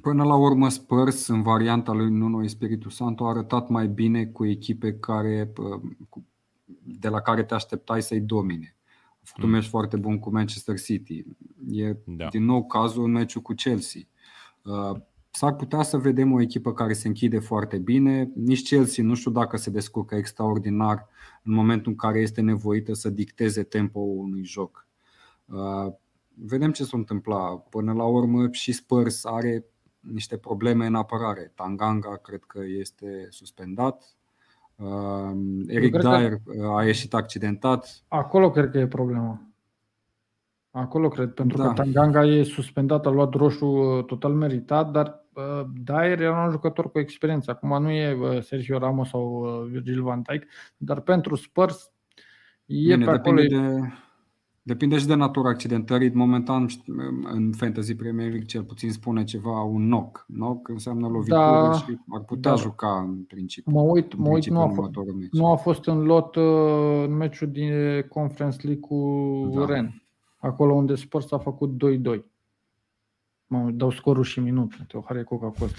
Până 0.00 0.24
la 0.24 0.34
urmă, 0.34 0.68
Spurs, 0.68 1.26
în 1.26 1.42
varianta 1.42 1.92
lui 1.92 2.10
Nuno 2.10 2.42
Espiritu 2.44 2.88
Santo, 2.88 3.24
a 3.26 3.28
arătat 3.28 3.68
mai 3.68 3.88
bine 3.88 4.26
cu 4.26 4.46
echipe 4.46 4.94
care, 4.98 5.52
cu- 6.08 6.24
de 6.82 7.08
la 7.08 7.20
care 7.20 7.44
te 7.44 7.54
așteptai 7.54 8.02
să-i 8.02 8.20
domine. 8.20 8.76
A 9.10 9.20
făcut 9.22 9.42
un 9.42 9.48
Mm. 9.48 9.54
meci 9.54 9.66
foarte 9.68 9.96
bun 9.96 10.18
cu 10.18 10.30
Manchester 10.32 10.78
City. 10.80 11.24
E 11.70 11.96
Da. 12.04 12.28
din 12.28 12.44
nou 12.44 12.66
cazul 12.66 13.04
în 13.04 13.10
meciul 13.10 13.42
cu 13.42 13.52
Chelsea. 13.52 14.00
Uh, 14.62 15.00
S-ar 15.36 15.54
putea 15.56 15.82
să 15.82 15.96
vedem 15.98 16.32
o 16.32 16.40
echipă 16.40 16.72
care 16.72 16.92
se 16.92 17.08
închide 17.08 17.38
foarte 17.38 17.78
bine. 17.78 18.30
Nici 18.34 18.62
Chelsea 18.68 19.04
nu 19.04 19.14
știu 19.14 19.30
dacă 19.30 19.56
se 19.56 19.70
descurcă 19.70 20.14
extraordinar 20.14 21.06
în 21.42 21.54
momentul 21.54 21.90
în 21.90 21.96
care 21.96 22.20
este 22.20 22.40
nevoită 22.40 22.92
să 22.92 23.10
dicteze 23.10 23.62
tempoul 23.62 24.18
unui 24.18 24.44
joc. 24.44 24.86
Uh, 25.44 25.92
Vedem 26.36 26.72
ce 26.72 26.84
se 26.84 26.96
întâmpla. 26.96 27.56
Până 27.56 27.92
la 27.92 28.04
urmă 28.04 28.48
și 28.50 28.72
Spurs 28.72 29.24
are 29.24 29.64
niște 30.12 30.36
probleme 30.36 30.86
în 30.86 30.94
apărare. 30.94 31.52
Tanganga 31.54 32.16
cred 32.16 32.42
că 32.46 32.60
este 32.78 33.26
suspendat. 33.30 34.16
Uh, 34.76 35.30
Eric 35.66 35.90
cred 35.90 36.02
că- 36.04 36.16
Dyer 36.16 36.32
uh, 36.44 36.76
a 36.76 36.84
ieșit 36.84 37.14
accidentat. 37.14 38.02
Acolo 38.08 38.50
cred 38.50 38.70
că 38.70 38.78
e 38.78 38.86
problema. 38.86 39.40
Acolo 40.70 41.08
cred, 41.08 41.30
pentru 41.32 41.56
Da. 41.56 41.68
că 41.68 41.72
Tanganga 41.82 42.24
e 42.24 42.42
suspendat, 42.42 43.06
a 43.06 43.10
luat 43.10 43.34
roșu 43.34 43.66
uh, 43.66 44.04
total 44.04 44.32
meritat, 44.32 44.90
dar 44.90 45.24
uh, 45.32 45.64
Dyer 45.84 46.20
era 46.20 46.44
un 46.44 46.50
jucător 46.50 46.90
cu 46.90 46.98
experiență. 46.98 47.50
Acum 47.50 47.82
nu 47.82 47.90
e 47.90 48.12
uh, 48.12 48.42
Sergio 48.42 48.78
Ramos 48.78 49.08
sau 49.08 49.22
uh, 49.62 49.70
Virgil 49.70 50.02
van 50.02 50.22
Dijk, 50.28 50.44
dar 50.76 51.00
pentru 51.00 51.34
Spurs 51.34 51.92
e 52.66 52.74
Bine, 52.94 53.04
pe 53.04 53.10
acolo. 53.10 53.40
depinde, 53.40 53.66
e- 53.66 53.70
de, 53.80 53.92
depinde 54.66 54.98
și 54.98 55.06
de 55.06 55.14
natura 55.14 55.48
accidentării. 55.48 56.10
Momentan, 56.14 56.66
în 57.32 57.52
Fantasy 57.52 57.94
Premier 57.94 58.26
League, 58.28 58.46
cel 58.46 58.62
puțin 58.62 58.92
spune 58.92 59.24
ceva 59.24 59.62
un 59.62 59.84
knock. 59.84 60.26
Knock 60.32 60.68
înseamnă 60.68 61.08
lovitură 61.08 61.40
Da, 61.40 61.72
și 61.72 61.98
ar 62.08 62.20
putea 62.20 62.50
da. 62.50 62.56
juca 62.56 62.98
în 63.08 63.22
principiu. 63.22 63.72
Mă 63.72 63.80
uit, 63.80 64.12
în 64.12 64.18
mă 64.18 64.24
uit 64.28 64.32
principiu 64.32 64.58
nu, 64.58 64.60
a 64.60 64.68
în 64.68 64.74
fost, 64.74 64.78
următorul 64.88 65.14
meci. 65.20 65.32
nu 65.32 65.46
a 65.52 65.56
fost 65.56 65.86
în 65.86 66.02
lot 66.02 66.36
uh, 66.36 67.04
în 67.06 67.16
meciul 67.16 67.50
din 67.50 67.72
Conference 68.08 68.58
League 68.66 68.80
cu 68.88 69.50
Da. 69.54 69.64
Ren. 69.64 70.02
Acolo 70.36 70.72
unde 70.74 70.94
Spurs 70.94 71.32
a 71.32 71.38
făcut 71.38 71.70
2-2. 72.16 72.20
Mă 73.46 73.70
dau 73.70 73.90
scorul 73.90 74.24
și 74.24 74.40
minut. 74.40 74.72
Teohare 74.88 75.22
Coca 75.22 75.46
Costa. 75.58 75.78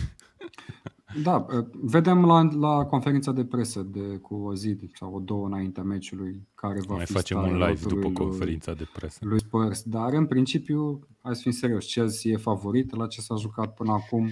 Da, 1.24 1.46
vedem 1.82 2.26
la, 2.26 2.42
la 2.60 2.86
conferința 2.86 3.32
de 3.32 3.46
presă 3.46 3.82
de, 3.82 4.18
cu 4.18 4.36
o 4.36 4.56
zi 4.56 4.78
sau 4.94 5.14
o 5.16 5.20
două 5.20 5.46
înaintea 5.46 5.84
meciului 5.84 6.48
care 6.56 6.80
va 6.88 6.96
Mai 6.96 7.06
fi 7.06 7.12
facem 7.14 7.38
starea 7.38 7.56
un 7.56 7.60
live 7.68 7.80
lotului 7.82 7.94
după 8.04 8.08
lui- 8.24 8.30
conferința 8.30 8.74
de 8.74 8.88
presă. 8.94 9.20
lui 9.22 9.40
Spurs, 9.40 9.82
dar 9.84 10.14
în 10.14 10.26
principiu, 10.26 11.00
hai 11.22 11.36
să 11.36 11.42
fim 11.42 11.52
serios, 11.52 11.86
Chelsea 11.86 12.32
e 12.32 12.38
favorit 12.38 12.96
la 12.96 13.08
ce 13.08 13.22
s-a 13.22 13.36
jucat 13.36 13.74
până 13.74 13.92
acum. 13.92 14.26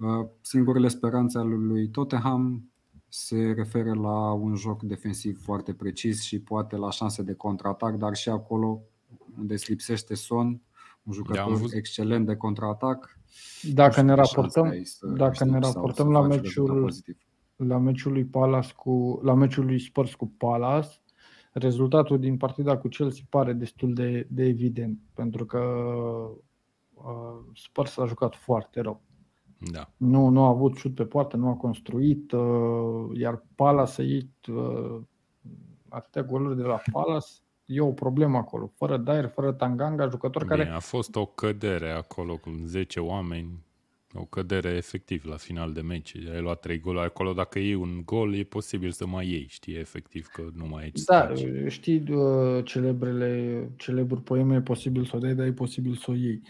Uh, 0.00 0.26
Singurele 0.40 0.88
speranțe 0.88 1.38
ale 1.38 1.54
lui 1.54 1.88
Tottenham 1.88 2.64
se 3.08 3.52
referă 3.56 3.94
la 3.94 4.32
un 4.32 4.54
joc 4.56 4.82
defensiv 4.82 5.42
foarte 5.42 5.72
precis 5.74 6.22
și 6.22 6.40
poate 6.40 6.76
la 6.76 6.90
șanse 6.90 7.22
de 7.22 7.34
contraatac, 7.34 7.94
dar 7.96 8.14
și 8.16 8.28
acolo 8.28 8.80
unde 9.38 9.52
îți 9.54 9.70
lipsește 9.70 10.14
Son, 10.14 10.60
un 11.02 11.12
jucător 11.12 11.42
am 11.42 11.50
văzut- 11.52 11.72
excelent 11.72 12.26
de 12.26 12.36
contraatac. 12.36 13.18
Dacă 13.72 14.02
nu 14.02 14.14
ne 14.14 14.22
știu 14.22 14.24
ce 14.24 14.36
raportăm, 14.36 14.64
șanse 14.64 14.78
ai 14.78 14.84
să 14.84 15.06
dacă 15.06 15.30
câștigi 15.30 15.50
ne 15.50 15.60
sau 15.60 15.72
raportăm 15.72 16.06
să 16.06 16.12
la 16.12 16.20
faci 16.20 16.30
rezultat 16.30 16.64
meciul, 16.64 16.82
pozitiv. 16.82 17.16
la 17.56 17.78
meciul 17.78 18.12
lui 18.12 18.24
Palace 18.24 18.72
cu 18.76 19.20
la 19.22 19.34
meciul 19.34 19.64
lui 19.64 19.78
Spurs 19.78 20.14
cu 20.14 20.32
Palace, 20.36 21.00
rezultatul 21.52 22.18
din 22.18 22.36
partida 22.36 22.78
cu 22.78 22.88
Chelsea 22.88 23.24
pare 23.28 23.52
destul 23.52 23.94
de, 23.94 24.26
de 24.30 24.44
evident, 24.44 24.98
pentru 25.14 25.46
că 25.46 25.58
uh, 26.94 27.38
Spurs 27.54 27.98
a 27.98 28.06
jucat 28.06 28.34
foarte 28.34 28.80
rău. 28.80 29.00
Da. 29.72 29.90
Nu, 29.96 30.28
nu 30.28 30.44
a 30.44 30.48
avut 30.48 30.76
șut 30.76 30.94
pe 30.94 31.04
poartă, 31.04 31.36
nu 31.36 31.48
a 31.48 31.54
construit, 31.54 32.32
uh, 32.32 33.18
iar 33.18 33.44
Palace 33.54 34.00
a 34.00 34.04
iit 34.04 34.46
uh, 34.46 35.00
atâtea 35.88 36.22
goluri 36.22 36.56
de 36.56 36.62
la 36.62 36.80
Palace, 36.92 37.28
e 37.70 37.80
o 37.80 37.92
problemă 37.92 38.36
acolo. 38.36 38.72
Fără 38.76 38.96
Dyer, 38.96 39.28
fără 39.34 39.52
Tanganga, 39.52 40.08
jucători 40.08 40.46
care 40.46 40.62
Bine, 40.62 40.74
a 40.74 40.78
fost 40.78 41.16
o 41.16 41.26
cădere 41.26 41.90
acolo 41.90 42.36
cu 42.36 42.50
10 42.64 43.00
oameni, 43.00 43.64
o 44.14 44.24
cădere 44.24 44.68
efectiv 44.68 45.24
la 45.24 45.36
final 45.36 45.72
de 45.72 45.80
meci. 45.80 46.16
Ai 46.34 46.40
luat 46.40 46.60
3 46.60 46.80
goluri 46.80 47.04
acolo, 47.04 47.32
dacă 47.32 47.58
iei 47.58 47.74
un 47.74 48.02
gol, 48.04 48.34
e 48.34 48.42
posibil 48.42 48.90
să 48.90 49.06
mai 49.06 49.28
iei, 49.28 49.46
știi, 49.48 49.74
efectiv 49.74 50.26
că 50.26 50.42
nu 50.54 50.66
mai 50.66 50.82
ai 50.82 50.90
ce 50.90 51.00
să 51.02 51.12
Da, 51.12 51.20
faci. 51.26 51.46
știi 51.72 52.04
uh, 52.10 52.64
celebrele, 52.64 53.68
celebrul 53.76 54.20
poeme, 54.20 54.54
e 54.56 54.60
posibil 54.60 55.04
să 55.04 55.16
o 55.16 55.18
dai, 55.18 55.34
dar 55.34 55.46
e 55.46 55.52
posibil 55.52 55.94
să 55.94 56.06
o 56.10 56.14
iei. 56.14 56.42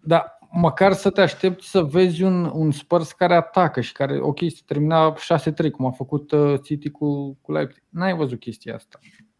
Da, 0.00 0.38
măcar 0.50 0.92
să 0.92 1.10
te 1.10 1.20
aștepți 1.20 1.70
să 1.70 1.82
vezi 1.82 2.22
un, 2.22 2.44
un 2.44 2.70
Spurs 2.70 3.12
care 3.12 3.34
atacă 3.34 3.80
și 3.80 3.92
care, 3.92 4.18
ok, 4.20 4.38
se 4.38 4.60
termina 4.66 5.14
6-3, 5.14 5.70
cum 5.72 5.86
a 5.86 5.90
făcut 5.90 6.30
uh, 6.30 6.60
City 6.62 6.90
cu, 6.90 7.34
cu 7.40 7.52
Leipzig. 7.52 7.82
N-ai 7.88 8.16
văzut 8.16 8.38
chestia 8.40 8.74
asta. 8.74 8.98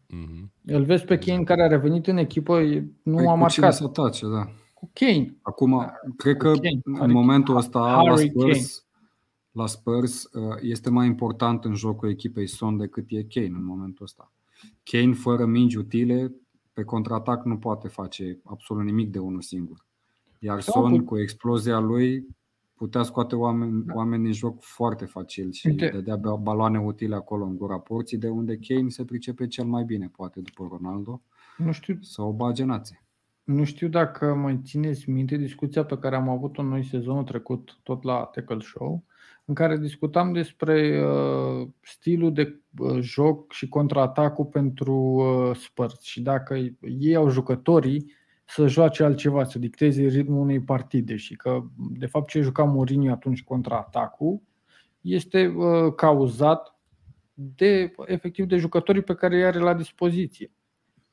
Mhm. 0.09 0.51
Îl 0.65 0.83
vezi 0.83 1.05
pe 1.05 1.17
Kane 1.17 1.43
care 1.43 1.63
a 1.63 1.67
revenit 1.67 2.07
în 2.07 2.17
echipă, 2.17 2.59
e- 2.59 2.91
nu 3.03 3.15
Păi 3.15 3.25
a 3.27 3.31
cu 3.33 3.47
cine 3.47 3.65
marcat. 3.65 3.73
să 3.73 3.87
tace, 3.87 4.25
da. 4.27 4.47
Cu 4.73 4.89
Kane. 4.93 5.37
Acum, 5.41 5.91
cred 6.17 6.37
că 6.37 6.51
Kane, 6.51 6.79
în 6.83 6.95
Harry- 6.99 7.11
momentul 7.11 7.55
ăsta 7.55 7.79
la 7.79 7.87
Harry 7.93 8.29
Spurs, 8.29 8.85
la 9.51 9.65
Spurs 9.67 10.23
uh, 10.23 10.55
este 10.61 10.89
mai 10.89 11.05
important 11.07 11.65
în 11.65 11.75
jocul 11.75 12.09
echipei 12.09 12.47
Son 12.47 12.77
decât 12.77 13.05
e 13.07 13.23
Kane 13.23 13.45
în 13.55 13.65
momentul 13.65 14.05
ăsta. 14.05 14.31
Kane 14.83 15.13
fără 15.13 15.45
mingi 15.45 15.77
utile 15.77 16.31
pe 16.73 16.83
contraatac 16.83 17.45
nu 17.45 17.57
poate 17.57 17.87
face 17.87 18.39
absolut 18.43 18.83
nimic 18.83 19.11
de 19.11 19.19
unul 19.19 19.41
singur. 19.41 19.85
Iar 20.39 20.61
Sau 20.61 20.81
Son 20.83 20.97
cu- 20.97 21.03
cu 21.03 21.19
explozia 21.19 21.79
lui 21.79 22.27
putea 22.77 23.03
scoate 23.03 23.35
oameni, 23.35 23.85
oameni 23.93 24.23
din 24.23 24.33
joc 24.33 24.61
foarte 24.61 25.05
facil 25.05 25.51
și 25.51 25.67
Uite. 25.67 25.89
dădea 25.93 26.15
ba- 26.15 26.35
baloane 26.35 26.79
utile 26.79 27.15
acolo 27.15 27.45
în 27.45 27.57
gura 27.57 27.79
porții 27.79 28.17
de 28.17 28.27
unde 28.29 28.57
Kane 28.67 28.89
se 28.89 29.05
pricepe 29.05 29.47
cel 29.47 29.65
mai 29.65 29.83
bine, 29.83 30.09
poate 30.15 30.39
după 30.41 30.67
Ronaldo, 30.71 31.21
Nu 31.57 31.71
știu, 31.71 31.97
să 32.01 32.21
o 32.21 32.31
bage 32.33 32.63
nație. 32.63 33.01
nu 33.43 33.63
știu 33.63 33.87
dacă 33.87 34.33
mai 34.33 34.59
țineți 34.63 35.09
minte 35.09 35.37
discuția 35.37 35.83
pe 35.85 35.97
care 35.97 36.15
am 36.15 36.29
avut-o 36.29 36.63
noi 36.63 36.83
sezonul 36.83 37.23
trecut, 37.23 37.77
tot 37.83 38.03
la 38.03 38.23
Tackle 38.33 38.59
Show, 38.59 39.03
în 39.45 39.53
care 39.53 39.77
discutam 39.77 40.33
despre 40.33 41.03
uh, 41.05 41.67
stilul 41.81 42.33
de 42.33 42.61
uh, 42.77 42.99
joc 42.99 43.51
și 43.51 43.67
contraatacul 43.69 44.45
pentru 44.45 44.93
uh, 44.95 45.55
Spurs 45.55 46.01
și 46.01 46.21
dacă 46.21 46.55
ei 46.99 47.15
au 47.15 47.29
jucătorii 47.29 48.11
să 48.47 48.67
joace 48.67 49.03
altceva, 49.03 49.43
să 49.43 49.59
dicteze 49.59 50.01
ritmul 50.01 50.41
unei 50.41 50.59
partide 50.61 51.15
și 51.15 51.35
că 51.35 51.63
de 51.99 52.05
fapt 52.05 52.29
ce 52.29 52.41
juca 52.41 52.63
Mourinho 52.63 53.11
atunci 53.11 53.43
contraatacul 53.43 54.41
este 55.01 55.47
uh, 55.47 55.93
cauzat 55.95 56.75
de 57.33 57.93
efectiv 58.05 58.45
de 58.45 58.57
jucătorii 58.57 59.01
pe 59.01 59.13
care 59.15 59.35
îi 59.35 59.45
are 59.45 59.59
la 59.59 59.73
dispoziție. 59.73 60.51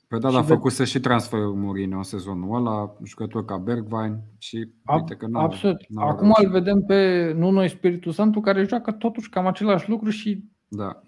Păi 0.08 0.20
da, 0.20 0.28
Și 0.28 0.34
dar 0.34 0.44
ve- 0.44 0.52
făcuse 0.54 0.84
și 0.84 1.00
transferul 1.00 1.54
Mourinho 1.54 1.96
în 1.96 2.02
sezonul 2.02 2.56
ăla, 2.56 2.96
jucători 3.04 3.44
ca 3.46 3.56
Bergwijn 3.56 4.20
și 4.38 4.68
Ab- 4.84 4.94
uite 5.00 5.14
că 5.14 5.26
n-au, 5.26 5.44
Absolut. 5.44 5.88
n-au 5.88 6.08
Acum 6.08 6.24
reușit. 6.24 6.44
îl 6.44 6.50
vedem 6.50 6.80
pe 6.86 7.32
Nuno 7.36 7.66
Spiritu 7.66 8.10
Santu 8.10 8.40
care 8.40 8.64
joacă 8.66 8.92
totuși 8.92 9.28
cam 9.28 9.46
același 9.46 9.88
lucru 9.88 10.10
și 10.10 10.44
Da. 10.68 11.00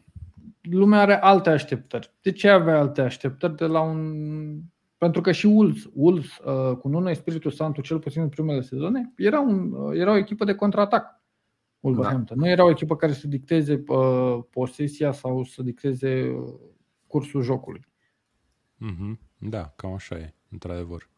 lumea 0.62 1.00
are 1.00 1.20
alte 1.20 1.50
așteptări. 1.50 2.12
De 2.22 2.32
ce 2.32 2.48
avea 2.48 2.78
alte 2.78 3.00
așteptări 3.00 3.56
de 3.56 3.64
la 3.66 3.80
un... 3.80 4.14
Pentru 4.98 5.20
că 5.20 5.32
și 5.32 5.46
Wolves, 5.46 5.88
Wolves 5.94 6.36
uh, 6.44 6.76
cu 6.76 6.88
Nuno 6.88 7.12
Spiritu 7.12 7.48
Santu, 7.48 7.80
cel 7.80 7.98
puțin 7.98 8.22
în 8.22 8.28
primele 8.28 8.60
sezoane, 8.60 9.12
era, 9.16 9.40
un, 9.40 9.72
uh, 9.72 9.98
era 9.98 10.10
o 10.12 10.16
echipă 10.16 10.44
de 10.44 10.54
contraatac. 10.54 11.14
Wolverhampton. 11.80 12.38
Nu 12.38 12.48
era 12.48 12.64
o 12.64 12.70
echipă 12.70 12.96
care 12.96 13.12
să 13.12 13.28
dicteze 13.28 13.82
uh, 13.86 14.38
posesia 14.50 15.12
sau 15.12 15.44
să 15.44 15.62
dicteze 15.62 16.28
uh, 16.28 16.54
cursul 17.06 17.42
jocului. 17.42 17.86
Mhm. 18.76 19.18
Da, 19.38 19.72
cam 19.76 19.92
așa 19.92 20.16
e, 20.18 20.34
într-adevăr. 20.50 21.08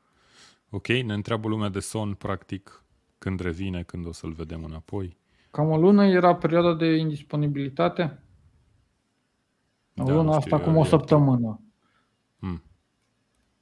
Ok, 0.71 0.87
ne 0.89 1.15
întreabă 1.15 1.49
lumea 1.49 1.69
de 1.69 1.81
son, 1.81 2.15
practic, 2.15 2.85
când 3.19 3.41
revine, 3.41 3.83
când 3.83 4.07
o 4.07 4.13
să-l 4.13 4.33
vedem 4.33 4.65
înapoi. 4.65 5.17
Cam 5.51 5.71
o 5.71 5.77
lună 5.79 6.07
era 6.07 6.35
perioada 6.37 6.75
de 6.75 6.87
indisponibilitate. 6.97 8.23
O 9.97 10.05
Da, 10.05 10.13
lună 10.13 10.23
nu 10.23 10.29
știu, 10.33 10.37
asta 10.39 10.57
eu- 10.57 10.61
acum 10.63 10.75
o 10.75 10.79
eu- 10.79 10.85
săptămână. 10.85 11.61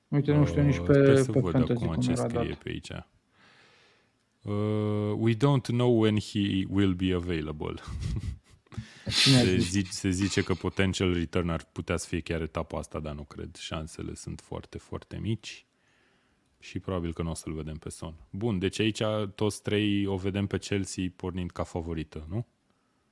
Hmm. 0.09 0.19
Uite, 0.19 0.33
nu 0.33 0.47
știu 0.47 0.63
nici 0.63 0.77
Uh, 0.77 0.85
pe, 0.87 0.93
sper 0.93 1.17
să 1.17 1.31
pe 1.33 1.41
văd 1.41 1.53
fantasy 1.53 1.73
acum 1.85 1.93
cum 1.95 2.03
ce 2.03 2.11
era 2.11 2.23
scrie 2.29 2.49
dat. 2.49 2.59
pe 2.63 2.69
aici. 2.69 2.91
Uh, 4.43 5.13
we 5.19 5.35
don't 5.35 5.67
know 5.67 6.01
when 6.01 6.19
he 6.19 6.65
will 6.69 6.95
be 6.95 7.13
available. 7.15 7.75
Cine 9.23 9.37
a 9.37 9.41
Se, 9.41 9.57
zis? 9.57 9.71
zice, 9.71 9.91
se 9.91 10.11
zice 10.11 10.43
că 10.43 10.55
potential 10.55 11.13
return 11.13 11.49
ar 11.49 11.69
putea 11.73 11.97
să 11.97 12.07
fie 12.09 12.21
chiar 12.21 12.41
etapa 12.41 12.79
asta, 12.79 12.99
dar 13.01 13.15
nu 13.15 13.23
cred. 13.23 13.55
Șansele 13.57 14.15
sunt 14.15 14.41
foarte, 14.41 14.79
foarte 14.79 15.19
mici 15.23 15.67
și 16.59 16.79
probabil 16.79 17.13
că 17.13 17.23
nu 17.23 17.31
o 17.31 17.35
să-l 17.35 17.53
vedem 17.53 17.77
pe 17.77 17.89
son. 17.89 18.15
Bun, 18.31 18.59
deci 18.59 18.79
aici 18.81 19.03
toți 19.35 19.63
trei 19.63 20.07
o 20.07 20.17
vedem 20.17 20.47
pe 20.47 20.59
Chelsea 20.59 21.05
pornind 21.17 21.51
ca 21.51 21.63
favorită, 21.63 22.27
nu? 22.29 22.47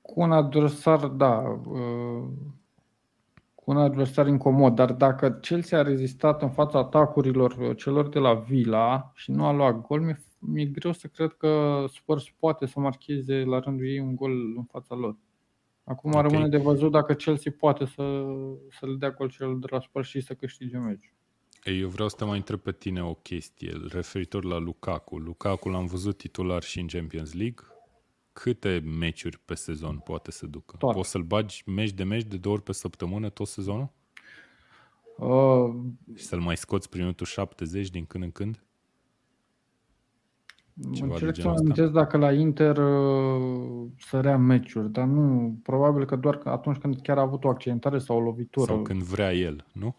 Cu 0.02 0.20
un 0.20 0.32
adversar, 0.32 1.06
da, 1.06 1.60
uh, 1.66 2.28
cu 3.64 3.70
un 3.70 3.76
adversar 3.76 4.26
incomod, 4.26 4.74
dar 4.74 4.92
dacă 4.92 5.30
Chelsea 5.30 5.78
a 5.78 5.82
rezistat 5.82 6.42
în 6.42 6.50
fața 6.50 6.78
atacurilor 6.78 7.56
uh, 7.58 7.76
celor 7.76 8.08
de 8.08 8.18
la 8.18 8.34
Villa 8.34 9.12
și 9.14 9.30
nu 9.30 9.46
a 9.46 9.52
luat 9.52 9.86
gol, 9.86 10.00
mi-e, 10.00 10.24
mi-e 10.38 10.64
greu 10.64 10.92
să 10.92 11.06
cred 11.06 11.32
că 11.32 11.84
Spurs 11.88 12.24
poate 12.38 12.66
să 12.66 12.80
marcheze 12.80 13.34
la 13.34 13.58
rândul 13.58 13.86
ei 13.86 13.98
un 13.98 14.14
gol 14.14 14.56
în 14.56 14.64
fața 14.64 14.94
lor. 14.94 15.16
Acum 15.84 16.12
Ok. 16.14 16.22
rămâne 16.22 16.48
de 16.48 16.56
văzut 16.56 16.90
dacă 16.90 17.12
Chelsea 17.14 17.52
poate 17.58 17.84
să, 17.84 18.24
să 18.78 18.86
le 18.86 18.94
dea 18.98 19.10
gol 19.10 19.30
celor 19.30 19.58
de 19.58 19.66
la 19.70 19.80
Spurs 19.80 20.08
și 20.08 20.20
să 20.20 20.34
câștige 20.34 20.76
meciul. 20.76 21.12
Ei, 21.64 21.80
eu 21.80 21.88
vreau 21.88 22.08
să 22.08 22.16
te 22.16 22.24
mai 22.24 22.36
întreb 22.36 22.58
pe 22.58 22.72
tine 22.72 23.02
o 23.02 23.14
chestie 23.14 23.72
referitor 23.88 24.44
la 24.44 24.58
Lukaku. 24.58 25.16
Lukaku 25.16 25.68
l-am 25.68 25.86
văzut 25.86 26.16
titular 26.16 26.62
și 26.62 26.80
în 26.80 26.86
Champions 26.86 27.34
League. 27.34 27.64
Câte 28.34 28.82
meciuri 28.98 29.38
pe 29.44 29.54
sezon 29.54 29.98
poate 29.98 30.30
să 30.30 30.46
ducă? 30.46 30.76
Toate. 30.76 30.96
Poți 30.96 31.10
să-l 31.10 31.22
bagi 31.22 31.62
meci 31.66 31.92
de 31.92 32.04
meci 32.04 32.22
de 32.24 32.36
două 32.36 32.54
ori 32.54 32.64
pe 32.64 32.72
săptămână 32.72 33.28
tot 33.28 33.46
sezonul? 33.46 33.88
Uh, 35.18 35.74
Și 36.14 36.24
să-l 36.24 36.40
mai 36.40 36.56
scoți 36.56 36.88
prin 36.88 37.00
minutul 37.02 37.26
70 37.26 37.90
din 37.90 38.04
când 38.06 38.24
în 38.24 38.30
când? 38.30 38.62
Ceva 40.92 41.06
de 41.06 41.12
Încerc 41.12 41.34
să 41.34 41.40
genul 41.40 41.50
mă 41.50 41.56
ăsta. 41.58 41.62
amintesc 41.64 41.92
dacă 41.92 42.16
la 42.16 42.32
Inter 42.32 42.76
uh, 42.76 43.86
sărea 43.98 44.36
meciuri, 44.36 44.90
dar 44.92 45.06
nu, 45.06 45.56
probabil 45.62 46.04
că 46.04 46.16
doar 46.16 46.38
că 46.38 46.48
atunci 46.48 46.76
când 46.76 47.00
chiar 47.02 47.18
a 47.18 47.20
avut 47.20 47.44
o 47.44 47.48
accidentare 47.48 47.98
sau 47.98 48.16
o 48.16 48.20
lovitură. 48.20 48.66
Sau 48.72 48.82
când 48.82 49.02
vrea 49.02 49.32
el, 49.34 49.66
nu? 49.72 49.96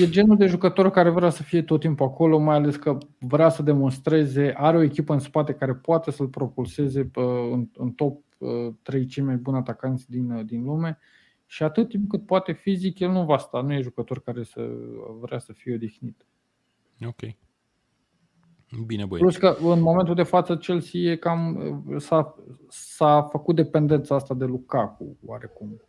E 0.00 0.08
genul 0.08 0.36
de 0.36 0.46
jucător 0.46 0.90
care 0.90 1.10
vrea 1.10 1.30
să 1.30 1.42
fie 1.42 1.62
tot 1.62 1.80
timpul 1.80 2.06
acolo, 2.06 2.38
mai 2.38 2.56
ales 2.56 2.76
că 2.76 2.98
vrea 3.18 3.48
să 3.48 3.62
demonstreze, 3.62 4.52
are 4.56 4.76
o 4.76 4.82
echipă 4.82 5.12
în 5.12 5.18
spate 5.18 5.54
care 5.54 5.74
poate 5.74 6.10
să-l 6.10 6.28
propulseze 6.28 7.10
uh, 7.14 7.24
în, 7.52 7.68
în 7.76 7.90
top 7.90 8.22
uh, 8.38 8.74
3 8.82 9.06
cei 9.06 9.22
mai 9.22 9.36
buni 9.36 9.56
atacanți 9.56 10.10
din, 10.10 10.30
uh, 10.30 10.44
din 10.44 10.64
lume 10.64 10.98
și 11.46 11.62
atât 11.62 11.88
timp 11.88 12.08
cât 12.08 12.26
poate 12.26 12.52
fizic, 12.52 12.98
el 12.98 13.10
nu 13.10 13.24
va 13.24 13.38
sta, 13.38 13.60
nu 13.60 13.72
e 13.72 13.80
jucător 13.80 14.22
care 14.22 14.42
să 14.42 14.70
vrea 15.20 15.38
să 15.38 15.52
fie 15.52 15.74
odihnit. 15.74 16.26
Ok. 17.06 17.20
Bine, 18.86 19.04
băieți. 19.04 19.24
Plus 19.24 19.36
că 19.36 19.56
în 19.72 19.80
momentul 19.80 20.14
de 20.14 20.22
față 20.22 20.56
Chelsea 20.56 21.00
e 21.00 21.16
cam, 21.16 21.94
s-a, 21.98 22.34
s-a 22.68 23.22
făcut 23.22 23.54
dependența 23.54 24.14
asta 24.14 24.34
de 24.34 24.44
Lukaku, 24.44 25.16
oarecum. 25.26 25.80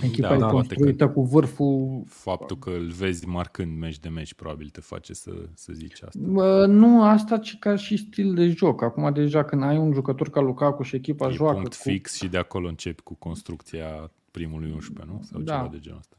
Echipa 0.00 0.28
Da, 0.28 0.34
e 0.34 0.38
da, 0.38 0.46
poate 0.46 0.74
construită 0.74 1.08
cu 1.08 1.22
vârful... 1.22 2.02
Faptul 2.06 2.58
că 2.58 2.70
îl 2.70 2.86
vezi 2.86 3.26
marcând 3.28 3.78
meci 3.78 3.98
de 3.98 4.08
meci 4.08 4.34
probabil 4.34 4.68
te 4.68 4.80
face 4.80 5.12
să, 5.12 5.30
să 5.54 5.72
zici 5.72 6.02
asta. 6.02 6.18
Bă, 6.22 6.66
Nu 6.66 7.02
asta, 7.02 7.38
ci 7.38 7.58
ca 7.58 7.76
și 7.76 7.96
stil 7.96 8.34
de 8.34 8.48
joc. 8.48 8.82
Acum 8.82 9.12
deja 9.12 9.44
când 9.44 9.62
ai 9.62 9.76
un 9.76 9.92
jucător 9.92 10.30
ca 10.30 10.40
Lukaku 10.40 10.82
și 10.82 10.96
echipa 10.96 11.28
E 11.28 11.32
joacă 11.32 11.54
punct 11.54 11.74
cu... 11.74 11.82
fix 11.82 12.14
și 12.14 12.28
de 12.28 12.38
acolo 12.38 12.68
începi 12.68 13.02
cu 13.02 13.14
construcția 13.14 14.10
primului 14.30 14.70
11, 14.72 15.14
nu? 15.14 15.22
Sau 15.22 15.40
Da. 15.40 15.54
ceva 15.56 15.68
de 15.72 15.78
genul 15.78 15.98
ăsta. 15.98 16.16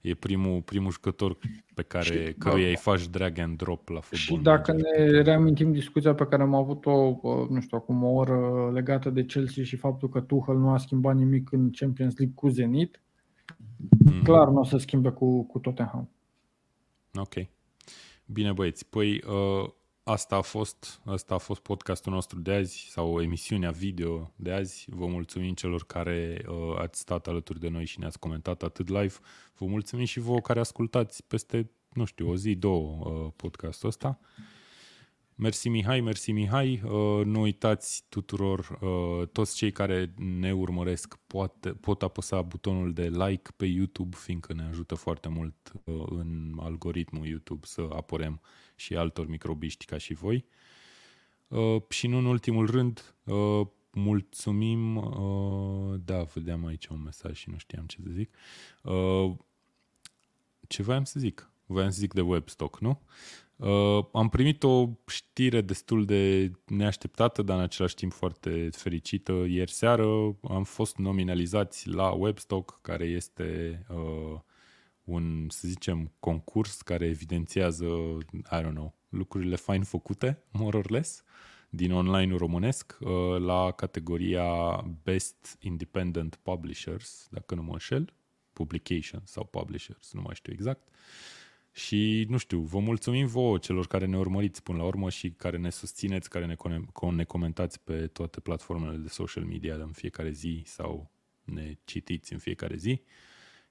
E 0.00 0.14
primul, 0.14 0.60
primul 0.62 0.90
jucător 0.90 1.38
pe 1.74 1.82
care, 1.82 2.04
Și- 2.26 2.34
căruia 2.38 2.68
îi 2.68 2.76
faci 2.76 3.08
drag 3.08 3.38
and 3.38 3.56
drop 3.56 3.88
la 3.88 4.00
fotbal. 4.00 4.18
Și 4.18 4.36
dacă 4.36 4.72
manager. 4.72 5.10
ne 5.12 5.20
reamintim 5.22 5.72
discuția 5.72 6.14
pe 6.14 6.26
care 6.26 6.42
am 6.42 6.54
avut-o, 6.54 7.12
bă, 7.14 7.46
nu 7.50 7.60
știu, 7.60 7.76
acum 7.76 8.02
o 8.02 8.08
oră 8.10 8.70
legată 8.72 9.10
de 9.10 9.24
Chelsea 9.24 9.64
și 9.64 9.76
faptul 9.76 10.08
că 10.08 10.20
Tuchel 10.20 10.56
nu 10.56 10.70
a 10.70 10.78
schimbat 10.78 11.16
nimic 11.16 11.52
în 11.52 11.70
Champions 11.70 12.16
League 12.16 12.34
cu 12.34 12.48
Zenit, 12.48 13.00
Mhm. 14.04 14.22
clar 14.22 14.48
nu 14.48 14.58
o 14.60 14.64
să 14.64 14.76
schimbe 14.76 15.10
cu, 15.10 15.44
cu 15.46 15.58
Tottenham. 15.58 16.10
Ok. 17.14 17.34
Bine 18.26 18.52
băieți, 18.52 18.88
păi 18.88 19.22
uh, 19.26 19.70
asta 20.08 20.36
a 20.36 20.40
fost 20.40 21.00
asta 21.04 21.34
a 21.34 21.38
fost 21.38 21.60
podcastul 21.60 22.12
nostru 22.12 22.38
de 22.40 22.52
azi 22.52 22.86
sau 22.90 23.22
emisiunea 23.22 23.70
video 23.70 24.32
de 24.36 24.52
azi. 24.52 24.86
Vă 24.90 25.06
mulțumim 25.06 25.54
celor 25.54 25.84
care 25.84 26.44
uh, 26.48 26.78
ați 26.78 27.00
stat 27.00 27.26
alături 27.26 27.60
de 27.60 27.68
noi 27.68 27.84
și 27.84 27.98
ne-ați 27.98 28.18
comentat 28.18 28.62
atât 28.62 28.88
live. 28.88 29.14
Vă 29.58 29.66
mulțumim 29.66 30.04
și 30.04 30.20
vouă 30.20 30.40
care 30.40 30.60
ascultați 30.60 31.24
peste, 31.24 31.70
nu 31.92 32.04
știu, 32.04 32.28
o 32.28 32.36
zi, 32.36 32.54
două 32.54 33.04
uh, 33.04 33.32
podcastul 33.36 33.88
ăsta. 33.88 34.18
Mersi 35.34 35.68
Mihai, 35.68 36.00
mersi 36.00 36.32
Mihai. 36.32 36.82
Uh, 36.84 37.24
nu 37.24 37.40
uitați 37.40 38.04
tuturor, 38.08 38.78
uh, 38.80 39.28
toți 39.28 39.56
cei 39.56 39.72
care 39.72 40.14
ne 40.16 40.52
urmăresc 40.54 41.18
pot, 41.26 41.76
pot 41.80 42.02
apăsa 42.02 42.42
butonul 42.42 42.92
de 42.92 43.08
like 43.08 43.50
pe 43.56 43.66
YouTube, 43.66 44.16
fiindcă 44.16 44.52
ne 44.52 44.62
ajută 44.62 44.94
foarte 44.94 45.28
mult 45.28 45.72
uh, 45.84 46.04
în 46.08 46.56
algoritmul 46.60 47.26
YouTube 47.26 47.66
să 47.66 47.88
apărem 47.92 48.40
și 48.78 48.96
altor 48.96 49.26
microbiști 49.26 49.84
ca 49.84 49.98
și 49.98 50.14
voi. 50.14 50.44
Uh, 51.48 51.82
și 51.88 52.06
nu 52.06 52.16
în 52.18 52.24
ultimul 52.24 52.66
rând, 52.70 53.14
uh, 53.24 53.66
mulțumim, 53.92 54.96
uh, 54.96 56.00
da, 56.04 56.22
vedeam 56.22 56.66
aici 56.66 56.86
un 56.86 57.02
mesaj 57.02 57.36
și 57.36 57.50
nu 57.50 57.58
știam 57.58 57.86
ce 57.86 57.96
să 58.04 58.10
zic. 58.12 58.34
Uh, 58.82 59.34
ce 60.68 60.82
voiam 60.82 61.04
să 61.04 61.20
zic? 61.20 61.50
Voiam 61.66 61.90
să 61.90 61.98
zic 61.98 62.14
de 62.14 62.20
Webstock, 62.20 62.80
nu? 62.80 63.00
Uh, 63.56 64.04
am 64.12 64.28
primit 64.28 64.62
o 64.62 64.88
știre 65.06 65.60
destul 65.60 66.04
de 66.04 66.52
neașteptată, 66.66 67.42
dar 67.42 67.56
în 67.56 67.62
același 67.62 67.94
timp 67.94 68.12
foarte 68.12 68.68
fericită. 68.72 69.32
Ieri 69.32 69.70
seară 69.70 70.36
am 70.42 70.64
fost 70.64 70.96
nominalizați 70.96 71.88
la 71.88 72.10
Webstock, 72.10 72.78
care 72.82 73.04
este 73.04 73.78
uh, 73.88 74.40
un, 75.08 75.46
să 75.48 75.68
zicem, 75.68 76.12
concurs 76.20 76.82
care 76.82 77.06
evidențiază, 77.06 77.84
I 78.32 78.60
don't 78.60 78.72
know, 78.72 78.94
lucrurile 79.08 79.56
fain 79.56 79.82
făcute, 79.82 80.42
more 80.52 80.76
or 80.76 80.90
less, 80.90 81.22
din 81.70 81.92
online 81.92 82.36
românesc, 82.36 82.98
uh, 83.00 83.08
la 83.38 83.70
categoria 83.70 84.80
Best 85.02 85.56
Independent 85.60 86.38
Publishers, 86.42 87.26
dacă 87.30 87.54
nu 87.54 87.62
mă 87.62 87.72
înșel, 87.72 88.12
Publications 88.52 89.30
sau 89.30 89.44
Publishers, 89.44 90.12
nu 90.12 90.20
mai 90.20 90.34
știu 90.34 90.52
exact. 90.52 90.88
Și, 91.72 92.26
nu 92.28 92.36
știu, 92.36 92.60
vă 92.60 92.78
mulțumim 92.78 93.26
vouă 93.26 93.58
celor 93.58 93.86
care 93.86 94.06
ne 94.06 94.18
urmăriți 94.18 94.62
până 94.62 94.78
la 94.78 94.84
urmă 94.84 95.10
și 95.10 95.30
care 95.30 95.56
ne 95.56 95.70
susțineți, 95.70 96.28
care 96.28 96.46
ne, 96.46 96.54
ne 97.10 97.24
comentați 97.24 97.80
pe 97.80 98.06
toate 98.06 98.40
platformele 98.40 98.96
de 98.96 99.08
social 99.08 99.44
media 99.44 99.74
în 99.74 99.92
fiecare 99.92 100.30
zi 100.30 100.62
sau 100.66 101.10
ne 101.44 101.78
citiți 101.84 102.32
în 102.32 102.38
fiecare 102.38 102.76
zi. 102.76 103.02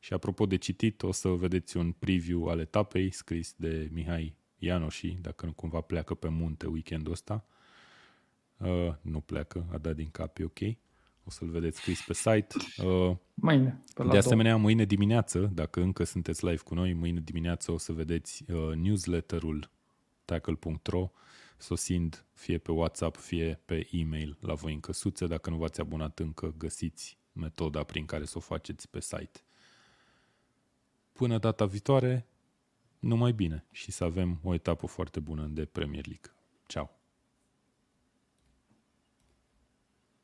Și 0.08 0.14
apropo 0.14 0.46
de 0.46 0.56
citit, 0.56 1.04
o 1.04 1.12
să 1.12 1.30
vedeți 1.30 1.78
un 1.78 1.92
preview 1.92 2.46
al 2.46 2.60
etapei 2.60 3.12
scris 3.12 3.54
de 3.58 3.90
Mihai 3.92 4.36
Ianoși, 4.58 5.08
dacă 5.08 5.46
nu 5.46 5.52
cumva 5.52 5.82
pleacă 5.82 6.14
pe 6.14 6.28
munte 6.28 6.68
weekendul 6.68 7.12
ăsta. 7.12 7.46
Uh, 8.58 8.94
nu 9.02 9.20
pleacă, 9.20 9.66
a 9.72 9.78
dat 9.78 9.96
din 9.96 10.10
cap, 10.10 10.38
e 10.38 10.44
ok. 10.44 10.60
O 11.24 11.30
să-l 11.30 11.50
vedeți 11.50 11.78
scris 11.78 12.02
pe 12.02 12.14
site. 12.14 12.48
Uh, 12.78 13.16
mâine. 13.34 13.84
Pe 13.94 14.04
la 14.04 14.12
de 14.12 14.18
asemenea, 14.18 14.52
două. 14.52 14.64
mâine 14.64 14.86
dimineață, 14.86 15.52
dacă 15.54 15.82
încă 15.82 16.04
sunteți 16.04 16.46
live 16.46 16.62
cu 16.64 16.74
noi, 16.74 16.94
mâine 16.94 17.20
dimineață 17.20 17.72
o 17.72 17.78
să 17.78 17.94
vedeți 17.94 18.52
uh, 18.52 18.76
newsletterul 18.76 19.70
tackle.ro 20.26 21.12
sosind 21.58 22.26
fie 22.34 22.58
pe 22.58 22.72
WhatsApp, 22.72 23.16
fie 23.16 23.62
pe 23.66 23.88
e-mail 23.92 24.38
la 24.42 24.54
voi 24.54 24.74
în 24.74 24.80
căsuțe. 24.80 25.28
Dacă 25.28 25.50
nu 25.50 25.58
v-ați 25.58 25.80
abonat 25.80 26.20
încă, 26.20 26.54
găsiți 26.58 27.18
metoda 27.32 27.84
prin 27.84 28.06
care 28.06 28.26
să 28.26 28.38
o 28.38 28.42
faceți 28.42 28.90
pe 28.90 29.00
site. 29.00 29.42
Până 31.18 31.38
data 31.38 31.66
viitoare, 31.66 32.28
numai 33.00 33.32
bine 33.32 33.66
și 33.72 33.92
să 33.92 34.04
avem 34.04 34.40
o 34.44 34.54
etapă 34.54 34.88
foarte 34.88 35.20
bună 35.20 35.46
de 35.46 35.66
Premier 35.66 36.06
League. 36.06 36.32
Ciao! 36.68 36.97